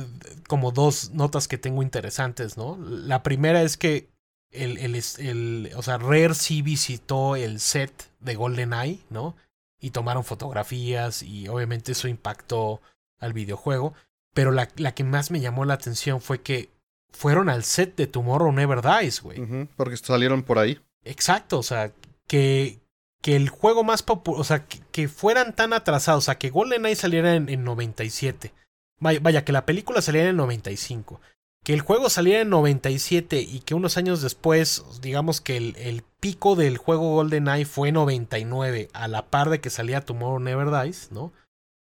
como 0.47 0.71
dos 0.71 1.11
notas 1.11 1.47
que 1.47 1.57
tengo 1.57 1.83
interesantes, 1.83 2.57
¿no? 2.57 2.77
La 2.79 3.21
primera 3.23 3.61
es 3.61 3.77
que 3.77 4.09
el, 4.51 4.77
el, 4.79 4.95
el- 5.19 5.71
o 5.75 5.81
sea, 5.83 5.97
Rare 5.97 6.33
sí 6.33 6.61
visitó 6.61 7.35
el 7.35 7.59
set 7.59 8.09
de 8.19 8.35
GoldenEye, 8.35 8.99
¿no? 9.09 9.35
Y 9.79 9.91
tomaron 9.91 10.23
fotografías 10.23 11.21
y 11.21 11.47
obviamente 11.47 11.91
eso 11.91 12.07
impactó 12.07 12.81
al 13.19 13.33
videojuego. 13.33 13.93
Pero 14.33 14.51
la, 14.51 14.67
la 14.77 14.93
que 14.95 15.03
más 15.03 15.29
me 15.31 15.39
llamó 15.41 15.63
la 15.65 15.75
atención 15.75 16.21
fue 16.21 16.41
que 16.41 16.69
fueron 17.11 17.49
al 17.49 17.63
set 17.63 17.95
de 17.95 18.07
Tomorrow 18.07 18.51
Never 18.51 18.81
Dies, 18.81 19.21
güey. 19.21 19.67
Porque 19.77 19.95
salieron 19.97 20.43
por 20.43 20.57
ahí. 20.59 20.79
Exacto, 21.05 21.59
o 21.59 21.63
sea, 21.63 21.93
que, 22.27 22.79
que 23.21 23.35
el 23.35 23.49
juego 23.49 23.83
más 23.83 24.03
popular, 24.03 24.41
o 24.41 24.43
sea, 24.43 24.65
que, 24.65 25.07
fueran 25.07 25.55
tan 25.55 25.71
atrasados, 25.71 26.23
o 26.23 26.25
sea, 26.25 26.37
que 26.37 26.49
GoldenEye 26.49 26.95
saliera 26.95 27.35
en, 27.35 27.47
en 27.47 27.63
97. 27.63 28.51
Vaya, 28.99 29.19
vaya, 29.21 29.45
que 29.45 29.51
la 29.51 29.65
película 29.65 30.01
saliera 30.01 30.29
en 30.29 30.37
95. 30.37 31.21
Que 31.63 31.73
el 31.73 31.81
juego 31.81 32.09
saliera 32.09 32.41
en 32.41 32.49
97 32.49 33.39
y 33.39 33.59
que 33.59 33.75
unos 33.75 33.97
años 33.97 34.21
después, 34.21 34.83
digamos 35.01 35.41
que 35.41 35.57
el, 35.57 35.75
el 35.77 36.03
pico 36.19 36.55
del 36.55 36.77
juego 36.77 37.15
GoldenEye 37.15 37.65
fue 37.65 37.91
99, 37.91 38.89
a 38.93 39.07
la 39.07 39.27
par 39.27 39.49
de 39.49 39.61
que 39.61 39.69
salía 39.69 40.01
Tomorrow 40.01 40.39
Never 40.39 40.69
Dies, 40.71 41.11
¿no? 41.11 41.33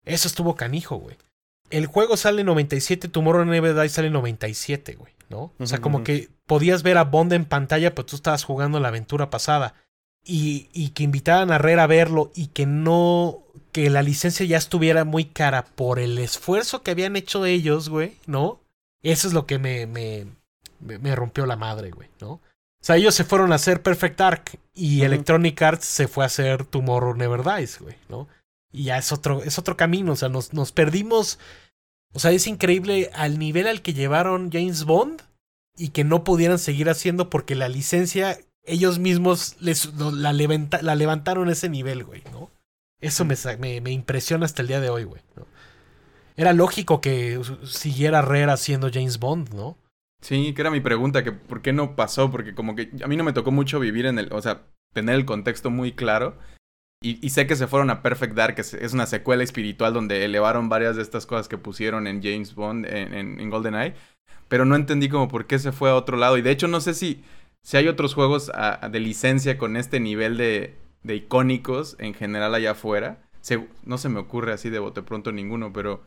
Eso 0.04 0.28
estuvo 0.28 0.54
canijo, 0.54 0.96
güey. 0.96 1.16
El 1.70 1.86
juego 1.86 2.18
sale 2.18 2.40
en 2.42 2.46
97, 2.46 3.08
Tomorrow 3.08 3.44
Never 3.46 3.74
Dies 3.74 3.92
sale 3.92 4.08
en 4.08 4.12
97, 4.12 4.94
güey, 4.96 5.13
¿no? 5.28 5.52
O 5.58 5.66
sea, 5.66 5.80
como 5.80 6.04
que 6.04 6.28
podías 6.46 6.82
ver 6.82 6.98
a 6.98 7.04
Bond 7.04 7.32
en 7.32 7.44
pantalla, 7.44 7.94
pero 7.94 8.06
tú 8.06 8.16
estabas 8.16 8.44
jugando 8.44 8.80
la 8.80 8.88
aventura 8.88 9.30
pasada. 9.30 9.74
Y, 10.26 10.68
y 10.72 10.90
que 10.90 11.02
invitaran 11.02 11.50
a 11.50 11.58
Rare 11.58 11.82
a 11.82 11.86
verlo 11.86 12.32
y 12.34 12.46
que 12.48 12.64
no. 12.64 13.42
que 13.72 13.90
la 13.90 14.02
licencia 14.02 14.46
ya 14.46 14.56
estuviera 14.56 15.04
muy 15.04 15.26
cara 15.26 15.64
por 15.64 15.98
el 15.98 16.18
esfuerzo 16.18 16.82
que 16.82 16.92
habían 16.92 17.16
hecho 17.16 17.44
ellos, 17.44 17.90
güey, 17.90 18.16
¿no? 18.26 18.60
Eso 19.02 19.28
es 19.28 19.34
lo 19.34 19.46
que 19.46 19.58
me, 19.58 19.86
me, 19.86 20.26
me 20.80 21.14
rompió 21.14 21.44
la 21.44 21.56
madre, 21.56 21.90
güey, 21.90 22.08
¿no? 22.20 22.40
O 22.84 22.86
sea, 22.86 22.96
ellos 22.96 23.14
se 23.14 23.24
fueron 23.24 23.50
a 23.50 23.54
hacer 23.54 23.82
Perfect 23.82 24.18
Dark 24.18 24.58
y 24.74 25.02
Electronic 25.02 25.60
Arts 25.62 25.86
se 25.86 26.06
fue 26.06 26.24
a 26.24 26.26
hacer 26.26 26.66
Tomorrow 26.66 27.14
Never 27.14 27.42
Dies, 27.42 27.80
güey, 27.80 27.96
¿no? 28.10 28.28
Y 28.72 28.84
ya 28.84 28.98
es 28.98 29.10
otro, 29.10 29.42
es 29.42 29.58
otro 29.58 29.76
camino, 29.76 30.12
o 30.12 30.16
sea, 30.16 30.28
nos, 30.28 30.52
nos 30.52 30.72
perdimos. 30.72 31.38
O 32.14 32.20
sea, 32.20 32.30
es 32.30 32.46
increíble 32.46 33.10
al 33.12 33.38
nivel 33.38 33.66
al 33.66 33.82
que 33.82 33.92
llevaron 33.92 34.50
James 34.50 34.84
Bond 34.84 35.22
y 35.76 35.88
que 35.88 36.04
no 36.04 36.24
pudieran 36.24 36.58
seguir 36.58 36.88
haciendo 36.88 37.28
porque 37.28 37.54
la 37.54 37.68
licencia 37.68 38.38
ellos 38.66 38.98
mismos 38.98 39.56
les, 39.60 39.92
la, 39.94 40.32
levanta, 40.32 40.80
la 40.82 40.94
levantaron 40.94 41.50
ese 41.50 41.68
nivel, 41.68 42.04
güey, 42.04 42.22
¿no? 42.32 42.50
Eso 43.00 43.26
me, 43.26 43.90
impresiona 43.90 44.46
hasta 44.46 44.62
el 44.62 44.68
día 44.68 44.80
de 44.80 44.88
hoy, 44.88 45.04
güey. 45.04 45.20
Era 46.36 46.52
lógico 46.52 47.00
que 47.00 47.40
siguiera 47.64 48.22
Rare 48.22 48.50
haciendo 48.50 48.90
James 48.90 49.18
Bond, 49.18 49.52
¿no? 49.52 49.76
Sí, 50.22 50.54
que 50.54 50.62
era 50.62 50.70
mi 50.70 50.80
pregunta, 50.80 51.22
que 51.22 51.32
por 51.32 51.60
qué 51.60 51.74
no 51.74 51.96
pasó, 51.96 52.30
porque 52.30 52.54
como 52.54 52.74
que 52.74 52.90
a 53.02 53.06
mí 53.06 53.16
no 53.16 53.24
me 53.24 53.34
tocó 53.34 53.50
mucho 53.50 53.78
vivir 53.78 54.06
en 54.06 54.18
el, 54.18 54.32
o 54.32 54.40
sea, 54.40 54.62
tener 54.94 55.16
el 55.16 55.26
contexto 55.26 55.70
muy 55.70 55.92
claro. 55.92 56.38
Y, 57.06 57.28
sé 57.30 57.46
que 57.46 57.54
se 57.54 57.66
fueron 57.66 57.90
a 57.90 58.00
Perfect 58.00 58.34
Dark, 58.34 58.54
que 58.54 58.62
es 58.62 58.92
una 58.94 59.04
secuela 59.04 59.44
espiritual 59.44 59.92
donde 59.92 60.24
elevaron 60.24 60.70
varias 60.70 60.96
de 60.96 61.02
estas 61.02 61.26
cosas 61.26 61.48
que 61.48 61.58
pusieron 61.58 62.06
en 62.06 62.22
James 62.22 62.54
Bond, 62.54 62.86
en, 62.86 63.12
en, 63.12 63.40
en 63.40 63.50
GoldenEye. 63.50 63.94
Pero 64.48 64.64
no 64.64 64.74
entendí 64.74 65.10
como 65.10 65.28
por 65.28 65.46
qué 65.46 65.58
se 65.58 65.72
fue 65.72 65.90
a 65.90 65.96
otro 65.96 66.16
lado. 66.16 66.38
Y 66.38 66.42
de 66.42 66.50
hecho 66.50 66.66
no 66.66 66.80
sé 66.80 66.94
si 66.94 67.22
si 67.64 67.78
hay 67.78 67.88
otros 67.88 68.14
juegos 68.14 68.52
de 68.90 69.00
licencia 69.00 69.56
con 69.56 69.76
este 69.76 69.98
nivel 69.98 70.36
de, 70.36 70.76
de 71.02 71.16
icónicos 71.16 71.96
en 71.98 72.14
general 72.14 72.54
allá 72.54 72.72
afuera. 72.72 73.26
No 73.84 73.98
se 73.98 74.10
me 74.10 74.20
ocurre 74.20 74.52
así 74.52 74.68
de 74.68 74.78
bote 74.78 75.02
pronto 75.02 75.32
ninguno, 75.32 75.72
pero 75.72 76.02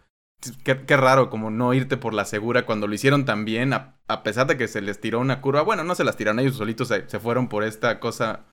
qué, 0.63 0.97
raro 0.97 1.31
como 1.31 1.49
no 1.49 1.73
irte 1.73 1.97
por 1.97 2.13
la 2.13 2.25
segura 2.25 2.67
cuando 2.67 2.85
lo 2.85 2.93
hicieron 2.93 3.25
tan 3.25 3.43
bien, 3.43 3.73
a, 3.73 4.23
pesar 4.23 4.45
de 4.45 4.55
que 4.55 4.67
se 4.67 4.81
les 4.81 5.01
tiró 5.01 5.19
una 5.19 5.41
curva. 5.41 5.63
Bueno, 5.63 5.83
no 5.83 5.95
se 5.95 6.03
las 6.03 6.15
tiraron 6.15 6.39
ellos 6.39 6.57
solitos, 6.57 6.89
se 6.89 7.19
fueron 7.19 7.49
por 7.49 7.63
esta 7.63 7.99
cosa 7.99 8.45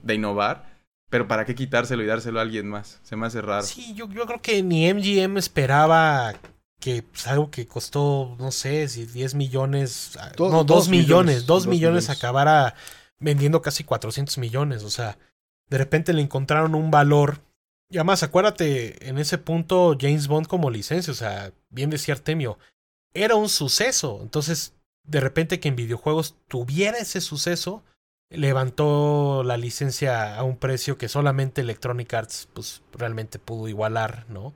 de 0.00 0.14
innovar. 0.14 0.71
Pero 1.12 1.28
¿para 1.28 1.44
qué 1.44 1.54
quitárselo 1.54 2.02
y 2.02 2.06
dárselo 2.06 2.38
a 2.38 2.42
alguien 2.42 2.66
más? 2.66 2.98
Se 3.02 3.16
me 3.16 3.26
hace 3.26 3.42
raro. 3.42 3.64
Sí, 3.64 3.92
yo, 3.92 4.08
yo 4.08 4.24
creo 4.24 4.40
que 4.40 4.62
ni 4.62 4.90
MGM 4.90 5.36
esperaba 5.36 6.32
que 6.80 7.02
pues, 7.02 7.26
algo 7.26 7.50
que 7.50 7.66
costó, 7.66 8.34
no 8.38 8.50
sé, 8.50 8.88
si 8.88 9.04
10 9.04 9.34
millones, 9.34 10.18
Do, 10.38 10.48
no, 10.48 10.64
2 10.64 10.88
millones, 10.88 11.44
2 11.44 11.66
millones, 11.66 12.06
millones 12.06 12.08
acabara 12.08 12.76
vendiendo 13.18 13.60
casi 13.60 13.84
400 13.84 14.38
millones, 14.38 14.84
o 14.84 14.88
sea, 14.88 15.18
de 15.68 15.76
repente 15.76 16.14
le 16.14 16.22
encontraron 16.22 16.74
un 16.74 16.90
valor. 16.90 17.42
Y 17.90 17.98
además, 17.98 18.22
acuérdate, 18.22 19.06
en 19.06 19.18
ese 19.18 19.36
punto 19.36 19.94
James 20.00 20.28
Bond 20.28 20.46
como 20.46 20.70
licencia, 20.70 21.12
o 21.12 21.14
sea, 21.14 21.52
bien 21.68 21.90
decía 21.90 22.14
Artemio, 22.14 22.58
era 23.12 23.34
un 23.34 23.50
suceso, 23.50 24.20
entonces, 24.22 24.72
de 25.04 25.20
repente 25.20 25.60
que 25.60 25.68
en 25.68 25.76
videojuegos 25.76 26.36
tuviera 26.48 26.96
ese 26.96 27.20
suceso, 27.20 27.84
levantó 28.34 29.42
la 29.44 29.56
licencia 29.56 30.36
a 30.36 30.42
un 30.42 30.56
precio 30.56 30.98
que 30.98 31.08
solamente 31.08 31.60
Electronic 31.60 32.12
Arts, 32.14 32.48
pues, 32.52 32.82
realmente 32.92 33.38
pudo 33.38 33.68
igualar, 33.68 34.26
¿no? 34.28 34.54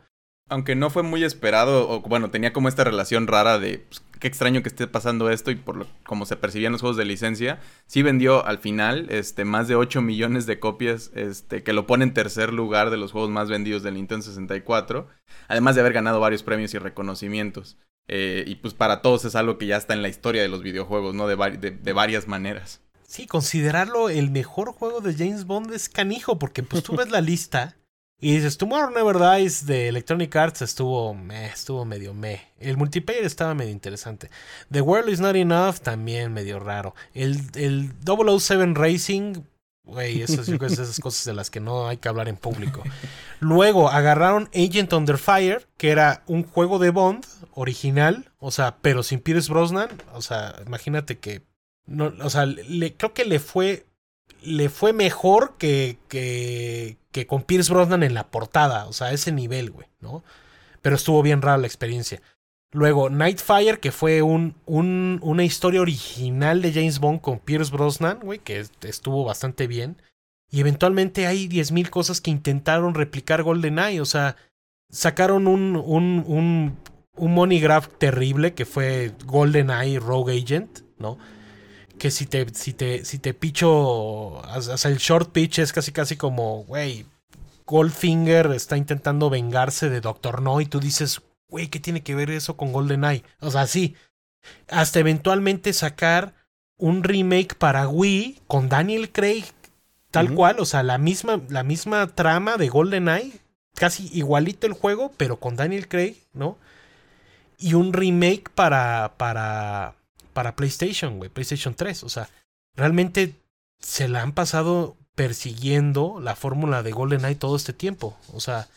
aunque 0.48 0.76
no 0.76 0.90
fue 0.90 1.02
muy 1.02 1.24
esperado, 1.24 1.88
o 1.88 2.00
bueno, 2.02 2.30
tenía 2.30 2.52
como 2.52 2.68
esta 2.68 2.84
relación 2.84 3.26
rara 3.26 3.58
de 3.58 3.78
pues, 3.78 4.02
qué 4.20 4.28
extraño 4.28 4.62
que 4.62 4.68
esté 4.68 4.86
pasando 4.86 5.28
esto 5.30 5.50
y 5.50 5.56
por 5.56 5.76
lo 5.76 5.86
como 6.04 6.24
se 6.24 6.36
percibían 6.36 6.72
los 6.72 6.80
juegos 6.80 6.96
de 6.96 7.04
licencia, 7.04 7.60
sí 7.86 8.02
vendió 8.02 8.46
al 8.46 8.58
final 8.58 9.06
este, 9.10 9.44
más 9.44 9.66
de 9.68 9.74
8 9.74 10.02
millones 10.02 10.46
de 10.46 10.60
copias, 10.60 11.10
este, 11.14 11.62
que 11.62 11.72
lo 11.72 11.86
pone 11.86 12.04
en 12.04 12.14
tercer 12.14 12.52
lugar 12.52 12.90
de 12.90 12.96
los 12.96 13.12
juegos 13.12 13.30
más 13.30 13.48
vendidos 13.48 13.82
del 13.82 13.94
Nintendo 13.94 14.22
64, 14.24 15.08
además 15.48 15.74
de 15.74 15.80
haber 15.80 15.92
ganado 15.92 16.20
varios 16.20 16.42
premios 16.42 16.74
y 16.74 16.78
reconocimientos. 16.78 17.76
Eh, 18.08 18.44
y 18.46 18.54
pues 18.56 18.72
para 18.72 19.02
todos 19.02 19.24
es 19.24 19.34
algo 19.34 19.58
que 19.58 19.66
ya 19.66 19.76
está 19.76 19.92
en 19.92 20.02
la 20.02 20.08
historia 20.08 20.40
de 20.40 20.48
los 20.48 20.62
videojuegos, 20.62 21.16
¿no? 21.16 21.26
De, 21.26 21.34
de, 21.58 21.72
de 21.72 21.92
varias 21.92 22.28
maneras. 22.28 22.85
Sí, 23.06 23.26
considerarlo 23.26 24.08
el 24.08 24.30
mejor 24.30 24.72
juego 24.72 25.00
de 25.00 25.14
James 25.14 25.44
Bond 25.44 25.72
es 25.72 25.88
canijo, 25.88 26.38
porque 26.38 26.62
pues 26.62 26.82
tú 26.82 26.96
ves 26.96 27.10
la 27.10 27.20
lista 27.22 27.76
y 28.18 28.34
dices, 28.34 28.56
Tomorrow 28.56 28.90
Never 28.90 29.18
Dies 29.18 29.66
de 29.66 29.88
Electronic 29.88 30.34
Arts 30.34 30.62
estuvo 30.62 31.12
meh, 31.12 31.46
estuvo 31.46 31.84
medio 31.84 32.14
meh. 32.14 32.40
El 32.58 32.78
multiplayer 32.78 33.24
estaba 33.24 33.54
medio 33.54 33.72
interesante. 33.72 34.30
The 34.70 34.80
World 34.80 35.10
is 35.10 35.20
Not 35.20 35.36
Enough 35.36 35.80
también 35.82 36.32
medio 36.32 36.58
raro. 36.58 36.94
El, 37.12 37.42
el 37.54 37.92
007 38.06 38.72
Racing, 38.74 39.42
güey, 39.84 40.22
esas, 40.22 40.48
esas 40.48 40.98
cosas 40.98 41.26
de 41.26 41.34
las 41.34 41.50
que 41.50 41.60
no 41.60 41.88
hay 41.88 41.98
que 41.98 42.08
hablar 42.08 42.30
en 42.30 42.38
público. 42.38 42.82
Luego 43.38 43.90
agarraron 43.90 44.48
Agent 44.54 44.94
Under 44.94 45.18
Fire, 45.18 45.68
que 45.76 45.90
era 45.90 46.22
un 46.26 46.42
juego 46.42 46.78
de 46.78 46.88
Bond 46.88 47.26
original, 47.52 48.32
o 48.38 48.50
sea, 48.50 48.78
pero 48.80 49.02
sin 49.02 49.20
Pierce 49.20 49.52
Brosnan. 49.52 49.90
O 50.14 50.22
sea, 50.22 50.56
imagínate 50.66 51.18
que. 51.18 51.42
No, 51.86 52.12
o 52.20 52.30
sea, 52.30 52.46
le, 52.46 52.94
creo 52.94 53.14
que 53.14 53.24
le 53.24 53.38
fue. 53.38 53.86
Le 54.42 54.68
fue 54.68 54.92
mejor 54.92 55.56
que, 55.58 55.98
que, 56.08 56.98
que 57.10 57.26
con 57.26 57.42
Pierce 57.42 57.72
Brosnan 57.72 58.02
en 58.02 58.14
la 58.14 58.28
portada, 58.28 58.86
o 58.86 58.92
sea, 58.92 59.12
ese 59.12 59.32
nivel, 59.32 59.70
güey, 59.70 59.88
¿no? 60.00 60.22
Pero 60.82 60.96
estuvo 60.96 61.22
bien 61.22 61.42
rara 61.42 61.58
la 61.58 61.66
experiencia. 61.66 62.20
Luego, 62.72 63.08
Nightfire, 63.08 63.80
que 63.80 63.92
fue 63.92 64.22
un, 64.22 64.54
un, 64.66 65.18
una 65.22 65.44
historia 65.44 65.80
original 65.80 66.60
de 66.62 66.72
James 66.72 66.98
Bond 66.98 67.20
con 67.20 67.38
Pierce 67.38 67.72
Brosnan, 67.72 68.20
güey, 68.20 68.38
que 68.38 68.64
estuvo 68.82 69.24
bastante 69.24 69.66
bien. 69.66 69.96
Y 70.50 70.60
eventualmente 70.60 71.26
hay 71.26 71.48
10.000 71.48 71.88
cosas 71.90 72.20
que 72.20 72.30
intentaron 72.30 72.94
replicar 72.94 73.42
GoldenEye, 73.42 74.00
o 74.00 74.04
sea, 74.04 74.36
sacaron 74.90 75.46
un, 75.46 75.76
un, 75.76 76.24
un, 76.26 76.76
un 77.16 77.34
money 77.34 77.60
graph 77.60 77.88
terrible 77.98 78.54
que 78.54 78.64
fue 78.64 79.12
GoldenEye 79.24 79.98
Rogue 79.98 80.38
Agent, 80.38 80.80
¿no? 80.98 81.18
Que 82.06 82.12
si 82.12 82.26
te, 82.26 82.46
si 82.54 82.72
te, 82.72 83.04
si 83.04 83.18
te 83.18 83.34
picho, 83.34 83.68
o 83.68 84.62
sea, 84.62 84.90
el 84.90 84.98
short 84.98 85.32
pitch 85.32 85.58
es 85.58 85.72
casi 85.72 85.90
casi 85.90 86.16
como, 86.16 86.62
güey, 86.62 87.04
Goldfinger 87.66 88.52
está 88.52 88.76
intentando 88.76 89.28
vengarse 89.28 89.90
de 89.90 90.00
Doctor 90.00 90.40
No 90.40 90.60
y 90.60 90.66
tú 90.66 90.78
dices, 90.78 91.20
güey, 91.48 91.66
¿qué 91.66 91.80
tiene 91.80 92.04
que 92.04 92.14
ver 92.14 92.30
eso 92.30 92.56
con 92.56 92.72
GoldenEye? 92.72 93.24
O 93.40 93.50
sea, 93.50 93.66
sí. 93.66 93.96
Hasta 94.68 95.00
eventualmente 95.00 95.72
sacar 95.72 96.34
un 96.78 97.02
remake 97.02 97.56
para 97.56 97.88
Wii 97.88 98.42
con 98.46 98.68
Daniel 98.68 99.10
Craig, 99.10 99.46
tal 100.12 100.26
uh 100.26 100.30
-huh. 100.30 100.36
cual, 100.36 100.60
o 100.60 100.64
sea, 100.64 100.84
la 100.84 100.98
misma, 100.98 101.40
la 101.48 101.64
misma 101.64 102.06
trama 102.06 102.56
de 102.56 102.68
GoldenEye, 102.68 103.40
casi 103.74 104.08
igualito 104.12 104.68
el 104.68 104.74
juego, 104.74 105.10
pero 105.16 105.40
con 105.40 105.56
Daniel 105.56 105.88
Craig, 105.88 106.14
¿no? 106.32 106.56
Y 107.58 107.74
un 107.74 107.92
remake 107.92 108.48
para, 108.54 109.14
para, 109.16 109.96
para 110.36 110.54
PlayStation, 110.54 111.16
güey, 111.16 111.30
PlayStation 111.30 111.74
3. 111.74 112.04
O 112.04 112.10
sea, 112.10 112.28
realmente 112.74 113.32
se 113.80 114.06
la 114.06 114.20
han 114.20 114.32
pasado 114.32 114.94
persiguiendo 115.14 116.20
la 116.20 116.36
fórmula 116.36 116.82
de 116.82 116.92
GoldenEye 116.92 117.36
todo 117.36 117.56
este 117.56 117.72
tiempo. 117.72 118.18
O 118.34 118.40
sea, 118.40 118.68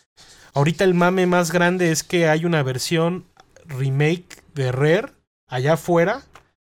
ahorita 0.54 0.86
el 0.86 0.94
mame 0.94 1.26
más 1.26 1.52
grande 1.52 1.92
es 1.92 2.04
que 2.04 2.30
hay 2.30 2.46
una 2.46 2.64
versión 2.64 3.26
remake 3.66 4.42
de 4.56 4.72
Rare 4.72 5.12
allá 5.48 5.74
afuera 5.74 6.24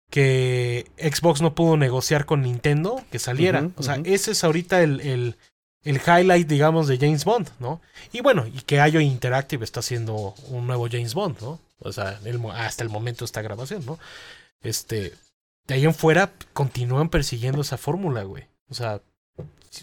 que 0.09 0.88
Xbox 0.97 1.41
no 1.43 1.53
pudo 1.53 1.77
negociar 1.77 2.25
con 2.25 2.41
Nintendo 2.41 3.03
que 3.11 3.19
saliera. 3.19 3.61
Uh 3.61 3.65
-huh, 3.65 3.73
o 3.75 3.84
sea, 3.84 3.93
uh 3.93 3.97
-huh. 3.97 4.07
ese 4.07 4.32
es 4.32 4.43
ahorita 4.43 4.82
el, 4.82 4.99
el, 5.01 5.36
el, 5.84 5.97
highlight, 5.97 6.47
digamos, 6.47 6.88
de 6.88 6.97
James 6.97 7.23
Bond, 7.23 7.49
¿no? 7.59 7.82
Y 8.11 8.21
bueno, 8.21 8.47
y 8.47 8.61
que 8.61 8.77
IO 8.77 8.99
Interactive 8.99 9.63
está 9.63 9.82
haciendo 9.82 10.34
un 10.49 10.65
nuevo 10.65 10.88
James 10.91 11.13
Bond, 11.13 11.39
¿no? 11.39 11.59
O 11.77 11.91
sea, 11.91 12.19
el, 12.25 12.41
hasta 12.51 12.84
el 12.84 12.89
momento 12.89 13.19
de 13.19 13.25
esta 13.25 13.43
grabación, 13.43 13.86
¿no? 13.86 13.99
Este, 14.62 15.14
de 15.68 15.74
ahí 15.74 15.86
en 15.86 15.93
fuera 15.93 16.34
continúan 16.53 17.09
persiguiendo 17.09 17.62
esa 17.62 17.78
fórmula, 17.78 18.24
güey. 18.24 18.47
O 18.70 18.74
sea, 18.74 19.01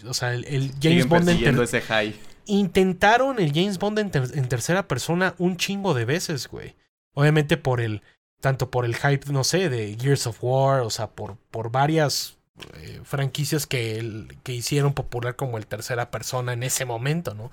o 0.07 0.13
sea, 0.13 0.33
el, 0.33 0.45
el 0.45 0.71
James 0.71 0.81
Siguen 0.81 1.09
Bond 1.09 1.25
persiguiendo 1.25 1.63
ese 1.63 1.81
high. 1.81 2.15
intentaron 2.45 3.39
el 3.39 3.53
James 3.53 3.79
Bond 3.79 3.99
en, 3.99 4.11
ter 4.11 4.23
en, 4.33 4.47
tercera 4.47 4.87
persona 4.87 5.35
un 5.37 5.57
chingo 5.57 5.93
de 5.93 6.05
veces, 6.05 6.47
güey. 6.47 6.75
Obviamente 7.13 7.57
por 7.57 7.81
el 7.81 8.01
tanto 8.39 8.71
por 8.71 8.85
el 8.85 8.95
hype, 8.95 9.31
no 9.31 9.43
sé, 9.43 9.69
de 9.69 9.97
Gears 9.99 10.27
of 10.27 10.37
War, 10.41 10.81
o 10.81 10.89
sea, 10.89 11.07
por 11.07 11.37
por 11.51 11.71
varias 11.71 12.37
eh, 12.75 13.01
franquicias 13.03 13.67
que 13.67 13.97
el, 13.97 14.37
que 14.43 14.53
hicieron 14.53 14.93
popular 14.93 15.35
como 15.35 15.57
el 15.57 15.65
tercera 15.65 16.11
persona 16.11 16.53
en 16.53 16.63
ese 16.63 16.85
momento, 16.85 17.33
¿no? 17.33 17.51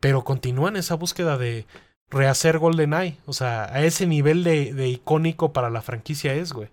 Pero 0.00 0.24
continúan 0.24 0.76
esa 0.76 0.94
búsqueda 0.94 1.38
de 1.38 1.66
rehacer 2.10 2.58
GoldenEye. 2.58 3.18
O 3.26 3.32
sea, 3.32 3.64
a 3.64 3.84
ese 3.84 4.06
nivel 4.06 4.44
de, 4.44 4.72
de 4.72 4.88
icónico 4.88 5.52
para 5.52 5.70
la 5.70 5.82
franquicia 5.82 6.34
es, 6.34 6.52
güey. 6.52 6.68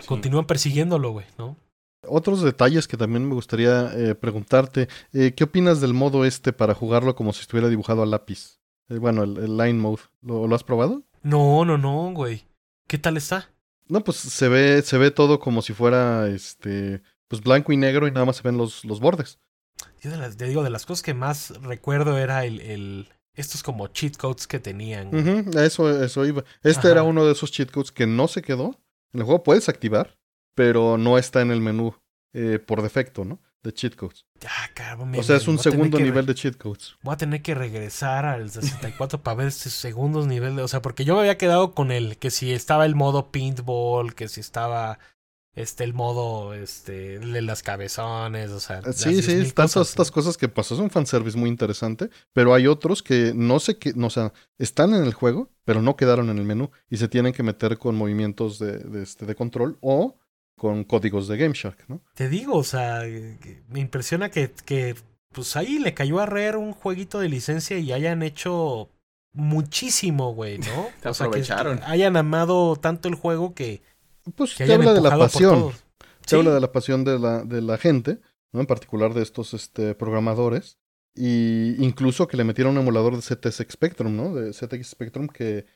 Sí. 0.00 0.06
Continúan 0.06 0.46
persiguiéndolo, 0.46 1.10
güey, 1.10 1.26
¿no? 1.38 1.56
Otros 2.08 2.42
detalles 2.42 2.88
que 2.88 2.96
también 2.96 3.28
me 3.28 3.34
gustaría 3.34 3.92
eh, 3.94 4.14
preguntarte. 4.14 4.88
Eh, 5.12 5.32
¿Qué 5.36 5.44
opinas 5.44 5.80
del 5.80 5.94
modo 5.94 6.24
este 6.24 6.52
para 6.52 6.74
jugarlo 6.74 7.14
como 7.14 7.32
si 7.32 7.42
estuviera 7.42 7.68
dibujado 7.68 8.02
a 8.02 8.06
lápiz? 8.06 8.58
Eh, 8.88 8.98
bueno, 8.98 9.22
el, 9.22 9.36
el, 9.38 9.56
Line 9.56 9.78
Mode. 9.78 10.02
¿Lo, 10.20 10.48
¿Lo 10.48 10.54
has 10.54 10.64
probado? 10.64 11.02
No, 11.22 11.64
no, 11.64 11.78
no, 11.78 12.12
güey. 12.12 12.44
¿Qué 12.88 12.98
tal 12.98 13.16
está? 13.16 13.50
No, 13.86 14.02
pues 14.02 14.16
se 14.16 14.48
ve, 14.48 14.82
se 14.82 14.98
ve 14.98 15.10
todo 15.10 15.38
como 15.38 15.62
si 15.62 15.72
fuera 15.74 16.26
este. 16.28 17.02
Pues 17.28 17.40
blanco 17.42 17.72
y 17.72 17.76
negro 17.76 18.08
y 18.08 18.10
nada 18.10 18.26
más 18.26 18.36
se 18.36 18.42
ven 18.42 18.58
los, 18.58 18.84
los 18.84 19.00
bordes. 19.00 19.38
Yo 20.00 20.10
de 20.10 20.16
las, 20.16 20.36
te 20.36 20.46
digo, 20.46 20.62
de 20.62 20.70
las 20.70 20.84
cosas 20.84 21.02
que 21.02 21.14
más 21.14 21.50
recuerdo 21.62 22.18
era 22.18 22.44
el, 22.44 22.60
el 22.60 23.08
estos 23.34 23.62
como 23.62 23.86
cheat 23.88 24.16
codes 24.16 24.46
que 24.46 24.58
tenían. 24.60 25.08
Uh 25.08 25.18
-huh, 25.18 25.60
eso, 25.60 26.02
eso 26.02 26.26
iba. 26.26 26.44
Este 26.62 26.80
Ajá. 26.88 26.90
era 26.90 27.02
uno 27.02 27.24
de 27.24 27.32
esos 27.32 27.50
cheat 27.50 27.70
codes 27.70 27.92
que 27.92 28.06
no 28.06 28.28
se 28.28 28.42
quedó. 28.42 28.78
En 29.12 29.20
el 29.20 29.24
juego 29.24 29.42
puedes 29.42 29.68
activar, 29.68 30.18
pero 30.54 30.98
no 30.98 31.18
está 31.18 31.42
en 31.42 31.50
el 31.50 31.60
menú 31.60 31.94
eh, 32.34 32.58
por 32.58 32.82
defecto, 32.82 33.24
¿no? 33.24 33.40
De 33.62 33.72
cheat 33.72 33.94
codes. 33.94 34.26
Ah, 34.44 34.68
carajo, 34.74 35.06
o 35.16 35.22
sea, 35.22 35.36
es 35.36 35.46
un 35.46 35.58
segundo 35.58 35.98
nivel 36.00 36.26
de 36.26 36.34
cheat 36.34 36.56
codes. 36.56 36.96
Voy 37.02 37.14
a 37.14 37.16
tener 37.16 37.42
que 37.42 37.54
regresar 37.54 38.24
al 38.24 38.50
64 38.50 39.22
para 39.22 39.36
ver 39.36 39.48
esos 39.48 39.72
segundos 39.72 40.26
nivel 40.26 40.56
de. 40.56 40.62
O 40.62 40.68
sea, 40.68 40.82
porque 40.82 41.04
yo 41.04 41.14
me 41.14 41.20
había 41.20 41.38
quedado 41.38 41.72
con 41.72 41.92
el 41.92 42.18
que 42.18 42.30
si 42.30 42.52
estaba 42.52 42.86
el 42.86 42.96
modo 42.96 43.30
paintball, 43.30 44.14
que 44.14 44.28
si 44.28 44.40
estaba 44.40 44.98
este 45.54 45.84
el 45.84 45.92
modo 45.92 46.54
este 46.54 47.18
de 47.18 47.42
las 47.42 47.62
cabezones, 47.62 48.50
o 48.50 48.60
sea, 48.60 48.82
sí, 48.92 49.22
sí, 49.22 49.32
están 49.32 49.68
todas 49.68 49.90
estas 49.90 50.10
cosas 50.10 50.36
que 50.38 50.48
pasó, 50.48 50.74
es 50.74 50.80
un 50.80 50.90
fanservice 50.90 51.36
muy 51.36 51.50
interesante, 51.50 52.08
pero 52.32 52.54
hay 52.54 52.66
otros 52.66 53.02
que 53.02 53.32
no 53.34 53.60
sé 53.60 53.76
qué, 53.76 53.92
no, 53.94 54.06
o 54.06 54.10
sea, 54.10 54.32
están 54.58 54.94
en 54.94 55.04
el 55.04 55.12
juego, 55.12 55.50
pero 55.64 55.82
no 55.82 55.96
quedaron 55.96 56.30
en 56.30 56.38
el 56.38 56.44
menú 56.44 56.70
y 56.88 56.96
se 56.96 57.08
tienen 57.08 57.32
que 57.32 57.42
meter 57.42 57.76
con 57.76 57.96
movimientos 57.96 58.58
de, 58.58 58.78
de, 58.78 59.02
este, 59.02 59.26
de 59.26 59.34
control 59.34 59.78
o 59.82 60.16
con 60.56 60.84
códigos 60.84 61.28
de 61.28 61.36
GameShark, 61.36 61.84
¿no? 61.88 62.00
Te 62.14 62.28
digo, 62.28 62.56
o 62.56 62.64
sea, 62.64 63.02
me 63.68 63.80
impresiona 63.80 64.30
que, 64.30 64.52
que 64.64 64.94
pues 65.32 65.56
ahí 65.56 65.78
le 65.78 65.92
cayó 65.92 66.20
a 66.20 66.26
Rare 66.26 66.56
un 66.56 66.72
jueguito 66.72 67.18
de 67.18 67.28
licencia 67.28 67.78
y 67.78 67.92
hayan 67.92 68.22
hecho 68.22 68.88
muchísimo, 69.32 70.34
güey, 70.34 70.58
¿no? 70.58 70.88
Te 71.02 71.08
o 71.08 71.14
sea, 71.14 71.26
aprovecharon. 71.26 71.78
Que, 71.78 71.84
que 71.84 71.90
hayan 71.90 72.16
amado 72.16 72.76
tanto 72.76 73.08
el 73.08 73.14
juego 73.14 73.54
que 73.54 73.82
pues 74.34 74.54
que 74.54 74.66
te 74.66 74.74
habla 74.74 74.94
de 74.94 75.00
la 75.00 75.18
pasión. 75.18 75.70
Te 76.20 76.28
¿Sí? 76.28 76.36
habla 76.36 76.54
de 76.54 76.60
la 76.60 76.72
pasión 76.72 77.04
de 77.04 77.18
la, 77.18 77.44
de 77.44 77.60
la 77.62 77.78
gente, 77.78 78.20
¿no? 78.52 78.60
En 78.60 78.66
particular 78.66 79.14
de 79.14 79.22
estos 79.22 79.54
este, 79.54 79.94
programadores. 79.94 80.78
Y 81.14 81.74
incluso 81.84 82.26
que 82.26 82.36
le 82.36 82.44
metieron 82.44 82.76
un 82.76 82.82
emulador 82.82 83.16
de 83.16 83.22
ZX 83.22 83.72
Spectrum, 83.72 84.16
¿no? 84.16 84.34
De 84.34 84.52
ZX 84.52 84.86
Spectrum 84.86 85.28
que, 85.28 85.66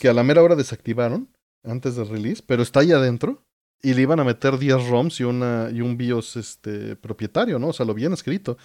que 0.00 0.08
a 0.08 0.14
la 0.14 0.24
mera 0.24 0.42
hora 0.42 0.56
desactivaron 0.56 1.28
antes 1.62 1.96
del 1.96 2.08
release, 2.08 2.42
pero 2.44 2.62
está 2.62 2.80
ahí 2.80 2.92
adentro. 2.92 3.46
Y 3.82 3.92
le 3.92 4.02
iban 4.02 4.18
a 4.18 4.24
meter 4.24 4.58
10 4.58 4.88
ROMs 4.88 5.20
y, 5.20 5.24
una, 5.24 5.68
y 5.70 5.82
un 5.82 5.98
BIOS 5.98 6.36
este, 6.36 6.96
propietario, 6.96 7.58
¿no? 7.58 7.68
O 7.68 7.72
sea, 7.72 7.84
lo 7.84 7.92
bien 7.92 8.14
escrito. 8.14 8.56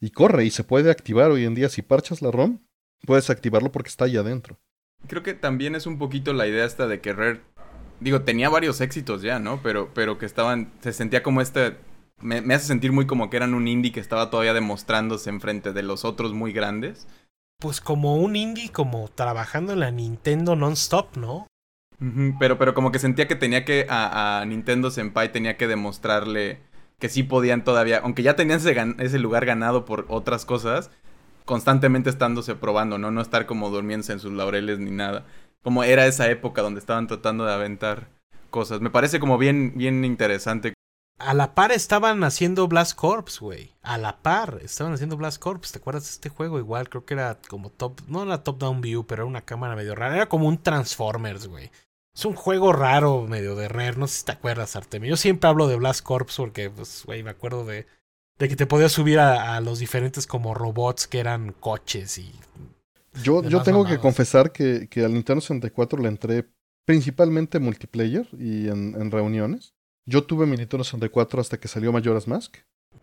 Y 0.00 0.10
corre 0.10 0.46
y 0.46 0.50
se 0.50 0.64
puede 0.64 0.90
activar 0.90 1.30
hoy 1.30 1.44
en 1.44 1.54
día. 1.54 1.68
Si 1.68 1.82
parchas 1.82 2.22
la 2.22 2.30
ROM, 2.30 2.58
puedes 3.06 3.28
activarlo 3.28 3.70
porque 3.70 3.90
está 3.90 4.06
ahí 4.06 4.16
adentro. 4.16 4.58
Creo 5.06 5.22
que 5.22 5.34
también 5.34 5.74
es 5.74 5.86
un 5.86 5.98
poquito 5.98 6.32
la 6.32 6.46
idea 6.46 6.64
esta 6.64 6.86
de 6.86 7.00
que 7.00 7.12
Rare 7.12 7.42
digo, 8.02 8.22
tenía 8.22 8.48
varios 8.48 8.80
éxitos 8.80 9.22
ya, 9.22 9.38
¿no? 9.38 9.60
Pero, 9.62 9.90
pero 9.94 10.18
que 10.18 10.26
estaban, 10.26 10.72
se 10.80 10.92
sentía 10.92 11.22
como 11.22 11.40
este, 11.40 11.76
me, 12.20 12.40
me, 12.40 12.54
hace 12.54 12.66
sentir 12.66 12.92
muy 12.92 13.06
como 13.06 13.30
que 13.30 13.36
eran 13.36 13.54
un 13.54 13.68
indie 13.68 13.92
que 13.92 14.00
estaba 14.00 14.30
todavía 14.30 14.54
demostrándose 14.54 15.30
enfrente 15.30 15.72
de 15.72 15.82
los 15.82 16.04
otros 16.04 16.32
muy 16.32 16.52
grandes. 16.52 17.06
Pues 17.60 17.80
como 17.80 18.16
un 18.16 18.36
indie, 18.36 18.70
como 18.70 19.08
trabajando 19.08 19.72
en 19.72 19.80
la 19.80 19.90
Nintendo 19.90 20.56
non-stop, 20.56 21.16
¿no? 21.16 21.46
Uh 22.00 22.04
-huh, 22.04 22.36
pero, 22.38 22.58
pero 22.58 22.74
como 22.74 22.90
que 22.90 22.98
sentía 22.98 23.28
que 23.28 23.36
tenía 23.36 23.64
que, 23.64 23.86
a, 23.88 24.40
a, 24.40 24.44
Nintendo 24.44 24.90
Senpai 24.90 25.30
tenía 25.30 25.56
que 25.56 25.68
demostrarle 25.68 26.60
que 26.98 27.08
sí 27.08 27.22
podían 27.22 27.64
todavía, 27.64 28.00
aunque 28.02 28.22
ya 28.22 28.34
tenían 28.34 28.58
ese, 28.58 28.76
ese 28.98 29.18
lugar 29.18 29.46
ganado 29.46 29.84
por 29.84 30.06
otras 30.08 30.44
cosas, 30.44 30.90
constantemente 31.44 32.10
estándose 32.10 32.54
probando, 32.54 32.98
¿no? 32.98 33.10
No 33.10 33.20
estar 33.20 33.46
como 33.46 33.70
durmiéndose 33.70 34.12
en 34.12 34.20
sus 34.20 34.32
laureles 34.32 34.78
ni 34.78 34.90
nada 34.90 35.24
como 35.62 35.84
era 35.84 36.06
esa 36.06 36.30
época 36.30 36.62
donde 36.62 36.80
estaban 36.80 37.06
tratando 37.06 37.44
de 37.44 37.52
aventar 37.52 38.08
cosas. 38.50 38.80
Me 38.80 38.90
parece 38.90 39.20
como 39.20 39.38
bien, 39.38 39.72
bien 39.76 40.04
interesante. 40.04 40.74
A 41.18 41.34
la 41.34 41.54
par 41.54 41.70
estaban 41.70 42.24
haciendo 42.24 42.66
Blast 42.66 42.96
Corps, 42.96 43.38
güey. 43.38 43.74
A 43.82 43.96
la 43.96 44.22
par 44.22 44.58
estaban 44.62 44.92
haciendo 44.92 45.16
Blast 45.16 45.40
Corps. 45.40 45.70
¿Te 45.70 45.78
acuerdas 45.78 46.04
de 46.04 46.10
este 46.10 46.28
juego? 46.28 46.58
Igual 46.58 46.88
creo 46.88 47.04
que 47.04 47.14
era 47.14 47.38
como 47.48 47.70
top, 47.70 48.00
no 48.08 48.24
era 48.24 48.42
top 48.42 48.58
down 48.58 48.80
view, 48.80 49.06
pero 49.06 49.22
era 49.22 49.28
una 49.28 49.44
cámara 49.44 49.76
medio 49.76 49.94
rara. 49.94 50.16
Era 50.16 50.28
como 50.28 50.48
un 50.48 50.60
Transformers, 50.62 51.46
güey. 51.46 51.70
Es 52.14 52.24
un 52.24 52.34
juego 52.34 52.72
raro, 52.72 53.22
medio 53.22 53.54
de 53.54 53.68
rare. 53.68 53.96
No 53.96 54.06
sé 54.06 54.18
si 54.18 54.24
te 54.24 54.32
acuerdas, 54.32 54.74
Artemio. 54.74 55.10
Yo 55.10 55.16
siempre 55.16 55.48
hablo 55.48 55.68
de 55.68 55.76
Blast 55.76 56.02
Corps 56.02 56.36
porque, 56.36 56.70
pues, 56.70 57.04
güey, 57.06 57.22
me 57.22 57.30
acuerdo 57.30 57.64
de, 57.64 57.86
de 58.38 58.48
que 58.48 58.56
te 58.56 58.66
podías 58.66 58.92
subir 58.92 59.20
a, 59.20 59.54
a 59.54 59.60
los 59.60 59.78
diferentes 59.78 60.26
como 60.26 60.54
robots 60.54 61.06
que 61.06 61.20
eran 61.20 61.52
coches 61.52 62.18
y 62.18 62.34
yo, 63.22 63.42
yo 63.42 63.62
tengo 63.62 63.84
que 63.84 63.98
confesar 63.98 64.52
que, 64.52 64.88
que, 64.88 65.04
al 65.04 65.12
Nintendo 65.12 65.40
64 65.40 66.00
le 66.00 66.08
entré 66.08 66.48
principalmente 66.84 67.58
multiplayer 67.58 68.28
y 68.38 68.68
en, 68.68 68.94
en, 69.00 69.10
reuniones. 69.10 69.74
Yo 70.06 70.24
tuve 70.24 70.46
mi 70.46 70.56
Nintendo 70.56 70.84
64 70.84 71.40
hasta 71.40 71.60
que 71.60 71.68
salió 71.68 71.92
Majora's 71.92 72.26
Mask, 72.26 72.56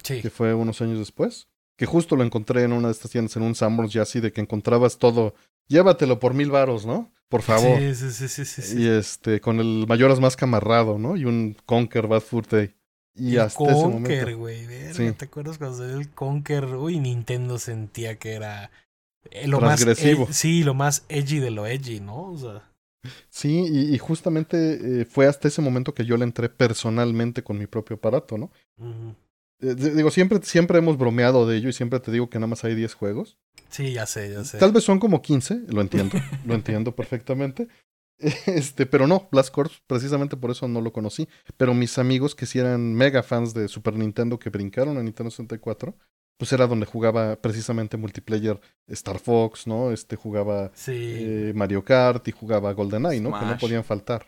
sí. 0.03 0.21
que 0.21 0.29
fue 0.29 0.53
unos 0.53 0.81
años 0.81 0.99
después. 0.99 1.47
Que 1.77 1.85
justo 1.85 2.17
lo 2.17 2.23
encontré 2.23 2.63
en 2.63 2.73
una 2.73 2.89
de 2.89 2.91
estas 2.91 3.11
tiendas, 3.11 3.37
en 3.37 3.43
un 3.43 3.55
Sanborns, 3.55 3.93
ya 3.93 4.01
así 4.01 4.19
de 4.19 4.33
que 4.33 4.41
encontrabas 4.41 4.97
todo. 4.97 5.33
Llévatelo 5.67 6.19
por 6.19 6.33
mil 6.33 6.51
varos, 6.51 6.85
¿no? 6.85 7.09
Por 7.29 7.41
favor. 7.41 7.79
Sí, 7.79 7.95
sí, 7.95 8.27
sí, 8.27 8.45
sí, 8.45 8.61
sí. 8.61 8.81
Y 8.81 8.87
este, 8.87 9.39
con 9.39 9.59
el 9.59 9.85
Majora's 9.87 10.19
Mask 10.19 10.43
amarrado, 10.43 10.97
¿no? 10.97 11.15
Y 11.15 11.23
un 11.23 11.55
Conker 11.65 12.07
Bad 12.07 12.21
Fur 12.21 12.45
Day. 12.47 12.75
Y 13.15 13.35
el 13.35 13.41
hasta 13.41 13.57
Conker, 13.57 13.77
ese 13.77 13.87
momento. 13.87 14.37
güey. 14.37 14.93
Sí. 14.93 15.11
¿Te 15.13 15.25
acuerdas 15.25 15.57
cuando 15.57 15.77
salió 15.77 15.97
el 15.97 16.09
Conker? 16.09 16.65
Uy, 16.65 16.99
Nintendo 16.99 17.59
sentía 17.59 18.17
que 18.17 18.33
era 18.33 18.71
eh, 19.31 19.47
lo 19.47 19.59
Transgresivo. 19.59 20.27
Más, 20.27 20.35
sí, 20.35 20.63
lo 20.63 20.73
más 20.73 21.05
edgy 21.09 21.39
de 21.39 21.51
lo 21.51 21.67
edgy, 21.67 21.99
¿no? 21.99 22.31
O 22.31 22.37
sea. 22.37 22.63
Sí, 23.29 23.65
y, 23.69 23.93
y 23.93 23.97
justamente 23.97 25.01
eh, 25.01 25.05
fue 25.05 25.27
hasta 25.27 25.47
ese 25.47 25.61
momento 25.61 25.93
que 25.93 26.05
yo 26.05 26.17
le 26.17 26.25
entré 26.25 26.49
personalmente 26.49 27.43
con 27.43 27.57
mi 27.57 27.67
propio 27.67 27.95
aparato, 27.95 28.37
¿no? 28.37 28.51
Uh 28.77 28.85
-huh. 28.85 29.15
eh, 29.61 29.75
digo, 29.95 30.11
siempre, 30.11 30.39
siempre 30.43 30.79
hemos 30.79 30.97
bromeado 30.97 31.47
de 31.47 31.57
ello 31.57 31.69
y 31.69 31.73
siempre 31.73 31.99
te 31.99 32.11
digo 32.11 32.29
que 32.29 32.39
nada 32.39 32.47
más 32.47 32.63
hay 32.63 32.75
10 32.75 32.93
juegos. 32.95 33.37
Sí, 33.69 33.93
ya 33.93 34.05
sé, 34.05 34.31
ya 34.31 34.43
sé. 34.43 34.57
Tal 34.57 34.71
vez 34.71 34.83
son 34.83 34.99
como 34.99 35.21
15, 35.21 35.61
lo 35.67 35.81
entiendo, 35.81 36.17
lo 36.45 36.55
entiendo 36.55 36.95
perfectamente. 36.95 37.67
Este, 38.45 38.85
pero 38.85 39.07
no, 39.07 39.29
Blast 39.31 39.53
Corps, 39.53 39.81
precisamente 39.87 40.35
por 40.35 40.51
eso 40.51 40.67
no 40.67 40.81
lo 40.81 40.91
conocí. 40.91 41.29
Pero 41.55 41.73
mis 41.73 41.97
amigos 41.97 42.35
que 42.35 42.45
sí 42.45 42.59
eran 42.59 42.93
mega 42.93 43.23
fans 43.23 43.53
de 43.53 43.69
Super 43.69 43.93
Nintendo 43.95 44.37
que 44.37 44.49
brincaron 44.49 44.97
a 44.97 45.03
Nintendo 45.03 45.31
64, 45.31 45.95
pues 46.39 46.53
era 46.53 46.67
donde 46.67 46.85
jugaba 46.85 47.35
precisamente 47.35 47.97
multiplayer 47.97 48.61
Star 48.87 49.19
Fox, 49.19 49.67
¿no? 49.67 49.91
Este 49.91 50.15
jugaba 50.15 50.71
sí. 50.73 50.93
eh, 50.95 51.51
Mario 51.53 51.83
Kart 51.83 52.25
y 52.29 52.31
jugaba 52.31 52.71
GoldenEye, 52.71 53.19
¿no? 53.19 53.31
Smash. 53.31 53.41
Que 53.41 53.45
no 53.45 53.57
podían 53.57 53.83
faltar. 53.83 54.25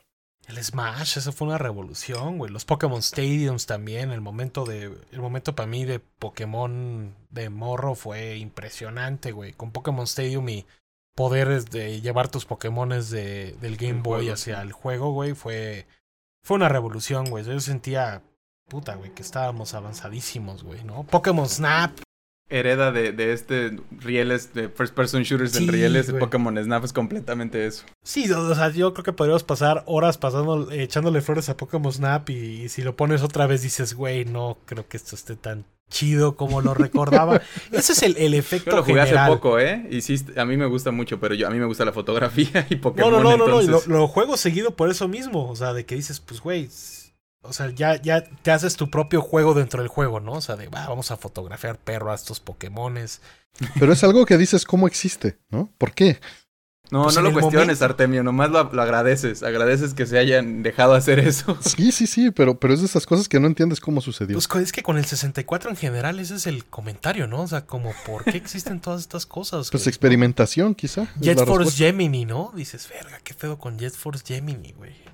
El 0.49 0.61
Smash, 0.61 1.19
eso 1.19 1.31
fue 1.31 1.47
una 1.47 1.57
revolución, 1.57 2.37
güey. 2.37 2.51
Los 2.51 2.65
Pokémon 2.65 3.01
Stadiums 3.01 3.65
también, 3.65 4.11
el 4.11 4.19
momento 4.19 4.65
de. 4.65 4.91
El 5.13 5.21
momento 5.21 5.55
para 5.55 5.67
mí 5.67 5.85
de 5.85 5.99
Pokémon 5.99 7.15
de 7.29 7.49
morro 7.49 7.95
fue 7.95 8.35
impresionante, 8.35 9.31
güey. 9.31 9.53
Con 9.53 9.71
Pokémon 9.71 10.03
Stadium 10.03 10.49
y 10.49 10.65
poder 11.15 11.63
de 11.63 12.01
llevar 12.01 12.27
tus 12.27 12.43
Pokémones 12.43 13.09
de, 13.09 13.55
del 13.61 13.77
Game 13.77 13.99
el 13.99 14.03
Boy 14.03 14.19
juego, 14.23 14.33
hacia 14.33 14.57
sí. 14.57 14.61
el 14.61 14.73
juego, 14.73 15.13
güey, 15.13 15.33
fue. 15.33 15.87
Fue 16.43 16.55
una 16.57 16.67
revolución, 16.67 17.29
güey. 17.29 17.45
Yo 17.45 17.57
sentía 17.61 18.21
puta, 18.71 18.95
güey, 18.95 19.13
que 19.13 19.21
estábamos 19.21 19.73
avanzadísimos, 19.73 20.63
güey, 20.63 20.81
¿no? 20.85 21.03
Pokémon 21.03 21.47
Snap. 21.47 21.91
Hereda 22.49 22.93
de, 22.93 23.11
de 23.11 23.33
este 23.33 23.77
rieles, 23.91 24.53
de 24.53 24.69
first 24.69 24.93
person 24.93 25.23
shooters 25.23 25.51
sí, 25.51 25.63
en 25.63 25.69
rieles, 25.69 26.07
de 26.07 26.13
Pokémon 26.13 26.57
Snap 26.57 26.83
es 26.85 26.93
completamente 26.93 27.65
eso. 27.65 27.83
Sí, 28.01 28.31
o 28.31 28.55
sea, 28.55 28.69
yo 28.69 28.93
creo 28.93 29.03
que 29.03 29.11
podríamos 29.11 29.43
pasar 29.43 29.83
horas 29.87 30.17
pasando, 30.17 30.71
echándole 30.71 31.21
flores 31.21 31.49
a 31.49 31.57
Pokémon 31.57 31.91
Snap 31.91 32.29
y, 32.29 32.33
y, 32.33 32.69
si 32.69 32.81
lo 32.81 32.95
pones 32.95 33.23
otra 33.23 33.45
vez 33.45 33.61
dices, 33.61 33.93
güey, 33.93 34.23
no 34.23 34.57
creo 34.65 34.87
que 34.87 34.95
esto 34.95 35.15
esté 35.15 35.35
tan 35.35 35.65
chido 35.89 36.37
como 36.37 36.61
lo 36.61 36.73
recordaba. 36.73 37.41
Ese 37.73 37.91
es 37.91 38.03
el, 38.03 38.15
el 38.17 38.33
efecto 38.33 38.71
Yo 38.71 38.77
lo 38.77 38.83
jugué 38.83 39.01
general. 39.01 39.25
hace 39.25 39.33
poco, 39.33 39.59
¿eh? 39.59 39.85
Y 39.89 39.99
sí, 39.99 40.15
a 40.37 40.45
mí 40.45 40.55
me 40.55 40.65
gusta 40.65 40.91
mucho, 40.91 41.19
pero 41.19 41.35
yo, 41.35 41.47
a 41.47 41.49
mí 41.51 41.57
me 41.57 41.65
gusta 41.65 41.83
la 41.83 41.91
fotografía 41.91 42.67
y 42.69 42.77
Pokémon. 42.77 43.11
No, 43.11 43.17
no, 43.21 43.37
no, 43.37 43.45
entonces... 43.45 43.69
no, 43.69 43.79
no, 43.79 43.83
lo, 43.87 43.99
lo 44.01 44.07
juego 44.07 44.37
seguido 44.37 44.77
por 44.77 44.89
eso 44.89 45.09
mismo, 45.09 45.49
o 45.49 45.55
sea, 45.57 45.73
de 45.73 45.85
que 45.85 45.95
dices, 45.95 46.21
pues, 46.21 46.39
güey 46.39 46.69
o 47.43 47.53
sea, 47.53 47.69
ya, 47.71 47.99
ya 48.01 48.23
te 48.23 48.51
haces 48.51 48.75
tu 48.75 48.89
propio 48.89 49.21
juego 49.21 49.53
dentro 49.53 49.81
del 49.81 49.87
juego, 49.87 50.19
¿no? 50.19 50.33
O 50.33 50.41
sea, 50.41 50.55
de 50.55 50.67
bah, 50.67 50.87
vamos 50.87 51.11
a 51.11 51.17
fotografiar 51.17 51.77
perro 51.77 52.11
a 52.11 52.15
estos 52.15 52.39
Pokémones. 52.39 53.21
Pero 53.79 53.93
es 53.93 54.03
algo 54.03 54.25
que 54.25 54.37
dices 54.37 54.65
cómo 54.65 54.87
existe, 54.87 55.39
¿no? 55.49 55.69
¿Por 55.77 55.93
qué? 55.93 56.19
No, 56.91 57.03
pues 57.03 57.15
no 57.15 57.21
lo 57.21 57.31
cuestiones, 57.31 57.79
momento... 57.79 57.85
Artemio, 57.85 58.21
nomás 58.21 58.51
lo, 58.51 58.65
lo, 58.65 58.81
agradeces. 58.81 59.43
Agradeces 59.43 59.93
que 59.93 60.05
se 60.05 60.19
hayan 60.19 60.61
dejado 60.61 60.93
hacer 60.93 61.19
eso. 61.19 61.57
Sí, 61.61 61.91
sí, 61.93 62.05
sí, 62.05 62.31
pero, 62.31 62.59
pero 62.59 62.73
es 62.73 62.81
de 62.81 62.85
esas 62.85 63.05
cosas 63.05 63.29
que 63.29 63.39
no 63.39 63.47
entiendes 63.47 63.79
cómo 63.79 64.01
sucedió. 64.01 64.37
Pues 64.37 64.63
es 64.63 64.71
que 64.73 64.83
con 64.83 64.97
el 64.97 65.05
64 65.05 65.69
en 65.69 65.77
general 65.77 66.19
ese 66.19 66.35
es 66.35 66.47
el 66.47 66.65
comentario, 66.65 67.27
¿no? 67.27 67.43
O 67.43 67.47
sea, 67.47 67.65
como, 67.65 67.93
¿por 68.05 68.25
qué 68.25 68.35
existen 68.35 68.81
todas 68.81 69.01
estas 69.01 69.25
cosas? 69.25 69.69
Pues 69.71 69.87
experimentación, 69.87 70.75
quizá. 70.75 71.07
Jet 71.21 71.43
Force 71.45 71.77
Gemini, 71.77 72.25
¿no? 72.25 72.51
Dices, 72.53 72.89
verga, 72.89 73.19
qué 73.23 73.33
pedo 73.33 73.57
con 73.57 73.79
Jet 73.79 73.95
Force 73.95 74.23
Gemini, 74.25 74.73
güey. 74.73 75.10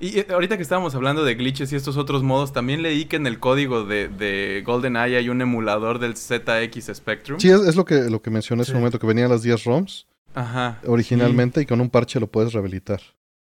Y 0.00 0.30
ahorita 0.30 0.56
que 0.56 0.62
estábamos 0.62 0.94
hablando 0.94 1.24
de 1.24 1.34
glitches 1.34 1.72
y 1.72 1.76
estos 1.76 1.96
otros 1.96 2.22
modos, 2.22 2.52
también 2.52 2.82
leí 2.82 3.04
que 3.04 3.16
en 3.16 3.26
el 3.26 3.38
código 3.38 3.84
de, 3.84 4.08
de 4.08 4.62
GoldenEye 4.64 5.16
hay 5.16 5.28
un 5.28 5.40
emulador 5.40 5.98
del 5.98 6.16
ZX 6.16 6.94
Spectrum. 6.94 7.38
Sí, 7.38 7.48
es, 7.48 7.60
es 7.60 7.76
lo 7.76 7.84
que, 7.84 8.10
lo 8.10 8.20
que 8.20 8.30
mencioné 8.30 8.62
en 8.62 8.66
sí. 8.66 8.72
ese 8.72 8.78
momento, 8.78 8.98
que 8.98 9.06
venían 9.06 9.30
las 9.30 9.42
10 9.42 9.64
ROMs. 9.64 10.06
Ajá. 10.34 10.80
originalmente 10.86 11.60
y 11.60 11.66
con 11.66 11.80
un 11.80 11.90
parche 11.90 12.18
lo 12.18 12.26
puedes 12.26 12.52
rehabilitar. 12.52 13.00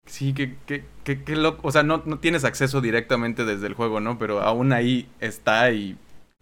Sí, 0.06 0.34
que, 0.34 0.56
que, 0.66 0.86
que, 1.04 1.24
que 1.24 1.36
loco. 1.36 1.68
O 1.68 1.72
sea, 1.72 1.84
no, 1.84 2.02
no 2.06 2.20
tienes 2.20 2.45
acceso 2.45 2.80
directamente 2.80 3.43
desde 3.43 3.68
el 3.68 3.74
juego, 3.74 4.00
¿no? 4.00 4.18
Pero 4.18 4.41
aún 4.41 4.72
ahí 4.72 5.10
está 5.20 5.70
y. 5.72 5.98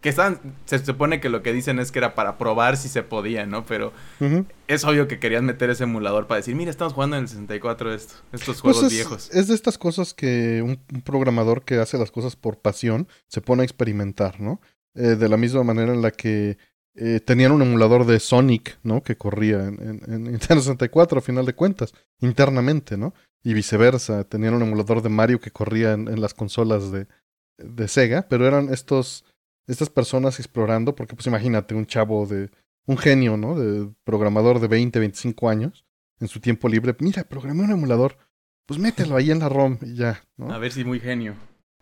Que 0.06 0.10
están. 0.10 0.38
Se 0.66 0.78
supone 0.84 1.18
que 1.20 1.28
lo 1.28 1.42
que 1.42 1.52
dicen 1.52 1.80
es 1.80 1.90
que 1.90 1.98
era 1.98 2.14
para 2.14 2.38
probar 2.38 2.76
si 2.76 2.88
se 2.88 3.02
podía, 3.02 3.44
¿no? 3.44 3.66
Pero 3.66 3.92
es 4.68 4.84
obvio 4.84 5.08
que 5.08 5.18
querías 5.18 5.42
meter 5.42 5.68
ese 5.68 5.82
emulador 5.82 6.28
para 6.28 6.36
decir, 6.36 6.54
mira, 6.54 6.70
estamos 6.70 6.92
jugando 6.92 7.16
en 7.16 7.22
el 7.24 7.28
64 7.28 7.92
esto, 7.92 8.14
estos 8.32 8.62
Pues 8.62 8.76
juegos 8.76 8.82
es, 8.84 8.92
viejos. 8.92 9.30
es 9.34 9.48
de 9.48 9.54
estas 9.56 9.78
cosas 9.78 10.14
que 10.14 10.62
un, 10.62 10.78
un 10.94 11.02
programador 11.02 11.64
que 11.64 11.80
hace 11.80 11.98
las 11.98 12.12
cosas 12.12 12.36
por 12.36 12.60
pasión 12.60 13.08
se 13.26 13.40
pone 13.40 13.62
a 13.62 13.64
experimentar, 13.64 14.40
¿no? 14.40 14.60
Eh, 14.94 15.16
de 15.16 15.28
la 15.28 15.36
misma 15.36 15.64
manera 15.64 15.92
en 15.92 16.02
la 16.02 16.12
que 16.12 16.56
eh, 16.94 17.18
tenían 17.18 17.50
un 17.50 17.62
emulador 17.62 18.06
de 18.06 18.20
Sonic, 18.20 18.78
¿no? 18.84 19.02
Que 19.02 19.16
corría 19.16 19.64
en, 19.64 19.80
en, 20.06 20.12
en 20.14 20.22
Nintendo 20.30 20.62
64 20.62 21.18
a 21.18 21.20
final 21.20 21.46
de 21.46 21.54
cuentas, 21.54 21.94
internamente, 22.20 22.96
¿no? 22.96 23.12
Y 23.42 23.54
viceversa, 23.54 24.22
tenían 24.22 24.54
un 24.54 24.62
emulador 24.62 25.02
de 25.02 25.08
Mario 25.08 25.40
que 25.40 25.50
corría 25.50 25.94
en, 25.94 26.06
en 26.06 26.20
las 26.20 26.32
consolas 26.32 26.92
de, 26.92 27.08
de 27.58 27.88
Sega, 27.88 28.26
pero 28.30 28.46
eran 28.46 28.72
estos, 28.72 29.24
estas 29.66 29.90
personas 29.90 30.38
explorando, 30.38 30.94
porque 30.94 31.14
pues 31.14 31.26
imagínate 31.26 31.74
un 31.74 31.86
chavo 31.86 32.26
de, 32.26 32.50
un 32.86 32.98
genio, 32.98 33.36
¿no? 33.36 33.58
De 33.58 33.90
programador 34.04 34.60
de 34.60 34.68
20, 34.68 34.98
25 34.98 35.48
años, 35.48 35.84
en 36.20 36.28
su 36.28 36.40
tiempo 36.40 36.68
libre, 36.68 36.94
mira, 37.00 37.24
programé 37.24 37.62
un 37.64 37.72
emulador, 37.72 38.16
pues 38.66 38.80
mételo 38.80 39.16
ahí 39.16 39.30
en 39.30 39.40
la 39.40 39.48
ROM 39.48 39.78
y 39.82 39.94
ya, 39.94 40.24
¿no? 40.36 40.52
A 40.52 40.58
ver 40.58 40.72
si 40.72 40.84
muy 40.84 41.00
genio. 41.00 41.34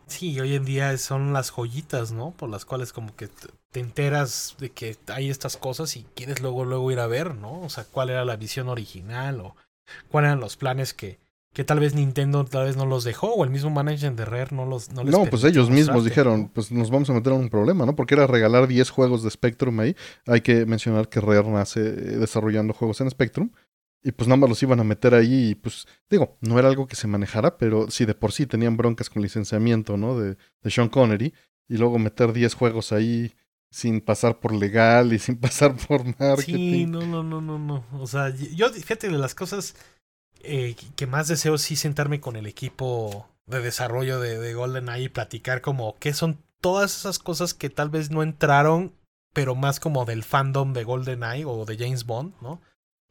Sí, 0.07 0.39
hoy 0.39 0.53
en 0.53 0.65
día 0.65 0.95
son 0.99 1.33
las 1.33 1.49
joyitas, 1.49 2.11
¿no? 2.11 2.31
Por 2.31 2.49
las 2.49 2.63
cuales 2.65 2.93
como 2.93 3.15
que 3.15 3.27
te- 3.27 3.47
te 3.71 3.79
enteras 3.79 4.55
de 4.59 4.69
que 4.69 4.97
hay 5.07 5.29
estas 5.31 5.57
cosas 5.57 5.95
y 5.97 6.05
quieres 6.15 6.41
luego 6.41 6.63
luego 6.63 6.91
ir 6.91 6.99
a 6.99 7.07
ver, 7.07 7.33
¿no? 7.35 7.61
O 7.61 7.69
sea, 7.69 7.85
cuál 7.85 8.11
era 8.11 8.23
la 8.23 8.35
visión 8.35 8.69
original 8.69 9.39
o 9.41 9.55
cuáles 10.09 10.29
eran 10.29 10.39
los 10.41 10.57
planes 10.57 10.93
que, 10.93 11.17
que 11.55 11.63
tal 11.63 11.79
vez 11.79 11.95
Nintendo 11.95 12.43
tal 12.43 12.65
vez 12.65 12.75
no 12.75 12.85
los 12.85 13.05
dejó 13.05 13.33
o 13.33 13.43
el 13.45 13.49
mismo 13.49 13.69
management 13.69 14.17
de 14.17 14.25
Rare 14.25 14.53
no 14.53 14.65
los 14.65 14.91
no 14.91 15.05
les 15.05 15.11
No, 15.13 15.25
pues 15.25 15.43
ellos 15.45 15.69
mismos 15.69 16.03
dijeron, 16.03 16.49
pues 16.53 16.69
nos 16.69 16.91
vamos 16.91 17.09
a 17.09 17.13
meter 17.13 17.31
en 17.31 17.39
un 17.39 17.49
problema, 17.49 17.85
¿no? 17.85 17.95
Porque 17.95 18.13
era 18.13 18.27
regalar 18.27 18.67
10 18.67 18.89
juegos 18.89 19.23
de 19.23 19.31
Spectrum 19.31 19.79
ahí. 19.79 19.95
Hay 20.27 20.41
que 20.41 20.65
mencionar 20.65 21.07
que 21.07 21.21
Rare 21.21 21.49
nace 21.49 21.79
eh, 21.79 21.93
desarrollando 22.17 22.73
juegos 22.73 22.99
en 22.99 23.09
Spectrum. 23.09 23.51
Y 24.03 24.11
pues 24.11 24.27
nada 24.27 24.37
más 24.37 24.49
los 24.49 24.61
iban 24.61 24.81
a 24.81 24.83
meter 24.83 25.15
ahí 25.15 25.51
y 25.51 25.55
pues, 25.55 25.87
digo, 26.09 26.37
no 26.41 26.59
era 26.59 26.67
algo 26.67 26.87
que 26.87 26.97
se 26.97 27.07
manejara, 27.07 27.57
pero 27.57 27.89
sí 27.89 28.05
de 28.05 28.13
por 28.15 28.33
sí 28.33 28.45
tenían 28.45 28.75
broncas 28.77 29.09
con 29.09 29.21
licenciamiento, 29.23 29.95
¿no? 29.97 30.19
De, 30.19 30.35
de 30.61 30.69
Sean 30.69 30.89
Connery. 30.89 31.33
Y 31.69 31.77
luego 31.77 31.97
meter 31.99 32.33
10 32.33 32.53
juegos 32.53 32.91
ahí 32.91 33.33
sin 33.71 34.01
pasar 34.01 34.39
por 34.39 34.53
legal 34.53 35.13
y 35.13 35.19
sin 35.19 35.37
pasar 35.37 35.75
por 35.75 36.01
Sí, 36.03 36.13
marketing. 36.19 36.91
no, 36.91 37.01
no, 37.07 37.23
no, 37.23 37.39
no, 37.41 37.57
no. 37.57 37.85
O 37.93 38.07
sea, 38.07 38.29
yo, 38.53 38.69
fíjate, 38.69 39.07
de 39.09 39.17
las 39.17 39.33
cosas 39.33 39.75
eh, 40.47 40.75
que 40.95 41.07
más 41.07 41.27
deseo 41.27 41.57
sí 41.57 41.75
sentarme 41.75 42.19
con 42.21 42.35
el 42.35 42.47
equipo 42.47 43.27
de 43.45 43.61
desarrollo 43.61 44.19
de, 44.19 44.39
de 44.39 44.53
GoldenEye 44.53 45.03
y 45.05 45.09
platicar 45.09 45.61
como 45.61 45.97
qué 45.99 46.13
son 46.13 46.37
todas 46.61 46.97
esas 46.97 47.19
cosas 47.19 47.53
que 47.53 47.69
tal 47.69 47.89
vez 47.89 48.09
no 48.11 48.23
entraron, 48.23 48.91
pero 49.33 49.53
más 49.55 49.79
como 49.79 50.05
del 50.05 50.23
fandom 50.23 50.73
de 50.73 50.83
GoldenEye 50.83 51.45
o 51.45 51.65
de 51.65 51.77
James 51.77 52.05
Bond, 52.05 52.33
¿no? 52.41 52.61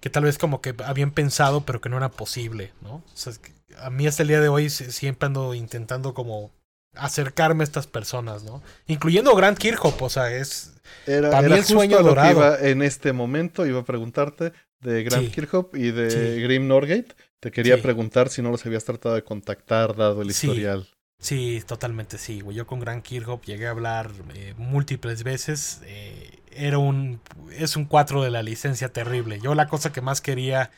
Que 0.01 0.11
tal 0.11 0.25
vez 0.25 0.39
como 0.39 0.61
que 0.61 0.75
habían 0.85 1.13
pensado, 1.13 1.61
pero 1.65 1.81
que 1.81 1.89
no 1.89 1.97
era 1.97 2.11
posible, 2.11 2.73
¿no? 2.83 2.95
O 2.97 3.05
sea, 3.15 3.33
a 3.79 3.91
mí 3.91 4.07
hasta 4.07 4.23
el 4.23 4.29
día 4.29 4.41
de 4.41 4.49
hoy 4.49 4.71
siempre 4.71 5.27
ando 5.27 5.55
intentando 5.55 6.15
como 6.15 6.51
acercarme 6.97 7.63
a 7.63 7.65
estas 7.65 7.87
personas, 7.87 8.45
¿no? 8.45 8.63
Incluyendo 8.87 9.35
Grant 9.35 9.59
Kirchhoff, 9.59 10.01
o 10.03 10.09
sea, 10.11 10.31
es... 10.33 10.75
Era, 11.07 11.31
Para 11.31 11.43
mí 11.43 11.47
era 11.47 11.57
el 11.57 11.63
justo 11.63 11.75
sueño 11.75 11.97
a 11.97 12.01
lo 12.01 12.05
que 12.05 12.09
dorado. 12.11 12.31
iba 12.33 12.59
en 12.61 12.83
este 12.83 13.13
momento, 13.13 13.67
iba 13.67 13.81
a 13.81 13.85
preguntarte 13.85 14.53
de 14.81 15.03
Grant 15.05 15.27
Sí. 15.27 15.31
Kirchhoff 15.33 15.75
y 15.75 15.91
de 15.91 16.11
Sí. 16.11 16.43
Grim 16.43 16.69
Norgate. 16.69 17.15
Te 17.45 17.51
quería 17.51 17.77
Sí. 17.77 17.83
preguntar 17.83 18.31
si 18.31 18.41
no 18.41 18.51
los 18.51 18.65
habías 18.65 18.87
tratado 18.87 19.15
de 19.17 19.23
contactar, 19.23 19.95
dado 19.95 20.23
el 20.23 20.33
Sí. 20.33 20.47
historial. 20.47 20.89
Sí, 21.21 21.63
totalmente 21.67 22.17
sí, 22.17 22.41
güey. 22.41 22.57
Yo 22.57 22.67
con 22.67 22.81
Grant 22.81 23.05
Kirchhoff 23.05 23.45
llegué 23.45 23.67
a 23.67 23.71
hablar 23.73 24.11
eh, 24.35 24.55
múltiples 24.57 25.25
veces. 25.25 25.83
eh, 25.85 26.39
era 26.57 26.79
un. 26.79 27.21
Es 27.53 27.77
un 27.77 27.85
4 27.85 28.23
de 28.23 28.31
la 28.31 28.43
licencia 28.43 28.89
terrible. 28.95 29.41
Yo 29.41 29.55
la 29.55 29.69
cosa 29.69 29.93
que 29.93 30.01
más 30.01 30.23
quería 30.23 30.71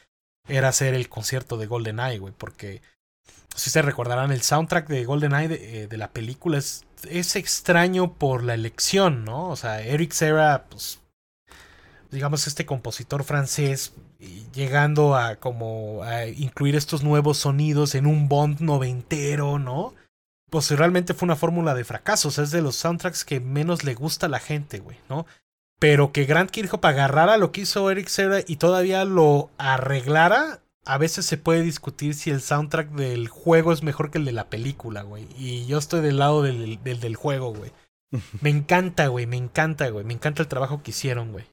era 0.48 0.66
hacer 0.68 0.94
el 0.94 1.08
concierto 1.08 1.56
de 1.56 1.66
GoldenEye, 1.66 2.18
güey. 2.18 2.34
Porque. 2.36 2.82
Si 3.54 3.70
se 3.70 3.80
recordarán, 3.80 4.32
el 4.32 4.42
soundtrack 4.42 4.88
de 4.88 5.04
GoldenEye 5.04 5.46
de, 5.48 5.82
eh, 5.82 5.86
de 5.86 5.96
la 5.96 6.10
película 6.10 6.58
es, 6.58 6.84
es 7.08 7.36
extraño 7.36 8.12
por 8.14 8.42
la 8.42 8.54
elección, 8.54 9.24
¿no? 9.24 9.48
O 9.50 9.54
sea, 9.56 9.82
Eric 9.82 10.10
Serra, 10.12 10.64
pues. 10.68 10.98
Digamos, 12.10 12.46
este 12.46 12.66
compositor 12.66 13.24
francés. 13.24 13.92
Llegando 14.54 15.14
a 15.14 15.36
como 15.36 16.02
a 16.02 16.26
incluir 16.26 16.74
estos 16.74 17.02
nuevos 17.02 17.38
sonidos 17.38 17.94
en 17.94 18.06
un 18.06 18.28
Bond 18.28 18.60
noventero, 18.60 19.58
¿no? 19.58 19.94
pues 20.50 20.70
realmente 20.70 21.14
fue 21.14 21.26
una 21.26 21.36
fórmula 21.36 21.74
de 21.74 21.84
fracasos. 21.84 22.38
Es 22.38 22.50
de 22.50 22.62
los 22.62 22.76
soundtracks 22.76 23.24
que 23.24 23.40
menos 23.40 23.84
le 23.84 23.94
gusta 23.94 24.26
a 24.26 24.30
la 24.30 24.38
gente, 24.38 24.78
güey, 24.78 24.98
¿no? 25.08 25.26
Pero 25.78 26.12
que 26.12 26.24
Grant 26.24 26.50
Kirchhoff 26.50 26.84
agarrara 26.84 27.36
lo 27.36 27.52
que 27.52 27.62
hizo 27.62 27.90
Eric 27.90 28.08
Serra 28.08 28.38
y 28.46 28.56
todavía 28.56 29.04
lo 29.04 29.50
arreglara, 29.58 30.60
a 30.86 30.98
veces 30.98 31.26
se 31.26 31.36
puede 31.36 31.62
discutir 31.62 32.14
si 32.14 32.30
el 32.30 32.40
soundtrack 32.40 32.90
del 32.92 33.28
juego 33.28 33.72
es 33.72 33.82
mejor 33.82 34.10
que 34.10 34.18
el 34.18 34.24
de 34.24 34.32
la 34.32 34.48
película, 34.48 35.02
güey. 35.02 35.26
Y 35.36 35.66
yo 35.66 35.78
estoy 35.78 36.00
del 36.00 36.18
lado 36.18 36.42
del, 36.42 36.82
del, 36.82 37.00
del 37.00 37.16
juego, 37.16 37.52
güey. 37.52 37.72
Me 38.40 38.50
encanta, 38.50 39.08
güey, 39.08 39.26
me 39.26 39.36
encanta, 39.36 39.88
güey. 39.90 40.04
Me 40.04 40.14
encanta 40.14 40.40
el 40.40 40.48
trabajo 40.48 40.82
que 40.82 40.92
hicieron, 40.92 41.32
güey. 41.32 41.44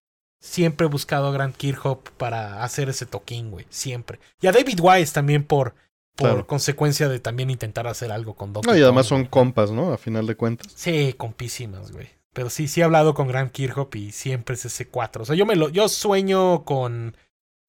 Siempre 0.44 0.88
he 0.88 0.90
buscado 0.90 1.28
a 1.28 1.32
Grant 1.32 1.56
Kirchhoff 1.56 2.00
para 2.18 2.64
hacer 2.66 2.90
ese 2.90 3.06
toquín, 3.06 3.50
güey. 3.50 3.66
Siempre. 3.70 4.20
Y 4.42 4.48
a 4.48 4.52
David 4.52 4.78
Wise 4.82 5.14
también 5.14 5.46
por, 5.46 5.74
por 6.16 6.30
Claro. 6.32 6.48
consecuencia 6.48 7.08
de 7.08 7.20
también 7.22 7.50
intentar 7.50 7.88
hacer 7.88 8.12
algo 8.12 8.36
con 8.36 8.52
Donkey 8.52 8.70
No, 8.74 8.78
y 8.78 8.82
además 8.82 9.06
Kong, 9.06 9.10
son 9.10 9.20
güey. 9.22 9.30
compas, 9.30 9.72
¿no? 9.72 9.94
A 9.94 9.98
final 9.98 10.28
de 10.28 10.36
cuentas. 10.36 10.72
Sí, 10.76 11.14
compísimas, 11.18 11.94
güey. 11.94 12.10
Pero 12.34 12.50
sí, 12.50 12.68
sí 12.68 12.82
he 12.82 12.84
hablado 12.84 13.14
con 13.14 13.30
Grant 13.30 13.54
Kirchhoff 13.54 13.96
y 13.96 14.12
siempre 14.12 14.56
es 14.56 14.66
ese 14.66 14.88
4. 14.90 15.24
O 15.24 15.26
sea, 15.26 15.36
yo 15.36 15.46
me 15.46 15.56
lo, 15.56 15.70
yo 15.70 15.88
sueño 15.88 16.66
con, 16.66 17.16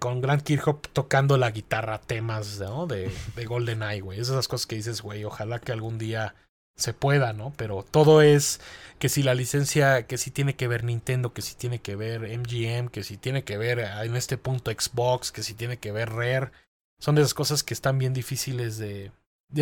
con 0.01 0.21
Grant 0.21 0.43
Kirchhoff 0.43 0.81
tocando 0.93 1.37
la 1.39 1.53
guitarra 1.53 2.01
temas, 2.01 2.59
¿no? 2.59 2.89
De, 2.89 3.09
de 3.37 3.45
GoldenEye, 3.47 4.01
güey. 4.01 4.19
Esas 4.19 4.49
cosas 4.49 4.67
que 4.67 4.75
dices, 4.77 5.01
güey, 5.01 5.23
ojalá 5.25 5.61
que 5.61 5.71
algún 5.71 5.97
día 5.97 6.35
se 6.77 6.93
pueda, 6.93 7.33
¿no? 7.33 7.53
Pero 7.57 7.85
todo 7.89 8.23
es 8.23 8.61
que 8.99 9.09
si 9.09 9.23
la 9.23 9.35
licencia, 9.35 10.07
que 10.07 10.19
si 10.19 10.31
tiene 10.31 10.57
que 10.57 10.69
ver 10.69 10.85
Nintendo, 10.85 11.33
que 11.33 11.43
si 11.43 11.55
tiene 11.55 11.81
que 11.81 11.97
ver 11.97 12.23
MGM, 12.23 12.89
que 12.89 13.03
si 13.05 13.17
tiene 13.17 13.45
que 13.45 13.59
ver 13.59 13.81
ah, 13.81 14.05
en 14.05 14.17
este 14.17 14.39
punto 14.39 14.71
Xbox, 14.71 15.33
que 15.33 15.43
si 15.43 15.55
tiene 15.55 15.79
que 15.79 15.93
ver 15.93 16.11
Rare. 16.11 16.51
Son 16.99 17.15
de 17.15 17.23
esas 17.23 17.35
cosas 17.35 17.63
que 17.63 17.75
están 17.75 17.99
bien 17.99 18.15
difíciles 18.15 18.79
de, 18.79 19.13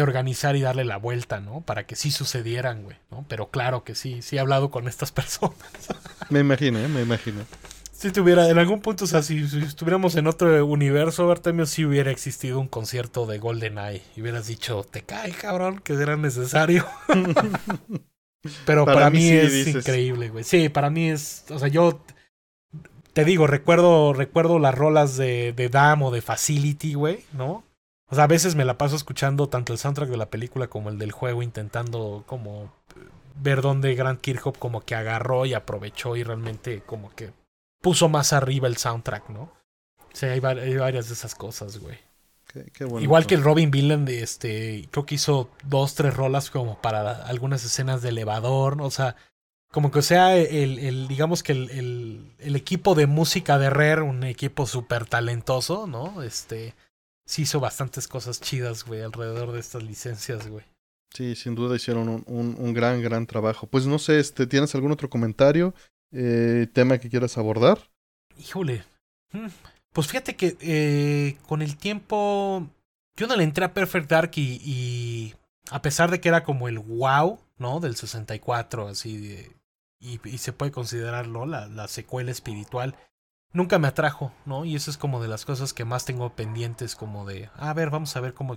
organizar 0.01 0.57
y 0.57 0.63
darle 0.63 0.85
la 0.85 0.97
vuelta, 0.97 1.41
¿no? 1.41 1.61
Para 1.63 1.87
que 1.87 1.97
sí 1.97 2.11
sucedieran, 2.11 2.85
güey, 2.85 2.97
¿no? 3.11 3.27
Pero 3.29 3.51
claro 3.51 3.85
que 3.85 3.95
sí, 3.95 4.23
sí 4.23 4.37
he 4.37 4.41
hablado 4.41 4.71
con 4.71 4.87
estas 4.89 5.13
personas. 5.13 5.57
Me 6.31 6.41
imagino, 6.41 6.79
¿eh? 6.79 6.89
Me 6.89 7.03
imagino. 7.03 7.45
Si 8.03 8.11
tuviera, 8.11 8.49
en 8.49 8.59
algún 8.59 8.81
punto, 8.81 9.05
o 9.05 9.07
sea, 9.07 9.23
si, 9.23 9.47
si 9.49 9.61
estuviéramos 9.61 10.17
en 10.17 10.27
otro 10.27 10.67
universo, 10.67 11.31
Artemio, 11.31 11.67
sí 11.67 11.85
hubiera 11.85 12.11
existido 12.11 12.59
un 12.59 12.67
concierto 12.67 13.27
de 13.27 13.39
GoldenEye. 13.39 14.03
Y 14.17 14.23
hubieras 14.23 14.49
dicho, 14.49 14.83
te 14.83 15.03
cae, 15.03 15.31
cabrón, 15.31 15.79
que 15.79 15.93
era 15.93 16.17
necesario. 16.17 16.85
Pero 18.67 18.85
para, 18.85 18.97
Para 19.03 19.11
mí, 19.11 19.19
mí 19.19 19.29
sí, 19.29 19.37
es 19.37 19.53
dices. 19.53 19.77
increíble, 19.77 20.31
güey. 20.31 20.43
Sí, 20.43 20.69
para 20.69 20.91
mí 20.91 21.11
es, 21.11 21.45
o 21.49 21.61
sea, 21.61 21.69
yo 21.69 22.03
te 23.13 23.25
digo, 23.25 23.47
recuerdo, 23.47 24.13
recuerdo 24.15 24.59
las 24.59 24.75
rolas 24.75 25.17
de, 25.17 25.53
de 25.53 25.69
Dam 25.69 26.03
o 26.03 26.11
de 26.11 26.23
Facility, 26.23 26.95
güey, 26.95 27.21
¿no? 27.33 27.63
O 28.11 28.17
sea, 28.17 28.25
a 28.25 28.27
veces 28.27 28.57
me 28.57 28.65
la 28.65 28.79
paso 28.79 28.97
escuchando 28.97 29.49
tanto 29.49 29.73
el 29.73 29.79
soundtrack 29.79 30.09
de 30.09 30.17
la 30.17 30.29
película 30.29 30.67
como 30.67 30.89
el 30.89 30.99
del 30.99 31.13
juego, 31.13 31.41
intentando 31.41 32.25
como 32.27 32.73
ver 33.41 33.63
dónde 33.63 33.95
Grant 33.95 34.21
Kirchhoff 34.21 34.59
como 34.59 34.81
que 34.81 34.97
agarró 34.97 35.47
y 35.47 35.55
aprovechó 35.55 36.17
y 36.17 36.25
realmente 36.25 36.83
como 36.85 37.15
que 37.15 37.31
puso 37.83 38.09
más 38.09 38.33
arriba 38.33 38.69
el 38.69 38.79
soundtrack, 38.79 39.29
¿no? 39.29 39.53
Sí, 40.15 40.27
hay, 40.27 40.41
hay 40.41 40.77
varias 40.77 41.09
de 41.09 41.15
esas 41.15 41.35
cosas, 41.35 41.79
güey. 41.79 41.99
Qué, 42.47 42.71
qué 42.73 42.85
bonito. 42.85 43.03
Igual 43.03 43.27
que 43.27 43.35
el 43.35 43.43
Robin 43.43 43.71
Villan 43.71 44.05
de 44.05 44.23
este, 44.23 44.89
creo 44.91 45.05
que 45.05 45.17
hizo 45.17 45.51
dos, 45.65 45.95
tres 45.95 46.15
rolas 46.15 46.51
como 46.51 46.81
para 46.81 47.13
algunas 47.27 47.65
escenas 47.65 48.03
de 48.03 48.11
elevador, 48.11 48.77
¿no? 48.77 48.85
o 48.85 48.91
sea, 48.91 49.17
como 49.71 49.91
que 49.91 50.03
sea 50.03 50.37
el, 50.37 50.79
el 50.79 51.09
digamos 51.09 51.43
que 51.43 51.53
el, 51.53 51.71
el, 51.71 52.35
el 52.39 52.57
equipo 52.57 52.95
de 52.95 53.07
música 53.07 53.59
de 53.59 53.71
Rare, 53.71 54.03
un 54.03 54.23
equipo 54.23 54.67
súper 54.67 55.07
talentoso, 55.07 55.87
¿no? 55.87 56.23
Este, 56.23 56.75
sí 57.25 57.43
hizo 57.43 57.59
bastantes 57.59 58.07
cosas 58.07 58.41
chidas, 58.41 58.85
güey, 58.85 59.01
alrededor 59.01 59.53
de 59.53 59.61
estas 59.61 59.83
licencias, 59.83 60.47
güey. 60.47 60.65
Sí, 61.15 61.35
sin 61.37 61.55
duda 61.55 61.77
hicieron 61.77 62.09
un, 62.09 62.23
un, 62.27 62.55
un 62.59 62.75
gran, 62.75 63.03
gran 63.03 63.27
trabajo. 63.27 63.67
Pues 63.67 63.87
no 63.87 63.99
sé, 63.99 64.19
este, 64.19 64.47
¿tienes 64.47 64.75
algún 64.75 64.93
otro 64.93 65.09
comentario? 65.09 65.75
Eh, 66.13 66.67
¿Tema 66.73 66.99
que 66.99 67.09
quieras 67.11 67.39
abordar? 67.39 67.79
Híjole. 68.39 68.85
Mm, 69.33 69.47
Pues 69.93 70.07
fíjate 70.07 70.37
que 70.37 70.57
eh, 70.61 71.37
con 71.47 71.63
el 71.63 71.77
tiempo 71.77 72.67
yo 73.17 73.27
no 73.27 73.37
le 73.37 73.45
entré 73.45 73.65
a 73.65 73.75
Perfect 73.75 74.11
Dark 74.11 74.31
y, 74.37 74.61
y 74.65 75.35
a 75.71 75.83
pesar 75.83 76.11
de 76.11 76.21
que 76.21 76.29
era 76.29 76.45
como 76.45 76.69
el 76.69 76.79
wow, 76.79 77.39
¿no? 77.59 77.81
Del 77.81 77.97
64, 77.97 78.89
así 78.89 79.17
de- 79.19 79.57
y, 80.01 80.19
y 80.29 80.39
se 80.39 80.53
puede 80.53 80.73
considerarlo 80.73 81.47
la, 81.47 81.67
la 81.69 81.89
secuela 81.89 82.31
espiritual. 82.31 82.97
nunca 83.53 83.79
me 83.79 83.89
atrajo, 83.89 84.33
¿no? 84.47 84.65
Y 84.65 84.77
eso 84.77 84.91
es 84.91 84.97
como 84.99 85.23
de 85.23 85.29
las 85.29 85.45
cosas 85.45 85.73
que 85.75 85.85
más 85.85 86.05
tengo 86.07 86.35
pendientes, 86.35 86.97
como 86.97 87.27
de, 87.27 87.51
a 87.57 87.73
ver, 87.75 87.91
vamos 87.91 88.17
a 88.17 88.21
ver 88.21 88.35
cómo. 88.35 88.55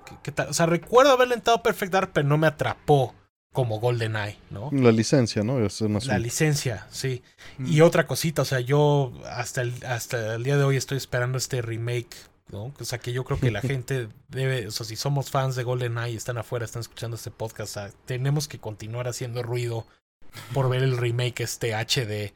O 0.49 0.53
sea, 0.53 0.65
recuerdo 0.67 1.11
haberle 1.11 1.35
entrado 1.35 1.61
Perfect 1.63 1.91
Dark, 1.93 2.11
pero 2.13 2.27
no 2.27 2.37
me 2.37 2.47
atrapó 2.47 3.13
como 3.55 3.79
GoldenEye, 3.79 4.37
¿no? 4.51 4.69
La 4.71 4.91
licencia, 4.91 5.43
¿no? 5.43 5.65
Es 5.65 5.81
La 5.81 6.19
licencia, 6.19 6.85
sí. 6.91 7.23
Mm. 7.57 7.71
Y 7.71 7.81
otra 7.81 8.05
cosita, 8.05 8.43
o 8.43 8.45
sea, 8.45 8.59
yo 8.59 9.11
hasta 9.31 9.61
el, 9.61 9.73
hasta 9.87 10.35
el 10.35 10.43
día 10.43 10.57
de 10.57 10.63
hoy 10.63 10.75
estoy 10.75 10.97
esperando 10.97 11.39
este 11.39 11.63
remake, 11.63 12.15
¿no? 12.51 12.73
O 12.79 12.85
sea, 12.85 12.99
que 12.99 13.13
yo 13.13 13.23
creo 13.23 13.39
que 13.39 13.49
la 13.49 13.61
gente 13.63 14.09
debe, 14.27 14.67
o 14.67 14.71
sea, 14.71 14.85
si 14.85 14.95
somos 14.95 15.31
fans 15.31 15.55
de 15.55 15.63
GoldenEye 15.63 16.11
y 16.11 16.17
están 16.17 16.37
afuera, 16.37 16.65
están 16.65 16.81
escuchando 16.81 17.15
este 17.15 17.31
podcast, 17.31 17.71
o 17.71 17.73
sea, 17.73 17.91
tenemos 18.05 18.47
que 18.47 18.59
continuar 18.59 19.07
haciendo 19.07 19.41
ruido 19.41 19.87
por 20.53 20.69
ver 20.69 20.83
el 20.83 20.97
remake 20.97 21.39
este 21.39 21.73
HD 21.73 22.33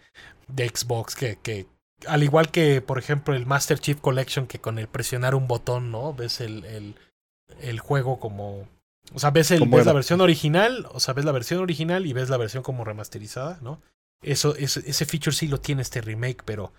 de 0.47 0.69
Xbox, 0.73 1.15
que, 1.15 1.37
que 1.43 1.67
al 2.07 2.23
igual 2.23 2.49
que, 2.49 2.81
por 2.81 2.97
ejemplo, 2.97 3.35
el 3.35 3.45
Master 3.45 3.77
Chief 3.77 3.99
Collection, 3.99 4.47
que 4.47 4.59
con 4.59 4.79
el 4.79 4.87
presionar 4.87 5.35
un 5.35 5.47
botón, 5.47 5.91
¿no? 5.91 6.13
Ves 6.13 6.41
el, 6.41 6.65
el, 6.65 6.95
el 7.61 7.79
juego 7.79 8.19
como... 8.19 8.67
O 9.13 9.19
sea, 9.19 9.31
ves, 9.31 9.51
el, 9.51 9.59
Como 9.59 9.77
ves 9.77 9.85
la 9.85 9.93
versión 9.93 10.21
original, 10.21 10.87
o 10.91 10.99
sea, 10.99 11.13
ves 11.13 11.25
la 11.25 11.31
versión 11.31 11.61
original 11.61 12.05
y 12.05 12.13
ves 12.13 12.29
la 12.29 12.37
versión 12.37 12.63
como 12.63 12.83
remasterizada, 12.83 13.59
¿no? 13.61 13.81
Eso, 14.21 14.55
ese, 14.55 14.81
ese 14.85 15.05
feature 15.05 15.35
sí 15.35 15.47
lo 15.47 15.59
tiene 15.59 15.81
este 15.81 16.01
remake, 16.01 16.43
pero 16.45 16.73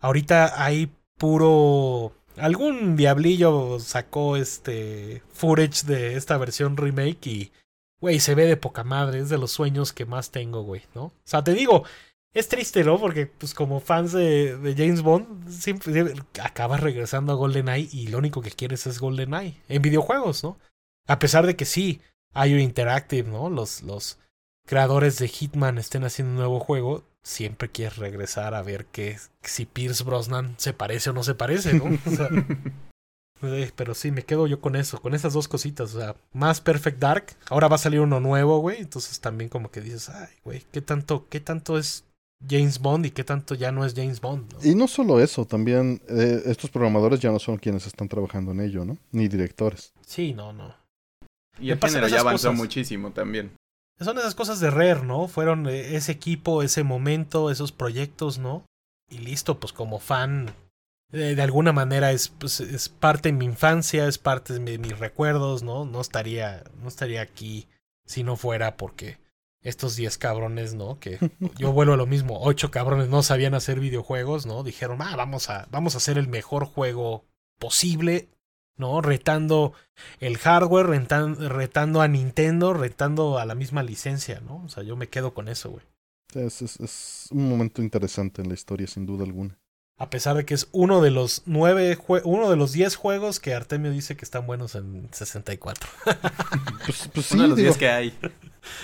ahorita 0.00 0.62
hay 0.62 0.92
puro. 1.18 2.12
Algún 2.36 2.96
diablillo 2.96 3.78
sacó 3.80 4.36
este 4.36 5.22
footage 5.32 5.84
de 5.84 6.16
esta 6.16 6.36
versión 6.38 6.76
remake 6.76 7.26
y. 7.26 7.52
Güey, 8.00 8.18
se 8.18 8.34
ve 8.34 8.46
de 8.46 8.56
poca 8.56 8.82
madre. 8.82 9.20
Es 9.20 9.28
de 9.28 9.38
los 9.38 9.52
sueños 9.52 9.92
que 9.92 10.06
más 10.06 10.32
tengo, 10.32 10.62
güey, 10.62 10.82
¿no? 10.92 11.04
O 11.04 11.12
sea, 11.24 11.44
te 11.44 11.54
digo, 11.54 11.84
es 12.34 12.48
triste, 12.48 12.82
¿no? 12.82 12.98
Porque, 12.98 13.26
pues, 13.26 13.54
como 13.54 13.78
fans 13.78 14.10
de, 14.10 14.56
de 14.56 14.74
James 14.74 15.02
Bond, 15.02 15.48
siempre 15.48 16.12
acabas 16.42 16.80
regresando 16.80 17.32
a 17.32 17.36
GoldenEye 17.36 17.88
y 17.92 18.08
lo 18.08 18.18
único 18.18 18.42
que 18.42 18.50
quieres 18.50 18.88
es 18.88 18.98
GoldenEye. 18.98 19.54
En 19.68 19.82
videojuegos, 19.82 20.42
¿no? 20.42 20.58
A 21.06 21.18
pesar 21.18 21.46
de 21.46 21.56
que 21.56 21.64
sí, 21.64 22.00
IO 22.34 22.58
Interactive, 22.58 23.28
¿no? 23.28 23.50
Los, 23.50 23.82
los 23.82 24.18
creadores 24.66 25.18
de 25.18 25.28
Hitman 25.28 25.78
estén 25.78 26.04
haciendo 26.04 26.32
un 26.32 26.38
nuevo 26.38 26.60
juego, 26.60 27.04
siempre 27.22 27.70
quieres 27.70 27.98
regresar 27.98 28.54
a 28.54 28.62
ver 28.62 28.86
que 28.86 29.18
si 29.42 29.66
Pierce 29.66 30.04
Brosnan 30.04 30.54
se 30.58 30.72
parece 30.72 31.10
o 31.10 31.12
no 31.12 31.22
se 31.22 31.34
parece, 31.34 31.74
¿no? 31.74 31.84
O 32.06 32.10
sea, 32.10 32.28
eh, 33.42 33.72
pero 33.74 33.94
sí, 33.94 34.12
me 34.12 34.22
quedo 34.22 34.46
yo 34.46 34.60
con 34.60 34.76
eso, 34.76 35.00
con 35.00 35.14
esas 35.14 35.32
dos 35.32 35.48
cositas. 35.48 35.94
O 35.94 35.98
sea, 35.98 36.16
más 36.32 36.60
Perfect 36.60 36.98
Dark. 36.98 37.26
Ahora 37.50 37.68
va 37.68 37.74
a 37.74 37.78
salir 37.78 38.00
uno 38.00 38.20
nuevo, 38.20 38.58
güey. 38.60 38.78
Entonces 38.80 39.18
también 39.20 39.50
como 39.50 39.70
que 39.70 39.80
dices, 39.80 40.08
ay, 40.08 40.28
güey, 40.44 40.62
¿qué 40.70 40.80
tanto, 40.80 41.26
qué 41.28 41.40
tanto 41.40 41.76
es 41.76 42.04
James 42.48 42.78
Bond 42.78 43.06
y 43.06 43.10
qué 43.10 43.24
tanto 43.24 43.54
ya 43.54 43.72
no 43.72 43.84
es 43.84 43.94
James 43.94 44.20
Bond? 44.20 44.52
¿no? 44.52 44.58
Y 44.64 44.74
no 44.74 44.86
solo 44.86 45.20
eso, 45.20 45.44
también 45.44 46.00
eh, 46.08 46.42
estos 46.46 46.70
programadores 46.70 47.20
ya 47.20 47.32
no 47.32 47.38
son 47.38 47.56
quienes 47.56 47.86
están 47.86 48.08
trabajando 48.08 48.52
en 48.52 48.60
ello, 48.60 48.84
¿no? 48.84 48.96
Ni 49.10 49.26
directores. 49.26 49.92
Sí, 50.06 50.34
no, 50.34 50.52
no. 50.52 50.81
Y 51.60 51.70
el 51.70 51.78
género 51.78 52.08
ya 52.08 52.20
avanzó 52.20 52.48
cosas. 52.48 52.54
muchísimo 52.58 53.10
también. 53.12 53.52
Son 54.00 54.18
esas 54.18 54.34
cosas 54.34 54.58
de 54.60 54.70
Rare, 54.70 55.02
¿no? 55.04 55.28
Fueron 55.28 55.66
eh, 55.68 55.96
ese 55.96 56.12
equipo, 56.12 56.62
ese 56.62 56.82
momento, 56.82 57.50
esos 57.50 57.72
proyectos, 57.72 58.38
¿no? 58.38 58.64
Y 59.08 59.18
listo, 59.18 59.60
pues 59.60 59.72
como 59.72 59.98
fan, 60.00 60.54
eh, 61.12 61.34
de 61.36 61.42
alguna 61.42 61.72
manera 61.72 62.10
es, 62.10 62.28
pues, 62.28 62.60
es 62.60 62.88
parte 62.88 63.28
de 63.30 63.34
mi 63.38 63.44
infancia, 63.44 64.08
es 64.08 64.18
parte 64.18 64.54
de 64.54 64.60
mi- 64.60 64.78
mis 64.78 64.98
recuerdos, 64.98 65.62
¿no? 65.62 65.84
No 65.84 66.00
estaría, 66.00 66.64
no 66.80 66.88
estaría 66.88 67.20
aquí 67.22 67.68
si 68.06 68.24
no 68.24 68.36
fuera 68.36 68.76
porque 68.76 69.18
estos 69.62 69.94
10 69.94 70.18
cabrones, 70.18 70.74
¿no? 70.74 70.98
Que 70.98 71.18
yo 71.58 71.70
vuelvo 71.72 71.92
a 71.92 71.96
lo 71.98 72.06
mismo, 72.06 72.40
8 72.42 72.70
cabrones 72.72 73.08
no 73.08 73.22
sabían 73.22 73.54
hacer 73.54 73.78
videojuegos, 73.78 74.46
¿no? 74.46 74.64
Dijeron, 74.64 75.00
ah, 75.02 75.14
vamos 75.14 75.50
a, 75.50 75.68
vamos 75.70 75.94
a 75.94 75.98
hacer 75.98 76.18
el 76.18 76.26
mejor 76.28 76.64
juego 76.64 77.24
posible, 77.60 78.28
¿no? 78.76 79.00
Retando 79.00 79.72
el 80.20 80.38
hardware, 80.38 80.86
retan- 80.86 81.36
retando 81.36 82.00
a 82.00 82.08
Nintendo, 82.08 82.72
retando 82.74 83.38
a 83.38 83.44
la 83.46 83.54
misma 83.54 83.82
licencia, 83.82 84.40
¿no? 84.40 84.62
O 84.64 84.68
sea, 84.68 84.82
yo 84.82 84.96
me 84.96 85.08
quedo 85.08 85.34
con 85.34 85.48
eso, 85.48 85.70
güey. 85.70 85.84
Es, 86.34 86.62
es- 86.62 86.80
es 86.80 87.28
un 87.30 87.48
momento 87.48 87.82
interesante 87.82 88.42
en 88.42 88.48
la 88.48 88.54
historia, 88.54 88.86
sin 88.86 89.06
duda 89.06 89.24
alguna. 89.24 89.58
A 89.98 90.08
pesar 90.10 90.34
de 90.36 90.44
que 90.44 90.54
es 90.54 90.68
uno 90.72 91.00
de 91.02 91.10
los 91.10 91.42
nueve, 91.46 91.96
uno 92.24 92.50
de 92.50 92.56
los 92.56 92.72
10 92.72 92.96
juegos 92.96 93.38
que 93.38 93.54
Artemio 93.54 93.92
dice 93.92 94.16
que 94.16 94.24
están 94.24 94.46
buenos 94.46 94.74
en 94.74 95.08
64. 95.12 95.88
Pues, 96.84 97.08
pues 97.14 97.26
sí, 97.26 97.34
Uno 97.34 97.42
de 97.44 97.48
los 97.50 97.56
digo, 97.56 97.66
días 97.68 97.78
que 97.78 97.88
hay. 97.88 98.18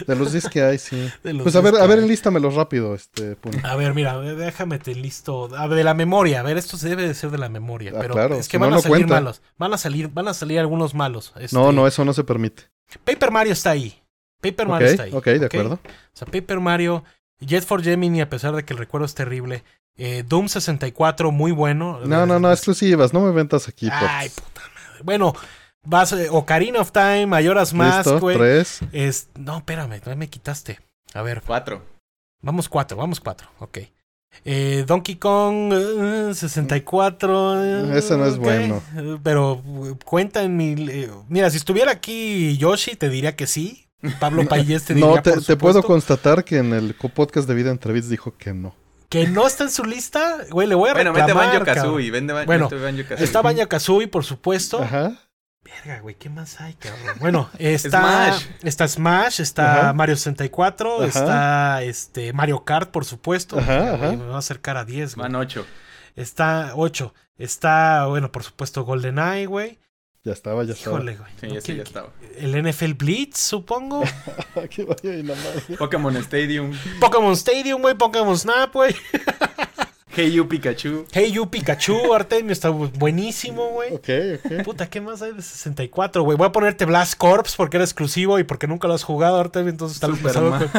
De 0.06 0.16
los 0.16 0.32
10 0.32 0.48
que 0.48 0.62
hay, 0.62 0.78
sí. 0.78 1.10
Pues 1.22 1.56
a 1.56 1.60
10 1.60 1.72
ver, 1.72 1.82
a 1.82 1.86
ver, 1.86 1.98
enlístamelos 1.98 2.54
rápido, 2.54 2.94
este, 2.94 3.36
Puni. 3.36 3.58
A 3.62 3.76
ver, 3.76 3.94
mira, 3.94 4.18
déjame 4.18 4.78
te 4.78 4.94
listo. 4.94 5.48
A 5.56 5.66
ver, 5.66 5.78
de 5.78 5.84
la 5.84 5.94
memoria. 5.94 6.40
A 6.40 6.42
ver, 6.42 6.56
esto 6.56 6.76
se 6.76 6.88
debe 6.88 7.06
de 7.06 7.14
ser 7.14 7.30
de 7.30 7.38
la 7.38 7.48
memoria. 7.48 7.92
Ah, 7.94 7.98
pero 8.00 8.14
claro, 8.14 8.36
es 8.36 8.48
que 8.48 8.56
si 8.56 8.60
van 8.60 8.70
no, 8.70 8.76
a 8.76 8.82
salir 8.82 9.06
malos. 9.06 9.42
Van 9.56 9.72
a 9.72 9.78
salir, 9.78 10.08
van 10.08 10.28
a 10.28 10.34
salir 10.34 10.58
algunos 10.58 10.94
malos. 10.94 11.32
Este, 11.38 11.56
No, 11.56 11.72
no, 11.72 11.86
eso 11.86 12.04
no 12.04 12.12
se 12.12 12.24
permite. 12.24 12.64
Paper 13.04 13.30
Mario 13.30 13.52
está 13.52 13.70
ahí. 13.70 14.02
Paper 14.40 14.68
Mario 14.68 14.88
está 14.88 15.02
ahí. 15.04 15.12
ok, 15.12 15.24
de 15.24 15.46
acuerdo. 15.46 15.74
O 15.74 16.16
sea, 16.16 16.26
Paper 16.26 16.60
Mario, 16.60 17.04
Jet 17.40 17.64
for 17.64 17.82
Gemini, 17.82 18.20
a 18.20 18.30
pesar 18.30 18.54
de 18.54 18.64
que 18.64 18.72
el 18.72 18.78
recuerdo 18.78 19.06
es 19.06 19.14
terrible. 19.14 19.64
Eh, 19.96 20.24
Doom 20.26 20.48
64, 20.48 21.32
muy 21.32 21.50
bueno. 21.50 22.00
No, 22.04 22.24
no, 22.24 22.38
no, 22.38 22.52
exclusivas, 22.52 23.12
no 23.12 23.20
me 23.20 23.32
ventas 23.32 23.68
aquí. 23.68 23.88
Ay, 23.90 24.28
puta 24.28 24.60
madre. 24.60 25.02
Bueno, 25.02 25.34
vas, 25.84 26.12
eh, 26.12 26.28
Ocarina 26.30 26.80
of 26.80 26.92
Time, 26.92 27.26
Mayoras 27.26 27.72
Mask, 27.74 28.06
Listo, 28.06 28.20
güey. 28.20 28.36
tres. 28.36 28.80
Es, 28.92 29.28
no, 29.38 29.58
espérame, 29.58 30.00
me 30.16 30.28
quitaste. 30.28 30.80
A 31.14 31.22
ver, 31.22 31.42
Cuatro. 31.46 31.82
vamos 32.42 32.68
cuatro, 32.68 32.96
vamos 32.96 33.20
cuatro, 33.20 33.48
ok. 33.58 33.78
Eh, 34.44 34.84
Donkey 34.86 35.16
Kong 35.16 35.72
eh, 35.72 36.34
64. 36.34 37.64
eh, 37.64 37.98
Ese 37.98 38.16
no 38.16 38.26
es 38.26 38.36
bueno. 38.36 38.82
Pero 39.22 39.62
cuenta 40.04 40.42
en 40.42 40.56
mi... 40.56 40.74
eh, 40.90 41.10
mira, 41.28 41.48
si 41.50 41.56
estuviera 41.56 41.92
aquí 41.92 42.56
Yoshi, 42.58 42.94
te 42.96 43.08
diría 43.08 43.36
que 43.36 43.46
sí. 43.46 43.86
Pablo 44.20 44.44
Payés 44.48 44.84
te 44.84 44.94
diría 44.94 45.08
No, 45.08 45.22
te, 45.22 45.32
por 45.32 45.44
te 45.44 45.56
puedo 45.56 45.82
constatar 45.82 46.44
que 46.44 46.58
en 46.58 46.72
el 46.74 46.94
podcast 46.94 47.48
de 47.48 47.54
Vida 47.54 47.70
Entrevista 47.70 48.10
dijo 48.10 48.36
que 48.36 48.52
no. 48.52 48.74
Que 49.08 49.26
no 49.26 49.46
está 49.46 49.64
en 49.64 49.70
su 49.70 49.84
lista, 49.84 50.36
güey, 50.50 50.68
le 50.68 50.74
voy 50.74 50.90
a 50.90 50.92
Bueno, 50.92 51.12
reclamar, 51.14 51.46
vete 51.46 51.58
Banjo. 51.58 51.64
Kazooie. 51.64 52.10
Vende 52.10 52.34
Bueno, 52.44 52.68
Banjo 52.68 53.02
Kazooie. 53.08 53.24
Está 53.24 53.40
Banjo 53.40 53.66
Kazooie, 53.66 54.08
por 54.08 54.24
supuesto. 54.24 54.82
Ajá. 54.82 55.18
Verga, 55.84 56.00
güey, 56.00 56.14
¿qué 56.16 56.28
más 56.30 56.60
hay, 56.60 56.74
cabrón? 56.74 57.16
Bueno, 57.20 57.50
está 57.58 58.30
Smash. 58.32 58.46
está 58.62 58.88
Smash, 58.88 59.40
está 59.40 59.80
Ajá. 59.80 59.92
Mario 59.92 60.16
64, 60.16 60.96
Ajá. 60.96 61.06
está 61.06 61.82
este 61.82 62.32
Mario 62.32 62.64
Kart, 62.64 62.90
por 62.90 63.04
supuesto. 63.04 63.58
Ajá, 63.58 63.96
güey, 63.96 64.16
me 64.16 64.26
va 64.26 64.36
a 64.36 64.38
acercar 64.38 64.76
a 64.76 64.84
10, 64.84 65.14
güey. 65.16 65.22
Van 65.24 65.34
ocho. 65.36 65.66
Está 66.16 66.72
8. 66.74 67.14
Está, 67.36 68.06
bueno, 68.06 68.32
por 68.32 68.42
supuesto 68.42 68.84
GoldenEye, 68.84 69.46
güey. 69.46 69.78
Ya 70.24 70.32
estaba, 70.32 70.64
ya 70.64 70.72
estaba. 70.72 70.96
Híjole, 70.96 71.16
güey. 71.16 71.30
Sí, 71.40 71.46
¿no? 71.46 71.54
ese 71.58 71.66
¿Qué- 71.72 71.76
ya 71.76 71.82
estaba. 71.84 72.08
El 72.36 72.56
NFL 72.68 72.94
Blitz, 72.94 73.38
supongo. 73.38 74.02
Aquí 74.62 74.82
vaya 74.82 75.14
y 75.14 75.22
la 75.22 75.34
madre. 75.36 75.76
Pokémon 75.78 76.16
Stadium. 76.16 76.72
Pokémon 77.00 77.32
Stadium, 77.34 77.80
güey. 77.80 77.94
Pokémon 77.94 78.36
Snap, 78.36 78.72
güey. 78.72 78.94
Hey 80.18 80.32
You 80.32 80.48
Pikachu. 80.48 81.06
Hey 81.12 81.30
You 81.30 81.48
Pikachu, 81.48 82.12
Artemio, 82.12 82.52
está 82.52 82.70
buenísimo, 82.70 83.68
güey. 83.68 83.94
Ok, 83.94 84.08
ok. 84.44 84.64
Puta, 84.64 84.90
¿qué 84.90 85.00
más 85.00 85.22
hay 85.22 85.32
de 85.32 85.42
64, 85.42 86.24
güey? 86.24 86.36
Voy 86.36 86.48
a 86.48 86.50
ponerte 86.50 86.86
Blast 86.86 87.16
Corps 87.16 87.54
porque 87.54 87.76
era 87.76 87.84
exclusivo 87.84 88.36
y 88.40 88.42
porque 88.42 88.66
nunca 88.66 88.88
lo 88.88 88.94
has 88.94 89.04
jugado, 89.04 89.38
Artemio, 89.38 89.70
entonces 89.70 90.00
tal 90.00 90.14
vez 90.14 90.32
Superman. 90.32 90.70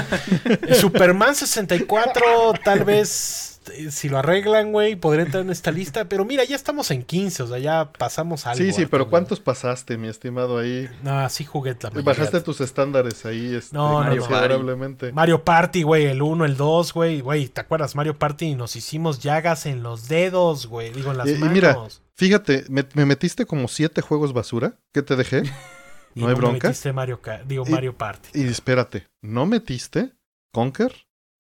Superman 0.74 1.36
64, 1.36 2.22
tal 2.66 2.84
vez 2.84 3.59
si 3.91 4.09
lo 4.09 4.17
arreglan, 4.17 4.71
güey, 4.71 4.95
podría 4.95 5.25
entrar 5.25 5.43
en 5.43 5.49
esta 5.49 5.71
lista. 5.71 6.05
Pero 6.05 6.25
mira, 6.25 6.43
ya 6.43 6.55
estamos 6.55 6.91
en 6.91 7.03
15, 7.03 7.43
o 7.43 7.47
sea, 7.47 7.57
ya 7.59 7.91
pasamos 7.97 8.45
algo. 8.45 8.57
Sí, 8.63 8.71
sí, 8.73 8.85
pero. 8.85 9.09
¿cuántos 9.09 9.39
pasaste, 9.39 9.97
mi 9.97 10.07
estimado, 10.07 10.57
ahí? 10.59 10.89
No, 11.03 11.27
sí 11.29 11.45
jugué 11.45 11.71
la 11.81 11.89
mayoría. 11.89 12.03
Bajaste 12.03 12.41
tus 12.41 12.61
estándares 12.61 13.25
ahí, 13.25 13.55
este, 13.55 13.75
No, 13.75 13.89
no, 13.91 13.99
Mario 13.99 14.27
no. 14.29 15.11
Mario 15.13 15.43
Party, 15.43 15.83
güey, 15.83 16.05
el 16.05 16.21
1, 16.21 16.45
el 16.45 16.57
2, 16.57 16.93
güey. 16.93 17.21
Güey, 17.21 17.47
¿te 17.47 17.61
acuerdas? 17.61 17.95
Mario 17.95 18.17
Party 18.17 18.45
y 18.47 18.55
nos 18.55 18.75
hicimos 18.75 19.19
llagas 19.19 19.65
en 19.65 19.83
los 19.83 20.07
dedos, 20.07 20.67
güey. 20.67 20.91
Digo, 20.91 21.11
en 21.11 21.17
las 21.17 21.27
Y- 21.27 21.31
y 21.31 21.37
manos. 21.37 21.53
mira, 21.53 21.77
Fíjate, 22.15 22.65
me, 22.69 22.85
me 22.95 23.05
metiste 23.05 23.45
como 23.45 23.69
siete 23.69 24.01
juegos 24.01 24.33
basura. 24.33 24.73
¿Qué 24.93 25.01
te 25.01 25.15
dejé? 25.15 25.43
Y 26.15 26.21
¿no 26.21 26.27
hay 26.27 26.33
me 26.33 26.39
bronca? 26.41 26.67
metiste 26.69 26.91
Mario, 26.91 27.21
digo, 27.45 27.63
Y- 27.67 27.71
Mario 27.71 27.95
Party. 27.95 28.29
Y 28.33 28.47
espérate, 28.47 29.05
¿no 29.21 29.45
metiste 29.45 30.11
Conker? 30.51 30.91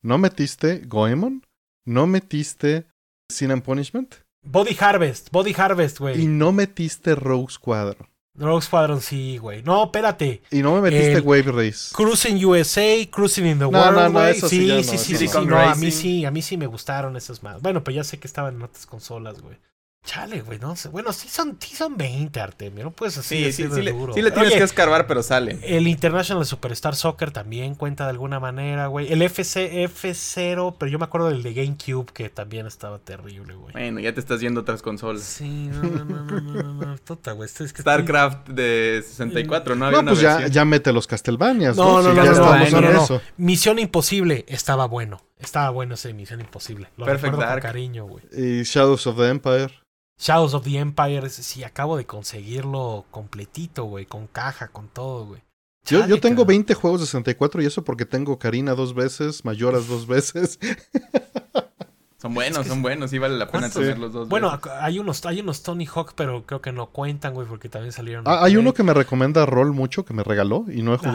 ¿No 0.03 0.19
metiste 0.19 0.83
Goemon? 0.85 1.41
¿No 1.89 2.05
metiste 2.05 2.85
Sin 3.31 3.49
and 3.49 3.63
Punishment? 3.63 4.13
Body 4.45 4.77
Harvest, 4.79 5.29
Body 5.31 5.55
Harvest, 5.57 5.97
Y 5.97 5.99
güey. 5.99 6.27
no 6.27 6.51
metiste 6.51 7.15
Rogue 7.15 7.49
Squadron. 7.51 8.07
Rogue 8.37 8.61
Squadron, 8.61 9.01
sí, 9.01 9.37
güey. 9.39 9.63
No, 9.63 9.85
espérate. 9.85 10.43
Y 10.51 10.61
no 10.61 10.75
me 10.75 10.81
metiste 10.81 11.13
El- 11.13 11.21
Wave 11.23 11.51
Race. 11.51 11.93
Cruising 11.93 12.45
USA, 12.45 13.05
Cruising 13.11 13.47
in 13.47 13.57
the 13.57 13.63
No, 13.65 13.69
World, 13.71 13.95
no, 13.97 14.09
no, 14.09 14.27
eso 14.27 14.47
sí 14.47 14.59
sí, 14.59 14.83
sí, 14.83 14.97
sí, 14.97 14.97
sí, 14.97 15.13
no. 15.13 15.19
sí, 15.19 15.27
Kong 15.29 15.49
no, 15.49 15.57
a 15.59 15.73
mí 15.75 15.89
sí, 15.91 16.25
a 16.25 16.31
mí 16.31 16.41
sí 16.43 16.57
me 16.57 16.67
gustaron 16.67 17.17
esas 17.17 17.41
más. 17.41 17.59
Bueno, 17.61 17.83
pues 17.83 17.95
ya 17.95 18.03
sé 18.03 18.19
que 18.19 18.27
estaban 18.27 18.55
en 18.55 18.61
otras 18.61 18.85
consolas, 18.85 19.41
güey. 19.41 19.57
Chale, 20.05 20.41
güey, 20.41 20.57
no 20.59 20.75
sé. 20.75 20.87
Bueno, 20.89 21.11
sí 21.13 21.27
son, 21.27 21.57
sí 21.59 21.75
son 21.75 21.95
20, 21.97 22.39
Artemio. 22.39 22.85
No 22.85 22.91
puedes 22.91 23.17
así 23.17 23.35
Sí, 23.35 23.37
sí, 23.37 23.43
decir 23.63 23.69
sí, 23.69 23.75
de 23.75 23.83
le, 23.83 23.91
duro. 23.91 24.13
sí 24.13 24.21
le 24.23 24.31
tienes 24.31 24.49
Oye, 24.51 24.57
que 24.57 24.63
escarbar, 24.63 25.05
pero 25.05 25.21
sale. 25.21 25.59
El 25.61 25.87
International 25.87 26.45
Superstar 26.45 26.95
Soccer 26.95 27.29
también 27.31 27.75
cuenta 27.75 28.05
de 28.05 28.11
alguna 28.11 28.39
manera, 28.39 28.87
güey. 28.87 29.11
El 29.11 29.21
FC 29.21 29.83
F0, 29.83 30.77
pero 30.79 30.89
yo 30.89 30.97
me 30.97 31.05
acuerdo 31.05 31.29
del 31.29 31.43
de 31.43 31.53
GameCube 31.53 32.11
que 32.11 32.29
también 32.29 32.65
estaba 32.65 32.97
terrible, 32.97 33.53
güey. 33.53 33.73
Bueno, 33.73 33.99
ya 33.99 34.11
te 34.13 34.19
estás 34.19 34.39
yendo 34.39 34.61
a 34.61 34.63
otras 34.63 34.81
consolas. 34.81 35.21
Sí, 35.21 35.69
no, 35.71 35.83
no, 35.83 36.05
no, 36.05 36.23
no, 36.23 36.41
no, 36.41 36.63
no, 36.63 36.73
no, 36.85 36.97
Tota, 36.99 37.33
güey. 37.33 37.47
es 37.49 37.73
que 37.73 37.81
StarCraft 37.81 38.47
de 38.49 39.03
64, 39.05 39.75
¿no? 39.75 39.85
Había 39.85 39.97
No, 39.97 40.01
una 40.03 40.11
pues 40.11 40.21
ya, 40.21 40.29
versión. 40.37 40.51
ya 40.53 40.65
mete 40.65 40.91
los 40.93 41.05
Castlevanias. 41.07 41.75
No, 41.75 42.01
No, 42.01 42.03
no, 42.03 42.09
Si 42.11 42.15
no, 42.17 42.23
ya 42.23 42.31
no, 42.31 42.37
no, 42.37 42.43
estamos 42.55 42.71
no, 42.71 42.77
en 42.79 42.85
no, 42.85 42.91
no. 42.93 43.03
eso. 43.03 43.21
Misión 43.37 43.77
Imposible 43.79 44.45
estaba 44.47 44.87
bueno. 44.87 45.21
Estaba 45.39 45.69
bueno 45.69 45.93
ese 45.95 46.13
Misión 46.13 46.41
Imposible. 46.41 46.89
Lo 46.97 47.05
Perfect 47.05 47.23
recuerdo 47.31 47.49
Dark. 47.49 47.61
con 47.61 47.69
cariño, 47.71 48.05
güey. 48.05 48.23
Y 48.33 48.63
Shadows 48.63 49.07
of 49.07 49.17
the 49.17 49.29
Empire. 49.29 49.69
Shadows 50.17 50.53
of 50.53 50.65
the 50.65 50.77
Empire, 50.77 51.29
sí, 51.29 51.63
acabo 51.63 51.95
de 51.95 52.05
conseguirlo 52.05 53.05
completito, 53.09 53.85
güey. 53.85 54.05
Con 54.05 54.27
caja, 54.27 54.67
con 54.67 54.89
todo, 54.89 55.25
güey. 55.27 55.41
Yo, 55.85 56.05
yo 56.05 56.19
tengo 56.19 56.41
cabrón. 56.41 56.47
20 56.47 56.73
juegos 56.73 56.99
de 56.99 57.05
64 57.07 57.61
y 57.61 57.65
eso 57.65 57.83
porque 57.85 58.05
tengo 58.05 58.37
Karina 58.37 58.75
dos 58.75 58.93
veces, 58.93 59.45
Mayoras 59.45 59.87
dos 59.87 60.05
veces. 60.07 60.59
Son 62.21 62.33
buenos, 62.33 62.57
Es 62.57 62.63
que 62.63 62.69
son 62.69 62.77
sí. 62.79 62.81
buenos. 62.81 63.09
Sí 63.11 63.17
vale 63.17 63.37
la 63.37 63.49
pena 63.49 63.69
tenerlos 63.69 64.11
dos 64.11 64.27
Bueno, 64.27 64.51
veces. 64.51 64.69
hay 64.81 64.99
unos, 64.99 65.25
hay 65.25 65.39
unos 65.39 65.63
Tony 65.63 65.85
Hawk, 65.85 66.15
pero 66.17 66.45
creo 66.45 66.61
que 66.61 66.73
no 66.73 66.87
cuentan, 66.87 67.33
güey, 67.33 67.47
porque 67.47 67.69
también 67.69 67.93
salieron. 67.93 68.25
Ah, 68.27 68.43
hay 68.43 68.57
uno 68.57 68.73
que 68.73 68.83
me 68.83 68.93
recomienda 68.93 69.45
Roll 69.45 69.71
mucho, 69.71 70.03
que 70.03 70.13
me 70.13 70.21
regaló 70.23 70.65
y 70.67 70.81
no 70.81 70.91
he 70.91 70.95
Ajá. 70.95 71.07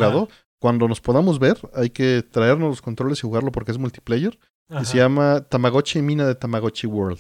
Cuando 0.65 0.89
nos 0.89 1.03
podamos 1.03 1.39
ver, 1.39 1.59
hay 1.75 1.91
que 1.91 2.23
traernos 2.23 2.71
los 2.71 2.81
controles 2.81 3.19
y 3.19 3.21
jugarlo 3.21 3.53
porque 3.53 3.71
es 3.71 3.77
multiplayer. 3.77 4.39
Ajá. 4.71 4.81
Y 4.81 4.85
se 4.87 4.97
llama 4.97 5.43
Tamagotchi 5.43 6.01
Mina 6.01 6.27
de 6.27 6.35
Tamagotchi 6.37 6.87
World. 6.87 7.19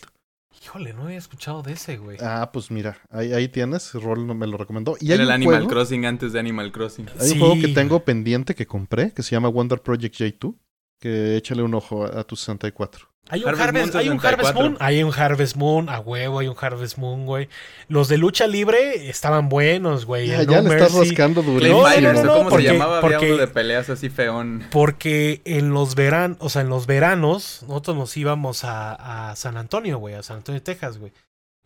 Híjole, 0.62 0.94
no 0.94 1.02
había 1.02 1.18
escuchado 1.18 1.60
de 1.62 1.74
ese, 1.74 1.98
güey. 1.98 2.16
Ah, 2.22 2.48
pues 2.54 2.70
mira, 2.70 2.96
ahí, 3.10 3.34
ahí 3.34 3.48
tienes. 3.48 3.92
Roll 3.92 4.26
no 4.26 4.34
me 4.34 4.46
lo 4.46 4.56
recomendó. 4.56 4.96
Y 4.98 5.12
Era 5.12 5.24
el 5.24 5.28
un 5.28 5.34
Animal 5.34 5.56
juego, 5.56 5.68
Crossing 5.68 6.06
antes 6.06 6.32
de 6.32 6.40
Animal 6.40 6.72
Crossing. 6.72 7.06
hay 7.20 7.32
un 7.32 7.38
juego 7.38 7.54
que 7.60 7.68
tengo 7.68 8.00
pendiente 8.02 8.54
que 8.54 8.64
compré 8.66 9.12
que 9.12 9.22
se 9.22 9.32
llama 9.32 9.48
Wonder 9.48 9.82
Project 9.82 10.14
J2. 10.14 10.54
Que 10.98 11.36
échale 11.36 11.62
un 11.62 11.74
ojo 11.74 12.06
a, 12.06 12.20
a 12.20 12.24
tu 12.24 12.36
64. 12.36 13.10
Hay 13.30 13.42
un 13.42 13.48
Harvest 13.48 13.62
Harvest, 13.64 13.94
Moon 13.94 14.00
hay 14.02 14.08
un 14.10 14.18
Harvest 14.18 14.36
64. 14.48 14.60
Moon, 14.70 14.76
hay 14.80 15.02
un 15.02 15.12
Harvest 15.14 15.56
Moon, 15.56 15.88
a 15.88 15.98
huevo, 16.00 16.38
hay 16.40 16.48
un 16.48 16.56
Harvest 16.60 16.98
Moon, 16.98 17.24
güey. 17.24 17.48
Los 17.88 18.08
de 18.08 18.18
lucha 18.18 18.46
libre 18.46 19.08
estaban 19.08 19.48
buenos, 19.48 20.04
güey. 20.04 20.28
Ya, 20.28 20.42
ya 20.42 20.60
No 20.60 20.68
le 20.68 20.76
estás 20.76 20.92
rascando 20.94 21.42
durísimo. 21.42 21.82
no, 21.88 22.00
no, 22.12 22.20
¿o 22.20 22.24
no, 22.24 22.34
¿cómo 22.34 22.50
porque- 22.50 22.66
se 22.66 22.72
llamaba? 22.74 22.98
Había 22.98 23.18
porque- 23.18 23.32
uno 23.32 23.40
de 23.40 23.46
peleas 23.48 23.88
así 23.88 24.10
feón. 24.10 24.66
Porque 24.70 25.40
en 25.46 25.70
los 25.72 25.94
veranos, 25.94 26.36
o 26.40 26.48
sea, 26.50 26.60
en 26.62 26.68
los 26.68 26.86
veranos, 26.86 27.64
nosotros 27.66 27.96
nos 27.96 28.16
íbamos 28.16 28.62
a, 28.64 29.30
a 29.30 29.36
San 29.36 29.56
Antonio, 29.56 29.98
güey, 29.98 30.14
a 30.16 30.22
San 30.22 30.38
Antonio, 30.38 30.62
Texas, 30.62 30.98
güey. 30.98 31.12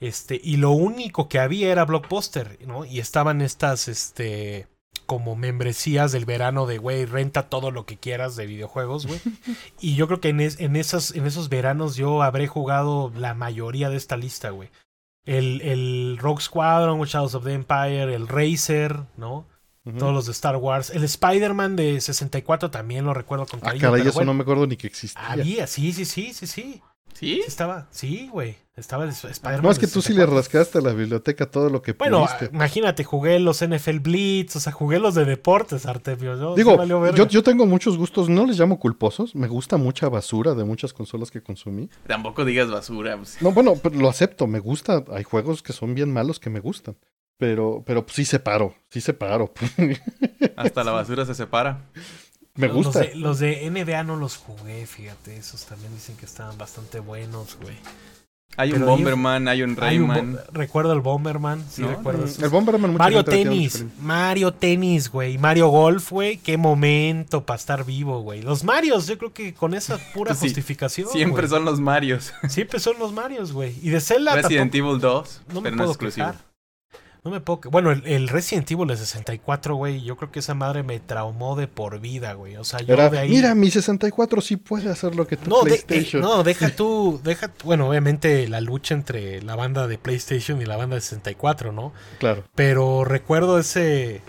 Este, 0.01 0.41
y 0.43 0.59
lo 0.59 0.71
único 0.71 1.29
que 1.29 1.41
había 1.41 1.73
era 1.73 1.85
Blockbuster, 1.85 2.57
¿no? 2.69 2.85
Y 2.85 3.01
estaban 3.01 3.41
estas, 3.43 3.89
este, 3.89 4.69
como 5.09 5.37
membresías 5.37 6.13
del 6.13 6.27
verano 6.27 6.67
de, 6.67 6.77
güey, 6.77 7.07
renta 7.07 7.49
todo 7.49 7.71
lo 7.71 7.87
que 7.87 7.97
quieras 7.97 8.37
de 8.37 8.45
videojuegos, 8.47 9.07
güey. 9.07 9.19
y 9.81 9.95
yo 9.95 10.07
creo 10.07 10.21
que 10.21 10.29
en, 10.29 10.41
es- 10.41 10.61
en, 10.61 10.77
esas, 10.77 11.13
en 11.15 11.27
esos 11.27 11.49
veranos 11.49 11.97
yo 11.97 12.23
habré 12.23 12.47
jugado 12.47 13.11
la 13.17 13.33
mayoría 13.33 13.89
de 13.89 13.97
esta 13.97 14.19
lista, 14.19 14.51
güey. 14.51 14.69
El, 15.25 15.63
el 15.63 16.19
Rogue 16.21 16.43
Squadron, 16.43 17.01
Shadows 17.03 17.35
of 17.35 17.45
the 17.45 17.55
Empire, 17.55 18.15
el 18.15 18.29
Racer, 18.29 19.01
¿no? 19.17 19.47
Todos 19.99 20.13
los 20.13 20.27
de 20.27 20.33
Star 20.33 20.57
Wars. 20.57 20.91
El 20.91 21.03
Spider-Man 21.05 21.75
de 21.75 21.99
64 22.03 22.71
también 22.71 23.07
lo 23.07 23.15
recuerdo 23.15 23.47
con 23.47 23.61
Ah, 23.61 23.69
cariño. 23.69 23.81
caray, 23.81 24.01
pero 24.01 24.11
eso 24.11 24.19
bueno, 24.19 24.33
no 24.33 24.37
me 24.37 24.43
acuerdo 24.43 24.67
ni 24.67 24.77
que 24.77 24.87
existía. 24.87 25.27
Había, 25.27 25.67
sí, 25.67 25.95
sí, 25.95 26.05
sí, 26.05 26.35
sí, 26.35 26.47
sí. 26.47 26.83
¿Sí? 27.19 27.35
Sí 27.35 27.45
estaba, 27.49 27.89
sí, 27.91 28.29
güey. 28.33 28.57
Estaba 28.77 29.09
Spider-Man. 29.09 29.63
No, 29.63 29.73
es 29.73 29.81
de 29.81 29.87
que 29.87 29.93
tú 29.93 30.01
sí 30.01 30.13
le 30.13 30.21
64. 30.21 30.37
rascaste 30.37 30.79
a 30.79 30.81
la 30.81 30.93
biblioteca 30.93 31.51
todo 31.51 31.69
lo 31.69 31.83
que 31.83 31.93
Bueno, 31.95 32.21
pudiste. 32.25 32.49
imagínate, 32.55 33.03
jugué 33.03 33.41
los 33.41 33.61
NFL 33.61 33.99
Blitz, 33.99 34.55
o 34.55 34.61
sea, 34.61 34.71
jugué 34.71 35.01
los 35.01 35.17
de 35.17 35.25
deportes, 35.25 35.85
Artemio. 35.87 36.37
¿no? 36.37 36.55
Digo, 36.55 36.85
yo, 37.13 37.27
yo 37.27 37.43
tengo 37.43 37.67
muchos 37.67 37.97
gustos, 37.97 38.29
no 38.29 38.47
les 38.47 38.57
llamo 38.57 38.79
culposos, 38.79 39.35
me 39.35 39.49
gusta 39.49 39.79
mucha 39.79 40.09
basura 40.09 40.55
de 40.55 40.63
muchas 40.63 40.93
consolas 40.93 41.33
que 41.33 41.43
consumí. 41.43 41.91
Tampoco 42.07 42.45
digas 42.45 42.71
basura. 42.71 43.17
pues. 43.17 43.43
No, 43.43 43.51
bueno, 43.51 43.75
pero 43.83 43.97
lo 43.97 44.09
acepto, 44.09 44.47
me 44.47 44.61
gusta, 44.61 45.03
hay 45.11 45.25
juegos 45.25 45.61
que 45.61 45.73
son 45.73 45.97
bien 45.97 46.13
malos 46.13 46.39
que 46.39 46.51
me 46.51 46.61
gustan, 46.61 46.97
pero, 47.37 47.83
pero 47.85 48.07
sí 48.09 48.25
separo, 48.25 48.77
sí 48.91 49.01
separo, 49.01 49.53
Hasta 50.57 50.85
la 50.85 50.93
basura 50.93 51.27
se 51.27 51.35
separa. 51.35 51.85
Me 52.59 52.67
Los 52.69 52.77
gusta. 52.77 53.01
de, 53.01 53.15
los 53.15 53.39
de 53.39 53.71
NBA 53.71 54.03
no 54.05 54.17
los 54.17 54.37
jugué, 54.37 54.87
fíjate. 54.87 55.37
Esos 55.37 55.65
también 55.65 55.95
dicen 55.95 56.17
que 56.17 56.27
estaban 56.27 56.59
bastante 56.59 57.01
buenos, 57.01 57.57
güey. 57.63 57.77
Hay 58.57 58.71
un 58.73 58.79
Pero 58.81 58.87
Bomberman, 58.87 59.47
hay 59.47 59.63
un 59.63 59.77
Hay 59.81 59.99
un 60.01 60.09
Rayman. 60.09 60.41
recuerdo 60.53 60.93
el 60.93 61.01
Bomberman, 61.01 61.65
sí 61.71 61.83
¿No? 61.83 61.91
recuerdo. 61.91 62.27
Mm. 62.27 62.43
El 62.45 62.49
Bomberman 62.51 62.91
mucha 62.91 63.05
Mario 63.05 63.19
mucho 63.19 63.31
Tenis. 63.31 63.85
Mario 64.01 64.53
Tenis, 64.53 65.11
güey. 65.13 65.39
Mario 65.39 65.69
Golf, 65.69 66.11
güey. 66.11 66.39
Qué 66.39 66.57
momento 66.57 67.45
para 67.45 67.59
estar 67.59 67.85
vivo, 67.85 68.21
güey. 68.23 68.43
Los 68.43 68.65
Marios, 68.65 69.07
yo 69.07 69.17
creo 69.17 69.33
que 69.33 69.55
con 69.55 69.75
esa 69.75 69.99
pura 70.13 70.35
sí, 70.35 70.47
justificación. 70.47 71.09
Siempre 71.11 71.43
güey. 71.47 71.51
son 71.51 71.65
los 71.67 71.79
Marios. 71.79 72.33
Siempre 72.49 72.81
son 72.81 72.99
los 72.99 73.13
Marios, 73.13 73.53
güey. 73.53 73.77
Y 73.81 73.91
de 73.91 74.01
Zelda 74.01 74.35
Resident 74.35 74.73
tampoco- 74.73 74.89
Evil 74.91 75.01
2, 75.03 75.41
no 75.53 75.61
me 75.61 75.63
pero 75.63 75.77
no 75.77 75.83
es 75.83 75.87
puedo 75.87 75.91
exclusivo. 75.93 76.27
quejar. 76.27 76.48
No 77.25 77.31
me 77.31 77.41
puedo. 77.41 77.61
Bueno, 77.71 77.91
el, 77.91 78.07
el 78.07 78.29
Resident 78.29 78.71
Evil 78.71 78.87
de 78.89 78.97
64, 78.97 79.75
güey. 79.75 80.03
Yo 80.03 80.17
creo 80.17 80.31
que 80.31 80.39
esa 80.39 80.55
madre 80.55 80.83
me 80.83 81.01
traumó 81.01 81.57
de 81.57 81.67
por 81.69 82.01
vida, 82.01 82.33
güey. 82.35 82.57
O 82.57 82.65
sea, 82.65 82.81
yo 82.81 82.95
Era, 82.95 83.11
de 83.11 83.19
ahí. 83.19 83.29
Mira, 83.31 83.55
mi 83.55 83.71
64 83.71 84.41
sí 84.41 84.57
puede 84.57 84.89
hacer 84.91 85.15
lo 85.15 85.27
que 85.27 85.37
tu 85.37 85.51
no, 85.51 85.63
de- 85.63 85.75
eh, 85.75 85.83
PlayStation. 85.87 86.23
no, 86.23 86.43
deja 86.45 86.71
tú, 86.77 87.21
deja, 87.23 87.51
bueno, 87.65 87.89
obviamente 87.89 88.47
la 88.49 88.61
lucha 88.61 88.95
entre 88.95 89.43
la 89.43 89.57
banda 89.57 89.87
de 89.87 89.99
PlayStation 89.99 90.63
y 90.63 90.65
la 90.65 90.77
banda 90.77 90.95
de 90.97 91.01
64, 91.03 91.73
¿no? 91.73 91.93
Claro. 92.19 92.45
Pero 92.55 93.05
recuerdo 93.05 93.59
ese 93.59 94.23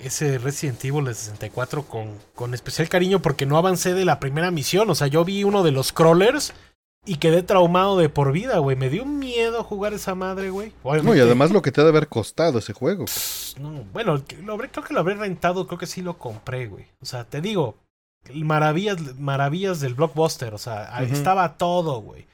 ese 0.00 0.38
Resident 0.38 0.84
Evil 0.84 1.06
de 1.06 1.14
64 1.14 1.82
con, 1.82 2.12
con 2.36 2.54
especial 2.54 2.88
cariño 2.88 3.20
porque 3.20 3.46
no 3.46 3.56
avancé 3.58 3.94
de 3.94 4.04
la 4.04 4.20
primera 4.20 4.52
misión. 4.52 4.88
O 4.90 4.94
sea, 4.94 5.08
yo 5.08 5.24
vi 5.24 5.42
uno 5.42 5.64
de 5.64 5.72
los 5.72 5.92
crawlers 5.92 6.52
y 7.08 7.16
quedé 7.16 7.42
traumado 7.42 7.96
de 7.98 8.08
por 8.08 8.32
vida, 8.32 8.58
güey. 8.58 8.76
Me 8.76 8.90
dio 8.90 9.04
miedo 9.04 9.64
jugar 9.64 9.94
esa 9.94 10.14
madre, 10.14 10.50
güey. 10.50 10.72
No, 11.02 11.14
y 11.16 11.20
además 11.20 11.50
lo 11.50 11.62
que 11.62 11.72
te 11.72 11.80
ha 11.80 11.84
de 11.84 11.90
haber 11.90 12.08
costado 12.08 12.58
ese 12.58 12.72
juego. 12.72 13.04
no, 13.58 13.84
bueno, 13.92 14.22
lo 14.44 14.54
habré- 14.54 14.70
creo 14.70 14.84
que 14.84 14.94
lo 14.94 15.00
habré 15.00 15.14
rentado, 15.14 15.66
creo 15.66 15.78
que 15.78 15.86
sí 15.86 16.02
lo 16.02 16.18
compré, 16.18 16.66
güey. 16.66 16.86
O 17.00 17.06
sea, 17.06 17.24
te 17.24 17.40
digo, 17.40 17.76
maravillas, 18.34 18.98
maravillas 19.18 19.80
del 19.80 19.94
blockbuster. 19.94 20.54
O 20.54 20.58
sea, 20.58 21.02
estaba 21.02 21.56
todo, 21.56 22.00
güey. 22.00 22.26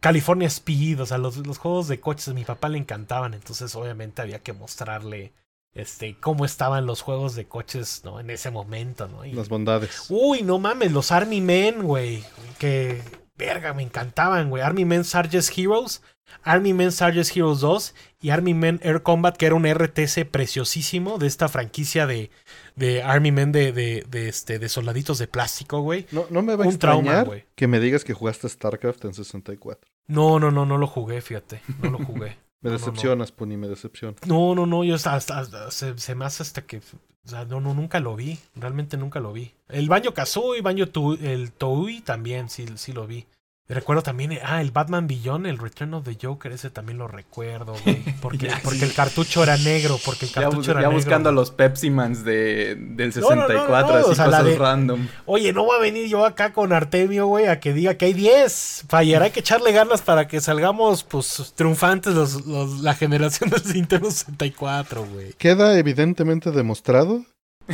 California 0.00 0.48
Speed, 0.48 1.00
o 1.00 1.06
sea, 1.06 1.18
los, 1.18 1.36
los 1.46 1.58
juegos 1.58 1.86
de 1.88 2.00
coches 2.00 2.28
a 2.28 2.34
mi 2.34 2.44
papá 2.44 2.68
le 2.68 2.78
encantaban, 2.78 3.34
entonces 3.34 3.74
obviamente 3.76 4.20
había 4.20 4.40
que 4.40 4.52
mostrarle 4.52 5.32
este 5.74 6.16
cómo 6.18 6.44
estaban 6.44 6.86
los 6.86 7.02
juegos 7.02 7.34
de 7.36 7.46
coches, 7.46 8.02
¿no? 8.04 8.18
En 8.18 8.28
ese 8.30 8.50
momento, 8.50 9.06
¿no? 9.06 9.24
Y- 9.24 9.32
Las 9.32 9.48
bondades. 9.48 10.06
Uy, 10.08 10.42
no 10.42 10.58
mames, 10.58 10.90
los 10.92 11.12
Army 11.12 11.40
Men, 11.40 11.82
güey. 11.84 12.24
Que, 12.58 13.00
verga, 13.46 13.74
me 13.74 13.82
encantaban, 13.82 14.50
güey. 14.50 14.62
Army 14.62 14.84
Men 14.84 15.04
Sarge's 15.04 15.50
Heroes, 15.56 16.02
Army 16.42 16.72
Men 16.72 16.92
Sarge's 16.92 17.36
Heroes 17.36 17.60
2 17.60 17.94
y 18.20 18.30
Army 18.30 18.54
Men 18.54 18.80
Air 18.82 19.02
Combat, 19.02 19.36
que 19.36 19.46
era 19.46 19.54
un 19.54 19.66
RTS 19.66 20.24
preciosísimo 20.30 21.18
de 21.18 21.26
esta 21.26 21.48
franquicia 21.48 22.06
de, 22.06 22.30
de 22.76 23.02
Army 23.02 23.32
Men 23.32 23.52
de, 23.52 23.72
de, 23.72 24.04
de, 24.08 24.28
este, 24.28 24.58
de 24.58 24.68
soldaditos 24.68 25.18
de 25.18 25.26
plástico, 25.28 25.80
güey. 25.80 26.06
No, 26.10 26.26
no 26.30 26.42
me 26.42 26.56
va 26.56 26.64
a 26.64 26.68
Un 26.68 26.78
trauma, 26.78 27.22
güey. 27.22 27.44
que 27.54 27.66
me 27.68 27.80
digas 27.80 28.04
que 28.04 28.14
jugaste 28.14 28.48
StarCraft 28.48 29.04
en 29.04 29.14
64. 29.14 29.90
No, 30.08 30.38
no, 30.40 30.50
no, 30.50 30.66
no 30.66 30.78
lo 30.78 30.86
jugué, 30.86 31.20
fíjate. 31.20 31.60
No 31.82 31.90
lo 31.90 31.98
jugué. 31.98 32.36
Me 32.62 32.70
No, 32.70 32.76
no, 32.76 32.78
no. 32.78 32.86
decepcionas, 32.86 33.32
Puni, 33.32 33.56
me 33.56 33.66
decepcionas. 33.66 34.20
No, 34.24 34.54
no, 34.54 34.66
no, 34.66 34.84
yo 34.84 34.94
hasta, 34.94 35.14
hasta- 35.16 35.40
hasta- 35.40 35.70
se, 35.72 35.98
se 35.98 36.14
me 36.14 36.24
hace 36.24 36.44
hasta 36.44 36.62
que. 36.62 36.76
O 36.78 37.28
sea, 37.28 37.44
no, 37.44 37.60
no, 37.60 37.74
nunca 37.74 37.98
lo 37.98 38.14
vi. 38.14 38.38
Realmente 38.54 38.96
nunca 38.96 39.18
lo 39.18 39.32
vi. 39.32 39.52
El 39.68 39.88
Banjo 39.88 40.14
Kazooie, 40.14 40.60
Banjo 40.62 40.86
Tu- 40.88 41.14
el 41.20 41.50
Toui 41.50 42.02
también, 42.02 42.48
sí, 42.48 42.66
sí 42.76 42.92
lo 42.92 43.08
vi. 43.08 43.26
Recuerdo 43.68 44.02
también, 44.02 44.38
ah, 44.44 44.60
el 44.60 44.70
Batman 44.72 45.06
Beyond, 45.06 45.46
el 45.46 45.56
Return 45.56 45.94
of 45.94 46.04
the 46.04 46.18
Joker, 46.20 46.50
ese 46.52 46.68
también 46.68 46.98
lo 46.98 47.06
recuerdo, 47.08 47.74
güey. 47.84 48.02
Porque, 48.20 48.48
Ya, 48.48 48.60
porque 48.62 48.80
sí. 48.80 48.84
el 48.84 48.92
cartucho 48.92 49.42
era 49.42 49.56
negro, 49.56 49.98
porque 50.04 50.26
el 50.26 50.32
Ya, 50.32 50.42
cartucho 50.42 50.72
era 50.72 50.80
ya 50.82 50.88
negro. 50.88 50.98
buscando 50.98 51.28
a 51.28 51.32
los 51.32 51.50
Pepsi 51.52 51.88
Mans 51.88 52.24
de, 52.24 52.74
del 52.76 53.12
No, 53.16 53.30
no, 53.30 53.36
no, 53.36 53.46
64, 53.46 53.86
no, 53.86 53.92
no, 53.94 53.98
así 54.00 54.10
o 54.10 54.14
sea, 54.14 54.24
cosas 54.26 54.44
de- 54.44 54.58
random. 54.58 55.08
Oye, 55.26 55.52
no 55.52 55.66
va 55.66 55.76
a 55.76 55.80
venir 55.80 56.06
yo 56.08 56.26
acá 56.26 56.52
con 56.52 56.72
Artemio, 56.72 57.26
güey, 57.28 57.46
a 57.46 57.60
que 57.60 57.72
diga 57.72 57.94
que 57.96 58.06
hay 58.06 58.12
10. 58.12 58.84
Fallar, 58.88 59.22
hay 59.22 59.30
que 59.30 59.40
echarle 59.40 59.72
ganas 59.72 60.02
para 60.02 60.26
que 60.28 60.40
salgamos, 60.40 61.04
pues, 61.04 61.52
triunfantes 61.56 62.14
los, 62.14 62.44
los- 62.46 62.80
la 62.80 62.94
generación 62.94 63.48
del 63.50 63.62
Nintendo 63.72 64.10
64, 64.10 65.04
güey. 65.06 65.32
Queda 65.34 65.78
evidentemente 65.78 66.50
demostrado 66.50 67.24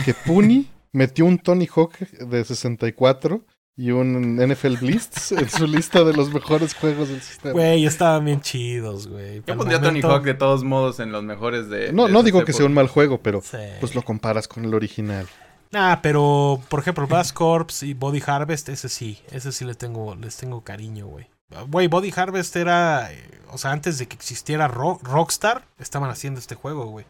que 0.04 0.14
Puni 0.14 0.70
metió 0.92 1.24
un 1.24 1.38
Tony 1.38 1.66
Hawk 1.74 1.96
de 1.98 2.44
64 2.44 3.42
y 3.78 3.92
un 3.92 4.36
NFL 4.36 4.76
Blitz 4.80 5.32
en 5.32 5.48
su 5.48 5.66
lista 5.66 6.02
de 6.04 6.12
los 6.12 6.30
mejores 6.34 6.74
juegos 6.74 7.08
del 7.08 7.22
sistema. 7.22 7.52
Güey, 7.52 7.86
estaban 7.86 8.24
bien 8.26 8.40
chidos, 8.42 9.06
güey. 9.08 9.36
Yo 9.46 9.56
pondría 9.56 9.78
a 9.78 9.80
Tony 9.80 10.02
momento- 10.02 10.10
Hawk 10.10 10.24
de 10.24 10.34
todos 10.34 10.64
modos 10.64 10.98
en 11.00 11.12
los 11.12 11.22
mejores 11.22 11.70
de. 11.70 11.92
no 11.92 12.06
de 12.08 12.12
no 12.12 12.22
digo 12.22 12.44
que 12.44 12.52
sea 12.52 12.66
un 12.66 12.74
mal 12.74 12.88
juego, 12.88 13.18
pero 13.22 13.40
Sí. 13.40 13.56
pues 13.80 13.94
lo 13.94 14.02
comparas 14.02 14.46
con 14.48 14.64
el 14.64 14.74
original. 14.74 15.26
Nah, 15.70 15.96
pero, 16.02 16.60
por 16.68 16.80
ejemplo, 16.80 17.06
Bass 17.06 17.32
Corps 17.32 17.82
y 17.82 17.94
Body 17.94 18.22
Harvest, 18.26 18.68
ese 18.70 18.88
sí. 18.88 19.18
Ese 19.30 19.52
sí 19.52 19.64
les 19.64 19.78
tengo, 19.78 20.14
les 20.16 20.36
tengo 20.36 20.62
cariño, 20.62 21.06
güey. 21.06 21.26
Güey, 21.68 21.86
Body 21.88 22.12
Harvest 22.14 22.56
era. 22.56 23.12
eh, 23.12 23.40
o 23.52 23.58
sea, 23.58 23.70
antes 23.72 23.98
de 23.98 24.08
que 24.08 24.16
existiera 24.16 24.66
Ro- 24.68 24.98
Rockstar, 25.02 25.64
estaban 25.78 26.10
haciendo 26.10 26.40
este 26.40 26.54
juego, 26.54 26.86
güey. 26.86 27.06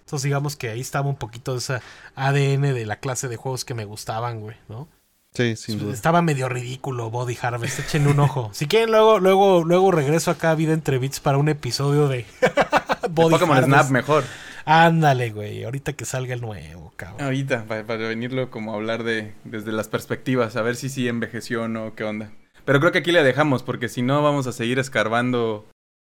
Entonces, 0.00 0.22
digamos 0.24 0.54
que 0.56 0.70
ahí 0.70 0.80
estaba 0.80 1.08
un 1.08 1.16
poquito 1.16 1.52
de 1.52 1.58
esa 1.58 1.82
ADN 2.14 2.72
de 2.72 2.86
la 2.86 2.96
clase 3.00 3.26
de 3.28 3.36
juegos 3.36 3.64
que 3.64 3.74
me 3.74 3.84
gustaban, 3.84 4.40
güey, 4.40 4.56
¿no? 4.68 4.88
Sí, 5.36 5.54
sin 5.56 5.78
duda. 5.78 5.92
Estaba 5.92 6.22
medio 6.22 6.48
ridículo 6.48 7.10
Body 7.10 7.36
Harvest, 7.40 7.80
échenle 7.80 8.10
un 8.10 8.20
ojo. 8.20 8.48
Si 8.54 8.66
quieren, 8.66 8.90
luego, 8.90 9.18
luego, 9.18 9.64
luego 9.64 9.92
regreso 9.92 10.30
acá 10.30 10.52
a 10.52 10.54
Vida 10.54 10.72
entre 10.72 10.98
Bits 10.98 11.20
para 11.20 11.36
un 11.36 11.50
episodio 11.50 12.08
de 12.08 12.24
Body 13.10 13.32
Pokémon 13.32 13.58
Harvest. 13.58 13.68
Snap 13.68 13.90
mejor. 13.90 14.24
Ándale, 14.64 15.30
güey, 15.30 15.62
ahorita 15.64 15.92
que 15.92 16.06
salga 16.06 16.32
el 16.32 16.40
nuevo, 16.40 16.92
cabrón. 16.96 17.22
Ahorita, 17.22 17.66
para, 17.66 17.84
para 17.84 18.08
venirlo 18.08 18.50
como 18.50 18.72
a 18.72 18.76
hablar 18.76 19.04
de 19.04 19.34
desde 19.44 19.72
las 19.72 19.88
perspectivas, 19.88 20.56
a 20.56 20.62
ver 20.62 20.74
si 20.74 20.88
sí 20.88 21.06
envejeció 21.06 21.64
o 21.64 21.68
no, 21.68 21.94
qué 21.94 22.04
onda. 22.04 22.32
Pero 22.64 22.80
creo 22.80 22.90
que 22.90 22.98
aquí 22.98 23.12
le 23.12 23.22
dejamos, 23.22 23.62
porque 23.62 23.88
si 23.90 24.00
no 24.00 24.22
vamos 24.22 24.46
a 24.46 24.52
seguir 24.52 24.78
escarbando 24.78 25.66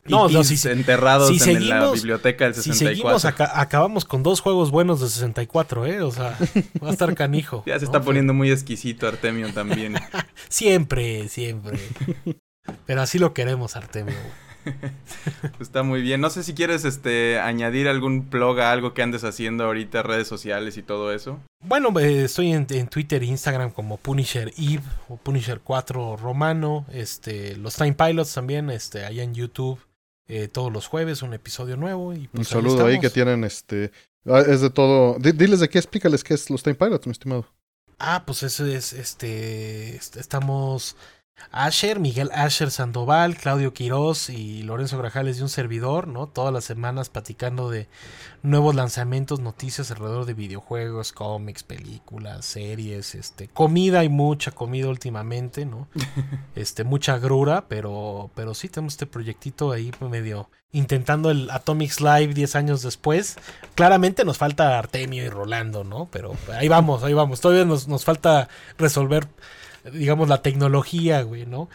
No, 0.06 0.28
no, 0.28 0.44
si- 0.44 0.68
enterrados 0.68 1.36
si 1.38 1.50
en 1.50 1.68
la 1.68 1.90
biblioteca 1.90 2.44
del 2.44 2.54
Si 2.54 2.62
64. 2.72 2.88
seguimos, 2.96 3.24
aca- 3.24 3.60
acabamos 3.60 4.04
con 4.04 4.22
dos 4.22 4.40
juegos 4.40 4.70
buenos 4.70 5.00
de 5.00 5.08
64, 5.08 5.86
¿eh? 5.86 6.02
O 6.02 6.10
sea, 6.10 6.36
va 6.82 6.88
a 6.90 6.92
estar 6.92 7.14
canijo. 7.14 7.62
Ya 7.66 7.78
se 7.78 7.86
¿no? 7.86 7.92
está 7.92 8.02
poniendo 8.02 8.34
muy 8.34 8.50
exquisito 8.50 9.08
Artemio 9.08 9.52
también. 9.54 9.94
Siempre, 10.48 11.28
siempre. 11.28 11.78
Pero 12.86 13.02
así 13.02 13.18
lo 13.18 13.32
queremos, 13.34 13.76
Artemio. 13.76 14.14
Está 15.60 15.82
muy 15.82 16.00
bien. 16.00 16.20
No 16.22 16.30
sé 16.30 16.42
si 16.42 16.54
quieres 16.54 16.84
este 16.86 17.38
añadir 17.38 17.86
algún 17.88 18.30
blog 18.30 18.60
a 18.60 18.72
algo 18.72 18.94
que 18.94 19.02
andes 19.02 19.24
haciendo 19.24 19.64
ahorita, 19.64 20.02
redes 20.02 20.26
sociales 20.28 20.76
y 20.78 20.82
todo 20.82 21.12
eso. 21.12 21.38
Bueno, 21.62 21.92
eh, 22.00 22.24
estoy 22.24 22.52
en, 22.52 22.66
en 22.70 22.88
Twitter 22.88 23.22
e 23.22 23.26
Instagram 23.26 23.70
como 23.70 23.96
Punisher 23.98 24.52
Eve 24.56 24.82
o 25.08 25.16
Punisher 25.16 25.60
4 25.62 26.16
Romano. 26.16 26.86
Este, 26.92 27.56
los 27.56 27.74
Time 27.76 27.92
Pilots 27.94 28.32
también, 28.34 28.70
este, 28.70 29.04
allá 29.04 29.22
en 29.22 29.34
YouTube. 29.34 29.78
Eh, 30.28 30.48
todos 30.48 30.72
los 30.72 30.86
jueves 30.86 31.22
un 31.22 31.34
episodio 31.34 31.76
nuevo. 31.76 32.12
Y 32.14 32.18
Un 32.18 32.28
pues 32.32 32.48
saludo 32.48 32.86
ahí 32.86 32.98
que 33.00 33.10
tienen 33.10 33.44
este. 33.44 33.90
ah, 34.26 34.40
Es 34.46 34.60
de 34.60 34.70
todo. 34.70 35.18
di- 35.18 35.32
Diles 35.32 35.60
de 35.60 35.68
qué, 35.68 35.78
explícales 35.78 36.24
qué 36.24 36.34
es 36.34 36.48
los 36.50 36.62
Time 36.62 36.76
Pilots, 36.76 37.06
mi 37.06 37.12
estimado. 37.12 37.46
Ah, 37.98 38.24
pues 38.26 38.42
eso 38.42 38.66
es, 38.66 38.92
este, 38.92 39.94
est- 39.96 40.16
estamos 40.16 40.96
Asher, 41.50 42.00
Miguel 42.00 42.30
Asher 42.34 42.70
Sandoval, 42.70 43.36
Claudio 43.36 43.72
Quirós 43.72 44.28
y 44.28 44.62
Lorenzo 44.62 44.98
Grajales 44.98 45.36
de 45.36 45.44
un 45.44 45.48
servidor, 45.48 46.08
¿no? 46.08 46.26
Todas 46.26 46.52
las 46.52 46.64
semanas 46.64 47.10
platicando 47.10 47.70
de 47.70 47.88
nuevos 48.42 48.74
lanzamientos, 48.74 49.40
noticias 49.40 49.90
alrededor 49.90 50.26
de 50.26 50.34
videojuegos, 50.34 51.12
cómics, 51.12 51.62
películas, 51.62 52.44
series, 52.44 53.14
este, 53.14 53.48
comida, 53.48 54.00
hay 54.00 54.08
mucha 54.08 54.50
comida 54.50 54.88
últimamente, 54.88 55.66
¿no? 55.66 55.88
Este, 56.54 56.84
mucha 56.84 57.18
grura, 57.18 57.66
pero, 57.68 58.30
pero 58.34 58.54
sí 58.54 58.68
tenemos 58.68 58.94
este 58.94 59.06
proyectito 59.06 59.72
ahí 59.72 59.90
medio 60.00 60.48
intentando 60.74 61.30
el 61.30 61.50
Atomics 61.50 62.00
Live 62.00 62.34
10 62.34 62.56
años 62.56 62.82
después. 62.82 63.36
Claramente 63.74 64.24
nos 64.24 64.38
falta 64.38 64.78
Artemio 64.78 65.24
y 65.24 65.28
Rolando, 65.28 65.84
¿no? 65.84 66.08
Pero 66.10 66.36
ahí 66.52 66.68
vamos, 66.68 67.02
ahí 67.04 67.14
vamos. 67.14 67.40
Todavía 67.40 67.64
nos, 67.64 67.88
nos 67.88 68.04
falta 68.04 68.48
resolver, 68.76 69.28
digamos, 69.92 70.28
la 70.28 70.42
tecnología, 70.42 71.22
güey, 71.22 71.46
¿no? 71.46 71.68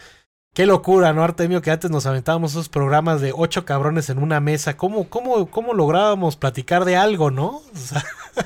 Qué 0.53 0.65
locura, 0.65 1.13
¿no, 1.13 1.23
Artemio? 1.23 1.61
Que 1.61 1.71
antes 1.71 1.91
nos 1.91 2.05
aventábamos 2.05 2.51
esos 2.51 2.69
programas 2.69 3.21
de 3.21 3.31
ocho 3.35 3.65
cabrones 3.65 4.09
en 4.09 4.17
una 4.17 4.39
mesa. 4.39 4.77
¿Cómo, 4.77 5.07
cómo, 5.09 5.49
cómo 5.51 5.73
lográbamos 5.73 6.35
platicar 6.37 6.85
de 6.85 6.95
algo, 6.97 7.31
no? 7.31 7.61
O 7.73 7.77
sea, 7.77 8.03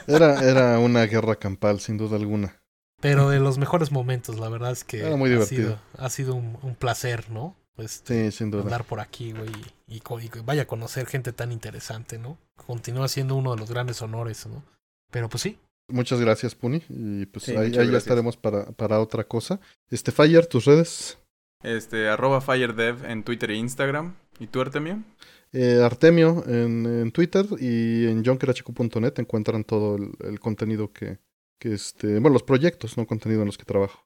Era, 0.08 0.40
era 0.50 0.80
una 0.80 1.06
guerra 1.06 1.36
campal, 1.36 1.80
sin 1.80 1.98
duda 1.98 2.18
alguna. 2.18 2.56
pero 3.02 3.30
de 3.30 3.40
los 3.40 3.58
mejores 3.58 3.92
momentos, 3.92 4.40
la 4.40 4.50
verdad 4.50 4.72
es 4.72 4.84
que 4.84 5.00
Era 5.02 5.16
muy 5.16 5.30
ha 5.30 5.34
divertido. 5.34 5.62
sido, 5.70 5.80
ha 5.98 6.10
sido 6.10 6.36
un, 6.36 6.58
un 6.62 6.76
placer, 6.76 7.30
¿no? 7.30 7.56
Pues 7.76 8.02
Sí, 8.06 8.32
sin 8.32 8.52
duda. 8.52 8.64
andar 8.64 8.84
por 8.86 9.00
aquí, 9.00 9.32
güey, 9.32 9.50
y, 9.88 9.96
y 9.98 10.02
vaya 10.44 10.64
a 10.64 10.68
conocer 10.68 11.06
gente 11.08 11.34
tan 11.34 11.52
interesante, 11.52 12.18
¿no? 12.20 12.38
Continúa 12.68 13.08
siendo 13.08 13.36
uno 13.36 13.52
de 13.54 13.58
los 13.60 13.70
grandes 13.72 14.02
honores, 14.02 14.46
¿no? 14.46 14.64
Pero 15.12 15.28
pues 15.30 15.42
sí, 15.42 15.58
Muchas 15.90 16.20
gracias, 16.22 16.56
Puni. 16.56 16.82
Y 16.90 17.26
pues 17.28 17.46
Sí, 17.46 17.52
ahí, 17.52 17.72
ya 17.72 17.78
gracias. 17.84 18.04
estaremos 18.04 18.38
para, 18.38 18.72
para 18.72 19.00
otra 19.00 19.24
cosa. 19.26 19.60
Este, 19.90 20.12
Fire, 20.12 20.46
tus 20.48 20.66
redes. 20.66 21.18
Este, 21.62 22.08
arroba 22.10 22.42
FireDev 22.42 23.06
en 23.06 23.24
Twitter 23.24 23.52
e 23.52 23.56
Instagram. 23.56 24.16
¿Y 24.40 24.48
tú, 24.48 24.62
Artemio? 24.62 25.04
Eh, 25.52 25.80
Artemio 25.84 26.44
en, 26.48 26.86
en 26.86 27.12
Twitter 27.12 27.46
y 27.60 28.08
en 28.08 28.26
junkerhq.net 28.26 29.14
encuentran 29.20 29.64
todo 29.64 29.96
el, 29.98 30.12
el 30.28 30.40
contenido 30.40 30.92
que, 30.92 31.20
que 31.60 31.74
este, 31.74 32.14
bueno, 32.14 32.30
los 32.30 32.44
proyectos, 32.44 32.98
no 32.98 33.06
contenido 33.06 33.42
en 33.42 33.48
los 33.48 33.58
que 33.58 33.66
trabajo. 33.66 34.06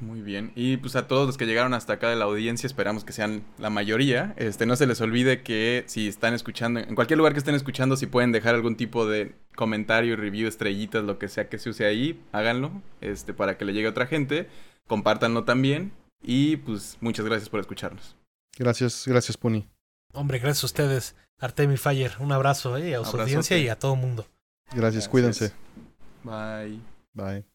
Muy 0.00 0.22
bien. 0.22 0.50
Y 0.56 0.76
pues 0.78 0.96
a 0.96 1.06
todos 1.06 1.26
los 1.26 1.36
que 1.36 1.46
llegaron 1.46 1.72
hasta 1.72 1.92
acá 1.94 2.10
de 2.10 2.16
la 2.16 2.24
audiencia, 2.24 2.66
esperamos 2.66 3.04
que 3.04 3.12
sean 3.12 3.44
la 3.58 3.70
mayoría. 3.70 4.34
Este, 4.36 4.66
no 4.66 4.74
se 4.74 4.86
les 4.88 5.00
olvide 5.00 5.42
que 5.42 5.84
si 5.86 6.08
están 6.08 6.34
escuchando, 6.34 6.80
en 6.80 6.94
cualquier 6.96 7.18
lugar 7.18 7.32
que 7.32 7.38
estén 7.38 7.54
escuchando, 7.54 7.96
si 7.96 8.06
pueden 8.06 8.32
dejar 8.32 8.56
algún 8.56 8.76
tipo 8.76 9.06
de 9.06 9.36
comentario, 9.54 10.16
review, 10.16 10.48
estrellitas, 10.48 11.04
lo 11.04 11.18
que 11.18 11.28
sea 11.28 11.48
que 11.48 11.58
se 11.58 11.70
use 11.70 11.86
ahí, 11.86 12.20
háganlo, 12.32 12.82
este, 13.00 13.34
para 13.34 13.56
que 13.56 13.64
le 13.64 13.72
llegue 13.72 13.86
a 13.86 13.90
otra 13.90 14.06
gente. 14.06 14.48
Compártanlo 14.88 15.44
también. 15.44 15.92
Y 16.20 16.56
pues 16.56 16.98
muchas 17.00 17.24
gracias 17.24 17.48
por 17.48 17.60
escucharnos. 17.60 18.16
Gracias, 18.58 19.04
gracias, 19.06 19.36
Puni. 19.36 19.68
hombre, 20.12 20.38
gracias 20.38 20.64
a 20.64 20.66
ustedes, 20.66 21.16
Artemio 21.38 21.74
y 21.74 21.78
Fire, 21.78 22.12
un 22.18 22.32
abrazo, 22.32 22.76
¿eh? 22.78 22.94
A 22.94 22.98
su 22.98 23.10
Abrazote. 23.10 23.22
audiencia 23.22 23.58
y 23.58 23.68
a 23.68 23.78
todo 23.78 23.94
mundo. 23.94 24.26
Gracias, 24.74 25.08
cuídense. 25.08 25.52
Bye. 26.24 26.80
Bye. 27.12 27.53